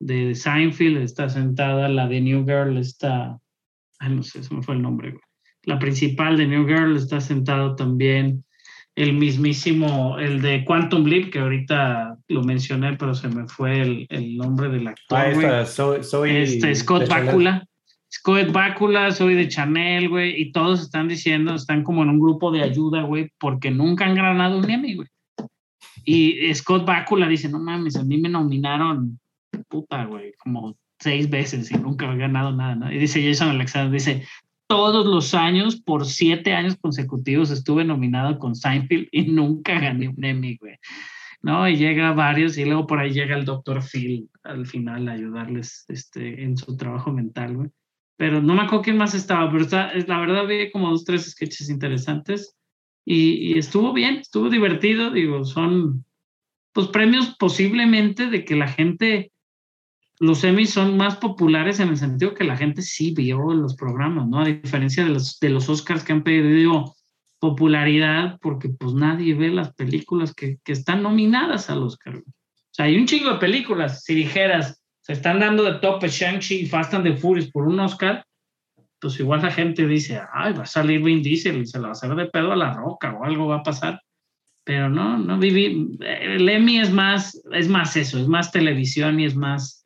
de 0.00 0.34
Seinfeld, 0.34 0.96
está 0.96 1.28
sentada 1.28 1.90
la 1.90 2.08
de 2.08 2.22
New 2.22 2.46
Girl, 2.46 2.78
está, 2.78 3.38
ay, 3.98 4.14
no 4.14 4.22
sé, 4.22 4.42
se 4.42 4.54
me 4.54 4.62
fue 4.62 4.76
el 4.76 4.80
nombre, 4.80 5.10
güey. 5.10 5.22
La 5.64 5.78
principal 5.78 6.38
de 6.38 6.46
New 6.46 6.66
Girl 6.66 6.96
está 6.96 7.20
sentado 7.20 7.76
también 7.76 8.46
el 8.94 9.14
mismísimo, 9.14 10.18
el 10.18 10.42
de 10.42 10.64
Quantum 10.64 11.04
Leap, 11.04 11.30
que 11.30 11.38
ahorita 11.38 12.18
lo 12.28 12.42
mencioné, 12.42 12.94
pero 12.96 13.14
se 13.14 13.28
me 13.28 13.46
fue 13.48 13.80
el, 13.80 14.06
el 14.10 14.36
nombre 14.36 14.68
del 14.68 14.86
actor. 14.86 15.18
Ah, 15.18 15.28
esta, 15.28 15.66
soy, 15.66 16.04
soy 16.04 16.30
Este, 16.30 16.74
Scott. 16.74 17.08
Bakula. 17.08 17.64
Scott 18.12 18.52
Bakula, 18.52 19.10
soy 19.10 19.34
de 19.34 19.48
Chanel, 19.48 20.10
güey, 20.10 20.38
y 20.38 20.52
todos 20.52 20.82
están 20.82 21.08
diciendo, 21.08 21.54
están 21.54 21.82
como 21.82 22.02
en 22.02 22.10
un 22.10 22.20
grupo 22.20 22.50
de 22.50 22.62
ayuda, 22.62 23.02
güey, 23.02 23.30
porque 23.38 23.70
nunca 23.70 24.04
han 24.04 24.14
ganado 24.14 24.58
un 24.58 24.70
Emmy, 24.70 24.96
güey. 24.96 25.08
Y 26.04 26.54
Scott 26.54 26.84
Bakula 26.84 27.26
dice, 27.26 27.48
no 27.48 27.58
mames, 27.58 27.96
a 27.96 28.04
mí 28.04 28.18
me 28.18 28.28
nominaron, 28.28 29.18
puta, 29.68 30.04
güey, 30.04 30.34
como 30.38 30.76
seis 31.00 31.30
veces 31.30 31.70
y 31.70 31.74
nunca 31.74 32.12
he 32.12 32.16
ganado 32.16 32.52
nada, 32.52 32.74
¿no? 32.74 32.92
Y 32.92 32.98
dice 32.98 33.26
Jason 33.26 33.48
Alexander, 33.48 33.90
dice, 33.90 34.26
todos 34.72 35.04
los 35.04 35.34
años, 35.34 35.76
por 35.76 36.06
siete 36.06 36.54
años 36.54 36.76
consecutivos, 36.80 37.50
estuve 37.50 37.84
nominado 37.84 38.38
con 38.38 38.54
Seinfeld 38.54 39.08
y 39.12 39.22
nunca 39.26 39.78
gané 39.78 40.08
un 40.08 40.24
Emmy, 40.24 40.56
güey. 40.56 40.76
¿no? 41.42 41.68
Y 41.68 41.76
llega 41.76 42.12
varios 42.12 42.56
y 42.56 42.64
luego 42.64 42.86
por 42.86 42.98
ahí 42.98 43.10
llega 43.12 43.36
el 43.36 43.44
doctor 43.44 43.82
Phil 43.82 44.30
al 44.44 44.64
final 44.66 45.08
a 45.08 45.12
ayudarles 45.12 45.84
este, 45.88 46.42
en 46.42 46.56
su 46.56 46.74
trabajo 46.76 47.12
mental, 47.12 47.56
güey. 47.56 47.68
Pero 48.16 48.40
no 48.40 48.54
me 48.54 48.62
acuerdo 48.62 48.82
quién 48.84 48.96
más 48.96 49.14
estaba, 49.14 49.50
pero 49.50 49.64
está, 49.64 49.90
es- 49.90 50.08
la 50.08 50.18
verdad 50.20 50.46
vi 50.46 50.70
como 50.70 50.88
dos, 50.90 51.04
tres 51.04 51.30
sketches 51.32 51.68
interesantes 51.68 52.56
y, 53.04 53.52
y 53.52 53.58
estuvo 53.58 53.92
bien, 53.92 54.16
estuvo 54.16 54.48
divertido, 54.48 55.10
digo, 55.10 55.44
son 55.44 56.04
pues 56.72 56.86
premios 56.88 57.36
posiblemente 57.38 58.30
de 58.30 58.44
que 58.44 58.56
la 58.56 58.68
gente, 58.68 59.32
los 60.22 60.44
Emmys 60.44 60.70
son 60.70 60.96
más 60.96 61.16
populares 61.16 61.80
en 61.80 61.88
el 61.88 61.96
sentido 61.96 62.32
que 62.32 62.44
la 62.44 62.56
gente 62.56 62.80
sí 62.80 63.12
vio 63.12 63.52
los 63.54 63.74
programas, 63.74 64.28
¿no? 64.28 64.38
A 64.38 64.44
diferencia 64.44 65.02
de 65.02 65.10
los, 65.10 65.40
de 65.40 65.50
los 65.50 65.68
Oscars 65.68 66.04
que 66.04 66.12
han 66.12 66.22
perdido 66.22 66.94
popularidad 67.40 68.38
porque 68.40 68.68
pues 68.68 68.94
nadie 68.94 69.34
ve 69.34 69.48
las 69.48 69.74
películas 69.74 70.32
que, 70.32 70.58
que 70.62 70.70
están 70.70 71.02
nominadas 71.02 71.70
al 71.70 71.82
Oscar. 71.82 72.18
O 72.18 72.22
sea, 72.70 72.84
hay 72.84 72.96
un 72.96 73.06
chingo 73.06 73.32
de 73.32 73.40
películas, 73.40 74.04
si 74.04 74.14
dijeras, 74.14 74.80
se 75.00 75.14
están 75.14 75.40
dando 75.40 75.64
de 75.64 75.80
tope 75.80 76.06
Shang-Chi 76.06 76.60
y 76.60 76.66
Fast 76.66 76.94
and 76.94 77.04
the 77.04 77.16
Furious 77.16 77.50
por 77.50 77.66
un 77.66 77.80
Oscar, 77.80 78.24
pues 79.00 79.18
igual 79.18 79.42
la 79.42 79.50
gente 79.50 79.88
dice, 79.88 80.20
ay, 80.32 80.52
va 80.52 80.62
a 80.62 80.66
salir 80.66 81.02
Vin 81.02 81.20
Diesel 81.20 81.60
y 81.60 81.66
se 81.66 81.78
la 81.78 81.86
va 81.86 81.88
a 81.88 81.92
hacer 81.92 82.14
de 82.14 82.26
pedo 82.26 82.52
a 82.52 82.56
la 82.56 82.72
roca 82.72 83.12
o 83.12 83.24
algo 83.24 83.48
va 83.48 83.56
a 83.56 83.62
pasar. 83.64 84.00
Pero 84.62 84.88
no, 84.88 85.18
no 85.18 85.36
viví. 85.36 85.98
El 86.00 86.48
Emmy 86.48 86.78
es 86.78 86.92
más, 86.92 87.42
es 87.50 87.68
más 87.68 87.96
eso, 87.96 88.20
es 88.20 88.28
más 88.28 88.52
televisión 88.52 89.18
y 89.18 89.24
es 89.24 89.34
más, 89.34 89.81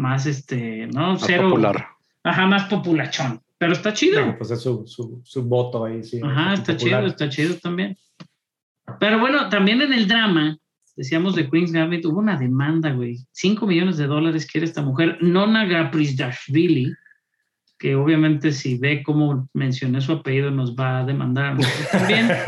más 0.00 0.26
este, 0.26 0.88
¿no? 0.88 1.12
Más 1.12 1.22
Cero. 1.24 1.50
popular. 1.50 1.86
Ajá, 2.24 2.46
más 2.46 2.64
populachón. 2.64 3.40
Pero 3.58 3.72
está 3.72 3.92
chido. 3.92 4.20
Digo, 4.20 4.38
pues 4.38 4.50
es 4.50 4.62
su, 4.62 4.86
su, 4.86 5.20
su 5.24 5.42
voto 5.44 5.84
ahí, 5.84 6.02
sí. 6.02 6.20
Ajá, 6.22 6.54
está 6.54 6.72
popular. 6.72 7.00
chido, 7.00 7.06
está 7.06 7.28
chido 7.28 7.54
también. 7.56 7.96
Pero 8.98 9.20
bueno, 9.20 9.48
también 9.48 9.82
en 9.82 9.92
el 9.92 10.08
drama, 10.08 10.56
decíamos 10.96 11.34
de 11.34 11.48
Queen's 11.48 11.72
Gambit, 11.72 12.04
hubo 12.06 12.18
una 12.18 12.36
demanda, 12.36 12.90
güey. 12.90 13.18
5 13.32 13.66
millones 13.66 13.98
de 13.98 14.06
dólares 14.06 14.46
quiere 14.46 14.66
esta 14.66 14.82
mujer, 14.82 15.18
Nona 15.20 15.66
Gaprisdashvili, 15.66 16.94
que 17.78 17.94
obviamente 17.94 18.52
si 18.52 18.78
ve 18.78 19.02
cómo 19.02 19.48
mencioné 19.54 20.00
su 20.00 20.12
apellido 20.12 20.50
nos 20.50 20.74
va 20.74 21.00
a 21.00 21.04
demandar 21.04 21.46
a 21.46 21.54
nosotros 21.54 21.90
también. 21.90 22.28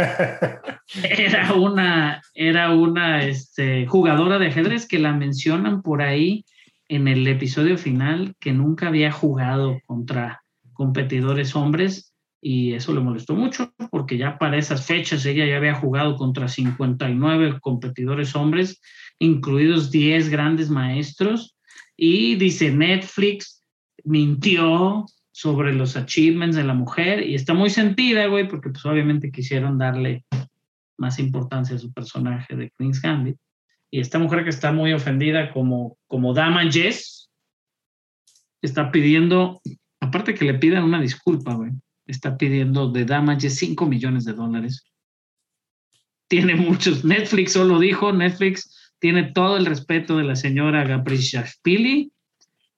Era 1.09 1.55
una, 1.55 2.21
era 2.35 2.75
una 2.75 3.23
este, 3.23 3.87
jugadora 3.87 4.39
de 4.39 4.49
ajedrez 4.49 4.87
que 4.87 4.99
la 4.99 5.15
mencionan 5.15 5.81
por 5.81 6.03
ahí 6.03 6.45
en 6.95 7.09
el 7.09 7.27
episodio 7.27 7.79
final 7.79 8.35
que 8.39 8.53
nunca 8.53 8.89
había 8.89 9.11
jugado 9.11 9.81
contra 9.87 10.43
competidores 10.75 11.57
hombres 11.57 12.13
y 12.39 12.75
eso 12.75 12.93
le 12.93 13.01
molestó 13.01 13.35
mucho 13.35 13.73
porque 13.91 14.19
ya 14.19 14.37
para 14.37 14.59
esas 14.59 14.85
fechas 14.85 15.25
ella 15.25 15.47
ya 15.47 15.57
había 15.57 15.75
jugado 15.75 16.17
contra 16.17 16.49
59 16.49 17.61
competidores 17.61 18.37
hombres, 18.37 18.79
incluidos 19.19 19.91
10 19.91 20.29
grandes 20.29 20.69
maestros 20.69 21.57
y 21.97 22.35
dice 22.35 22.71
Netflix 22.71 23.65
mintió 24.05 25.07
sobre 25.31 25.73
los 25.73 25.97
achievements 25.97 26.57
de 26.57 26.65
la 26.65 26.75
mujer 26.75 27.27
y 27.27 27.35
está 27.35 27.55
muy 27.55 27.71
sentida, 27.71 28.27
güey, 28.27 28.47
porque 28.49 28.69
pues 28.69 28.85
obviamente 28.85 29.31
quisieron 29.31 29.79
darle 29.79 30.27
más 30.99 31.19
importancia 31.19 31.77
a 31.77 31.79
su 31.79 31.91
personaje 31.91 32.55
de 32.55 32.71
Queen's 32.77 33.01
Gambit. 33.01 33.39
Y 33.95 34.01
esta 34.01 34.19
mujer 34.19 34.43
que 34.43 34.51
está 34.51 34.73
muy 34.73 34.95
ofendida 34.95 35.53
como, 35.53 35.99
como 36.07 36.33
Dama 36.33 36.63
Jess, 36.71 37.31
está 38.63 38.91
pidiendo, 38.91 39.61
aparte 40.01 40.35
que 40.35 40.47
le 40.47 40.55
pidan 40.55 40.85
una 40.85 40.99
disculpa, 40.99 41.53
güey, 41.53 41.73
está 42.07 42.39
pidiendo 42.39 42.91
de 42.91 43.05
Dama 43.05 43.39
Jess 43.39 43.57
5 43.57 43.85
millones 43.85 44.25
de 44.25 44.33
dólares. 44.33 44.83
Tiene 46.27 46.55
muchos, 46.55 47.05
Netflix 47.05 47.53
solo 47.53 47.79
dijo, 47.79 48.15
Netflix 48.15 48.95
tiene 48.99 49.25
todo 49.25 49.59
el 49.59 49.67
respeto 49.67 50.17
de 50.17 50.25
la 50.25 50.37
señora 50.37 50.85
Gabrishashvili 50.85 52.13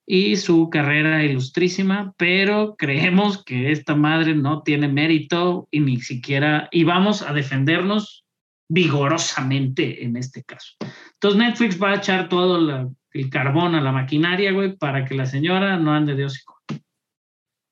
y 0.05 0.35
su 0.35 0.69
carrera 0.69 1.23
ilustrísima, 1.23 2.13
pero 2.17 2.75
creemos 2.77 3.41
que 3.41 3.71
esta 3.71 3.95
madre 3.95 4.35
no 4.35 4.63
tiene 4.63 4.89
mérito 4.89 5.69
y 5.71 5.79
ni 5.79 6.01
siquiera, 6.01 6.67
y 6.73 6.83
vamos 6.83 7.21
a 7.21 7.31
defendernos 7.31 8.24
vigorosamente 8.67 10.03
en 10.03 10.17
este 10.17 10.43
caso. 10.43 10.73
Entonces 11.13 11.39
Netflix 11.39 11.81
va 11.81 11.91
a 11.91 11.95
echar 11.95 12.29
todo 12.29 12.59
la- 12.59 12.89
el 13.13 13.29
carbón 13.29 13.75
a 13.75 13.81
la 13.81 13.91
maquinaria, 13.91 14.51
güey, 14.51 14.75
para 14.75 15.05
que 15.05 15.15
la 15.15 15.25
señora 15.25 15.77
no 15.77 15.93
ande 15.93 16.15
de 16.15 16.25
hocico. 16.25 16.59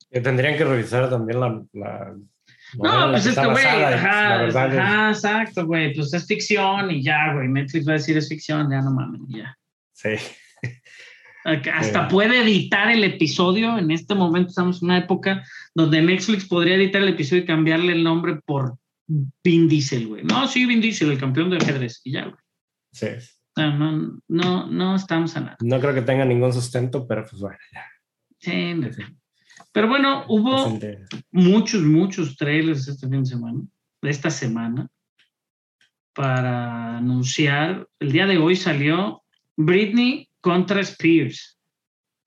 Tendrían 0.09 0.57
que 0.57 0.63
revisar 0.63 1.09
también 1.09 1.39
la. 1.39 1.61
la 1.73 2.13
No, 2.75 3.11
pues 3.11 3.25
es 3.25 3.37
que, 3.37 3.45
güey, 3.45 3.65
ajá, 3.65 4.29
la 4.29 4.41
verdad 4.43 4.73
es- 4.73 4.79
ajá, 4.79 5.09
exacto, 5.09 5.65
güey, 5.65 5.93
pues 5.93 6.13
es 6.13 6.25
ficción 6.27 6.91
y 6.91 7.03
ya, 7.03 7.33
güey, 7.33 7.47
Netflix 7.49 7.87
va 7.87 7.91
a 7.91 7.95
decir 7.95 8.15
es 8.17 8.29
ficción, 8.29 8.69
ya 8.71 8.81
no 8.81 8.91
mames, 8.91 9.21
ya. 9.27 9.57
Sí. 9.93 10.09
Hasta 11.45 12.07
Sí. 12.07 12.13
puede 12.13 12.41
editar 12.41 12.89
el 12.89 13.03
episodio. 13.03 13.77
En 13.77 13.91
este 13.91 14.15
momento 14.15 14.49
estamos 14.49 14.81
en 14.81 14.85
una 14.89 14.99
época 14.99 15.43
donde 15.75 16.01
Netflix 16.01 16.45
podría 16.47 16.75
editar 16.75 17.01
el 17.01 17.09
episodio 17.09 17.41
y 17.41 17.45
cambiarle 17.45 17.91
el 17.91 18.03
nombre 18.03 18.39
por 18.45 18.77
Vin 19.07 19.67
Diesel, 19.67 20.07
güey. 20.07 20.23
No, 20.23 20.47
sí, 20.47 20.65
Vin 20.65 20.81
Diesel, 20.81 21.11
el 21.11 21.19
campeón 21.19 21.49
de 21.49 21.57
ajedrez. 21.57 22.01
Y 22.03 22.13
ya, 22.13 22.25
güey. 22.25 22.35
sí. 22.91 23.07
No, 23.55 23.71
no, 23.71 24.19
no, 24.27 24.67
no 24.67 24.95
estamos 24.95 25.37
a 25.37 25.41
nada. 25.41 25.57
No 25.61 25.79
creo 25.79 25.93
que 25.93 26.01
tenga 26.01 26.25
ningún 26.25 26.51
sustento, 26.51 27.05
pero 27.07 27.23
pues 27.23 27.39
bueno, 27.39 27.59
ya. 27.71 27.85
Sí, 28.39 28.73
no 28.73 28.91
sé. 28.91 29.05
Pero 29.71 29.87
bueno, 29.87 30.25
hubo 30.27 30.79
muchos, 31.31 31.81
muchos 31.83 32.35
trailers 32.35 32.87
este 32.87 33.07
fin 33.07 33.23
de 33.23 33.29
semana, 33.29 33.61
de 34.01 34.09
esta 34.09 34.29
semana, 34.29 34.89
para 36.13 36.97
anunciar. 36.97 37.87
El 37.99 38.11
día 38.11 38.25
de 38.25 38.37
hoy 38.37 38.55
salió 38.55 39.23
Britney 39.55 40.29
contra 40.41 40.81
Spears, 40.81 41.59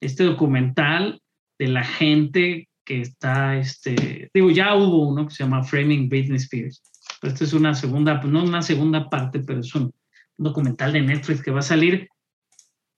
este 0.01 0.23
documental 0.23 1.21
de 1.59 1.67
la 1.67 1.83
gente 1.83 2.66
que 2.87 3.01
está, 3.01 3.57
este, 3.57 4.31
digo, 4.33 4.49
ya 4.49 4.73
hubo 4.73 5.09
uno 5.09 5.27
que 5.27 5.35
se 5.35 5.43
llama 5.43 5.61
Framing 5.61 6.07
Britney 6.07 6.37
Spears. 6.37 6.81
Pero 7.19 7.33
Esta 7.33 7.43
es 7.43 7.51
una 7.51 7.75
segunda, 7.75 8.21
no 8.23 8.43
una 8.45 8.61
segunda 8.61 9.09
parte, 9.09 9.41
pero 9.41 9.59
es 9.59 9.75
un 9.75 9.93
documental 10.37 10.93
de 10.93 11.01
Netflix 11.01 11.41
que 11.43 11.51
va 11.51 11.59
a 11.59 11.63
salir 11.63 12.07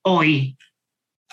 hoy. 0.02 0.56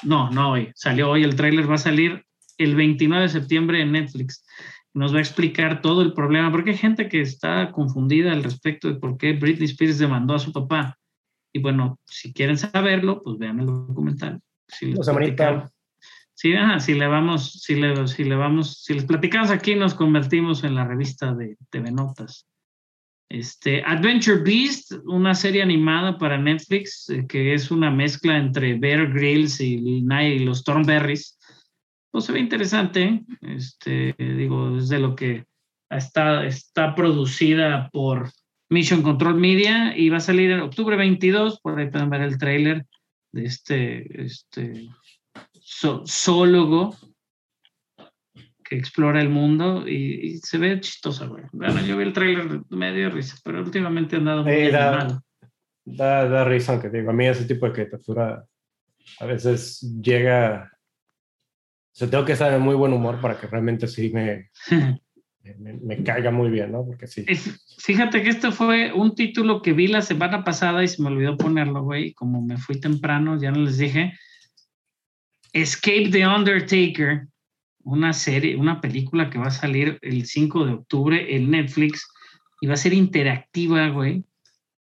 No, 0.01 0.31
no 0.31 0.53
hoy. 0.53 0.71
Salió 0.73 1.11
hoy. 1.11 1.23
El 1.23 1.35
tráiler 1.35 1.69
va 1.69 1.75
a 1.75 1.79
salir 1.79 2.25
el 2.57 2.75
29 2.75 3.23
de 3.25 3.29
septiembre 3.29 3.79
en 3.79 3.91
Netflix. 3.91 4.43
Nos 4.91 5.13
va 5.13 5.19
a 5.19 5.21
explicar 5.21 5.81
todo 5.83 6.01
el 6.01 6.13
problema, 6.13 6.49
porque 6.51 6.71
hay 6.71 6.77
gente 6.77 7.07
que 7.09 7.21
está 7.21 7.71
confundida 7.71 8.31
al 8.31 8.43
respecto 8.43 8.87
de 8.87 8.95
por 8.95 9.19
qué 9.19 9.33
Britney 9.33 9.65
Spears 9.65 9.99
demandó 9.99 10.33
a 10.33 10.39
su 10.39 10.51
papá. 10.51 10.97
Y 11.53 11.59
bueno, 11.59 11.99
si 12.05 12.33
quieren 12.33 12.57
saberlo, 12.57 13.21
pues 13.21 13.37
vean 13.37 13.59
el 13.59 13.67
documental. 13.67 14.41
Si 14.67 14.93
platicamos- 14.93 15.69
Sí, 16.37 16.53
si 16.81 16.93
le 16.93 17.07
vamos, 17.07 17.51
si 17.63 17.73
le, 17.73 18.07
si 18.07 18.23
le 18.23 18.35
vamos, 18.35 18.83
si 18.83 18.93
les 18.93 19.05
platicamos 19.05 19.49
aquí, 19.49 19.73
nos 19.73 19.95
convertimos 19.95 20.63
en 20.63 20.75
la 20.75 20.85
revista 20.85 21.33
de 21.33 21.57
TV 21.71 21.91
Notas. 21.91 22.45
Este, 23.27 23.81
Adventure 23.83 24.43
Beast, 24.43 24.91
una 25.05 25.33
serie 25.33 25.63
animada 25.63 26.19
para 26.19 26.37
Netflix, 26.37 27.09
eh, 27.09 27.25
que 27.27 27.55
es 27.55 27.71
una 27.71 27.89
mezcla 27.89 28.37
entre 28.37 28.75
Bear 28.75 29.11
Grylls 29.13 29.59
y, 29.61 30.05
y 30.07 30.39
los 30.39 30.63
Thornberries. 30.63 31.39
Pues 32.11 32.25
se 32.25 32.33
ve 32.33 32.39
interesante, 32.39 33.25
este, 33.41 34.13
digo, 34.19 34.77
es 34.77 34.89
de 34.89 34.99
lo 34.99 35.15
que 35.15 35.43
está, 35.89 36.45
está 36.45 36.93
producida 36.93 37.89
por 37.91 38.29
Mission 38.69 39.01
Control 39.01 39.39
Media 39.39 39.97
y 39.97 40.09
va 40.09 40.17
a 40.17 40.19
salir 40.19 40.51
en 40.51 40.59
octubre 40.59 40.97
22, 40.97 41.61
por 41.61 41.79
ahí 41.79 41.89
pueden 41.89 42.11
ver 42.11 42.21
el 42.21 42.37
tráiler 42.37 42.85
de 43.31 43.45
este, 43.45 44.23
este 44.23 44.87
zo- 45.81 46.03
zoólogo 46.07 46.95
que 48.63 48.75
explora 48.75 49.21
el 49.21 49.29
mundo 49.29 49.87
y, 49.87 50.27
y 50.27 50.37
se 50.39 50.57
ve 50.57 50.79
chistosa, 50.81 51.25
güey. 51.25 51.43
Bueno, 51.53 51.81
yo 51.85 51.95
vi 51.97 52.03
el 52.03 52.13
tráiler 52.13 52.61
medio 52.69 53.05
de 53.05 53.09
risa, 53.11 53.37
pero 53.43 53.61
últimamente 53.61 54.17
han 54.17 54.25
dado 54.25 54.43
muy 54.43 54.53
da-. 54.71 55.23
Da, 55.85 56.27
da 56.27 56.43
risa, 56.43 56.73
aunque 56.73 56.89
digo, 56.89 57.11
a 57.11 57.13
mí 57.13 57.25
ese 57.27 57.45
tipo 57.45 57.65
de 57.65 57.71
caricatura 57.73 58.45
a 59.19 59.25
veces 59.25 59.79
llega. 60.01 60.69
O 61.93 61.95
sea, 61.99 62.09
tengo 62.09 62.25
que 62.25 62.33
estar 62.33 62.51
en 62.53 62.61
muy 62.61 62.75
buen 62.75 62.91
humor 62.91 63.21
para 63.21 63.39
que 63.39 63.47
realmente 63.47 63.87
sí 63.87 64.11
me, 64.13 64.49
me, 65.59 65.73
me 65.81 66.03
caiga 66.03 66.29
muy 66.29 66.49
bien, 66.49 66.73
¿no? 66.73 66.85
Porque 66.85 67.07
sí. 67.07 67.23
Es- 67.27 67.63
Fíjate 67.79 68.21
que 68.21 68.29
este 68.29 68.51
fue 68.51 68.91
un 68.91 69.15
título 69.15 69.61
que 69.61 69.71
vi 69.71 69.87
la 69.87 70.01
semana 70.01 70.43
pasada 70.43 70.83
y 70.83 70.89
se 70.89 71.01
me 71.01 71.07
olvidó 71.07 71.37
ponerlo, 71.37 71.83
güey. 71.83 72.13
Como 72.13 72.41
me 72.41 72.57
fui 72.57 72.81
temprano, 72.81 73.39
ya 73.39 73.51
no 73.51 73.61
les 73.61 73.77
dije. 73.77 74.11
Escape 75.61 76.09
the 76.11 76.27
Undertaker, 76.27 77.27
una 77.83 78.13
serie, 78.13 78.55
una 78.55 78.79
película 78.79 79.29
que 79.29 79.39
va 79.39 79.47
a 79.47 79.51
salir 79.51 79.97
el 80.01 80.25
5 80.25 80.65
de 80.65 80.73
octubre 80.73 81.35
en 81.35 81.49
Netflix 81.49 82.07
y 82.61 82.67
va 82.67 82.75
a 82.75 82.77
ser 82.77 82.93
interactiva, 82.93 83.89
güey, 83.89 84.23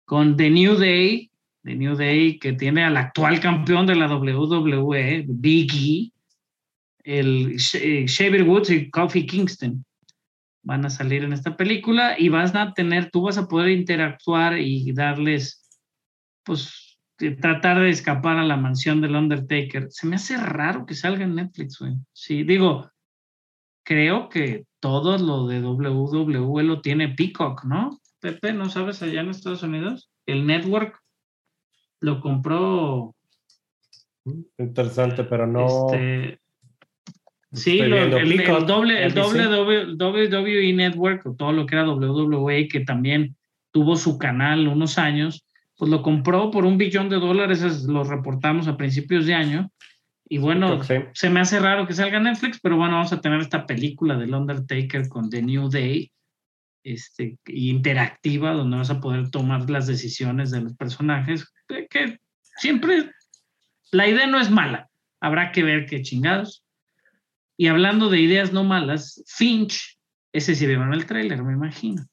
con 0.04 0.36
The 0.36 0.50
New 0.50 0.74
Day, 0.76 1.30
The 1.62 1.76
New 1.76 1.94
Day 1.94 2.38
que 2.38 2.54
tiene 2.54 2.82
al 2.82 2.96
actual 2.96 3.40
campeón 3.40 3.86
de 3.86 3.94
la 3.94 4.12
WWE, 4.12 5.26
Big 5.28 5.72
E, 5.72 6.12
el 7.04 7.56
eh, 7.74 8.06
Xavier 8.08 8.42
Woods 8.42 8.70
y 8.70 8.90
Kofi 8.90 9.26
Kingston. 9.26 9.84
Van 10.64 10.84
a 10.84 10.90
salir 10.90 11.22
en 11.22 11.32
esta 11.32 11.56
película 11.56 12.16
y 12.18 12.30
vas 12.30 12.54
a 12.54 12.72
tener, 12.74 13.10
tú 13.10 13.22
vas 13.22 13.38
a 13.38 13.46
poder 13.46 13.70
interactuar 13.70 14.58
y 14.58 14.92
darles, 14.92 15.64
pues, 16.42 16.87
tratar 17.40 17.80
de 17.80 17.90
escapar 17.90 18.38
a 18.38 18.44
la 18.44 18.56
mansión 18.56 19.00
del 19.00 19.16
Undertaker. 19.16 19.88
Se 19.90 20.06
me 20.06 20.16
hace 20.16 20.36
raro 20.36 20.86
que 20.86 20.94
salga 20.94 21.24
en 21.24 21.34
Netflix, 21.34 21.78
güey. 21.78 21.94
Sí, 22.12 22.44
digo, 22.44 22.90
creo 23.84 24.28
que 24.28 24.66
todo 24.80 25.18
lo 25.18 25.46
de 25.46 25.60
WWE 25.60 26.62
lo 26.62 26.80
tiene 26.80 27.08
Peacock, 27.08 27.64
¿no? 27.64 27.98
Pepe, 28.20 28.52
¿no 28.52 28.68
sabes 28.68 29.02
allá 29.02 29.20
en 29.20 29.30
Estados 29.30 29.62
Unidos? 29.62 30.10
El 30.26 30.46
network 30.46 31.00
lo 32.00 32.20
compró 32.20 33.14
Interesante, 34.58 35.24
pero 35.24 35.46
no. 35.46 35.66
este, 35.92 36.40
sí, 37.52 37.78
lo- 37.78 37.96
el, 37.96 38.10
doble, 38.66 39.04
el 39.04 39.14
doble 39.14 40.28
WWE 40.28 40.72
Network, 40.74 41.26
o 41.26 41.34
todo 41.34 41.52
lo 41.52 41.66
que 41.66 41.76
era 41.76 41.88
WWE, 41.88 42.68
que 42.68 42.80
también 42.80 43.36
tuvo 43.70 43.96
su 43.96 44.18
canal 44.18 44.68
unos 44.68 44.98
años, 44.98 45.46
pues 45.78 45.90
lo 45.90 46.02
compró 46.02 46.50
por 46.50 46.64
un 46.66 46.76
billón 46.76 47.08
de 47.08 47.16
dólares, 47.16 47.62
es- 47.62 47.84
lo 47.84 48.04
reportamos 48.04 48.68
a 48.68 48.76
principios 48.76 49.24
de 49.26 49.34
año. 49.34 49.70
Y 50.28 50.36
bueno, 50.38 50.82
sí. 50.84 50.94
se 51.14 51.30
me 51.30 51.40
hace 51.40 51.58
raro 51.58 51.86
que 51.86 51.94
salga 51.94 52.20
Netflix, 52.20 52.60
pero 52.60 52.76
bueno, 52.76 52.96
vamos 52.96 53.12
a 53.14 53.20
tener 53.22 53.40
esta 53.40 53.64
película 53.66 54.16
del 54.18 54.34
Undertaker 54.34 55.08
con 55.08 55.30
The 55.30 55.40
New 55.42 55.70
Day, 55.70 56.12
este, 56.84 57.38
interactiva, 57.46 58.52
donde 58.52 58.76
vas 58.76 58.90
a 58.90 59.00
poder 59.00 59.30
tomar 59.30 59.70
las 59.70 59.86
decisiones 59.86 60.50
de 60.50 60.60
los 60.60 60.74
personajes, 60.74 61.46
que, 61.66 61.86
que 61.88 62.18
siempre 62.58 63.10
la 63.92 64.06
idea 64.06 64.26
no 64.26 64.38
es 64.38 64.50
mala, 64.50 64.88
habrá 65.20 65.50
que 65.52 65.62
ver 65.62 65.86
qué 65.86 66.02
chingados. 66.02 66.62
Y 67.56 67.68
hablando 67.68 68.10
de 68.10 68.20
ideas 68.20 68.52
no 68.52 68.64
malas, 68.64 69.22
Finch, 69.26 69.98
ese 70.32 70.54
sí 70.54 70.66
vieron 70.66 70.92
el 70.92 71.06
tráiler, 71.06 71.42
me 71.42 71.54
imagino. 71.54 72.04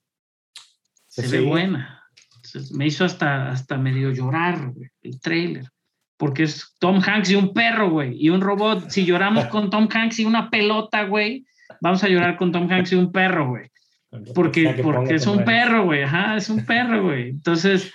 Se 1.07 1.23
Sí. 1.27 1.31
ve 1.37 1.41
buena. 1.41 1.94
Me 2.71 2.87
hizo 2.87 3.05
hasta, 3.05 3.49
hasta 3.49 3.77
medio 3.77 4.11
llorar 4.11 4.71
güey, 4.71 4.89
el 5.01 5.19
tráiler. 5.19 5.69
Porque 6.17 6.43
es 6.43 6.73
Tom 6.79 7.01
Hanks 7.05 7.31
y 7.31 7.35
un 7.35 7.53
perro, 7.53 7.89
güey, 7.89 8.15
y 8.17 8.29
un 8.29 8.41
robot. 8.41 8.89
Si 8.89 9.05
lloramos 9.05 9.45
con 9.45 9.69
Tom 9.69 9.89
Hanks 9.91 10.19
y 10.19 10.25
una 10.25 10.49
pelota, 10.49 11.03
güey, 11.03 11.45
vamos 11.81 12.03
a 12.03 12.07
llorar 12.07 12.37
con 12.37 12.51
Tom 12.51 12.71
Hanks 12.71 12.93
y 12.93 12.95
un 12.95 13.11
perro, 13.11 13.49
güey. 13.49 13.69
Porque, 14.33 14.79
porque 14.81 15.15
es 15.15 15.27
un 15.27 15.43
perro, 15.43 15.83
güey. 15.83 16.03
Ajá, 16.03 16.37
es 16.37 16.49
un 16.49 16.65
perro, 16.65 17.03
güey. 17.03 17.29
Entonces, 17.31 17.91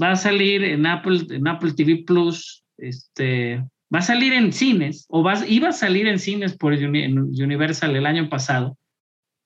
va 0.00 0.12
a 0.12 0.16
salir 0.16 0.64
en 0.64 0.86
Apple, 0.86 1.26
en 1.28 1.46
Apple 1.46 1.72
TV 1.74 2.02
Plus. 2.06 2.64
Este, 2.78 3.62
va 3.94 4.00
a 4.00 4.02
salir 4.02 4.32
en 4.32 4.52
cines, 4.52 5.06
o 5.08 5.22
va, 5.22 5.34
iba 5.46 5.68
a 5.68 5.72
salir 5.72 6.08
en 6.08 6.18
cines 6.18 6.56
por 6.56 6.72
Universal 6.72 7.94
el 7.94 8.06
año 8.06 8.28
pasado, 8.28 8.76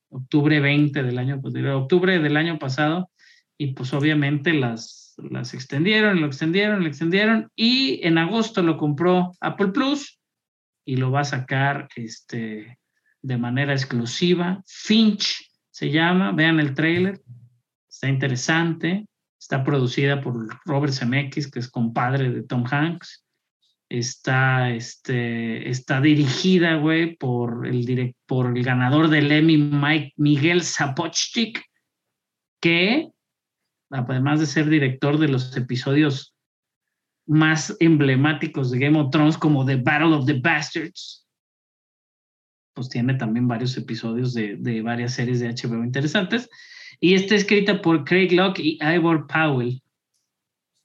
octubre 0.08 0.60
20 0.60 1.02
del 1.02 1.18
año, 1.18 1.40
pues, 1.40 1.54
octubre 1.54 2.18
del 2.18 2.36
año 2.36 2.58
pasado, 2.58 3.10
y 3.58 3.72
pues 3.72 3.92
obviamente 3.92 4.54
las, 4.54 5.14
las 5.18 5.52
extendieron, 5.52 6.20
lo 6.20 6.26
extendieron, 6.28 6.80
lo 6.80 6.88
extendieron, 6.88 7.50
y 7.56 8.00
en 8.06 8.16
agosto 8.16 8.62
lo 8.62 8.78
compró 8.78 9.32
Apple 9.40 9.68
Plus 9.68 10.20
y 10.84 10.96
lo 10.96 11.10
va 11.10 11.20
a 11.20 11.24
sacar 11.24 11.88
este, 11.96 12.78
de 13.20 13.36
manera 13.36 13.72
exclusiva. 13.72 14.62
Finch 14.64 15.50
se 15.70 15.90
llama, 15.90 16.32
vean 16.32 16.60
el 16.60 16.74
trailer, 16.74 17.20
está 17.88 18.08
interesante, 18.08 19.06
está 19.38 19.64
producida 19.64 20.20
por 20.20 20.48
Robert 20.64 20.92
Zemeckis, 20.92 21.50
que 21.50 21.58
es 21.58 21.68
compadre 21.68 22.30
de 22.30 22.42
Tom 22.44 22.64
Hanks, 22.70 23.24
está, 23.88 24.70
este, 24.70 25.68
está 25.68 26.00
dirigida, 26.00 26.76
güey, 26.76 27.16
por 27.16 27.66
el, 27.66 27.84
direct, 27.84 28.16
por 28.26 28.56
el 28.56 28.62
ganador 28.62 29.08
del 29.08 29.32
Emmy, 29.32 29.56
Mike 29.56 30.12
Miguel 30.16 30.62
Sapochnik, 30.62 31.64
que 32.60 33.08
además 33.90 34.40
de 34.40 34.46
ser 34.46 34.68
director 34.68 35.18
de 35.18 35.28
los 35.28 35.56
episodios 35.56 36.34
más 37.26 37.76
emblemáticos 37.80 38.70
de 38.70 38.78
Game 38.78 38.98
of 38.98 39.10
Thrones, 39.10 39.36
como 39.36 39.64
The 39.66 39.76
Battle 39.76 40.14
of 40.14 40.26
the 40.26 40.34
Bastards, 40.40 41.26
pues 42.74 42.88
tiene 42.88 43.14
también 43.14 43.48
varios 43.48 43.76
episodios 43.76 44.34
de, 44.34 44.56
de 44.56 44.82
varias 44.82 45.14
series 45.14 45.40
de 45.40 45.48
HBO 45.48 45.82
interesantes. 45.84 46.48
Y 47.00 47.14
está 47.14 47.34
escrita 47.34 47.82
por 47.82 48.04
Craig 48.04 48.30
Locke 48.32 48.60
y 48.62 48.78
Ivor 48.82 49.26
Powell. 49.26 49.68
Y, 49.68 49.82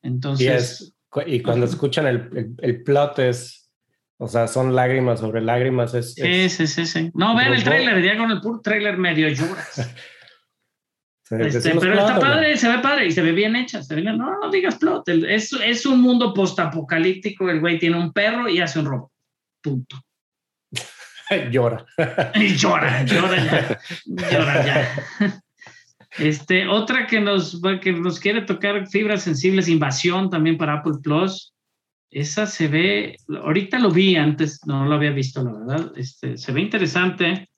Entonces, 0.02 0.82
es, 0.82 0.94
cu- 1.10 1.22
y 1.26 1.42
cuando 1.42 1.66
escuchan 1.66 2.08
el, 2.08 2.30
el, 2.36 2.56
el 2.62 2.84
plot 2.84 3.20
es, 3.20 3.72
o 4.18 4.28
sea, 4.28 4.48
son 4.48 4.76
lágrimas 4.76 5.20
sobre 5.22 5.42
lágrimas. 5.42 5.94
Es, 5.94 6.18
es- 6.18 6.54
sí, 6.54 6.68
sí, 6.68 6.86
sí. 6.86 7.12
No, 7.14 7.36
vean 7.36 7.54
el 7.54 7.64
tráiler, 7.64 8.04
ya 8.04 8.18
con 8.18 8.32
el 8.32 8.42
puro 8.42 8.60
tráiler 8.62 8.98
medio 8.98 9.30
lloras. 9.30 9.90
Este, 11.42 11.70
pero 11.72 11.94
plot, 11.94 12.10
está 12.10 12.20
padre, 12.20 12.58
se 12.58 12.70
ve 12.70 12.80
padre 12.80 13.08
y 13.08 13.12
se 13.12 13.22
ve 13.22 13.32
bien 13.32 13.56
hecha. 13.56 13.82
Se 13.84 13.96
ve 13.96 14.02
bien- 14.02 14.18
no, 14.18 14.40
no 14.40 14.50
digas 14.50 14.76
plot. 14.76 15.08
Es, 15.10 15.54
es 15.54 15.86
un 15.86 16.02
mundo 16.02 16.34
postapocalíptico. 16.34 17.50
El 17.50 17.60
güey 17.60 17.80
tiene 17.80 17.98
un 17.98 18.12
perro 18.14 18.50
y 18.50 18.60
hace 18.60 18.80
un 18.80 18.86
robot. 18.86 19.12
Punto. 19.62 20.02
Llora. 21.52 21.86
Y 22.36 22.56
llora, 22.56 23.04
llora 23.04 23.46
ya. 23.46 23.80
Llora 24.06 24.66
ya. 24.66 25.42
Este, 26.20 26.68
otra 26.68 27.08
que 27.08 27.20
nos, 27.20 27.60
que 27.82 27.92
nos 27.92 28.20
quiere 28.20 28.44
tocar 28.44 28.88
fibras 28.88 29.24
sensibles, 29.24 29.68
invasión 29.68 30.30
también 30.30 30.58
para 30.58 30.74
Apple 30.74 31.00
Plus. 31.02 31.54
Esa 32.12 32.46
se 32.46 32.68
ve, 32.68 33.18
ahorita 33.28 33.80
lo 33.80 33.90
vi 33.90 34.16
antes, 34.16 34.60
no 34.68 34.86
lo 34.86 34.94
había 34.94 35.10
visto, 35.10 35.44
la 35.44 35.52
verdad. 35.54 35.92
Este, 35.96 36.38
se 36.38 36.52
ve 36.52 36.62
interesante. 36.62 37.50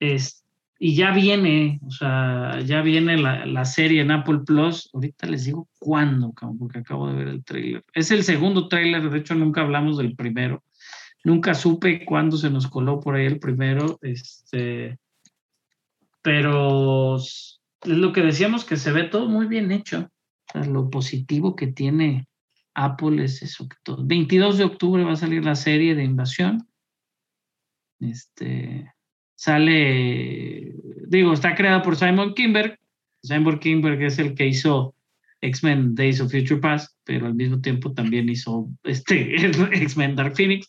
Es, 0.00 0.43
y 0.86 0.94
ya 0.96 1.12
viene, 1.12 1.80
o 1.86 1.90
sea, 1.90 2.60
ya 2.60 2.82
viene 2.82 3.16
la, 3.16 3.46
la 3.46 3.64
serie 3.64 4.02
en 4.02 4.10
Apple 4.10 4.40
Plus. 4.44 4.90
Ahorita 4.92 5.26
les 5.26 5.46
digo 5.46 5.66
cuándo, 5.78 6.34
porque 6.58 6.80
acabo 6.80 7.08
de 7.08 7.14
ver 7.14 7.28
el 7.28 7.42
tráiler. 7.42 7.82
Es 7.94 8.10
el 8.10 8.22
segundo 8.22 8.68
tráiler, 8.68 9.08
de 9.08 9.18
hecho 9.18 9.34
nunca 9.34 9.62
hablamos 9.62 9.96
del 9.96 10.14
primero. 10.14 10.62
Nunca 11.24 11.54
supe 11.54 12.04
cuándo 12.04 12.36
se 12.36 12.50
nos 12.50 12.66
coló 12.66 13.00
por 13.00 13.14
ahí 13.14 13.24
el 13.24 13.38
primero. 13.38 13.98
Este, 14.02 14.98
pero 16.20 17.16
es 17.16 17.58
lo 17.80 18.12
que 18.12 18.20
decíamos 18.20 18.66
que 18.66 18.76
se 18.76 18.92
ve 18.92 19.04
todo 19.04 19.26
muy 19.26 19.46
bien 19.46 19.72
hecho. 19.72 20.00
O 20.00 20.52
sea, 20.52 20.66
lo 20.66 20.90
positivo 20.90 21.56
que 21.56 21.68
tiene 21.68 22.28
Apple 22.74 23.24
es 23.24 23.40
eso. 23.40 23.66
Que 23.66 23.76
todo. 23.82 24.04
22 24.04 24.58
de 24.58 24.64
octubre 24.64 25.02
va 25.02 25.12
a 25.12 25.16
salir 25.16 25.46
la 25.46 25.54
serie 25.54 25.94
de 25.94 26.04
Invasión. 26.04 26.68
Este 28.00 28.93
sale, 29.44 30.72
digo, 31.06 31.34
está 31.34 31.54
creada 31.54 31.82
por 31.82 31.96
Simon 31.96 32.32
Kimberg. 32.32 32.78
Simon 33.22 33.58
Kimberg 33.58 34.02
es 34.02 34.18
el 34.18 34.34
que 34.34 34.46
hizo 34.46 34.94
X-Men 35.42 35.94
Days 35.94 36.22
of 36.22 36.30
Future 36.30 36.60
Past, 36.60 36.96
pero 37.04 37.26
al 37.26 37.34
mismo 37.34 37.60
tiempo 37.60 37.92
también 37.92 38.30
hizo 38.30 38.70
este 38.84 39.36
X-Men 39.82 40.16
Dark 40.16 40.34
Phoenix. 40.34 40.66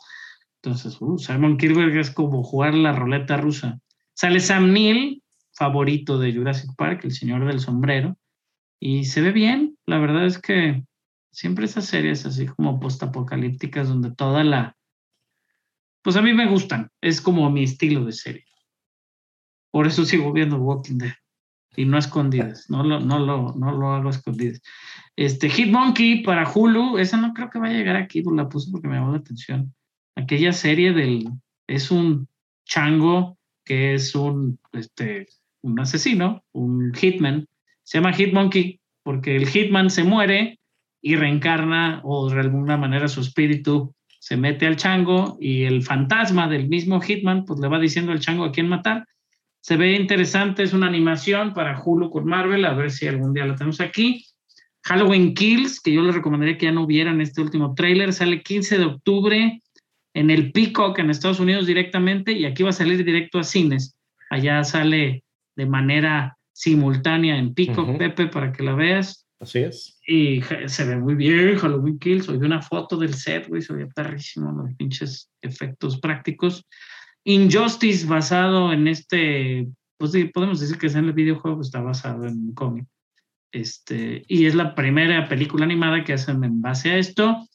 Entonces, 0.61 0.97
uh, 0.99 1.18
Simon 1.18 1.57
Kinberg 1.57 1.95
es 1.95 2.11
como 2.11 2.43
jugar 2.43 2.73
la 2.73 2.91
roleta 2.91 3.38
rusa. 3.38 3.80
Sale 4.14 4.41
Sam 4.41 4.73
Neill, 4.73 5.23
favorito 5.53 6.19
de 6.19 6.34
Jurassic 6.34 6.72
Park, 6.76 7.06
el 7.06 7.11
señor 7.11 7.45
del 7.45 7.61
sombrero, 7.61 8.18
y 8.77 9.06
se 9.06 9.22
ve 9.22 9.31
bien. 9.31 9.77
La 9.85 9.99
verdad 9.99 10.26
es 10.26 10.38
que 10.38 10.84
siempre 11.31 11.64
esas 11.64 11.85
series 11.85 12.26
así 12.26 12.45
como 12.47 12.81
postapocalípticas 12.81 13.88
donde 13.88 14.11
toda 14.11 14.43
la... 14.43 14.76
Pues 16.02 16.18
a 16.18 16.22
mí 16.22 16.34
me 16.34 16.49
gustan, 16.49 16.89
es 16.99 17.22
como 17.22 17.49
mi 17.49 17.64
estilo 17.64 18.03
de 18.03 18.11
serie. 18.11 18.45
Por 19.76 19.88
eso 19.88 20.06
sigo 20.06 20.31
viendo 20.31 20.56
Walking 20.56 20.99
Dead. 20.99 21.15
Y 21.76 21.84
no 21.84 21.97
escondidas, 21.97 22.69
no 22.69 22.81
lo, 22.81 23.02
no 23.02 23.19
lo, 23.19 23.53
no 23.57 23.73
lo 23.73 23.89
hago 23.89 24.10
escondidas. 24.10 24.61
Este, 25.18 25.49
Hitmonkey 25.49 26.23
para 26.23 26.49
Hulu, 26.49 26.97
esa 26.97 27.18
no 27.18 27.34
creo 27.34 27.49
que 27.49 27.60
va 27.60 27.68
a 27.68 27.73
llegar 27.73 27.97
aquí, 27.97 28.22
pues 28.22 28.38
la 28.38 28.47
puse 28.47 28.72
porque 28.72 28.88
me 28.88 28.95
llamó 28.95 29.11
la 29.11 29.18
atención. 29.18 29.76
Aquella 30.15 30.53
serie 30.53 30.93
del, 30.93 31.27
es 31.68 31.91
un 31.91 32.30
chango, 32.64 33.38
que 33.65 33.95
es 33.95 34.15
un, 34.15 34.57
este, 34.72 35.27
un 35.61 35.77
asesino, 35.77 36.45
un 36.53 36.93
hitman. 36.93 37.45
Se 37.84 37.97
llama 37.97 38.14
Hitmonkey 38.14 38.80
porque 39.03 39.35
el 39.35 39.45
hitman 39.45 39.89
se 39.89 40.06
muere 40.06 40.57
y 41.02 41.18
reencarna 41.18 41.99
o 42.06 42.30
de 42.30 42.39
alguna 42.39 42.77
manera 42.77 43.10
su 43.10 43.19
espíritu 43.19 43.93
se 44.22 44.38
mete 44.38 44.68
al 44.68 44.77
chango 44.77 45.38
y 45.41 45.64
el 45.64 45.84
fantasma 45.84 46.47
del 46.47 46.69
mismo 46.69 47.02
hitman 47.02 47.43
pues 47.43 47.60
le 47.60 47.68
va 47.68 47.77
diciendo 47.77 48.14
al 48.14 48.22
chango 48.22 48.45
a 48.45 48.53
quién 48.53 48.69
matar. 48.69 49.06
Se 49.66 49.78
ve 49.78 49.94
interesante, 49.94 50.62
es 50.62 50.74
una 50.74 50.86
animación 50.86 51.56
para 51.56 51.82
Hulu 51.84 52.12
con 52.12 52.26
Marvel, 52.26 52.66
a 52.66 52.76
ver 52.76 52.92
si 52.92 53.08
algún 53.08 53.34
día 53.34 53.48
la 53.48 53.56
tenemos 53.56 53.82
aquí. 53.82 54.24
Halloween 54.84 55.34
Kills, 55.34 55.82
que 55.82 55.92
yo 55.92 56.04
les 56.04 56.14
recomendaría 56.14 56.60
que 56.60 56.68
ya 56.68 56.72
no 56.72 56.86
vieran 56.86 57.20
este 57.20 57.42
último 57.42 57.74
tráiler, 57.74 58.14
sale 58.14 58.44
15 58.44 58.78
de 58.78 58.86
octubre 58.86 59.64
en 60.14 60.30
el 60.30 60.52
Peacock 60.52 61.00
en 61.00 61.10
Estados 61.10 61.40
Unidos 61.40 61.66
directamente 61.66 62.32
y 62.32 62.46
aquí 62.46 62.62
va 62.62 62.70
a 62.70 62.74
salir 62.74 63.04
directo 63.04 63.40
a 63.40 63.44
cines. 63.44 63.98
Allá 64.30 64.64
sale 64.64 65.24
de 65.56 65.66
manera 65.66 66.38
simultánea 66.54 67.36
en 67.36 67.56
Peacock. 67.56 67.98
Pepe, 67.98 68.28
para 68.28 68.52
que 68.52 68.62
la 68.62 68.76
veas. 68.76 69.26
Así 69.40 69.58
es. 69.62 70.00
Y 70.06 70.44
se 70.68 70.86
ve 70.86 70.98
muy 70.98 71.16
bien 71.16 71.58
Halloween 71.58 71.98
Kills. 71.98 72.28
Vi 72.28 72.46
una 72.46 72.62
foto 72.62 72.98
del 72.98 73.16
set, 73.16 73.48
güey, 73.48 73.64
se 73.64 73.74
veía 73.74 73.88
perrísimo 73.88 74.52
los 74.52 74.76
pinches 74.76 75.32
efectos 75.42 76.00
prácticos. 76.00 76.68
Injustice, 77.26 78.06
basado 78.06 78.72
en 78.72 78.88
este, 78.88 79.68
pues 79.97 80.14
podemos 80.31 80.60
decir 80.60 80.77
que 80.77 80.88
es 80.88 80.95
en 80.95 81.06
el 81.06 81.14
videojuego, 81.14 81.60
está 81.60 81.81
basado 81.81 82.27
en 82.27 82.38
un 82.38 82.53
cómic. 82.53 82.85
Este, 83.52 84.23
y 84.27 84.45
es 84.45 84.53
la 84.53 84.76
primera 84.76 85.27
película 85.27 85.65
animada 85.65 86.03
que 86.03 86.14
hacen 86.14 86.43
en 86.43 86.61
base 86.61 86.91
a 86.91 86.97
esto. 86.97 87.47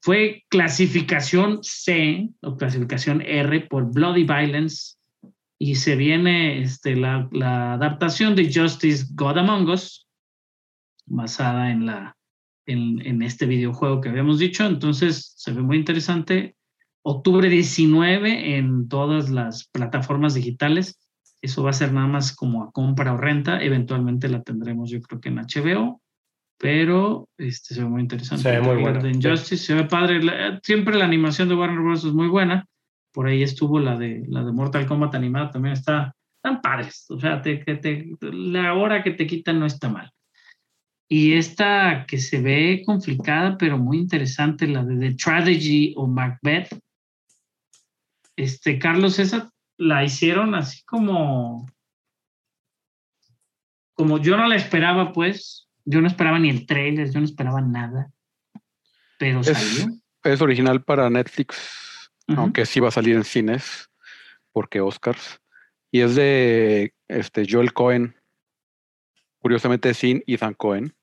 Fue 0.00 0.44
clasificación 0.48 1.58
C 1.62 2.28
o 2.42 2.56
clasificación 2.56 3.20
R 3.22 3.60
por 3.62 3.92
Bloody 3.92 4.22
Violence. 4.22 4.96
Y 5.58 5.74
se 5.74 5.96
viene 5.96 6.62
este, 6.62 6.94
la, 6.94 7.28
adaptación 7.72 8.36
de 8.36 8.52
Justice 8.52 9.06
God 9.14 9.38
Among 9.38 9.68
Us, 9.68 10.06
basada 11.06 11.72
en, 11.72 11.86
la, 11.86 12.16
en 12.66 13.22
este 13.22 13.46
videojuego 13.46 14.00
que 14.00 14.10
habíamos 14.10 14.38
dicho. 14.38 14.64
Entonces 14.64 15.32
se 15.36 15.52
ve 15.52 15.62
muy 15.62 15.76
interesante. 15.76 16.54
Octubre 17.02 17.48
19 17.48 18.56
en 18.56 18.88
todas 18.88 19.30
las 19.30 19.68
plataformas 19.68 20.34
digitales. 20.34 20.98
Eso 21.40 21.62
va 21.62 21.70
a 21.70 21.74
ser 21.74 21.92
nada 21.92 22.06
más 22.08 22.34
como 22.34 22.62
a 22.64 22.72
compra 22.72 23.12
o 23.12 23.16
renta. 23.16 23.62
Eventualmente 23.62 24.28
la 24.28 24.42
tendremos, 24.42 24.90
yo 24.90 25.00
creo 25.00 25.20
que 25.20 25.28
en 25.28 25.36
HBO. 25.36 26.00
Pero 26.60 27.28
este, 27.38 27.74
se 27.74 27.82
ve 27.82 27.88
muy 27.88 28.02
interesante. 28.02 28.42
Se 28.42 28.50
ve 28.50 28.60
muy 28.60 28.82
buena. 28.82 28.98
de 28.98 29.10
Injustice 29.10 29.64
se 29.64 29.74
ve 29.74 29.84
padre. 29.84 30.22
La- 30.22 30.58
siempre 30.62 30.96
la 30.98 31.04
animación 31.04 31.48
de 31.48 31.54
Warner 31.54 31.78
Bros. 31.80 32.04
es 32.04 32.12
muy 32.12 32.26
buena. 32.26 32.66
Por 33.12 33.28
ahí 33.28 33.42
estuvo 33.42 33.78
la 33.78 33.96
de, 33.96 34.24
la 34.28 34.44
de 34.44 34.52
Mortal 34.52 34.86
Kombat 34.86 35.14
animada. 35.14 35.50
También 35.50 35.74
está 35.74 36.12
tan 36.42 36.60
padres. 36.60 37.06
O 37.10 37.18
sea, 37.20 37.40
te, 37.40 37.60
que 37.64 37.76
te- 37.76 38.10
la 38.32 38.74
hora 38.74 39.02
que 39.04 39.12
te 39.12 39.26
quitan 39.26 39.60
no 39.60 39.66
está 39.66 39.88
mal. 39.88 40.10
Y 41.08 41.34
esta 41.34 42.04
que 42.06 42.18
se 42.18 42.40
ve 42.42 42.82
complicada, 42.84 43.56
pero 43.56 43.78
muy 43.78 43.98
interesante, 43.98 44.66
la 44.66 44.84
de 44.84 44.96
The 45.10 45.14
Tragedy 45.14 45.94
o 45.96 46.06
Macbeth. 46.08 46.76
Este, 48.38 48.78
Carlos, 48.78 49.18
esa 49.18 49.50
la 49.76 50.04
hicieron 50.04 50.54
así 50.54 50.84
como, 50.84 51.66
como 53.94 54.18
yo 54.18 54.36
no 54.36 54.46
la 54.46 54.54
esperaba, 54.56 55.12
pues. 55.12 55.68
Yo 55.84 56.00
no 56.02 56.06
esperaba 56.06 56.38
ni 56.38 56.50
el 56.50 56.66
trailer, 56.66 57.10
yo 57.10 57.18
no 57.18 57.24
esperaba 57.24 57.60
nada. 57.62 58.10
Pero 59.18 59.40
Es- 59.40 59.46
salió. 59.48 59.94
Es 60.22 60.40
original 60.42 60.84
para 60.84 61.08
Netflix, 61.10 62.10
aunque 62.36 62.66
sí 62.66 62.78
va 62.80 62.88
a 62.88 62.92
salir 62.92 63.16
en 63.16 63.24
cines, 63.24 63.88
porque 64.52 64.80
Oscars. 64.80 65.40
Y 65.90 66.00
es 66.00 66.14
de 66.14 66.92
este, 67.08 67.46
Joel 67.48 67.72
Cohen, 67.72 68.14
curiosamente 69.40 69.94
sin 69.94 70.22
Ethan 70.26 70.54
Cohen, 70.54 70.94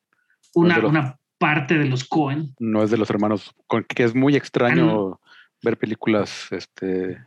Una, 0.53 0.77
los- 0.77 0.91
una 0.91 1.19
parte 1.39 1.77
de 1.77 1.85
los 1.85 2.03
Cohen. 2.03 2.53
no 2.59 2.83
es 2.83 2.91
de 2.91 2.97
los 2.97 3.09
hermanos, 3.09 3.53
que 3.89 4.03
es 4.03 4.13
muy 4.13 4.35
extraño 4.35 5.19
ver 5.65 5.77
películas 5.77 6.47
este, 6.51 7.17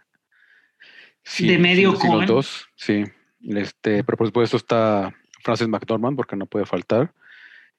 sin- 1.22 1.48
De 1.48 1.58
medio 1.58 1.92
sin- 1.92 2.00
sin 2.00 2.12
los 2.12 2.26
dos. 2.26 2.66
Sí, 2.76 3.04
este, 3.42 4.02
pero 4.04 4.16
por 4.16 4.26
supuesto 4.28 4.56
está 4.56 5.14
Francis 5.42 5.68
McDormand, 5.68 6.16
porque 6.16 6.36
no 6.36 6.46
puede 6.46 6.64
faltar, 6.64 7.12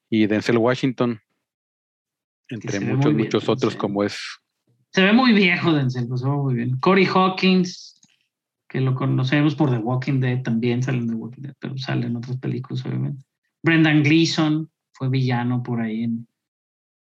y 0.10 0.28
Denzel 0.28 0.58
Washington, 0.58 1.20
entre 2.50 2.80
muchos, 2.80 3.14
bien, 3.16 3.26
muchos 3.26 3.44
otros, 3.44 3.74
Denzel. 3.74 3.80
como 3.80 4.04
es 4.04 4.20
Se 4.92 5.04
ve 5.04 5.14
muy 5.14 5.34
viejo, 5.34 5.74
Denzel, 5.74 6.08
pues, 6.08 6.22
se 6.22 6.28
ve 6.28 6.34
muy 6.34 6.54
bien. 6.56 6.78
Corey 6.80 7.06
Hawkins, 7.06 8.00
que 8.68 8.82
lo 8.82 8.96
conocemos 8.96 9.56
por 9.56 9.70
The 9.72 9.78
Walking 9.78 10.20
Dead, 10.20 10.42
también 10.44 10.82
sale 10.84 11.00
en 11.00 11.08
The 11.08 11.14
Walking 11.16 11.42
Dead, 11.44 11.56
pero 11.60 11.78
sale 11.78 12.08
en 12.08 12.16
otras 12.16 12.38
películas, 12.38 12.86
obviamente. 12.86 13.24
Brendan 13.64 14.04
Gleeson 14.04 14.70
fue 14.94 15.10
villano 15.10 15.62
por 15.64 15.82
ahí, 15.82 16.04
en, 16.04 16.28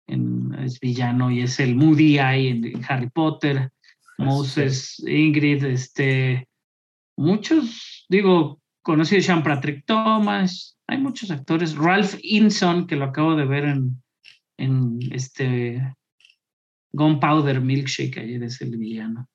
en- 0.09 0.55
es 0.63 0.79
villano 0.81 1.31
y 1.31 1.41
es 1.43 1.59
el 1.61 1.75
Moody 1.77 2.19
Eye 2.19 2.49
en, 2.51 2.85
Harry 2.89 3.09
Potter. 3.11 3.71
Moses, 4.19 4.99
Ingrid, 5.07 5.63
este, 5.65 6.49
muchos, 7.19 8.07
digo, 8.09 8.61
conocí 8.83 9.17
a 9.17 9.21
Sean 9.21 9.43
Patrick 9.43 9.85
Thomas, 9.85 10.79
hay 10.87 10.97
muchos 10.99 11.31
actores. 11.31 11.75
Ralph 11.77 12.15
Inson, 12.23 12.87
que 12.87 12.97
lo 12.97 13.05
acabo 13.05 13.37
de 13.37 13.45
ver 13.45 13.65
en, 13.67 14.03
en 14.59 14.99
este 15.13 15.95
Gunpowder 16.93 17.61
Milkshake, 17.61 18.17
ayer 18.19 18.43
es 18.45 18.59
el 18.63 18.77
villano. 18.79 19.29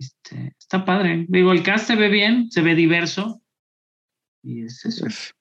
Este, 0.00 0.54
está 0.58 0.84
padre. 0.84 1.26
Digo, 1.28 1.52
el 1.52 1.62
cast 1.62 1.86
se 1.86 1.94
ve 1.94 2.08
bien, 2.08 2.50
se 2.50 2.62
ve 2.62 2.74
diverso. 2.74 3.40
Y 4.42 4.64
es 4.64 4.84
eso. 4.84 5.06
es- 5.06 5.32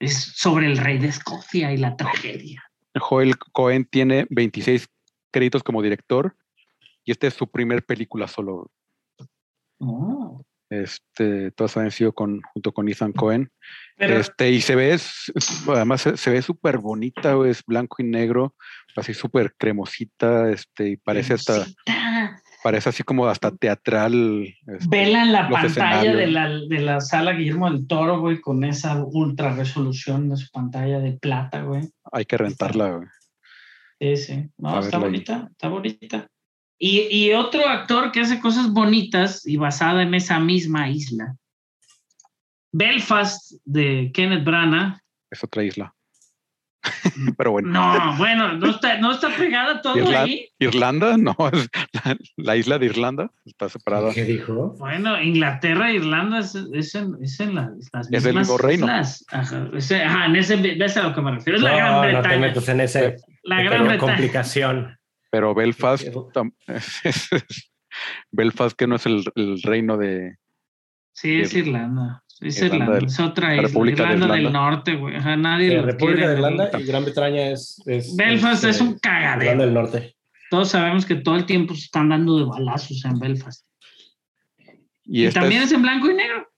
Es 0.00 0.14
sobre 0.36 0.66
el 0.66 0.76
rey 0.78 0.98
de 0.98 1.08
Escocia 1.08 1.72
y 1.72 1.76
la 1.76 1.96
tragedia. 1.96 2.62
Joel 2.98 3.36
Cohen 3.38 3.84
tiene 3.84 4.26
26 4.30 4.88
créditos 5.30 5.62
como 5.62 5.82
director 5.82 6.36
y 7.04 7.12
esta 7.12 7.26
es 7.26 7.34
su 7.34 7.50
primer 7.50 7.84
película 7.84 8.28
solo. 8.28 8.70
Oh. 9.78 10.42
Este, 10.70 11.50
todas 11.52 11.76
han 11.76 11.90
sido 11.90 12.12
con, 12.12 12.40
junto 12.52 12.72
con 12.72 12.88
Ethan 12.88 13.12
Cohen. 13.12 13.50
Pero 13.96 14.18
Este, 14.18 14.50
y 14.50 14.60
se 14.60 14.74
ve, 14.74 14.98
además 15.68 16.00
se, 16.00 16.16
se 16.16 16.30
ve 16.30 16.42
súper 16.42 16.78
bonita, 16.78 17.36
es 17.46 17.62
blanco 17.64 17.96
y 17.98 18.04
negro, 18.04 18.54
así 18.96 19.14
súper 19.14 19.54
cremosita, 19.56 20.50
este, 20.50 20.90
y 20.90 20.96
parece 20.96 21.34
hasta, 21.34 21.58
Rosita, 21.58 21.93
parece 22.64 22.88
así 22.88 23.02
como 23.02 23.26
hasta 23.26 23.54
teatral. 23.54 24.46
este, 24.66 24.88
Vela 24.88 25.22
en 25.22 25.32
la 25.32 25.50
pantalla 25.50 26.14
de 26.14 26.26
la, 26.28 26.48
de 26.48 26.80
la 26.80 26.98
sala 27.02 27.34
Guillermo 27.34 27.70
del 27.70 27.86
Toro, 27.86 28.20
güey, 28.20 28.40
con 28.40 28.64
esa 28.64 29.04
ultra 29.04 29.54
resolución 29.54 30.30
de 30.30 30.38
su 30.38 30.50
pantalla 30.50 30.98
de 30.98 31.12
plata, 31.12 31.60
güey. 31.60 31.90
Hay 32.10 32.24
que 32.24 32.38
rentarla, 32.38 32.88
güey. 32.96 33.08
Sí, 34.00 34.16
sí. 34.16 34.50
No, 34.56 34.80
está 34.80 34.96
ahí. 34.96 35.02
bonita, 35.02 35.48
está 35.50 35.68
bonita. 35.68 36.26
Y, 36.78 37.02
y 37.10 37.34
otro 37.34 37.68
actor 37.68 38.10
que 38.10 38.20
hace 38.20 38.40
cosas 38.40 38.72
bonitas 38.72 39.46
y 39.46 39.58
basada 39.58 40.02
en 40.02 40.14
esa 40.14 40.40
misma 40.40 40.88
isla. 40.88 41.36
Belfast 42.72 43.60
de 43.66 44.10
Kenneth 44.14 44.42
Branagh. 44.42 44.98
Es 45.30 45.44
otra 45.44 45.64
isla. 45.64 45.94
Pero 47.38 47.50
bueno. 47.52 47.68
No, 47.70 48.16
bueno, 48.16 48.52
no 48.54 48.70
está, 48.70 48.98
no 48.98 49.12
está 49.12 49.28
pegada 49.30 49.80
todo 49.80 49.96
Irla- 49.96 50.22
ahí. 50.24 50.48
Irlanda, 50.58 51.16
no, 51.16 51.34
es 51.52 51.68
la, 51.92 52.16
la 52.36 52.56
isla 52.56 52.78
de 52.78 52.86
Irlanda 52.86 53.30
está 53.46 53.68
separada. 53.68 54.12
¿Qué 54.12 54.24
dijo? 54.24 54.74
Bueno, 54.78 55.20
Inglaterra 55.20 55.90
e 55.90 55.94
Irlanda 55.96 56.40
es, 56.40 56.54
es 56.54 56.94
en, 56.94 57.16
es 57.22 57.40
en 57.40 57.54
la- 57.54 57.70
las 57.92 58.12
Es 58.12 58.24
el 58.24 58.34
mismas 58.34 58.48
mismo 58.48 58.58
reino. 58.58 58.84
islas. 58.86 59.24
Ajá, 59.30 59.68
ese- 59.74 60.02
ajá, 60.02 60.26
en 60.26 60.36
ese, 60.36 60.56
ves 60.56 60.96
a 60.96 61.02
lo 61.04 61.14
que 61.14 61.20
me 61.22 61.30
refiero. 61.32 61.56
Es 61.58 61.62
la 61.62 61.70
No, 61.70 61.76
Gran 61.76 61.92
no 61.94 62.00
te 62.02 62.06
Bretaña. 62.08 62.38
metas 62.38 62.68
en 62.68 62.80
ese 62.80 63.16
la 63.44 63.62
Gran 63.62 63.80
Bretaña. 63.86 63.98
complicación. 63.98 64.98
Pero 65.30 65.54
Belfast, 65.54 66.06
es- 66.66 67.00
es- 67.04 67.70
Belfast 68.30 68.76
que 68.76 68.86
no 68.86 68.96
es 68.96 69.06
el, 69.06 69.24
el 69.36 69.62
reino 69.62 69.96
de, 69.96 70.36
Sí, 71.14 71.40
es 71.40 71.54
Irlanda. 71.54 72.22
Es 72.40 72.56
Irlanda 72.60 72.74
Irlanda, 72.76 72.94
del- 72.96 73.04
es 73.06 73.20
otra 73.20 73.48
la 73.48 73.54
isla. 73.54 73.68
República 73.68 74.02
de 74.02 74.12
Irlanda, 74.14 74.34
del 74.34 74.44
Irlanda. 74.44 74.70
Norte, 74.70 74.96
güey. 74.96 75.16
Ajá, 75.16 75.36
nadie 75.36 75.68
Eh, 75.72 75.76
los 75.76 75.86
República 75.86 76.16
quiere 76.18 76.28
de 76.32 76.34
Irlanda 76.36 76.70
y 76.78 76.82
Gran 76.84 77.04
Bretaña 77.04 77.48
es. 77.50 77.82
es 77.86 78.16
Belfast 78.16 78.64
es, 78.64 78.80
eh, 78.80 78.82
un 78.82 78.88
Irlanda 78.88 79.00
cagadero. 79.00 79.60
del 79.62 79.72
Norte. 79.74 80.16
Todos 80.50 80.68
sabemos 80.70 81.06
que 81.06 81.14
todo 81.14 81.36
el 81.36 81.46
tiempo 81.46 81.74
se 81.74 81.82
están 81.86 82.10
dando 82.10 82.36
de 82.38 82.44
balazos 82.44 83.04
en 83.06 83.18
Belfast. 83.18 83.64
y, 85.06 85.28
también 85.30 85.62
es 85.62 85.68
es 85.68 85.72
en 85.74 85.82
blanco 85.82 86.10
y 86.10 86.14
negro. 86.14 86.48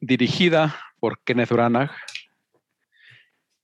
dirigida 0.00 0.74
por 1.00 1.18
Kenneth 1.24 1.50
Branagh. 1.50 1.90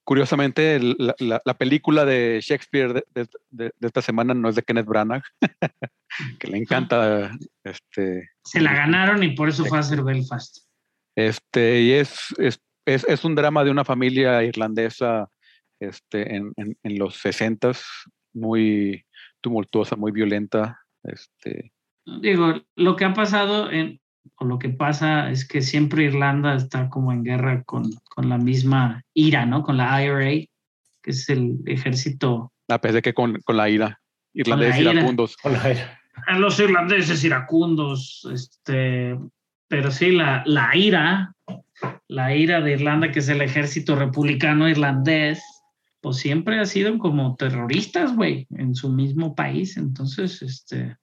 Curiosamente, 0.05 0.75
el- 0.75 0.95
la, 0.99 1.15
la- 1.19 1.41
la 1.45 1.53
película 1.53 2.03
de 2.05 2.39
Shakespeare 2.41 2.93
de, 2.93 3.03
de- 3.13 3.27
de- 3.51 3.71
de 3.79 3.87
esta 3.87 4.01
semana 4.01 4.33
no 4.33 4.49
es 4.49 4.55
de 4.55 4.63
Kenneth 4.63 4.85
Branagh, 4.85 5.23
que 6.39 6.47
le 6.47 6.57
encanta 6.57 7.31
este, 7.63 8.29
Se 8.43 8.61
la 8.61 8.73
ganaron 8.73 9.23
y 9.23 9.35
por 9.35 9.49
eso 9.49 9.65
fue 9.65 9.77
a 9.77 9.81
hacer 9.81 10.03
Belfast. 10.03 10.65
Este, 11.15 11.81
y 11.81 11.91
es, 11.93 12.33
es, 12.37 12.59
es, 12.85 13.05
es 13.07 13.23
un 13.23 13.35
drama 13.35 13.63
de 13.63 13.71
una 13.71 13.85
familia 13.85 14.43
irlandesa 14.43 15.29
este, 15.79 16.35
en, 16.35 16.51
en, 16.57 16.77
en 16.83 16.99
los 16.99 17.17
60 17.17 17.71
muy 18.33 19.05
tumultuosa, 19.41 19.95
muy 19.95 20.11
violenta. 20.11 20.79
Este, 21.03 21.71
digo, 22.05 22.61
lo 22.75 22.95
que 22.95 23.05
ha 23.05 23.13
pasado 23.13 23.69
en, 23.71 24.01
o 24.37 24.45
lo 24.45 24.59
que 24.59 24.69
pasa 24.69 25.29
es 25.29 25.47
que 25.47 25.61
siempre 25.61 26.03
Irlanda 26.03 26.55
está 26.55 26.89
como 26.89 27.11
en 27.11 27.23
guerra 27.23 27.63
con, 27.63 27.91
con 28.13 28.29
la 28.29 28.37
misma 28.37 29.03
IRA, 29.13 29.45
¿no? 29.45 29.63
Con 29.63 29.77
la 29.77 30.03
IRA, 30.03 30.45
que 31.01 31.11
es 31.11 31.29
el 31.29 31.59
ejército. 31.65 32.51
A 32.67 32.79
pesar 32.79 32.95
de 32.95 33.01
que 33.01 33.13
con, 33.13 33.39
con 33.43 33.57
la 33.57 33.69
ira, 33.69 33.99
irlandeses 34.33 34.81
ira. 34.81 34.93
iracundos. 34.93 35.37
A 36.27 36.37
los 36.37 36.59
irlandeses 36.59 37.23
iracundos, 37.23 38.27
este, 38.31 39.17
pero 39.67 39.91
sí, 39.91 40.11
la, 40.11 40.43
la 40.45 40.75
IRA, 40.75 41.33
la 42.07 42.35
IRA 42.35 42.61
de 42.61 42.73
Irlanda, 42.73 43.11
que 43.11 43.19
es 43.19 43.29
el 43.29 43.41
ejército 43.41 43.95
republicano 43.95 44.69
irlandés, 44.69 45.43
pues 46.01 46.17
siempre 46.17 46.59
ha 46.59 46.65
sido 46.65 46.97
como 46.99 47.35
terroristas, 47.35 48.15
güey, 48.15 48.45
en 48.51 48.75
su 48.75 48.89
mismo 48.89 49.33
país. 49.33 49.77
Entonces, 49.77 50.41
este, 50.41 50.97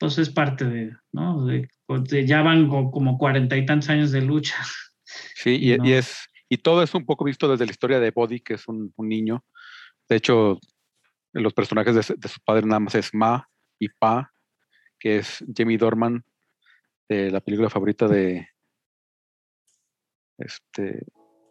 pues 0.00 0.18
es 0.18 0.30
parte 0.30 0.64
de, 0.64 0.96
¿no? 1.12 1.44
De, 1.44 1.68
de- 1.88 2.26
ya 2.26 2.42
van 2.42 2.68
co- 2.68 2.90
como 2.90 3.16
cuarenta 3.18 3.56
y 3.56 3.64
tantos 3.66 3.90
años 3.90 4.10
de 4.10 4.22
lucha. 4.22 4.56
Sí, 5.36 5.58
y, 5.60 5.76
No. 5.78 5.86
y 5.86 5.92
es, 5.92 6.26
y 6.48 6.56
todo 6.56 6.82
es 6.82 6.92
un 6.94 7.04
poco 7.06 7.24
visto 7.24 7.46
desde 7.48 7.66
la 7.66 7.70
historia 7.70 8.00
de 8.00 8.10
Body, 8.10 8.40
que 8.40 8.54
es 8.54 8.66
un, 8.66 8.92
un 8.96 9.08
niño. 9.08 9.44
De 10.08 10.16
hecho, 10.16 10.58
los 11.32 11.52
personajes 11.54 11.94
de, 11.94 12.02
su- 12.02 12.16
de 12.16 12.28
su 12.28 12.40
padre 12.40 12.66
nada 12.66 12.80
más 12.80 12.94
es 12.96 13.14
Ma 13.14 13.46
y 13.78 13.88
Pa, 13.90 14.32
que 14.98 15.18
es 15.18 15.44
Jamie 15.54 15.78
Dorman, 15.78 16.24
de 17.08 17.30
la 17.30 17.40
película 17.40 17.68
favorita 17.70 18.08
de 18.08 18.48
este, 20.38 21.04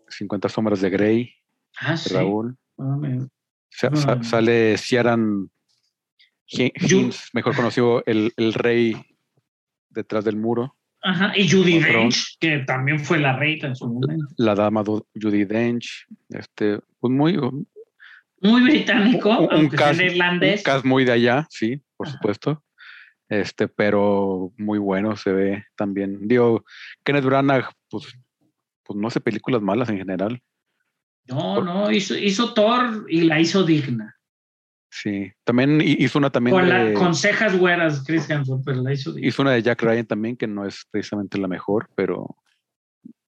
50 0.07 0.49
sombras 0.49 0.81
de 0.81 0.89
Grey, 0.89 1.33
Ah, 1.79 1.91
de 1.91 1.97
sí. 1.97 2.13
Raúl. 2.15 2.57
Ah, 2.79 2.97
Sa- 3.69 4.23
sale 4.23 4.77
Ciaran 4.77 5.49
Hi- 6.51 6.71
Yu- 6.87 6.99
Hinds, 7.01 7.29
mejor 7.33 7.55
conocido 7.55 8.03
el, 8.05 8.33
el 8.37 8.53
rey 8.53 8.95
detrás 9.89 10.25
del 10.25 10.35
muro, 10.35 10.75
Ajá, 11.01 11.31
y 11.35 11.49
Judy. 11.49 11.79
Dench, 11.79 12.37
que 12.39 12.59
también 12.59 12.99
fue 12.99 13.19
la 13.19 13.37
reina 13.37 13.69
en 13.69 13.75
su 13.75 13.87
momento. 13.87 14.25
la 14.37 14.55
dama 14.55 14.83
Judy 14.83 15.45
Dench, 15.45 16.07
este, 16.29 16.79
pues 16.99 17.11
muy, 17.13 17.37
Muy 18.41 18.61
británico, 18.63 19.29
un 19.39 19.47
aunque 19.51 19.77
sea 19.77 19.91
cast- 19.93 20.01
irlandés. 20.11 20.59
un 20.61 20.63
cast 20.63 20.85
muy 20.85 21.05
de 21.05 21.11
allá, 21.13 21.47
sí, 21.49 21.81
por 21.97 22.07
Ajá. 22.07 22.17
supuesto. 22.17 22.63
Este, 23.29 23.67
pero 23.67 24.51
muy 24.57 24.79
bueno 24.79 25.15
se 25.15 25.31
ve 25.31 25.63
también. 25.75 26.27
Digo, 26.27 26.65
Kenneth 27.03 27.25
Branagh, 27.25 27.69
pues, 27.89 28.05
pues 28.83 28.97
no 28.99 29.07
hace 29.07 29.21
películas 29.21 29.61
malas 29.61 29.87
en 29.89 29.97
general. 29.99 30.41
No, 31.27 31.61
no, 31.63 31.91
hizo, 31.91 32.17
hizo 32.17 32.53
Thor 32.55 33.05
y 33.07 33.21
la 33.21 33.39
hizo 33.39 33.63
digna. 33.63 34.15
Sí. 34.91 35.31
También 35.43 35.81
hi- 35.81 35.97
hizo 35.99 36.17
una 36.17 36.31
también 36.31 36.55
Con, 36.55 36.67
la- 36.67 36.83
de, 36.85 36.93
con 36.93 37.13
cejas 37.13 37.57
güeras, 37.57 38.03
Chris 38.05 38.29
Hemsworth, 38.29 38.63
pero 38.65 38.81
la 38.81 38.91
hizo 38.93 39.17
hizo 39.19 39.41
una 39.41 39.51
de 39.51 39.61
Jack 39.61 39.81
Ryan 39.83 40.05
también, 40.05 40.35
que 40.35 40.47
no 40.47 40.65
es 40.65 40.85
precisamente 40.89 41.37
la 41.37 41.47
mejor, 41.47 41.89
pero 41.95 42.35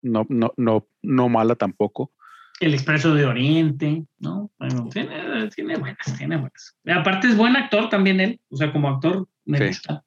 no, 0.02 0.26
no, 0.30 0.54
no, 0.58 0.88
no 1.04 1.30
mala 1.30 1.56
tampoco. 1.56 2.12
El 2.60 2.74
Expreso 2.74 3.14
de 3.16 3.26
Oriente, 3.26 4.06
¿no? 4.20 4.52
Bueno, 4.60 4.88
tiene, 4.90 5.50
tiene 5.56 5.78
buenas, 5.78 6.18
tiene 6.18 6.38
buenas. 6.38 6.78
Aparte 6.88 7.28
es 7.28 7.38
buen 7.38 7.56
actor 7.56 7.90
también 7.90 8.20
él, 8.20 8.40
o 8.50 8.58
sea, 8.58 8.72
como 8.72 8.90
actor 8.90 9.28
me 9.46 9.58
Sí. 9.60 9.68
gusta. 9.68 10.04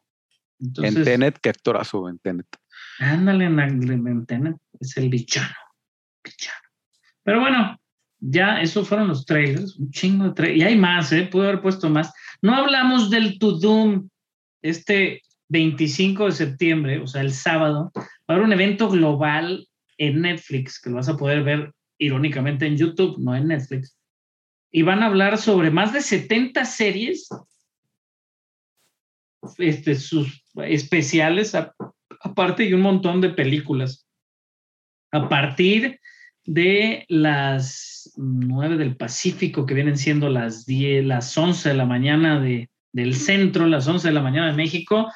en 0.60 0.66
Entonces, 0.68 1.04
Tenet, 1.04 1.38
qué 1.40 1.48
actorazo 1.50 2.08
en 2.08 2.18
Tenet. 2.18 2.46
ándale 3.00 3.44
en, 3.46 3.58
en 3.60 4.26
Tenet, 4.26 4.56
es 4.80 4.96
el 4.96 5.08
villano, 5.08 5.54
villano. 6.22 6.68
Pero 7.24 7.40
bueno, 7.40 7.78
ya 8.26 8.62
esos 8.62 8.88
fueron 8.88 9.08
los 9.08 9.26
trailers, 9.26 9.76
un 9.76 9.90
chingo 9.90 10.24
de 10.24 10.32
trailers. 10.32 10.60
Y 10.60 10.64
hay 10.64 10.76
más, 10.76 11.12
¿eh? 11.12 11.28
Pude 11.30 11.48
haber 11.48 11.60
puesto 11.60 11.90
más. 11.90 12.12
No 12.40 12.54
hablamos 12.54 13.10
del 13.10 13.38
To 13.38 13.52
Doom 13.52 14.08
este 14.62 15.22
25 15.48 16.26
de 16.26 16.32
septiembre, 16.32 17.00
o 17.00 17.06
sea, 17.06 17.20
el 17.20 17.32
sábado. 17.32 17.92
Va 17.94 18.02
a 18.28 18.32
haber 18.32 18.44
un 18.44 18.52
evento 18.52 18.88
global 18.88 19.68
en 19.98 20.22
Netflix 20.22 20.80
que 20.80 20.88
lo 20.88 20.96
vas 20.96 21.08
a 21.08 21.16
poder 21.16 21.42
ver 21.42 21.72
irónicamente 21.98 22.66
en 22.66 22.78
YouTube, 22.78 23.18
no 23.18 23.36
en 23.36 23.48
Netflix. 23.48 23.96
Y 24.72 24.82
van 24.82 25.02
a 25.02 25.06
hablar 25.06 25.36
sobre 25.36 25.70
más 25.70 25.92
de 25.92 26.00
70 26.00 26.64
series 26.64 27.28
este, 29.58 29.94
sus 29.96 30.42
especiales 30.54 31.54
aparte 32.20 32.64
y 32.64 32.72
un 32.72 32.80
montón 32.80 33.20
de 33.20 33.28
películas. 33.28 34.08
A 35.12 35.28
partir 35.28 36.00
de 36.46 37.04
las 37.08 38.12
9 38.16 38.76
del 38.76 38.96
Pacífico, 38.96 39.66
que 39.66 39.74
vienen 39.74 39.96
siendo 39.96 40.28
las 40.28 40.66
10, 40.66 41.04
las 41.06 41.36
11 41.36 41.70
de 41.70 41.74
la 41.74 41.86
mañana 41.86 42.40
de, 42.40 42.68
del 42.92 43.14
centro, 43.14 43.66
las 43.66 43.86
11 43.88 44.08
de 44.08 44.14
la 44.14 44.22
mañana 44.22 44.48
de 44.48 44.56
México, 44.56 45.10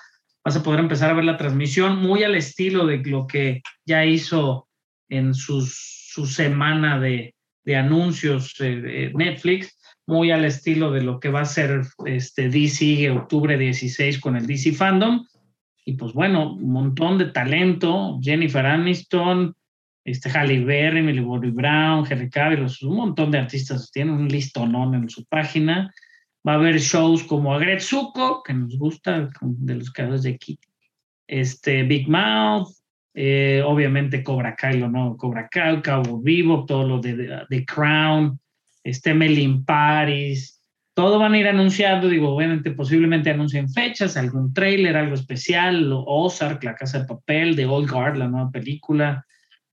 vas 0.44 0.56
a 0.56 0.62
poder 0.62 0.80
empezar 0.80 1.10
a 1.10 1.14
ver 1.14 1.24
la 1.24 1.36
transmisión 1.36 1.98
muy 1.98 2.22
al 2.24 2.34
estilo 2.34 2.86
de 2.86 2.98
lo 3.04 3.26
que 3.26 3.62
ya 3.84 4.04
hizo 4.06 4.68
en 5.10 5.34
sus- 5.34 6.06
su 6.12 6.26
semana 6.26 6.98
de, 6.98 7.34
de 7.64 7.76
anuncios 7.76 8.54
eh, 8.60 9.12
Netflix, 9.14 9.78
muy 10.06 10.30
al 10.30 10.46
estilo 10.46 10.90
de 10.90 11.02
lo 11.02 11.20
que 11.20 11.28
va 11.28 11.42
a 11.42 11.44
ser 11.44 11.82
este 12.06 12.48
DC 12.48 13.10
octubre 13.10 13.58
16 13.58 14.18
con 14.18 14.36
el 14.36 14.46
DC 14.46 14.72
Fandom. 14.72 15.26
Y 15.84 15.92
pues 15.94 16.14
bueno, 16.14 16.54
un 16.54 16.70
montón 16.72 17.18
de 17.18 17.26
talento, 17.26 18.18
Jennifer 18.22 18.64
Aniston, 18.64 19.54
este 20.10 20.30
Halle 20.30 20.64
Berry, 20.64 21.02
Millie 21.02 21.20
Bobby 21.20 21.50
Brown, 21.50 22.06
Henry 22.08 22.30
Cavill, 22.30 22.66
un 22.82 22.96
montón 22.96 23.30
de 23.30 23.38
artistas 23.38 23.90
tienen 23.90 24.14
un 24.14 24.28
listonón 24.28 24.94
en 24.94 25.08
su 25.08 25.24
página. 25.26 25.92
Va 26.46 26.52
a 26.52 26.56
haber 26.56 26.78
shows 26.78 27.22
como 27.24 27.54
Agretsuko, 27.54 28.42
que 28.42 28.54
nos 28.54 28.78
gusta, 28.78 29.28
de 29.40 29.74
los 29.74 29.92
creadores 29.92 30.22
de 30.22 30.38
Kitty. 30.38 30.66
Este, 31.26 31.82
Big 31.82 32.08
Mouth, 32.08 32.68
eh, 33.14 33.62
obviamente 33.66 34.22
Cobra 34.22 34.54
Kai, 34.54 34.78
lo 34.78 34.88
nuevo 34.88 35.16
Cobra 35.16 35.48
Kai, 35.48 35.82
Cabo 35.82 36.20
Vivo, 36.22 36.64
todo 36.64 36.86
lo 36.86 37.00
de, 37.00 37.44
de 37.48 37.64
Crown, 37.66 38.38
este 38.82 39.10
Emily 39.10 39.42
in 39.42 39.64
Paris, 39.64 40.62
todo 40.94 41.18
van 41.18 41.34
a 41.34 41.38
ir 41.38 41.46
anunciando, 41.46 42.08
digo, 42.08 42.34
obviamente 42.34 42.70
posiblemente 42.70 43.30
anuncien 43.30 43.68
fechas, 43.68 44.16
algún 44.16 44.52
trailer, 44.54 44.96
algo 44.96 45.14
especial, 45.14 45.90
lo- 45.90 46.04
Ozark, 46.04 46.64
La 46.64 46.74
Casa 46.74 47.00
de 47.00 47.04
Papel, 47.04 47.54
The 47.54 47.66
Old 47.66 47.90
Guard, 47.90 48.16
la 48.16 48.28
nueva 48.28 48.50
película, 48.50 49.24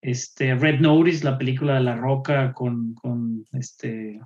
este 0.05 0.53
Red 0.53 0.81
Notice, 0.81 1.25
la 1.25 1.37
película 1.37 1.75
de 1.75 1.81
La 1.81 1.95
Roca 1.95 2.53
con, 2.53 2.93
con 2.93 3.43
este, 3.53 4.21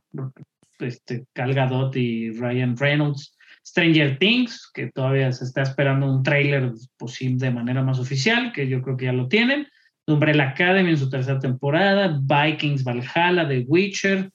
este 0.80 1.26
Gal 1.34 1.54
Gadot 1.54 1.96
y 1.96 2.32
Ryan 2.32 2.76
Reynolds, 2.76 3.38
Stranger 3.66 4.18
Things, 4.18 4.70
que 4.74 4.92
todavía 4.92 5.32
se 5.32 5.46
está 5.46 5.62
esperando 5.62 6.12
un 6.12 6.22
trailer 6.22 6.74
posible 6.98 7.46
de 7.46 7.52
manera 7.52 7.82
más 7.82 7.98
oficial, 7.98 8.52
que 8.52 8.68
yo 8.68 8.82
creo 8.82 8.98
que 8.98 9.06
ya 9.06 9.14
lo 9.14 9.30
tienen, 9.30 9.68
Umbrella 10.06 10.50
Academy 10.50 10.90
en 10.90 10.98
su 10.98 11.10
tercera 11.10 11.40
temporada, 11.40 12.20
Vikings, 12.22 12.84
Valhalla, 12.84 13.48
The 13.48 13.66
Witcher, 13.68 14.32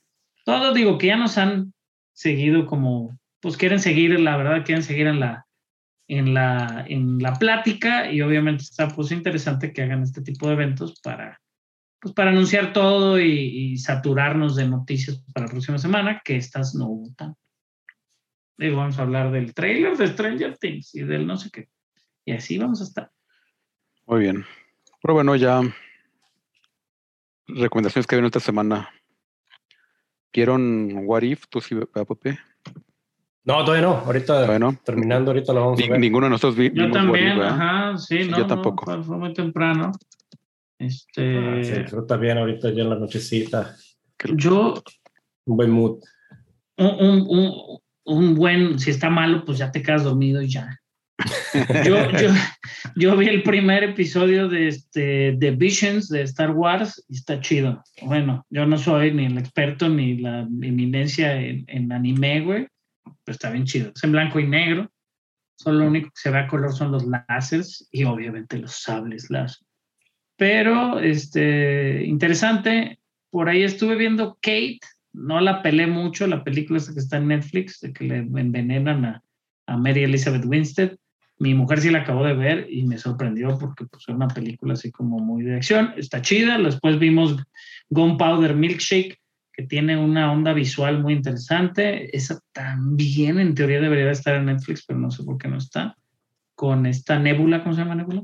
todo 0.47 0.73
digo 0.73 0.97
que 0.97 1.09
ya 1.09 1.17
nos 1.17 1.37
han 1.37 1.75
seguido 2.15 2.67
como, 2.67 3.19
pues 3.41 3.59
quieren 3.59 3.81
seguir, 3.81 4.19
la 4.19 4.37
verdad, 4.39 4.65
quieren 4.65 4.83
seguir 4.83 5.09
en 5.09 5.21
la, 5.21 5.44
en 6.09 6.35
la, 6.35 6.85
en 6.89 7.19
la 7.19 7.35
plática 7.35 8.11
y 8.11 8.21
obviamente 8.21 8.63
está 8.63 8.89
pues 8.89 9.11
interesante 9.11 9.73
que 9.73 9.83
hagan 9.83 10.03
este 10.03 10.23
tipo 10.23 10.47
de 10.47 10.55
eventos 10.55 11.01
para, 11.01 11.41
pues, 12.01 12.15
para 12.15 12.31
anunciar 12.31 12.73
todo 12.73 13.19
y, 13.21 13.33
y 13.73 13.79
saturarnos 13.79 14.57
de 14.57 14.69
noticias 14.69 15.23
para 15.33 15.47
la 15.47 15.53
próxima 15.53 15.79
semana, 15.79 16.21
que 16.25 16.37
estas 16.37 16.75
no 16.75 16.89
hubo 16.89 17.15
tanto. 17.15 17.39
Digo, 18.57 18.77
vamos 18.77 18.99
a 18.99 19.03
hablar 19.03 19.33
del 19.33 19.53
trailer 19.53 19.97
de 19.97 20.07
Stranger 20.09 20.57
Things 20.59 20.95
y 20.95 21.03
del 21.03 21.27
no 21.27 21.37
sé 21.37 21.51
qué. 21.51 21.69
Y 22.25 22.33
así 22.33 22.57
vamos 22.59 22.81
a 22.81 22.85
estar. 22.85 23.11
Muy 24.07 24.21
bien. 24.21 24.45
Pero 25.03 25.15
bueno, 25.15 25.35
ya 25.37 25.61
recomendaciones 27.47 28.07
que 28.07 28.17
vienen 28.17 28.27
esta 28.27 28.41
semana. 28.41 28.89
¿Vieron 30.33 31.07
What 31.07 31.23
If? 31.23 31.47
¿Tú 31.49 31.61
sí, 31.61 31.75
Pepe? 31.75 32.39
No, 33.45 33.63
todavía 33.65 33.87
no. 33.87 33.97
Ahorita, 33.99 34.47
Bueno, 34.47 34.75
terminando, 34.85 35.31
ahorita 35.33 35.53
lo 35.53 35.61
vamos 35.61 35.79
ni- 35.79 35.87
a 35.87 35.91
ver. 35.91 36.01
ninguno 36.01 36.27
de 36.27 36.31
nosotros 36.31 36.57
vi, 36.57 36.71
Yo 36.73 36.91
también, 36.91 37.41
ajá, 37.43 37.99
sí, 37.99 38.23
Sí, 38.23 38.31
no, 38.31 38.37
yo 38.39 38.43
no, 38.45 38.47
tampoco. 38.47 38.85
fue, 38.87 39.03
fue 39.03 39.17
muy 39.19 39.33
temprano. 39.35 39.93
Este, 40.79 41.39
Ah, 41.39 41.63
se 41.63 41.83
disfruta 41.83 42.17
bien 42.17 42.39
ahorita 42.39 42.71
ya 42.71 42.83
en 42.83 42.91
la 42.91 42.97
nochecita. 42.97 43.77
yo, 44.35 44.83
Un 45.47 45.57
buen 45.57 45.71
mood. 45.71 45.99
un, 46.79 46.87
un, 46.87 47.27
un, 47.29 47.79
un 48.07 48.35
buen, 48.35 48.79
si 48.79 48.91
está 48.91 49.11
malo, 49.11 49.45
pues 49.45 49.59
ya 49.59 49.71
te 49.71 49.83
quedas 49.83 50.05
dormido 50.05 50.41
y 50.43 50.49
ya. 50.49 50.81
Yo, 51.87 52.11
yo, 52.11 52.31
yo 52.97 53.17
vi 53.17 53.29
el 53.29 53.45
primer 53.45 53.85
episodio 53.85 54.49
de, 54.49 54.67
este, 54.69 55.33
de 55.39 55.51
Visions 55.53 56.09
de 56.09 56.23
Star 56.23 56.51
Wars 56.51 57.05
y 57.09 57.15
está 57.15 57.41
chido. 57.41 57.81
Bueno, 58.03 58.45
yo 58.51 58.67
no 58.67 58.77
soy 58.77 59.13
ni 59.13 59.27
el 59.27 59.39
experto 59.39 59.89
ni 59.89 60.17
la 60.19 60.41
eminencia 60.41 61.41
en, 61.41 61.65
en 61.69 61.93
anime, 61.93 62.41
güey, 62.41 62.67
pero 63.05 63.35
está 63.35 63.51
bien 63.51 63.65
chido. 63.65 63.93
Es 63.95 64.05
en 64.05 64.13
blanco 64.13 64.41
y 64.41 64.47
negro. 64.47 64.91
Solo 65.57 65.81
lo 65.81 65.87
único 65.87 66.09
que 66.09 66.21
se 66.21 66.31
ve 66.31 66.39
a 66.39 66.49
color 66.49 66.73
son 66.73 66.93
los 66.93 67.05
láseres 67.07 67.89
y 67.93 68.05
obviamente 68.05 68.59
los 68.59 68.73
sables 68.73 69.31
láser. 69.31 69.67
Pero, 70.37 70.99
este, 70.99 72.05
interesante. 72.05 72.99
Por 73.31 73.49
ahí 73.49 73.63
estuve 73.63 73.97
viendo 73.97 74.39
Kate, 74.41 74.81
no 75.13 75.41
la 75.41 75.63
pelé 75.63 75.87
mucho, 75.87 76.27
la 76.27 76.45
película 76.45 76.79
esta 76.79 76.93
que 76.93 77.01
está 77.01 77.17
en 77.19 77.29
Netflix, 77.29 77.81
de 77.81 77.93
que 77.93 78.05
le 78.05 78.19
envenenan 78.19 79.05
a, 79.05 79.23
a 79.67 79.77
Mary 79.77 80.05
Elizabeth 80.05 80.45
Winstead. 80.45 80.97
Mi 81.39 81.55
mujer 81.55 81.81
sí 81.81 81.91
la 81.91 82.01
acabó 82.01 82.25
de 82.25 82.35
ver 82.35 82.67
y 82.71 82.85
me 82.85 82.97
sorprendió 82.97 83.59
porque 83.59 83.87
pues, 83.87 84.05
es 84.07 84.15
una 84.15 84.29
película 84.29 84.75
así 84.75 84.93
como 84.93 85.19
muy 85.19 85.43
de 85.43 85.57
acción. 85.57 85.93
Está 85.97 86.23
chida. 86.23 86.59
Después 86.59 86.99
vimos 86.99 87.37
Gunpowder 87.91 88.55
Milkshake, 88.55 89.21
que 89.55 89.63
tiene 89.63 89.97
una 89.97 90.33
onda 90.33 90.53
visual 90.53 91.01
muy 91.01 91.13
interesante. 91.13 92.15
Esa 92.17 92.41
también 92.53 93.39
en 93.39 93.55
teoría 93.55 93.81
debería 93.81 94.11
estar 94.11 94.35
en 94.35 94.47
Netflix, 94.47 94.85
pero 94.85 94.99
no 94.99 95.11
sé 95.11 95.23
por 95.23 95.39
qué 95.39 95.49
no 95.49 95.59
está. 95.59 95.97
Con 96.57 96.87
esta 96.87 97.19
Nebula, 97.19 97.63
¿cómo 97.63 97.75
se 97.75 97.83
llama 97.83 97.95
Nebula? 97.95 98.23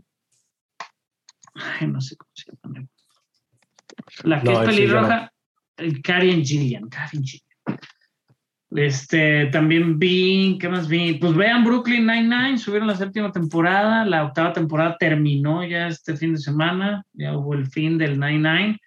Ay, 1.54 1.86
no 1.86 2.00
sé 2.00 2.16
cómo 2.16 2.30
se 2.34 2.50
llama 2.50 2.74
Nebula. 2.74 2.90
La 4.24 4.40
que 4.40 4.50
No, 4.50 4.62
es 4.62 4.68
pelirroja, 4.68 5.32
eh, 5.76 6.02
Karen 6.02 6.44
Gillian, 6.44 6.88
Karen 6.88 7.22
Gillian. 7.22 7.78
Este, 8.72 9.46
también 9.46 9.98
vi, 9.98 10.56
¿qué 10.60 10.68
más 10.68 10.88
vi? 10.88 11.14
Pues 11.14 11.34
vean 11.34 11.64
Brooklyn 11.64 12.06
Nine-Nine, 12.06 12.58
subieron 12.58 12.86
la 12.86 12.94
séptima 12.96 13.32
temporada, 13.32 14.04
la 14.04 14.24
octava 14.24 14.52
temporada 14.52 14.96
terminó 14.98 15.64
ya 15.64 15.88
este 15.88 16.16
fin 16.16 16.34
de 16.34 16.38
semana, 16.38 17.04
ya 17.12 17.36
hubo 17.36 17.54
el 17.54 17.66
fin 17.66 17.98
del 17.98 18.18
Nine-Nine, 18.18 18.78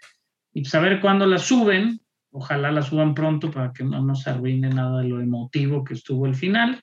y 0.54 0.62
pues 0.62 0.74
a 0.76 0.80
ver 0.80 1.02
cuándo 1.02 1.26
la 1.26 1.38
suben, 1.38 2.00
ojalá 2.34 2.72
la 2.72 2.82
suban 2.82 3.14
pronto 3.14 3.50
para 3.52 3.72
que 3.72 3.84
no 3.84 4.02
nos 4.04 4.28
arruine 4.28 4.70
nada 4.70 5.02
de 5.02 5.08
lo 5.08 5.22
emotivo 5.22 5.84
que 5.84 5.94
estuvo 5.94 6.26
el 6.26 6.36
final. 6.36 6.82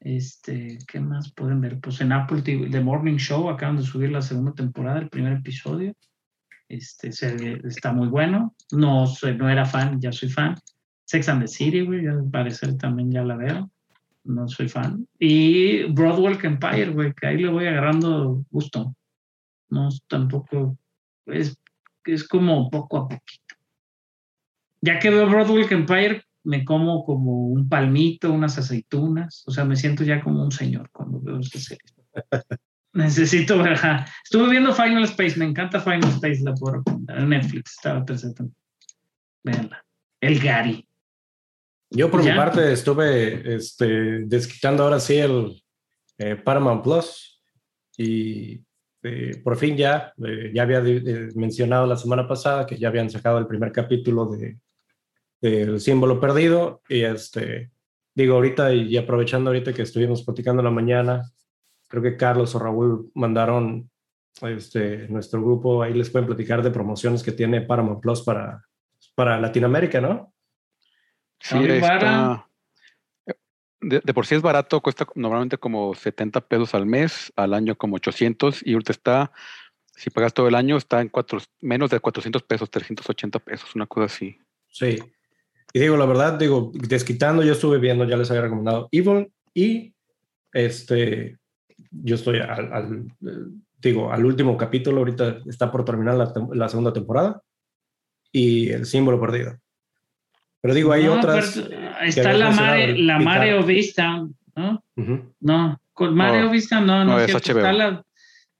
Este, 0.00 0.78
¿qué 0.86 1.00
más 1.00 1.32
pueden 1.32 1.60
ver? 1.60 1.80
Pues 1.80 2.00
en 2.00 2.12
Apple 2.12 2.42
TV, 2.42 2.68
The 2.68 2.80
Morning 2.80 3.16
Show 3.16 3.48
acaban 3.48 3.76
de 3.78 3.82
subir 3.84 4.10
la 4.10 4.20
segunda 4.20 4.52
temporada, 4.52 4.98
el 4.98 5.08
primer 5.08 5.32
episodio. 5.34 5.94
Este, 6.68 7.12
se- 7.12 7.60
está 7.66 7.92
muy 7.92 8.08
bueno. 8.08 8.54
No, 8.72 9.06
soy- 9.06 9.36
no 9.36 9.48
era 9.48 9.64
fan, 9.64 10.00
ya 10.00 10.12
soy 10.12 10.28
fan. 10.28 10.56
Sex 11.06 11.28
and 11.28 11.42
the 11.42 11.48
City, 11.48 11.82
güey, 11.82 12.06
al 12.06 12.28
parecer 12.30 12.76
también 12.76 13.10
ya 13.12 13.22
la 13.24 13.36
veo. 13.36 13.70
No 14.24 14.48
soy 14.48 14.68
fan. 14.68 15.06
Y 15.18 15.84
Broadwalk 15.84 16.42
Empire, 16.44 16.90
güey, 16.90 17.12
que 17.14 17.26
ahí 17.26 17.38
le 17.38 17.48
voy 17.48 17.66
agarrando 17.66 18.44
gusto. 18.50 18.94
No, 19.70 19.88
tampoco, 20.08 20.78
es, 21.26 21.56
es 22.04 22.26
como 22.28 22.70
poco 22.70 22.98
a 22.98 23.08
poquito. 23.08 23.43
Ya 24.84 24.98
que 24.98 25.08
veo 25.08 25.26
Broadwalk 25.26 25.72
Empire, 25.72 26.22
me 26.44 26.62
como 26.62 27.04
como 27.06 27.46
un 27.46 27.68
palmito, 27.70 28.30
unas 28.30 28.58
aceitunas. 28.58 29.42
O 29.46 29.50
sea, 29.50 29.64
me 29.64 29.76
siento 29.76 30.04
ya 30.04 30.22
como 30.22 30.44
un 30.44 30.52
señor 30.52 30.90
cuando 30.92 31.20
veo 31.20 31.40
esa 31.40 31.58
serie. 31.58 31.80
Necesito 32.92 33.56
ver. 33.58 33.72
ajá. 33.72 34.06
Estuve 34.22 34.50
viendo 34.50 34.74
Final 34.74 35.04
Space, 35.04 35.38
me 35.38 35.46
encanta 35.46 35.80
Final 35.80 36.10
Space, 36.10 36.42
la 36.42 36.54
puedo 36.54 36.76
recomendar. 36.76 37.18
En 37.18 37.30
Netflix, 37.30 37.72
está 37.72 37.94
la 37.94 38.04
tercera. 38.04 38.44
Véanla. 39.42 39.82
El 40.20 40.38
Gary. 40.38 40.86
Yo 41.90 42.10
por 42.10 42.22
¿Ya? 42.22 42.32
mi 42.32 42.38
parte 42.38 42.72
estuve 42.72 43.56
este, 43.56 44.26
desquitando 44.26 44.84
ahora 44.84 45.00
sí 45.00 45.16
el 45.16 45.62
eh, 46.18 46.36
Paramount 46.36 46.82
Plus 46.82 47.42
y 47.96 48.62
eh, 49.06 49.40
por 49.44 49.58
fin 49.58 49.76
ya, 49.76 50.14
eh, 50.24 50.50
ya 50.54 50.62
había 50.62 50.78
eh, 50.78 51.28
mencionado 51.34 51.86
la 51.86 51.96
semana 51.96 52.26
pasada 52.26 52.64
que 52.64 52.78
ya 52.78 52.88
habían 52.88 53.10
sacado 53.10 53.36
el 53.36 53.46
primer 53.46 53.70
capítulo 53.70 54.24
de 54.26 54.58
del 55.48 55.78
símbolo 55.78 56.18
perdido 56.20 56.80
y 56.88 57.02
este 57.02 57.70
digo 58.14 58.36
ahorita 58.36 58.72
y 58.72 58.96
aprovechando 58.96 59.50
ahorita 59.50 59.74
que 59.74 59.82
estuvimos 59.82 60.22
platicando 60.22 60.60
en 60.60 60.64
la 60.64 60.70
mañana 60.70 61.30
creo 61.86 62.02
que 62.02 62.16
Carlos 62.16 62.54
o 62.54 62.58
Raúl 62.58 63.10
mandaron 63.14 63.90
este 64.40 65.06
nuestro 65.08 65.42
grupo 65.42 65.82
ahí 65.82 65.92
les 65.92 66.08
pueden 66.08 66.26
platicar 66.26 66.62
de 66.62 66.70
promociones 66.70 67.22
que 67.22 67.32
tiene 67.32 67.60
Paramount 67.60 68.00
Plus 68.00 68.22
para 68.22 68.64
para 69.14 69.38
Latinoamérica 69.38 70.00
¿no? 70.00 70.32
Sí, 71.40 71.58
está. 71.58 71.88
barato. 71.88 72.50
De, 73.82 74.00
de 74.02 74.14
por 74.14 74.24
sí 74.24 74.34
es 74.34 74.40
barato, 74.40 74.80
cuesta 74.80 75.06
normalmente 75.14 75.58
como 75.58 75.94
70 75.94 76.40
pesos 76.40 76.74
al 76.74 76.86
mes, 76.86 77.30
al 77.36 77.52
año 77.52 77.76
como 77.76 77.96
800 77.96 78.62
y 78.64 78.72
ahorita 78.72 78.92
está, 78.92 79.30
si 79.94 80.08
pagas 80.08 80.32
todo 80.32 80.48
el 80.48 80.54
año, 80.54 80.78
está 80.78 81.02
en 81.02 81.10
cuatro, 81.10 81.38
menos 81.60 81.90
de 81.90 82.00
400 82.00 82.42
pesos, 82.44 82.70
380 82.70 83.38
pesos, 83.40 83.74
una 83.74 83.84
cosa 83.84 84.06
así. 84.06 84.38
Sí. 84.68 84.96
Y 85.76 85.80
digo, 85.80 85.96
la 85.96 86.06
verdad, 86.06 86.38
digo, 86.38 86.70
desquitando, 86.72 87.42
yo 87.42 87.52
estuve 87.52 87.78
viendo, 87.78 88.04
ya 88.04 88.16
les 88.16 88.30
había 88.30 88.42
recomendado 88.42 88.88
Evil 88.92 89.32
y 89.52 89.92
este, 90.52 91.36
yo 91.90 92.14
estoy 92.14 92.38
al, 92.38 92.72
al, 92.72 93.06
digo, 93.80 94.12
al 94.12 94.24
último 94.24 94.56
capítulo, 94.56 94.98
ahorita 94.98 95.38
está 95.46 95.72
por 95.72 95.84
terminar 95.84 96.14
la, 96.14 96.32
la 96.52 96.68
segunda 96.68 96.92
temporada 96.92 97.42
y 98.30 98.70
el 98.70 98.86
símbolo 98.86 99.20
perdido. 99.20 99.58
Pero 100.60 100.74
digo, 100.74 100.92
hay 100.92 101.04
No, 101.04 101.14
otras. 101.14 101.60
está 102.02 102.32
la 102.32 102.50
Mare, 102.52 102.96
la. 102.96 103.18
Mare 103.18 103.58
Easttown, 103.76 104.34
¿no? 104.54 104.82
Ujú. 104.96 105.34
No, 105.40 105.80
con 105.92 106.14
Mario 106.14 106.44
No, 106.44 106.50
Vista 106.50 106.80
no, 106.80 107.04
no, 107.04 107.12
no, 107.12 107.18
es 107.20 107.26
cierto. 107.26 107.50
Está 107.50 107.72
la, 107.72 108.04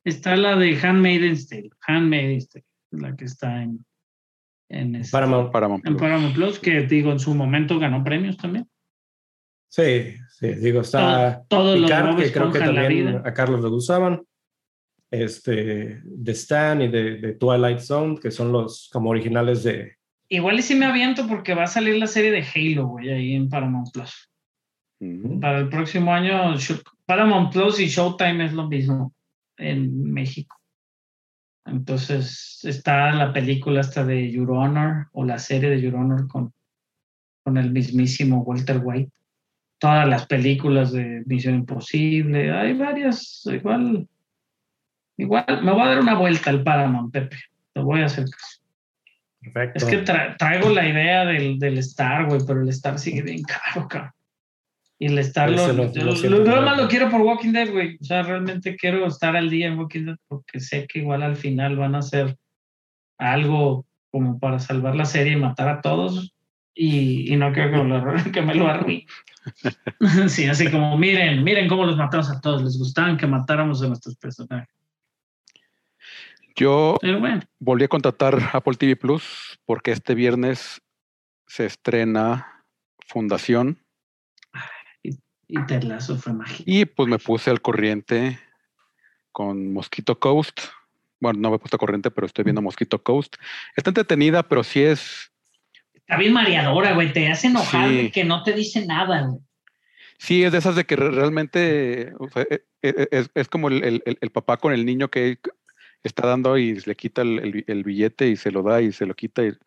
está 0.03 0.37
la 0.37 0.57
de 0.57 0.77
Handmaid's 0.77 1.49
Tale, 1.49 1.71
Handmaid's 1.87 2.49
Tale, 2.51 2.65
la 2.91 3.17
que 3.17 3.25
está 3.25 3.63
en, 3.63 3.85
en, 4.75 4.97
este- 4.97 5.13
Paramount. 5.13 5.53
Paramount 5.53 5.87
en 5.87 5.93
Plus. 5.93 6.03
Paramount 6.03 6.35
Plus, 6.35 6.59
que 6.59 6.83
digo, 6.83 7.13
en 7.13 7.19
su 7.19 7.35
momento 7.35 7.79
ganó 7.79 8.03
premios 8.03 8.37
también. 8.37 8.67
Sí, 9.69 10.15
sí, 10.31 10.55
digo, 10.55 10.83
está 10.83 11.43
Todo, 11.49 11.63
todo 11.63 11.75
lo 11.75 11.81
de 11.81 11.87
Picard, 11.87 12.07
Bob 12.07 12.17
que 12.23 12.33
creo 12.33 12.53
que 12.53 12.59
también 12.61 13.23
a 13.25 13.35
Carlos 13.35 13.63
le 13.63 13.69
gustaban. 13.69 14.23
Este, 15.11 16.01
de 16.03 16.33
Stan 16.33 16.83
y 16.83 16.89
de, 16.89 17.19
de 17.19 17.33
Twilight 17.35 17.79
Zone, 17.79 18.19
que 18.21 18.33
son 18.33 18.51
los 18.51 18.89
como 18.93 19.11
originales 19.11 19.63
de, 19.63 19.97
Igual 20.29 20.59
y 20.59 20.63
sí 20.63 20.75
me 20.75 20.87
aviento 20.87 21.29
porque 21.29 21.55
va 21.55 21.65
a 21.65 21.69
salir 21.69 21.97
la 21.97 22.07
serie 22.07 22.31
de 22.31 22.43
Halo, 22.43 22.89
güey, 22.89 23.11
ahí 23.11 23.35
en 23.35 23.49
Paramount 23.49 23.93
Plus. 23.93 24.31
Mm. 25.01 25.41
Para 25.41 25.59
el 25.61 25.69
próximo 25.69 26.13
año, 26.13 26.55
Paramount 27.05 27.53
Plus 27.53 27.79
y 27.81 27.87
Showtime 27.87 28.47
es 28.47 28.53
lo 28.53 28.67
mismo 28.67 29.13
en 29.59 30.13
México. 30.13 30.57
Entonces 31.67 32.61
está 32.65 33.13
la 33.13 33.33
película 33.33 33.81
esta 33.81 34.05
de 34.05 34.31
Your 34.31 34.51
Honor 34.51 35.09
o 35.13 35.25
la 35.25 35.39
serie 35.39 35.71
de 35.71 35.81
Your 35.81 35.95
Honor 35.97 36.29
con, 36.29 36.53
con 37.43 37.57
el 37.57 37.71
mismísimo 37.73 38.43
Walter 38.43 38.81
White. 38.83 39.11
Todas 39.79 40.09
las 40.09 40.27
películas 40.27 40.93
de 40.93 41.23
Misión 41.27 41.57
Imposible, 41.57 42.53
hay 42.53 42.75
varias, 42.75 43.43
igual, 43.47 44.07
igual, 45.17 45.45
me 45.63 45.73
voy 45.73 45.83
a 45.83 45.87
dar 45.87 46.01
una 46.01 46.15
vuelta 46.15 46.51
al 46.51 46.63
Paramount, 46.63 47.13
Pepe, 47.13 47.37
te 47.73 47.81
voy 47.81 48.01
a 48.03 48.07
hacer 48.07 48.25
caso. 48.25 48.61
Perfecto. 49.43 49.77
Es 49.79 49.85
que 49.85 50.05
tra- 50.05 50.37
traigo 50.39 50.71
la 50.71 50.89
idea 50.89 51.27
del, 51.27 51.59
del 51.59 51.79
Star, 51.79 52.27
güey, 52.27 52.41
pero 52.47 52.63
el 52.63 52.69
Star 52.71 52.99
sigue 52.99 53.21
bien 53.23 53.43
caro, 53.43 53.87
cabrón. 53.89 54.13
Y 54.99 55.07
el 55.07 55.19
Star 55.19 55.53
Ese 55.53 55.73
lo, 55.73 55.85
lo- 55.85 55.93
lo- 55.93 56.45
nada 56.45 56.61
nada. 56.61 56.61
más 56.67 56.77
lo 56.79 56.89
quiero 56.89 57.11
por 57.11 57.21
Walking 57.21 57.53
Dead, 57.53 57.71
güey. 57.71 57.97
O 58.01 58.05
sea, 58.05 58.23
realmente 58.23 58.77
quiero 58.77 59.07
estar 59.07 59.37
al 59.37 59.51
día 59.51 59.67
en 59.67 59.79
Walking 59.79 60.05
Dead 60.07 60.17
porque 60.29 60.61
sé 60.61 60.87
que 60.87 61.01
igual 61.01 61.23
al 61.23 61.37
final 61.37 61.77
van 61.77 61.95
a 61.95 61.99
hacer 61.99 62.37
algo 63.19 63.85
como 64.11 64.39
para 64.39 64.59
salvar 64.61 64.95
la 64.95 65.05
serie 65.05 65.33
y 65.33 65.37
matar 65.37 65.69
a 65.69 65.81
todos. 65.81 66.33
Y, 66.77 67.33
y 67.33 67.37
no 67.37 67.53
quiero 67.53 67.71
que, 67.73 67.77
me 67.83 67.99
lo- 67.99 68.33
que 68.33 68.43
me 68.43 68.55
lo 68.55 68.69
arruine. 68.69 69.07
sí, 70.29 70.47
así 70.47 70.71
como, 70.71 70.97
miren, 70.97 71.43
miren 71.45 71.69
cómo 71.69 71.85
los 71.85 71.97
matamos 71.97 72.31
a 72.31 72.41
todos. 72.41 72.63
Les 72.63 72.79
gustaban 72.79 73.17
que 73.17 73.27
matáramos 73.27 73.83
a 73.83 73.89
nuestros 73.89 74.17
personajes. 74.17 74.69
Yo 76.57 76.99
bueno, 77.03 77.41
volví 77.59 77.85
a 77.85 77.89
contratar 77.89 78.39
Apple 78.53 78.75
TV 78.77 78.95
Plus 78.97 79.59
porque 79.67 79.91
este 79.91 80.15
viernes 80.15 80.81
se 81.49 81.67
estrena 81.67 82.65
Fundación 83.07 83.79
y 85.61 85.67
Ted 85.67 85.83
Lasso 85.85 86.17
fue 86.17 86.33
mágico. 86.33 86.65
y 86.67 86.85
pues 86.85 87.09
me 87.09 87.19
puse 87.19 87.51
al 87.51 87.61
corriente 87.61 88.39
con 89.33 89.73
Mosquito 89.73 90.19
Coast. 90.19 90.61
Bueno, 91.21 91.39
no 91.41 91.51
me 91.51 91.57
he 91.57 91.59
puesto 91.59 91.77
al 91.77 91.81
corriente, 91.81 92.11
pero 92.11 92.27
estoy 92.27 92.45
viendo 92.45 92.61
Mosquito 92.63 93.03
Coast. 93.03 93.37
Está 93.77 93.91
entretenida, 93.91 94.43
pero 94.43 94.63
sí 94.63 94.83
es, 94.83 95.31
Está 95.95 96.19
bien 96.19 96.33
mareadora, 96.35 96.93
güey. 96.93 97.13
Te 97.13 97.29
hace 97.29 97.47
enojar 97.47 97.89
Sí. 97.89 98.11
que 98.11 98.25
no 98.25 98.43
te 98.43 98.53
dice 98.53 98.85
nada, 98.87 99.23
güey. 99.27 99.41
sí 100.19 100.45
es 100.45 100.53
de 100.53 100.59
esas 100.59 100.77
de 100.77 100.85
que 100.85 100.97
re- 100.97 101.11
realmente 101.11 102.13
o 102.19 102.29
sea, 102.29 102.43
e- 102.51 102.65
e- 102.83 103.09
es, 103.11 103.31
es 103.35 103.49
como 103.49 103.69
el, 103.69 103.83
el- 103.83 104.19
el 104.21 104.31
papá 104.31 104.57
con 104.59 104.73
el 104.73 104.85
niño 104.87 105.09
que 105.11 105.39
está 106.03 106.27
dando 106.27 106.57
y 106.59 106.79
le 106.81 106.95
quita 106.95 107.23
el, 107.23 107.65
el- 107.67 107.85
billete 107.85 108.29
y 108.29 108.37
se 108.37 108.51
lo 108.51 108.63
da 108.63 108.81
y 108.83 108.93
se 108.93 109.07
lo 109.07 109.15
quita. 109.15 109.43
Y, 109.45 109.51
sea, 109.53 109.59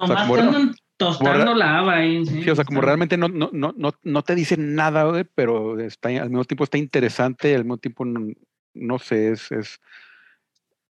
Nomás 0.00 0.28
re- 0.28 0.40
andan 0.40 0.74
tostando 0.98 1.54
la 1.54 1.78
haba 1.78 1.96
ahí. 1.96 2.26
Sí, 2.26 2.42
Sí, 2.42 2.50
o 2.50 2.54
sea, 2.54 2.64
como 2.64 2.82
realmente 2.82 3.16
no, 3.16 3.28
no, 3.28 3.48
no, 3.52 3.72
no, 3.76 3.94
no 4.02 4.22
te 4.22 4.34
dice 4.34 4.56
nada, 4.58 5.04
güey, 5.04 5.24
pero 5.34 5.80
está, 5.80 6.10
al 6.10 6.28
mismo 6.28 6.44
tiempo 6.44 6.64
está 6.64 6.76
interesante, 6.76 7.54
al 7.54 7.64
mismo 7.64 7.78
tiempo, 7.78 8.04
no, 8.04 8.32
no 8.74 8.98
sé, 8.98 9.30
es, 9.32 9.50
es 9.50 9.80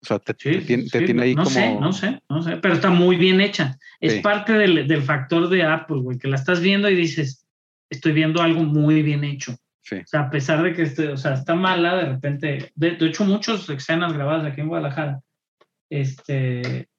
o 0.04 0.06
sea, 0.06 0.20
te, 0.20 0.34
Sí, 0.38 0.60
te 0.60 0.66
tiene, 0.66 0.84
te 0.84 1.00
sí, 1.00 1.06
tiene 1.06 1.24
ahí 1.24 1.34
no 1.36 1.44
como... 1.44 1.56
sé, 1.56 1.76
no 1.80 1.94
sé, 1.94 2.22
no 2.30 2.44
sé, 2.44 2.58
pero 2.58 2.74
está 2.74 2.90
muy 2.90 3.16
bien 3.16 3.40
hecha. 3.40 3.78
Es 4.02 4.22
parte 4.22 4.52
del, 4.54 4.86
del 4.86 5.02
factor 5.02 5.48
de 5.48 5.64
Apple, 5.64 6.02
güey, 6.02 6.18
que 6.18 6.28
la 6.28 6.36
estás 6.36 6.60
viendo 6.60 6.90
y 6.90 6.96
dices, 6.96 7.48
estoy 7.90 8.12
viendo 8.12 8.42
algo 8.42 8.64
muy 8.64 9.02
bien 9.02 9.24
hecho. 9.24 9.56
Sí, 9.82 9.96
O 9.96 10.08
sea, 10.08 10.22
a 10.22 10.30
pesar 10.30 10.62
de 10.62 10.74
que 10.74 10.84
este, 10.84 11.10
o 11.10 11.18
sea, 11.18 11.34
está 11.34 11.56
mala, 11.56 11.96
de 11.96 12.06
repente, 12.06 12.72
de, 12.76 12.92
de 12.92 13.06
hecho, 13.08 13.24
muchas 13.24 13.70
escenas 13.70 14.14
grabadas 14.14 14.46
aquí 14.46 14.62
en 14.62 14.68
Guadalajara, 14.68 15.22
este, 15.90 16.90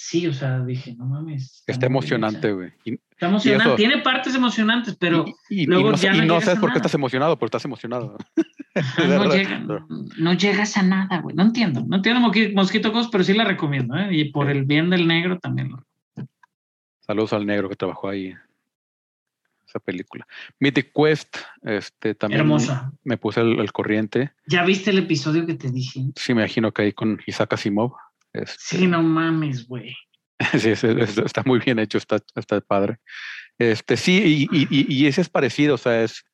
sí, 0.00 0.28
o 0.28 0.32
sea, 0.32 0.60
dije, 0.60 0.94
no 0.96 1.06
mames. 1.06 1.64
está 1.66 1.86
emocionante, 1.86 2.52
güey. 2.52 2.72
Y, 2.84 2.94
Está 3.10 3.26
emocionante, 3.26 3.74
tiene 3.74 3.98
partes 3.98 4.32
emocionantes, 4.36 4.94
pero 4.96 5.24
y- 5.26 5.30
y- 5.56 5.62
y 5.62 5.66
luego 5.66 5.90
no, 5.90 5.96
ya 5.96 6.14
y 6.14 6.18
no 6.18 6.24
no 6.24 6.28
llegas 6.34 6.44
sabes 6.44 6.60
por 6.60 6.70
qué 6.70 6.76
estás 6.78 6.94
emocionado, 6.94 7.36
pero 7.36 7.46
estás 7.48 7.64
emocionado. 7.64 8.16
Ah, 8.36 8.42
no, 9.08 9.24
llega- 9.34 9.64
no 10.18 10.32
llegas 10.34 10.76
a 10.76 10.82
nada, 10.84 11.18
güey. 11.20 11.34
No 11.34 11.42
entiendo. 11.42 11.84
No 11.88 11.96
entiendo 11.96 12.20
Mosquito 12.54 12.92
Coast, 12.92 13.10
pero 13.10 13.24
sí 13.24 13.34
la 13.34 13.44
recomiendo, 13.44 13.96
¿eh? 13.96 14.08
Y 14.12 14.30
por 14.30 14.48
el 14.48 14.64
bien 14.66 14.88
del 14.88 15.08
negro 15.08 15.36
también. 15.40 15.72
Saludos 17.00 17.32
al 17.32 17.44
negro 17.44 17.68
que 17.68 17.74
trabajó 17.76 18.08
ahí. 18.08 18.34
Esa 19.66 19.80
película. 19.80 20.26
Mythic 20.60 20.92
Quest, 20.94 21.36
este 21.62 22.14
también 22.14 22.40
Hermosa. 22.42 22.92
me 23.04 23.18
puse 23.18 23.40
el, 23.40 23.58
el 23.58 23.72
corriente. 23.72 24.30
¿Ya 24.46 24.64
viste 24.64 24.90
el 24.90 24.98
episodio 24.98 25.44
que 25.44 25.54
te 25.54 25.70
dije? 25.70 26.04
Sí, 26.16 26.32
me 26.34 26.42
imagino 26.42 26.72
que 26.72 26.82
ahí 26.82 26.92
con 26.92 27.20
Isaac 27.26 27.52
Asimov. 27.54 27.92
Este, 28.32 28.56
Sí, 28.58 28.86
no 28.86 29.02
mames, 29.02 29.66
güey. 29.66 29.94
Sí, 30.64 30.70
es- 30.70 30.84
es- 30.84 31.18
está 31.18 31.42
muy 31.44 31.58
bien 31.58 31.78
hecho, 31.78 31.98
está, 31.98 32.18
está 32.36 32.60
padre. 32.60 32.98
Este, 33.58 33.96
sí, 33.96 34.48
y, 34.52 34.56
y- 34.56 34.66
y- 34.70 34.86
y 34.94 35.06
ese 35.06 35.20
es 35.20 35.28
parecido, 35.28 35.74
o 35.74 35.78
sea, 35.78 36.02
es, 36.04 36.24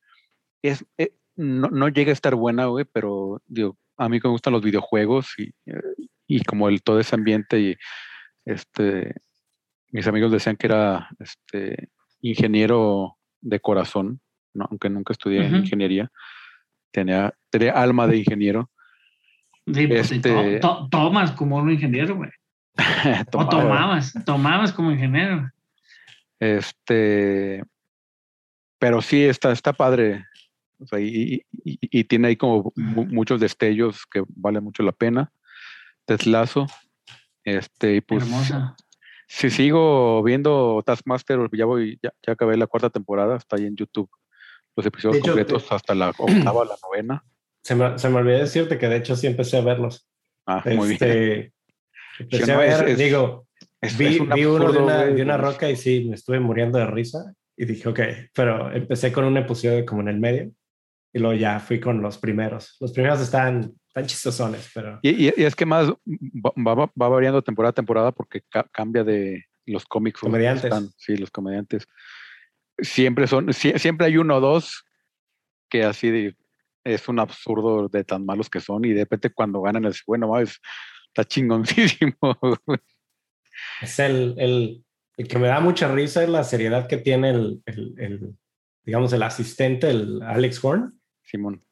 es 0.61 0.85
eh, 0.97 1.15
no, 1.35 1.69
no 1.69 1.87
llega 1.89 2.11
a 2.11 2.13
estar 2.13 2.35
buena, 2.35 2.65
güey, 2.67 2.85
pero 2.91 3.41
digo, 3.47 3.77
a 3.97 4.07
mí 4.09 4.19
que 4.19 4.27
me 4.27 4.33
gustan 4.33 4.53
los 4.53 4.61
videojuegos 4.61 5.33
y, 5.39 5.51
y 6.27 6.43
como 6.43 6.69
el 6.69 6.83
todo 6.83 6.99
ese 6.99 7.15
ambiente 7.15 7.59
y 7.59 7.75
este, 8.45 9.15
mis 9.91 10.05
amigos 10.07 10.31
decían 10.31 10.55
que 10.55 10.67
era 10.67 11.09
este 11.19 11.89
ingeniero 12.21 13.17
de 13.41 13.59
corazón, 13.59 14.21
¿no? 14.53 14.65
aunque 14.69 14.89
nunca 14.89 15.13
estudié 15.13 15.41
ingeniería, 15.59 16.11
tenía, 16.91 17.33
tenía 17.49 17.71
alma 17.73 18.05
de 18.07 18.17
ingeniero. 18.17 18.69
Sí, 19.73 19.87
pues, 19.87 20.07
sí, 20.07 20.15
Este- 20.15 20.59
to- 20.59 20.67
to- 20.81 20.87
tomas 20.89 21.31
como 21.31 21.57
un 21.57 21.71
ingeniero, 21.71 22.15
güey. 22.15 22.29
O 23.27 23.29
Tomaba- 23.31 23.49
tomabas, 23.49 24.13
tomabas 24.25 24.73
como 24.73 24.91
ingeniero. 24.91 25.49
Este, 26.39 27.63
pero 28.79 29.01
sí, 29.01 29.23
está, 29.23 29.51
está 29.51 29.73
padre. 29.73 30.25
O 30.79 30.85
sea, 30.87 30.99
y, 30.99 31.41
y- 31.63 32.03
tiene 32.03 32.27
ahí 32.27 32.35
como 32.35 32.73
mu- 32.75 33.05
muchos 33.05 33.39
destellos 33.39 34.05
que 34.05 34.23
vale 34.27 34.59
mucho 34.59 34.83
la 34.83 34.91
pena. 34.91 35.31
Teslazo. 36.05 36.67
Este, 37.43 37.95
y 37.95 38.01
pues 38.01 38.23
Hermosa. 38.23 38.75
si 39.27 39.49
sigo 39.49 40.21
viendo 40.23 40.83
Taskmaster, 40.85 41.39
ya 41.53 41.65
voy, 41.65 41.97
ya, 42.03 42.11
ya 42.25 42.33
acabé 42.33 42.57
la 42.57 42.67
cuarta 42.67 42.89
temporada, 42.89 43.37
está 43.37 43.55
ahí 43.55 43.65
en 43.65 43.75
YouTube. 43.75 44.09
Los 44.75 44.85
episodios 44.85 45.17
hecho, 45.17 45.27
completos 45.31 45.71
hasta 45.71 45.95
la 45.95 46.09
octava, 46.09 46.65
la 46.65 46.75
novena. 46.83 47.23
Se 47.65 47.73
me, 47.73 47.97
se 47.97 48.09
me 48.09 48.17
olvidó 48.17 48.37
decirte 48.37 48.77
que 48.77 48.87
de 48.87 48.97
hecho 48.97 49.15
sí 49.15 49.25
empecé 49.25 49.57
a 49.57 49.61
verlos. 49.61 50.07
Ah, 50.45 50.61
muy 50.65 50.89
bien. 50.89 50.91
Este, 50.93 51.53
empecé 52.19 52.47
no, 52.53 52.53
a 52.53 52.57
ver, 52.61 52.89
es- 52.89 52.97
digo, 52.99 53.47
Es- 53.81 53.97
vi, 53.97 54.05
es 54.15 54.19
un 54.21 54.29
vi 54.29 54.45
uno 54.45 54.71
de 54.71 54.77
una, 54.77 55.05
de 55.05 55.21
una 55.23 55.37
roca 55.37 55.67
y 55.71 55.75
sí, 55.75 56.05
me 56.07 56.13
estuve 56.15 56.39
muriendo 56.39 56.77
de 56.77 56.85
risa. 56.85 57.33
Y 57.57 57.65
dije, 57.65 57.89
ok, 57.89 57.99
pero 58.35 58.71
empecé 58.71 59.11
con 59.11 59.25
un 59.25 59.35
episodio 59.37 59.83
como 59.83 60.01
en 60.01 60.09
el 60.09 60.19
medio 60.19 60.51
y 61.11 61.17
luego 61.19 61.33
ya 61.35 61.59
fui 61.59 61.79
con 61.79 62.01
los 62.03 62.19
primeros. 62.19 62.77
Los 62.79 62.91
primeros 62.91 63.19
están 63.21 63.73
tan 63.93 64.05
chistosones, 64.05 64.69
pero 64.73 64.99
Y, 65.01 65.27
y- 65.29 65.33
y 65.35 65.43
es 65.43 65.55
que 65.55 65.65
más 65.65 65.89
va, 65.89 66.51
va- 66.75 66.91
va 67.01 67.09
variando 67.09 67.41
temporada 67.41 67.71
a 67.71 67.73
temporada 67.73 68.11
porque 68.11 68.41
ca- 68.47 68.67
cambia 68.71 69.03
de 69.03 69.43
los 69.65 69.85
cómics. 69.85 70.19
Comediantes. 70.19 70.65
están. 70.65 70.89
sí, 70.97 71.17
los 71.17 71.31
comediantes. 71.31 71.87
Siempre 72.77 73.25
son, 73.25 73.47
sie- 73.53 73.79
siempre 73.79 74.05
hay 74.05 74.17
uno 74.17 74.35
o 74.35 74.39
dos 74.39 74.83
que 75.69 75.83
así 75.83 76.11
de- 76.11 76.35
es 76.85 77.07
un 77.09 77.19
absurdo 77.19 77.89
de 77.89 78.03
tan 78.03 78.25
malos 78.25 78.49
que 78.49 78.61
son 78.61 78.85
y 78.85 78.89
de 78.93 79.01
repente 79.01 79.31
cuando 79.31 79.61
ganan 79.61 79.85
es 79.85 80.01
bueno, 80.05 80.37
está 80.39 81.23
chingoncísimo. 81.25 82.15
es 83.81 83.99
el, 83.99 84.35
el, 84.37 84.83
el 85.17 85.27
que 85.27 85.39
me 85.39 85.47
da 85.47 85.59
mucha 85.59 85.91
risa 85.91 86.23
es 86.23 86.29
la 86.29 86.43
seriedad 86.43 86.87
que 86.87 86.97
tiene 86.97 87.31
el, 87.31 87.61
el, 87.65 88.35
digamos, 88.83 89.11
el 89.13 89.23
asistente, 89.23 89.89
el 89.89 90.21
Alex 90.21 90.63
Horn. 90.63 90.99
Simón. 91.23 91.63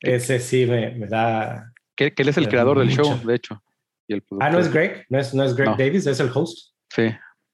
Ese 0.00 0.38
sí 0.38 0.66
me, 0.66 0.90
me 0.92 1.06
da... 1.06 1.72
Que, 1.96 2.12
que 2.14 2.22
él 2.22 2.28
es 2.28 2.36
el 2.38 2.48
creador 2.48 2.78
del 2.78 2.88
mucha. 2.88 3.02
show, 3.02 3.18
de 3.26 3.34
hecho. 3.34 3.62
Y 4.08 4.14
el 4.14 4.24
Ah, 4.40 4.50
no 4.50 4.58
es. 4.58 4.72
Greg, 4.72 5.06
no 5.08 5.18
es, 5.18 5.34
no 5.34 5.44
es 5.44 5.54
Greg 5.54 5.68
No. 5.70 5.76
Davis, 5.76 6.06
es 6.06 6.18
el 6.20 6.30
host. 6.34 6.74
Sí. 6.90 7.04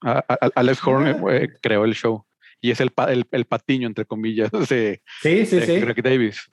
A- 0.01 0.23
a- 0.27 0.49
Alex 0.55 0.81
Horn 0.85 1.07
Ah. 1.07 1.35
eh, 1.35 1.49
creó 1.61 1.83
el 1.85 1.93
show. 1.93 2.25
Y 2.61 2.71
es 2.71 2.79
el, 2.79 2.89
pa- 2.91 3.11
el, 3.11 3.25
el 3.31 3.45
patiño, 3.45 3.87
entre 3.87 4.05
comillas, 4.05 4.49
de, 4.69 5.01
Sí, 5.21 5.45
sí, 5.45 5.57
de 5.57 5.65
sí. 5.65 5.79
Greg 5.79 6.01
Davis. 6.01 6.49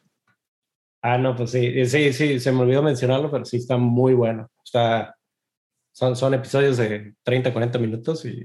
Ah, 1.07 1.19
no, 1.19 1.37
pues 1.37 1.51
sí, 1.51 1.85
sí, 1.85 2.15
sí, 2.15 2.41
se 2.41 2.51
me 2.51 2.61
olvidó 2.63 2.83
mencionarlo, 2.83 3.31
pero 3.31 3.45
sí 3.45 3.59
está 3.59 3.77
muy 3.77 4.15
bueno. 4.15 4.49
Está, 4.65 5.15
son, 5.93 6.17
son 6.17 6.33
episodios 6.33 6.79
de 6.79 7.13
30, 7.23 7.53
40 7.53 7.79
minutos 7.79 8.25
y 8.25 8.43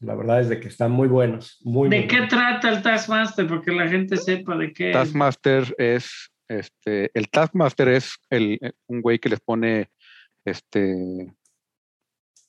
la 0.00 0.16
verdad 0.16 0.40
es 0.40 0.48
de 0.48 0.58
que 0.58 0.66
están 0.66 0.90
muy 0.90 1.06
buenos. 1.06 1.58
Muy, 1.62 1.88
¿De 1.88 1.98
muy 1.98 2.06
qué 2.08 2.16
buenos. 2.16 2.30
trata 2.30 2.68
el 2.70 2.82
Taskmaster? 2.82 3.46
Porque 3.46 3.70
la 3.70 3.86
gente 3.88 4.16
sepa 4.16 4.56
de 4.56 4.72
qué. 4.72 4.90
Taskmaster 4.90 5.72
es, 5.78 6.30
este, 6.48 7.12
el 7.14 7.30
Taskmaster 7.30 7.86
es 7.88 8.12
el, 8.28 8.58
un 8.88 9.02
güey 9.02 9.20
que 9.20 9.28
les 9.28 9.38
pone, 9.40 9.88
este, 10.44 11.32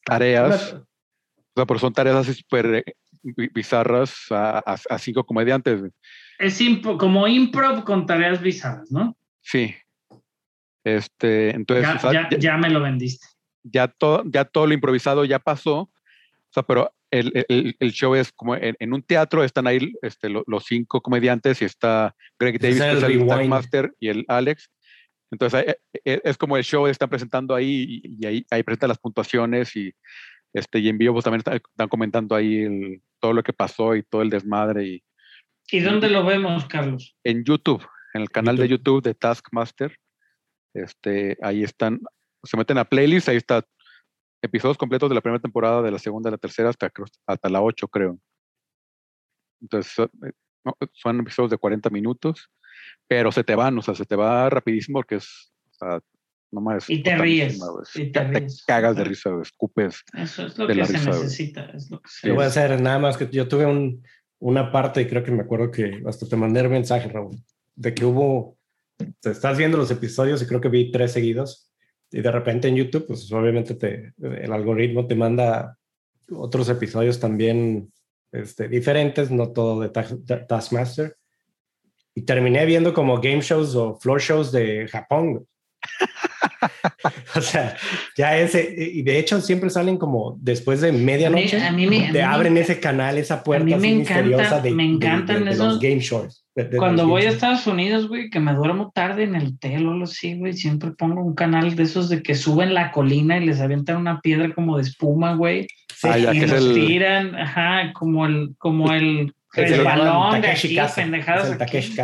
tareas, 0.03 0.71
Una- 0.73 0.81
o 0.81 1.53
sea, 1.55 1.65
pero 1.67 1.79
son 1.79 1.93
tareas 1.93 2.15
así 2.15 2.33
súper 2.33 2.65
eh, 2.75 2.83
bi- 3.21 3.49
bizarras 3.53 4.15
a, 4.31 4.57
a- 4.65 4.79
a 4.89 4.97
cinco 4.97 5.23
comediantes. 5.23 5.83
Es 6.39 6.59
impo- 6.61 6.97
como 6.97 7.27
improv 7.27 7.83
con 7.83 8.05
tareas 8.07 8.41
bizarras, 8.41 8.91
¿no? 8.91 9.15
Sí. 9.41 9.75
Este, 10.83 11.51
entonces, 11.51 11.85
Ya, 11.87 11.95
o 11.95 11.99
sea, 11.99 12.11
ya, 12.13 12.29
ya, 12.31 12.37
ya 12.37 12.57
me 12.57 12.69
lo 12.69 12.81
vendiste. 12.81 13.27
ya 13.63 13.87
todo, 13.87 14.23
ya 14.25 14.45
todo 14.45 14.65
lo 14.67 14.73
improvisado 14.73 15.25
ya 15.25 15.37
pasó, 15.39 15.77
o 15.81 15.91
sea, 16.53 16.63
pero 16.63 16.91
el, 17.11 17.31
el- 17.49 17.75
el 17.79 17.91
show 17.91 18.15
es 18.15 18.31
como 18.31 18.55
en, 18.55 18.75
en 18.79 18.93
un 18.93 19.03
teatro, 19.03 19.43
están 19.43 19.67
ahí 19.67 19.93
este, 20.01 20.29
lo- 20.29 20.43
los 20.47 20.65
cinco 20.65 21.01
comediantes 21.01 21.61
y 21.61 21.65
está 21.65 22.15
Greg 22.39 22.59
Davis, 22.59 22.79
que 22.81 22.87
es 22.91 22.95
el 22.95 23.01
rewind. 23.01 23.29
Taskmaster, 23.29 23.93
y 23.99 24.07
el 24.09 24.25
Alex. 24.27 24.69
Entonces, 25.29 25.65
eh, 25.67 25.77
eh, 26.03 26.21
es 26.23 26.37
como 26.37 26.57
el 26.57 26.63
show, 26.63 26.87
están 26.87 27.09
presentando 27.09 27.53
ahí 27.53 28.01
y, 28.03 28.17
y 28.19 28.25
ahí, 28.25 28.45
ahí 28.49 28.63
presentan 28.63 28.89
las 28.89 28.97
puntuaciones 28.99 29.75
y, 29.75 29.93
este, 30.53 30.79
y 30.79 30.89
en 30.89 30.97
vivo 30.97 31.13
pues, 31.13 31.23
también 31.23 31.39
están, 31.39 31.55
están 31.55 31.87
comentando 31.89 32.35
ahí 32.35 32.63
el- 32.63 33.01
todo 33.19 33.33
lo 33.33 33.43
que 33.43 33.53
pasó 33.53 33.95
y 33.95 34.03
todo 34.03 34.21
el 34.23 34.29
desmadre. 34.29 34.85
Y 34.87 35.03
¿Y 35.73 35.79
dónde 35.81 36.09
lo 36.09 36.25
vemos, 36.25 36.65
Carlos? 36.65 37.15
en 37.23 37.43
YouTube, 37.45 37.85
en 38.13 38.21
el 38.21 38.29
canal 38.29 38.57
de 38.57 38.67
YouTube. 38.67 38.95
YouTube 38.95 39.03
de 39.03 39.13
Taskmaster, 39.13 39.97
este, 40.73 41.37
ahí 41.41 41.63
están, 41.63 41.99
se 42.43 42.57
meten 42.57 42.77
a 42.77 42.85
playlist, 42.85 43.29
ahí 43.29 43.37
está 43.37 43.65
episodios 44.41 44.77
completos 44.77 45.09
de 45.09 45.15
la 45.15 45.21
primera 45.21 45.41
temporada, 45.41 45.81
de 45.81 45.91
la 45.91 45.99
segunda, 45.99 46.29
de 46.29 46.35
la 46.35 46.37
tercera, 46.37 46.69
hasta, 46.69 46.91
hasta 47.27 47.49
la 47.49 47.61
8, 47.61 47.87
creo. 47.87 48.19
Entonces, 49.61 49.91
son, 49.91 50.09
eh, 50.25 50.31
no, 50.65 50.75
son 50.93 51.19
episodios 51.19 51.51
de 51.51 51.57
40 51.57 51.89
minutos, 51.89 52.49
pero 53.07 53.31
se 53.31 53.43
te 53.43 53.55
van, 53.55 53.77
o 53.77 53.81
sea, 53.81 53.93
se 53.93 54.05
te 54.05 54.15
va 54.15 54.49
rapidísimo 54.49 54.99
porque 54.99 55.15
es, 55.15 55.53
o 55.69 55.73
sea, 55.73 55.99
nomás. 56.51 56.89
Y 56.89 57.03
te 57.03 57.15
ríes, 57.15 57.59
y 57.95 58.11
te 58.11 58.23
ríes. 58.23 58.63
cagas 58.65 58.95
de 58.95 59.03
risa, 59.03 59.29
escupes. 59.41 60.03
Eso 60.13 60.47
es 60.47 60.57
lo 60.57 60.67
De 60.67 60.73
que 60.73 60.79
la 60.79 60.85
se 60.85 60.93
risa, 60.93 61.09
necesita. 61.11 61.65
Es 61.73 61.91
lo 61.91 62.01
que 62.01 62.09
se 62.09 62.27
Yo 62.27 62.35
voy 62.35 62.43
a 62.43 62.47
hacer 62.47 62.81
nada 62.81 62.99
más 62.99 63.17
que 63.17 63.29
yo 63.29 63.47
tuve 63.47 63.65
un, 63.65 64.03
una 64.39 64.71
parte 64.71 65.01
y 65.01 65.07
creo 65.07 65.23
que 65.23 65.31
me 65.31 65.43
acuerdo 65.43 65.69
que 65.71 66.01
hasta 66.07 66.27
te 66.27 66.35
mandé 66.35 66.61
el 66.61 66.69
mensaje, 66.69 67.07
Raúl, 67.09 67.37
de 67.81 67.93
que 67.93 68.05
hubo, 68.05 68.57
te 69.19 69.31
estás 69.31 69.57
viendo 69.57 69.77
los 69.77 69.89
episodios 69.91 70.41
y 70.41 70.45
creo 70.45 70.61
que 70.61 70.69
vi 70.69 70.91
tres 70.91 71.13
seguidos 71.13 71.71
y 72.11 72.21
de 72.21 72.31
repente 72.31 72.67
en 72.67 72.75
YouTube, 72.75 73.07
pues 73.07 73.31
obviamente 73.31 73.73
te, 73.75 74.13
el 74.21 74.51
algoritmo 74.53 75.07
te 75.07 75.15
manda 75.15 75.77
otros 76.31 76.69
episodios 76.69 77.19
también 77.19 77.91
este, 78.31 78.67
diferentes, 78.67 79.31
no 79.31 79.51
todo 79.51 79.81
de 79.81 79.89
Ta- 79.89 80.07
Ta- 80.27 80.45
Taskmaster. 80.45 81.15
Y 82.13 82.21
terminé 82.23 82.65
viendo 82.65 82.93
como 82.93 83.15
game 83.21 83.41
shows 83.41 83.75
o 83.75 83.97
floor 83.99 84.21
shows 84.21 84.51
de 84.51 84.87
Japón. 84.87 85.47
o 87.35 87.41
sea, 87.41 87.75
ya 88.17 88.37
ese, 88.37 88.73
y 88.77 89.01
de 89.03 89.19
hecho 89.19 89.39
siempre 89.41 89.69
salen 89.69 89.97
como 89.97 90.37
después 90.41 90.81
de 90.81 90.91
medianoche 90.91 91.61
A 91.61 91.71
mí- 91.71 91.85
a 91.85 91.89
mí 91.89 91.97
a 91.97 91.99
mí 92.01 92.05
te 92.07 92.13
me 92.13 92.23
abren 92.23 92.57
ese 92.57 92.79
canal, 92.79 93.17
esa 93.17 93.43
puerta 93.43 93.65
mí 93.65 93.71
me 93.71 93.77
así 93.77 93.87
encanta- 93.87 94.21
misteriosa 94.21 94.59
de, 94.61 94.71
me 94.71 94.83
de- 94.83 94.89
encantan 94.89 95.39
de- 95.39 95.45
de 95.45 95.51
esos- 95.51 95.65
los 95.67 95.79
game 95.79 96.01
de 96.55 96.77
Cuando 96.77 97.07
voy 97.07 97.23
a. 97.23 97.29
Estados 97.29 97.65
Unidos, 97.65 98.07
güey, 98.09 98.29
que 98.29 98.39
me 98.41 98.53
duermo 98.53 98.91
tarde 98.93 99.23
en 99.23 99.35
el 99.35 99.47
hotel 99.47 99.87
o 99.87 99.91
algo 99.91 100.03
así, 100.03 100.37
güey, 100.37 100.53
siempre 100.53 100.91
pongo 100.91 101.21
un 101.23 101.33
canal 101.33 101.75
de 101.75 101.83
esos 101.83 102.09
de 102.09 102.21
que 102.21 102.35
suben 102.35 102.73
la 102.73 102.91
colina 102.91 103.37
y 103.37 103.45
les 103.45 103.61
avientan 103.61 103.97
una 103.97 104.19
piedra 104.19 104.53
como 104.53 104.75
de 104.77 104.83
espuma, 104.83 105.35
güey. 105.35 105.67
Sí, 105.95 106.07
Ah, 106.09 106.17
y 106.17 106.39
los 106.41 106.51
el- 106.51 106.73
tiran, 106.73 107.35
ajá, 107.35 107.93
como 107.93 108.25
el, 108.25 108.55
como 108.57 108.91
el, 108.91 109.33
el 109.55 109.73
el 109.73 109.83
balón 109.83 110.33
de 110.33 110.41
Takeshi 110.47 110.77
aquí, 110.79 110.91
pendejadas 110.95 111.43
es 111.43 111.55
el 111.55 111.61
aquí. 111.61 111.71
Takeshi. 111.71 111.95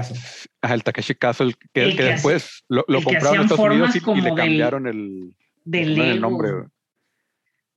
Ajá, 0.68 0.76
el 0.76 0.84
Takeshi 0.84 1.15
Castle, 1.15 1.53
que, 1.73 1.84
El 1.84 1.91
que 1.91 1.98
que 1.98 2.03
después 2.03 2.64
lo, 2.69 2.85
lo 2.88 2.99
que 2.99 3.06
compraron 3.06 3.35
en 3.35 3.41
Estados 3.44 3.65
Unidos 3.65 3.95
y, 3.95 3.98
y 3.98 3.99
le 4.02 4.06
como 4.06 4.23
del- 4.23 4.35
cambiaron 4.35 4.88
el, 4.88 5.34
de 5.65 5.80
le 5.80 5.85
cambiaron 5.85 6.07
el 6.10 6.15
Lego. 6.15 6.30
nombre. 6.30 6.52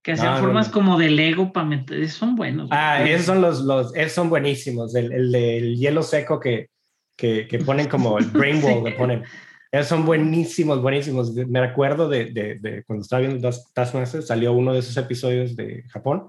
Que 0.02 0.12
hacían 0.12 0.28
No, 0.28 0.34
no, 0.38 0.40
formas 0.44 0.66
no. 0.68 0.72
como 0.72 0.98
de 0.98 1.10
Lego 1.10 1.52
para 1.52 1.66
meter, 1.66 2.08
son 2.08 2.34
buenos. 2.36 2.68
güey. 2.68 2.78
Ah, 2.80 3.04
esos 3.04 3.26
son 3.26 3.40
los, 3.42 3.60
los 3.60 3.94
esos 3.94 4.12
son 4.12 4.30
buenísimos. 4.30 4.94
El, 4.94 5.12
el 5.12 5.30
del 5.32 5.76
hielo 5.76 6.02
seco 6.02 6.40
que, 6.40 6.68
que, 7.16 7.46
que 7.46 7.58
ponen 7.58 7.86
como 7.88 8.18
el 8.18 8.26
brain 8.26 8.60
wall, 8.64 8.84
le 8.84 8.92
ponen. 8.92 9.24
Esos 9.70 9.88
son 9.88 10.04
buenísimos, 10.06 10.80
buenísimos. 10.80 11.32
Me 11.34 11.60
acuerdo 11.60 12.08
de, 12.08 12.26
de, 12.26 12.58
de 12.58 12.82
cuando 12.84 13.02
estaba 13.02 13.20
viendo 13.20 13.46
Tas- 13.46 13.70
Taskmaster, 13.74 14.22
salió 14.22 14.52
uno 14.52 14.72
de 14.72 14.80
esos 14.80 14.96
episodios 14.96 15.54
de 15.54 15.84
Japón, 15.90 16.28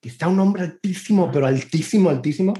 que 0.00 0.08
está 0.08 0.26
un 0.28 0.40
hombre 0.40 0.62
altísimo, 0.64 1.30
pero 1.32 1.46
altísimo, 1.46 2.10
altísimo, 2.10 2.54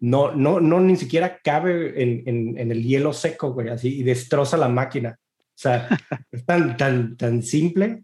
no, 0.00 0.34
no, 0.34 0.60
no, 0.60 0.80
ni 0.80 0.96
siquiera 0.96 1.40
cabe 1.42 2.02
en, 2.02 2.22
en, 2.26 2.58
en 2.58 2.70
el 2.70 2.84
hielo 2.84 3.12
seco, 3.12 3.52
güey, 3.52 3.68
así, 3.68 4.00
y 4.00 4.02
destroza 4.02 4.56
la 4.56 4.68
máquina. 4.68 5.18
O 5.20 5.60
sea, 5.60 5.88
es 6.30 6.44
tan, 6.44 6.76
tan, 6.76 7.16
tan 7.16 7.42
simple 7.42 8.02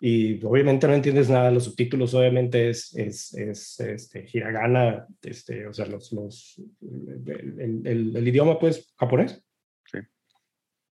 y 0.00 0.44
obviamente 0.44 0.86
no 0.86 0.92
entiendes 0.92 1.30
nada 1.30 1.50
los 1.50 1.64
subtítulos, 1.64 2.12
obviamente 2.12 2.68
es, 2.68 2.94
es, 2.94 3.32
es 3.32 3.80
este, 3.80 4.28
hiragana, 4.32 5.06
este, 5.22 5.66
o 5.66 5.72
sea, 5.72 5.86
los, 5.86 6.12
los, 6.12 6.60
el, 6.82 7.86
el, 7.86 8.14
el 8.14 8.28
idioma, 8.28 8.58
pues, 8.58 8.92
japonés. 8.98 9.42
Sí. 9.90 9.98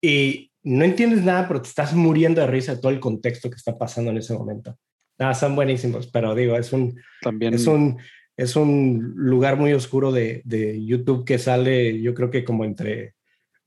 Y 0.01 0.51
no 0.63 0.83
entiendes 0.83 1.23
nada, 1.23 1.47
pero 1.47 1.61
te 1.61 1.69
estás 1.69 1.93
muriendo 1.93 2.41
de 2.41 2.47
risa 2.47 2.73
de 2.73 2.81
todo 2.81 2.91
el 2.91 2.99
contexto 2.99 3.49
que 3.49 3.57
está 3.57 3.77
pasando 3.77 4.09
en 4.09 4.17
ese 4.17 4.33
momento. 4.33 4.75
Nada, 5.19 5.35
son 5.35 5.55
buenísimos, 5.55 6.07
pero 6.07 6.33
digo, 6.33 6.57
es 6.57 6.73
un, 6.73 6.99
También 7.21 7.53
es 7.53 7.67
un, 7.67 7.99
es 8.37 8.55
un 8.55 9.13
lugar 9.15 9.57
muy 9.57 9.73
oscuro 9.73 10.11
de, 10.11 10.41
de 10.45 10.83
YouTube 10.85 11.25
que 11.25 11.37
sale, 11.37 12.01
yo 12.01 12.13
creo 12.13 12.29
que 12.29 12.43
como 12.43 12.65
entre 12.65 13.15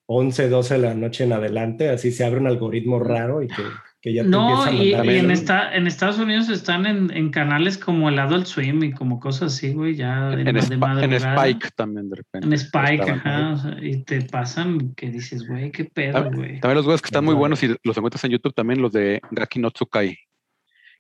11, 0.07 0.49
12 0.49 0.75
de 0.75 0.81
la 0.81 0.95
noche 0.95 1.25
en 1.25 1.33
adelante, 1.33 1.91
así 1.91 2.13
se 2.13 2.25
abre 2.25 2.41
un 2.41 2.47
algoritmo 2.47 2.99
raro 2.99 3.43
y 3.43 3.49
que, 3.49 3.63
que 4.01 4.15
ya 4.15 4.23
te 4.23 4.29
No, 4.29 4.67
empieza 4.67 4.71
a 4.71 4.73
y, 4.73 4.93
mandar 4.93 5.15
y 5.15 5.19
en, 5.19 5.31
esta, 5.31 5.75
en 5.75 5.87
Estados 5.87 6.19
Unidos 6.19 6.49
están 6.49 6.87
en, 6.87 7.11
en 7.15 7.31
canales 7.31 7.77
como 7.77 8.09
el 8.09 8.19
Adult 8.19 8.47
Swim 8.47 8.83
y 8.85 8.93
como 8.93 9.21
cosas 9.21 9.55
así, 9.55 9.75
güey, 9.75 9.97
ya 9.97 10.31
de, 10.31 10.43
en, 10.43 10.55
de 10.55 11.05
en. 11.05 11.13
Spike 11.13 11.69
también 11.77 12.09
de 12.09 12.17
repente. 12.17 12.47
En 12.47 12.53
Spike, 12.55 13.11
ajá. 13.11 13.53
o 13.53 13.57
sea, 13.59 13.77
y 13.83 14.03
te 14.05 14.23
pasan 14.23 14.95
que 14.95 15.11
dices, 15.11 15.47
güey, 15.47 15.71
qué 15.73 15.85
pedo, 15.85 16.19
Ah, 16.19 16.31
güey. 16.35 16.61
También 16.61 16.77
los 16.77 16.87
güeyes 16.87 17.03
que 17.03 17.09
están 17.09 17.25
muy 17.25 17.35
buenos 17.35 17.63
y 17.63 17.69
los 17.69 17.97
encuentras 17.97 18.25
en 18.25 18.31
YouTube 18.31 18.55
también, 18.55 18.81
los 18.81 18.93
de 18.93 19.21
Gaki 19.31 19.61
no 19.61 19.71
Tsukai. 19.71 20.19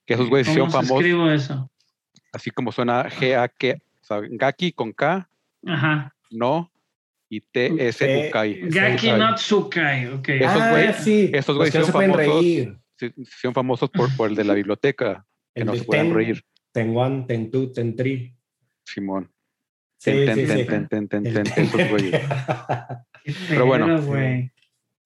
Que 0.04 0.14
esos 0.14 0.28
güeyes 0.28 0.48
¿Cómo 0.48 0.52
hicieron 0.52 0.70
se 0.70 0.76
famosos, 0.76 0.98
escribo 0.98 1.30
eso? 1.30 1.70
Así 2.32 2.50
como 2.50 2.72
suena 2.72 3.04
G-A-K, 3.08 3.74
o 4.00 4.04
sea, 4.04 4.20
Gaki 4.30 4.72
con 4.72 4.92
K, 4.92 5.28
Ajá. 5.66 6.14
no, 6.30 6.70
y 7.30 7.40
T-S-U-Kai. 7.40 8.60
Gaki 8.70 8.96
Tsukai. 8.96 9.18
no 9.18 9.34
Tsukai, 9.34 10.06
ok. 10.06 10.28
Esos 10.30 10.62
ah, 10.62 10.70
güeyes- 10.72 10.94
sí, 10.96 11.30
esos 11.32 11.56
güeyes 11.56 11.74
son 11.74 11.92
pueden 11.92 12.10
famosos. 12.12 12.40
reír. 12.40 12.78
Sí, 12.96 13.12
Hicieron 13.16 13.54
famosos 13.54 13.90
por, 13.90 14.14
por 14.16 14.28
el 14.30 14.34
de 14.34 14.44
la 14.44 14.54
biblioteca, 14.54 15.24
que 15.54 15.60
El 15.60 15.66
no 15.66 15.72
de 15.72 15.78
se 15.80 15.84
pueden 15.84 16.06
ten, 16.06 16.14
reír, 16.14 16.42
ten 16.72 16.96
one, 16.96 17.24
ten 17.28 17.50
two, 17.50 17.70
ten 17.72 17.94
three. 17.94 18.34
Simón. 18.84 19.30
Sí, 20.00 20.10
Ten, 20.12 20.34
sí, 20.34 20.46
ten, 20.46 20.58
sí. 20.58 20.64
ten, 20.64 20.88
ten, 20.88 21.08
ten, 21.08 21.22
ten, 21.24 21.44
ten- 21.44 21.64
esos 21.64 21.88
güeyes. 21.90 22.22
Pero 23.48 23.66
bueno. 23.66 23.86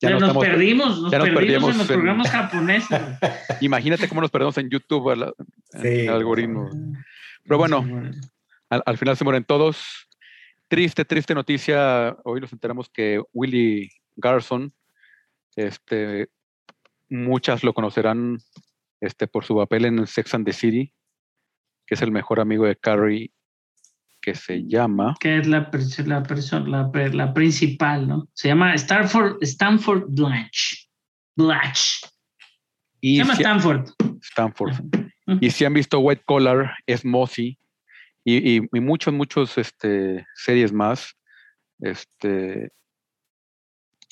Ya 0.00 0.08
Ya 0.08 0.10
no 0.10 0.20
nos 0.20 0.28
estamos- 0.30 0.44
perdimos, 0.46 1.00
nos 1.02 1.12
ya 1.12 1.18
nos 1.18 1.28
perdimos 1.28 1.34
perdimos 1.46 1.70
en 1.72 1.78
los 1.78 1.90
en- 1.90 1.94
programas 1.96 2.30
japoneses. 2.30 3.00
Imagínate 3.60 4.08
cómo 4.08 4.20
nos 4.20 4.30
perdemos 4.30 4.58
en 4.58 4.68
YouTube, 4.70 5.12
en 5.12 5.80
Sí, 5.82 5.88
el 6.00 6.08
algoritmo. 6.10 6.68
Pero 7.44 7.58
bueno, 7.58 7.84
al, 8.70 8.82
al 8.86 8.98
final 8.98 9.16
se 9.16 9.24
mueren 9.24 9.44
todos. 9.44 10.08
Triste, 10.68 11.04
triste 11.04 11.34
noticia. 11.34 12.16
Hoy 12.24 12.40
nos 12.40 12.52
enteramos 12.52 12.88
que 12.88 13.20
Willie 13.32 13.90
Garson, 14.16 14.72
este, 15.56 16.28
muchas 17.08 17.62
lo 17.62 17.74
conocerán 17.74 18.38
este, 19.00 19.26
por 19.26 19.44
su 19.44 19.56
papel 19.56 19.84
en 19.84 20.06
Sex 20.06 20.34
and 20.34 20.46
the 20.46 20.52
City, 20.52 20.92
que 21.86 21.94
es 21.94 22.02
el 22.02 22.12
mejor 22.12 22.40
amigo 22.40 22.64
de 22.64 22.76
Carrie, 22.76 23.32
que 24.20 24.34
se 24.34 24.64
llama. 24.66 25.16
que 25.20 25.38
es 25.38 25.46
la, 25.48 25.68
la, 26.06 26.22
persona, 26.22 26.68
la, 26.68 26.90
la 27.12 27.34
principal, 27.34 28.06
¿no? 28.08 28.28
Se 28.32 28.48
llama 28.48 28.74
Stanford, 28.74 29.42
Stanford 29.42 30.04
Blanche. 30.08 30.88
Blanche. 31.36 32.06
Se 33.00 33.08
llama 33.16 33.34
si- 33.34 33.42
Stanford. 33.42 33.90
Y 35.40 35.50
si 35.50 35.64
han 35.64 35.74
visto 35.74 36.00
White 36.00 36.22
Collar, 36.24 36.72
es 36.86 37.04
Mossy. 37.04 37.58
Y, 38.24 38.56
y, 38.58 38.68
y 38.72 38.80
muchos, 38.80 39.12
muchos 39.14 39.56
este, 39.58 40.26
series 40.34 40.72
más. 40.72 41.16
Este. 41.80 42.70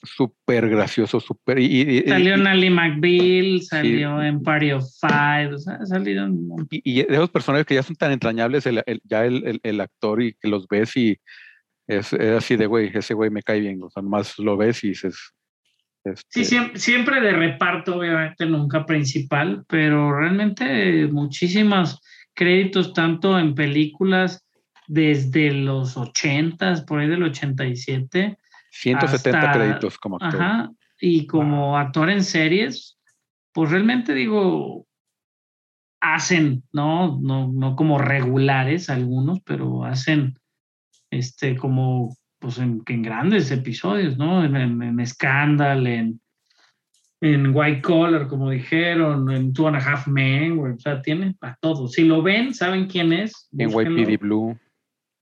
Súper 0.03 0.69
gracioso, 0.71 1.21
súper. 1.21 1.59
Y, 1.59 2.03
Salió 2.09 2.31
y- 2.37 2.41
en 2.41 2.47
Ali 2.47 2.71
McBeal, 2.71 3.61
salió 3.63 4.23
en 4.23 4.43
Party 4.43 4.73
of 4.73 4.85
Five, 4.99 5.55
o 5.55 5.59
sea, 5.59 5.79
un 5.99 6.67
y, 6.71 7.03
de 7.03 7.07
esos 7.15 7.29
personajes 7.29 7.67
que 7.67 7.75
ya 7.75 7.83
son 7.83 7.97
tan 7.97 8.11
entrañables, 8.11 8.65
el, 8.67 8.83
el- 8.87 9.03
ya 9.05 9.27
el, 9.27 9.47
el- 9.47 9.61
el 9.63 9.81
actor 9.81 10.23
y 10.23 10.33
que 10.41 10.49
los 10.49 10.67
ves 10.69 10.97
y 10.97 11.19
es, 11.87 12.15
es 12.15 12.31
así 12.39 12.57
de, 12.57 12.67
güey, 12.67 12.91
ese 12.95 13.13
güey 13.13 13.29
me 13.29 13.43
cae 13.43 13.61
bien. 13.61 13.83
O 13.83 13.91
sea, 13.91 14.03
nomás 14.03 14.39
lo 14.39 14.57
ves 14.57 14.83
y 14.85 14.89
dices. 14.89 15.17
Este, 16.05 16.27
Sí, 16.31 16.45
siempre, 16.45 16.79
siempre 16.79 17.21
de 17.21 17.33
reparto, 17.33 17.97
obviamente, 17.97 18.47
nunca 18.47 18.87
principal, 18.87 19.65
pero 19.69 20.17
realmente 20.19 21.07
muchísimos 21.07 22.01
créditos, 22.35 22.93
tanto 22.93 23.39
en 23.39 23.55
películas 23.55 24.47
desde 24.87 25.53
los 25.53 25.97
80, 25.97 26.85
por 26.87 27.01
ahí 27.01 27.09
del 27.09 27.23
87, 27.23 28.37
170 28.71 29.39
hasta- 29.39 29.53
créditos 29.53 29.99
como 29.99 30.17
actor. 30.17 30.43
Ajá, 30.43 30.71
y 31.01 31.27
como 31.27 31.77
actor 31.77 32.11
en 32.11 32.25
series, 32.25 32.99
pues 33.53 33.71
realmente 33.71 34.15
digo, 34.15 34.87
hacen, 36.01 36.65
¿no? 36.73 37.19
No, 37.21 37.53
no 37.53 37.77
como 37.77 37.99
regulares 37.99 38.89
algunos, 38.91 39.41
pero 39.45 39.85
hacen 39.85 40.39
este 41.11 41.57
como 41.57 42.17
pues 42.41 42.59
en, 42.59 42.83
en 42.87 43.03
grandes 43.03 43.51
episodios, 43.51 44.17
¿no? 44.19 44.45
En, 44.45 44.57
en, 44.57 44.83
en 44.83 45.07
Scandal, 45.07 45.87
en, 45.87 46.21
en 47.21 47.55
White 47.55 47.83
Collar, 47.83 48.27
como 48.27 48.51
dijeron, 48.51 49.31
en 49.31 49.53
Two 49.53 49.69
and 49.69 49.77
a 49.77 49.79
Half 49.79 50.09
Men, 50.09 50.57
güey, 50.57 50.73
o 50.73 50.79
sea, 50.79 51.03
tiene 51.03 51.37
a 51.43 51.55
todos. 51.61 51.93
Si 51.93 52.05
lo 52.05 52.23
ven, 52.23 52.55
saben 52.55 52.87
quién 52.87 53.13
es. 53.13 53.49
En 53.57 53.71
búsquenlo. 53.71 54.01
YPD 54.01 54.21
Blue. 54.21 54.59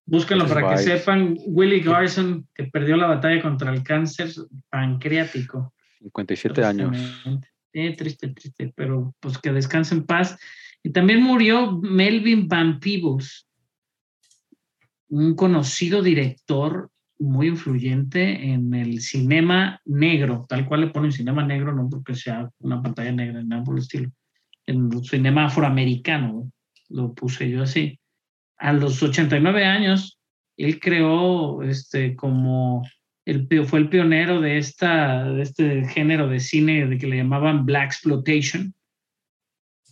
Búsquenlo 0.06 0.46
para 0.46 0.70
que 0.70 0.78
sepan. 0.78 1.36
Willie 1.48 1.80
Garson, 1.80 2.46
que 2.54 2.64
perdió 2.64 2.96
la 2.96 3.08
batalla 3.08 3.42
contra 3.42 3.74
el 3.74 3.82
cáncer 3.82 4.30
pancreático. 4.70 5.74
57 5.98 6.64
años. 6.64 6.96
Sí, 7.72 7.94
triste, 7.96 8.28
triste, 8.28 8.72
pero 8.74 9.14
pues 9.20 9.36
que 9.36 9.52
descanse 9.52 9.94
en 9.94 10.06
paz. 10.06 10.38
Y 10.82 10.90
también 10.90 11.22
murió 11.22 11.78
Melvin 11.82 12.48
Van 12.48 12.78
Peebles, 12.80 13.46
un 15.08 15.34
conocido 15.34 16.00
director 16.00 16.90
muy 17.18 17.48
influyente 17.48 18.52
en 18.52 18.72
el 18.74 19.00
cinema 19.00 19.80
negro, 19.84 20.46
tal 20.48 20.66
cual 20.66 20.82
le 20.82 20.86
ponen 20.88 21.12
cinema 21.12 21.44
negro, 21.44 21.74
no 21.74 21.88
porque 21.88 22.14
sea 22.14 22.48
una 22.60 22.80
pantalla 22.82 23.12
negra, 23.12 23.42
nada 23.42 23.64
por 23.64 23.74
el 23.74 23.82
estilo. 23.82 24.10
En 24.66 24.92
el 24.92 25.04
cinema 25.04 25.46
afroamericano, 25.46 26.32
¿no? 26.32 26.52
lo 26.88 27.14
puse 27.14 27.50
yo 27.50 27.62
así. 27.62 27.98
A 28.58 28.72
los 28.72 29.02
89 29.02 29.64
años, 29.64 30.18
él 30.56 30.80
creó 30.80 31.62
este 31.62 32.16
como 32.16 32.82
el, 33.24 33.46
fue 33.66 33.80
el 33.80 33.88
pionero 33.88 34.40
de, 34.40 34.58
esta, 34.58 35.30
de 35.30 35.42
este 35.42 35.84
género 35.86 36.28
de 36.28 36.40
cine 36.40 36.86
de 36.86 36.98
que 36.98 37.06
le 37.06 37.18
llamaban 37.18 37.66
Black 37.66 37.86
Exploitation. 37.86 38.74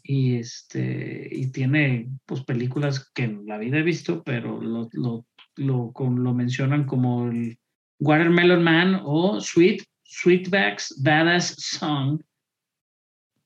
Y, 0.02 0.36
este, 0.36 1.28
y 1.30 1.50
tiene 1.50 2.08
pues, 2.24 2.44
películas 2.44 3.10
que 3.12 3.24
en 3.24 3.44
la 3.46 3.58
vida 3.58 3.78
he 3.78 3.82
visto, 3.82 4.22
pero 4.22 4.60
lo, 4.60 4.88
lo, 4.92 5.26
lo, 5.56 5.92
con- 5.92 6.22
lo 6.22 6.34
mencionan 6.34 6.84
como 6.84 7.28
el 7.28 7.58
Watermelon 8.00 8.62
Man 8.62 9.00
o 9.04 9.40
Sweet, 9.40 9.82
Sweetback's 10.04 11.02
Badass 11.02 11.54
Song. 11.58 12.20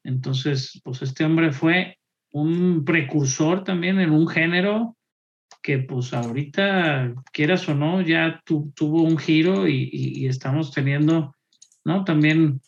Entonces, 0.04 0.80
pues 0.84 1.02
este 1.02 1.24
hombre 1.24 1.52
fue 1.52 1.96
un 2.32 2.84
precursor 2.84 3.64
también 3.64 4.00
en 4.00 4.10
un 4.10 4.26
género 4.28 4.96
que 5.62 5.78
pues 5.78 6.14
ahorita, 6.14 7.14
quieras 7.32 7.68
o 7.68 7.74
no, 7.74 8.00
ya 8.00 8.40
tu- 8.44 8.72
tuvo 8.74 9.02
un 9.02 9.18
giro 9.18 9.68
y, 9.68 9.90
y- 9.92 10.26
estamos 10.26 10.72
teniendo, 10.72 11.34
¿no? 11.84 12.04
También 12.04 12.60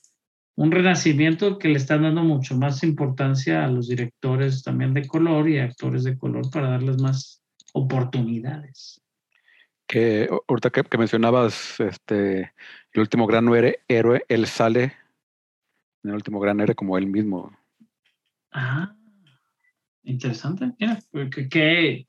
un 0.56 0.70
renacimiento 0.70 1.58
que 1.58 1.68
le 1.68 1.76
están 1.76 2.02
dando 2.02 2.22
mucho 2.22 2.56
más 2.56 2.82
importancia 2.82 3.64
a 3.64 3.68
los 3.68 3.88
directores 3.88 4.62
también 4.62 4.92
de 4.92 5.06
color 5.06 5.48
y 5.48 5.58
actores 5.58 6.04
de 6.04 6.18
color 6.18 6.50
para 6.50 6.70
darles 6.70 7.00
más 7.00 7.42
oportunidades. 7.72 9.01
Que 9.86 10.28
ahorita 10.48 10.70
que, 10.70 10.98
mencionabas 10.98 11.78
este 11.80 12.52
el 12.92 13.00
último 13.00 13.26
gran 13.26 13.48
héroe, 13.88 14.24
él 14.28 14.46
sale 14.46 14.94
en 16.02 16.10
el 16.10 16.14
último 16.14 16.40
gran 16.40 16.60
héroe 16.60 16.74
como 16.74 16.98
él 16.98 17.06
mismo. 17.06 17.56
Ah, 18.52 18.94
interesante. 20.02 20.72
Mira, 20.78 20.98
pues, 21.10 21.30
qué, 21.50 22.06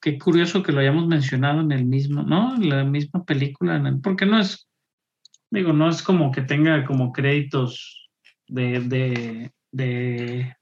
qué, 0.00 0.18
curioso 0.18 0.62
que 0.62 0.72
lo 0.72 0.80
hayamos 0.80 1.06
mencionado 1.06 1.60
en 1.60 1.72
el 1.72 1.84
mismo, 1.84 2.22
¿no? 2.22 2.54
En 2.54 2.68
la 2.68 2.84
misma 2.84 3.24
película, 3.24 3.82
porque 4.02 4.26
no 4.26 4.38
es, 4.38 4.68
digo, 5.50 5.72
no 5.72 5.88
es 5.88 6.02
como 6.02 6.30
que 6.30 6.42
tenga 6.42 6.84
como 6.84 7.12
créditos 7.12 8.08
de, 8.46 9.50
de, 9.72 10.54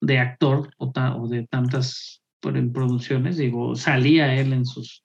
de, 0.00 0.18
actor 0.18 0.70
o 0.78 1.28
de 1.28 1.46
tantas 1.48 2.21
por- 2.42 2.56
en 2.58 2.72
producciones, 2.72 3.36
digo, 3.38 3.74
salía 3.76 4.34
él 4.34 4.52
en 4.52 4.66
sus 4.66 5.04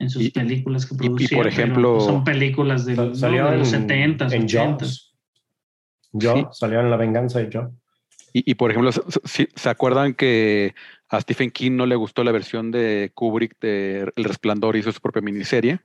en 0.00 0.10
sus 0.10 0.22
Y- 0.22 0.30
películas 0.30 0.86
que 0.86 0.94
y- 0.94 0.96
y, 0.96 1.00
producía. 1.08 1.36
por 1.38 1.46
ejemplo, 1.48 2.00
son 2.00 2.22
películas 2.22 2.84
de, 2.86 2.94
Sal- 3.16 3.36
¿no? 3.36 3.50
De 3.50 3.56
los 3.58 3.68
70s, 3.72 4.32
en 4.32 4.42
80s. 4.44 4.78
Jaws. 4.78 5.14
Yo, 6.12 6.34
Sí. 6.36 6.44
salió 6.52 6.78
en 6.80 6.88
La 6.90 6.96
Venganza 6.96 7.40
de 7.40 7.50
Joe. 7.52 7.68
Y, 8.32 8.48
y, 8.48 8.54
por 8.54 8.70
ejemplo, 8.70 8.92
¿se, 8.92 9.48
se- 9.52 9.68
acuerdan 9.68 10.14
que 10.14 10.74
A 11.10 11.20
Stephen 11.20 11.50
King 11.50 11.72
no 11.72 11.84
le 11.86 11.96
gustó 11.96 12.22
la 12.22 12.30
versión 12.30 12.70
de 12.70 13.10
Kubrick 13.14 13.58
de 13.60 14.12
El 14.14 14.24
Resplandor, 14.24 14.76
hizo 14.76 14.92
su 14.92 15.00
propia 15.00 15.22
miniserie. 15.22 15.80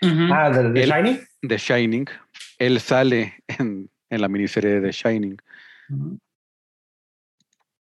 Ujú. 0.00 0.32
Ah, 0.32 0.48
¿de, 0.48 0.80
El- 0.82 0.88
Shining? 0.90 1.18
The 1.46 1.58
Shining. 1.58 2.06
Él 2.58 2.80
sale 2.80 3.34
en, 3.48 3.90
en 4.08 4.20
la 4.22 4.28
miniserie 4.28 4.70
de 4.70 4.80
The 4.80 4.92
Shining. 4.92 5.36
Ujú. 5.90 6.18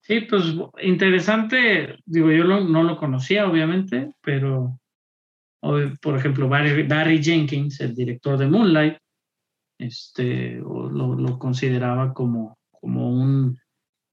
Sí, 0.06 0.20
pues 0.20 0.44
interesante, 0.82 1.96
digo, 2.04 2.30
yo 2.30 2.44
lo- 2.44 2.62
no 2.64 2.84
lo 2.84 2.96
conocía 2.96 3.48
obviamente, 3.48 4.12
pero 4.22 4.78
por 6.00 6.16
ejemplo, 6.16 6.48
Barry, 6.48 6.84
Barry 6.84 7.20
Jenkins, 7.22 7.80
el 7.80 7.92
director 7.94 8.38
de 8.38 8.46
Moonlight, 8.46 8.98
este, 9.78 10.56
lo 10.58 11.38
consideraba 11.40 12.14
como, 12.14 12.56
como, 12.70 13.10
un, 13.10 13.58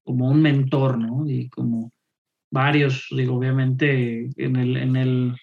como 0.04 0.28
un 0.28 0.42
mentor, 0.42 0.98
¿no? 0.98 1.24
Y 1.28 1.48
como 1.48 1.92
varios, 2.50 3.06
digo, 3.10 3.36
obviamente 3.36 4.30
en 4.36 4.56
el, 4.56 4.76
en 4.76 4.96
el, 4.96 5.36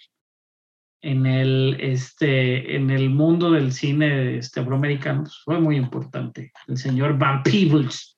en 1.01 1.25
el, 1.25 1.77
este, 1.79 2.75
en 2.75 2.89
el 2.89 3.09
mundo 3.09 3.51
del 3.51 3.71
cine 3.71 4.37
este, 4.37 4.59
afroamericano 4.59 5.21
pues, 5.21 5.37
fue 5.45 5.59
muy 5.61 5.77
importante. 5.77 6.51
El 6.67 6.75
señor 6.77 7.17
Van 7.17 7.41
Peebles, 7.41 8.17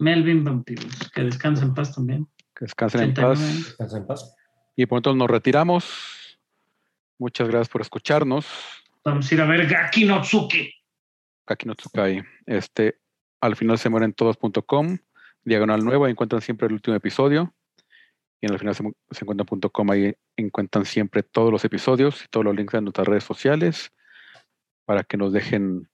Melvin 0.00 0.64
Peebles, 0.64 1.10
que 1.14 1.22
descansa 1.22 1.62
en 1.62 1.74
paz 1.74 1.94
también. 1.94 2.26
Que 2.56 2.64
descansen 2.64 3.02
en 3.02 3.10
89 3.10 3.34
paz. 3.34 3.44
años. 3.44 3.66
Descansa 3.66 3.96
en 3.98 4.06
paz. 4.06 4.36
Y 4.76 4.86
por 4.86 4.98
entonces 4.98 5.18
nos 5.18 5.30
retiramos. 5.30 6.38
Muchas 7.18 7.48
gracias 7.48 7.68
por 7.68 7.82
escucharnos. 7.82 8.46
Vamos 9.04 9.30
a 9.30 9.34
ir 9.34 9.40
a 9.42 9.44
ver 9.44 9.66
Gaki 9.66 10.06
no 10.06 10.22
Tsuki. 10.22 10.72
Kaki 11.44 11.66
no 11.66 11.74
Tsukai. 11.74 12.22
Este, 12.46 12.98
al 13.40 13.56
final 13.56 13.78
se 13.78 13.90
mueren 13.90 14.14
todos.com, 14.14 14.98
diagonal 15.44 15.84
nuevo, 15.84 16.06
ahí 16.06 16.12
encuentran 16.12 16.40
siempre 16.40 16.66
el 16.66 16.72
último 16.72 16.96
episodio. 16.96 17.54
Y 18.40 18.46
en 18.46 18.54
el 18.54 18.58
final 18.58 18.74
se, 18.74 18.82
se 19.10 19.24
encuentran.com, 19.24 19.90
ahí 19.90 20.14
encuentran 20.36 20.86
siempre 20.86 21.22
todos 21.22 21.52
los 21.52 21.64
episodios 21.66 22.24
y 22.24 22.28
todos 22.28 22.44
los 22.46 22.56
links 22.56 22.72
de 22.72 22.80
nuestras 22.80 23.06
redes 23.06 23.24
sociales 23.24 23.92
para 24.86 25.04
que 25.04 25.18
nos 25.18 25.34
dejen 25.34 25.90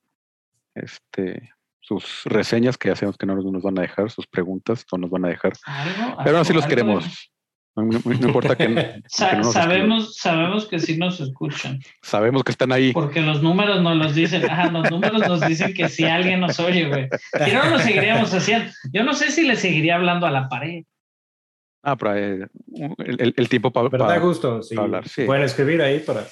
este, 0.77 1.51
sus 1.87 2.23
reseñas, 2.25 2.77
que 2.77 2.89
ya 2.89 2.97
sabemos 2.97 3.17
que 3.17 3.27
no 3.27 3.37
nos, 3.37 3.63
van 3.63 3.79
a 3.79 3.83
dejar, 3.83 4.11
sus 4.11 4.27
preguntas 4.27 4.85
no 4.93 4.99
nos 4.99 5.11
van 5.11 5.25
a 5.25 5.29
dejar. 5.29 5.53
Algo, 5.65 6.17
Pero 6.25 6.37
aún 6.37 6.43
así 6.43 6.53
los 6.53 6.67
queremos. 6.67 7.31
No, 7.77 7.85
no- 7.85 8.01
no 8.05 8.13
importa 8.13 8.57
que, 8.57 8.67
que 8.75 9.03
Sa- 9.07 9.35
no 9.35 9.45
sabemos, 9.53 10.17
sabemos 10.17 10.67
que 10.67 10.79
sí 10.81 10.97
nos 10.97 11.21
escuchan, 11.21 11.79
Sabemos 12.03 12.43
que 12.43 12.51
están 12.53 12.73
ahí. 12.73 12.93
porque 12.93 13.21
los 13.21 13.43
números 13.43 13.83
nos 13.83 13.97
los 13.97 14.15
dicen, 14.15 14.49
ajá, 14.51 14.71
los 14.71 14.91
números 14.91 15.29
nos 15.29 15.41
dicen 15.47 15.75
que 15.75 15.89
si 15.89 16.05
alguien 16.05 16.41
nos 16.41 16.59
oye, 16.59 16.89
güey. 16.89 17.09
Si 17.45 17.53
no, 17.53 17.67
lo 17.71 17.79
seguiríamos 17.79 18.33
haciendo. 18.33 18.73
Yo 18.93 19.05
no 19.05 19.13
sé 19.13 19.31
si 19.31 19.47
le 19.47 19.57
seguiría 19.57 19.97
hablando 19.97 20.27
a 20.27 20.31
la 20.31 20.49
pared. 20.49 20.85
Ah, 21.83 21.97
pero 21.97 22.17
eh, 22.17 22.47
el, 22.99 23.21
el- 23.21 23.35
el 23.37 23.49
tiempo 23.49 23.71
para 23.71 23.91
Pero 23.91 24.07
da 24.07 24.19
gusto. 24.19 24.63
Si 24.63 24.77
hablar, 24.77 25.07
sí. 25.07 25.25
pueden 25.25 25.45
escribir 25.45 25.81
ahí 25.83 26.01
para 26.01 26.25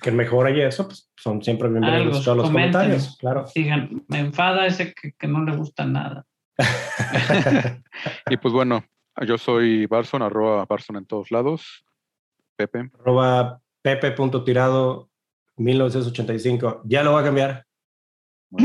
que 0.00 0.10
mejore 0.10 0.66
eso, 0.66 0.86
pues 0.86 1.10
son 1.16 1.42
siempre 1.42 1.68
bienvenidos 1.68 2.16
Algo, 2.16 2.24
todos 2.24 2.36
los 2.36 2.46
comenten. 2.46 2.72
comentarios. 2.72 3.16
Claro. 3.18 3.44
Digan, 3.54 4.04
me 4.08 4.18
enfada 4.18 4.66
ese 4.66 4.94
que, 4.94 5.12
que 5.12 5.26
no 5.26 5.44
le 5.44 5.56
gusta 5.56 5.84
nada. 5.84 6.24
Y 8.30 8.36
pues 8.36 8.52
bueno, 8.54 8.84
yo 9.26 9.38
soy 9.38 9.86
Barson, 9.86 10.22
arroba 10.22 10.64
Barson 10.66 10.96
en 10.96 11.06
todos 11.06 11.30
lados. 11.30 11.84
Pepe. 12.56 12.90
Arroba 13.00 13.60
pepe.tirado 13.82 15.10
1985. 15.56 16.82
Ya 16.84 17.02
lo 17.02 17.12
voy 17.12 17.22
a 17.22 17.24
cambiar. 17.24 17.66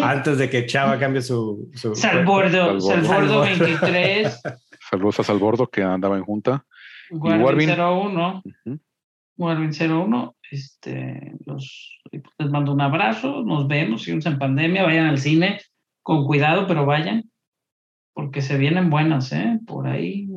Antes 0.02 0.38
de 0.38 0.50
que 0.50 0.66
Chava 0.66 0.98
cambie 0.98 1.22
su... 1.22 1.70
su 1.76 1.96
Salbordo, 1.96 2.80
Salbordo. 2.80 2.82
Salbordo 2.82 3.46
Salbordo. 3.46 3.80
23, 3.80 4.42
Saludos 4.90 5.20
a 5.20 5.24
Salbordo 5.24 5.68
que 5.68 5.84
andaba 5.84 6.18
en 6.18 6.24
junta. 6.24 6.66
Warvin 7.12 7.44
Warvin. 7.44 7.70
01. 7.72 8.44
Ujú. 8.66 8.80
Warvin 9.38 9.72
01, 9.72 10.35
este, 10.52 11.34
los, 11.46 12.00
les 12.12 12.50
mando 12.50 12.72
un 12.74 12.82
abrazo, 12.82 13.44
nos 13.44 13.68
vemos, 13.68 14.04
seguimos 14.04 14.26
en 14.26 14.38
pandemia, 14.40 14.84
vayan 14.84 15.08
al 15.08 15.18
cine 15.18 15.60
con 16.02 16.26
cuidado, 16.26 16.68
pero 16.68 16.86
vayan, 16.86 17.30
porque 18.14 18.42
se 18.42 18.58
vienen 18.58 18.90
buenas, 18.90 19.32
¿eh? 19.32 19.60
Por 19.66 19.88
ahí. 19.88 20.28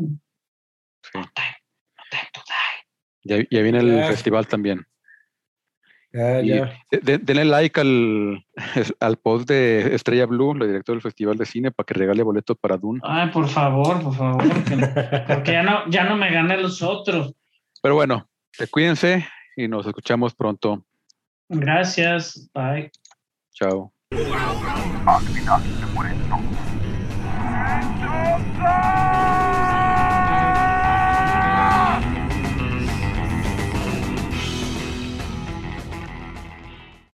Sí. 1.03 1.11
No 1.15 1.23
time, 1.35 1.57
no 1.97 2.03
time 2.11 2.29
to 2.33 2.41
die. 2.47 3.37
Ya, 3.43 3.47
ya 3.51 3.63
viene 3.63 3.79
el 3.79 3.97
Ya. 3.99 4.07
festival 4.09 4.47
también. 4.47 4.85
Ya, 6.11 6.41
de- 6.91 7.19
denle 7.19 7.45
like 7.45 7.79
al, 7.79 8.43
al 9.01 9.17
post 9.19 9.47
de 9.49 9.95
Estrella 9.95 10.25
Blue, 10.25 10.55
la 10.55 10.67
directora 10.67 10.95
del 10.95 11.03
Festival 11.03 11.37
de 11.37 11.45
Cine, 11.45 11.71
para 11.71 11.85
que 11.85 11.95
regale 11.95 12.23
boletos 12.23 12.57
para 12.59 12.79
Dune. 12.79 12.99
Ay, 13.05 13.29
por 13.31 13.47
favor, 13.47 14.03
por 14.03 14.15
favor, 14.15 14.43
que- 14.65 15.25
porque 15.35 15.53
ya 15.53 15.63
no, 15.63 15.89
ya 15.91 16.05
no 16.05 16.17
me 16.17 16.33
gané 16.33 16.57
los 16.57 16.81
otros. 16.83 17.35
Pero 17.83 17.95
bueno, 17.95 18.27
que 18.53 18.67
cuídense 18.69 19.27
y 19.59 19.67
nos 19.67 19.85
escuchamos 19.87 20.35
pronto. 20.37 20.85
Gracias, 21.49 22.49
bye. 22.55 22.93
Chao. 23.53 23.93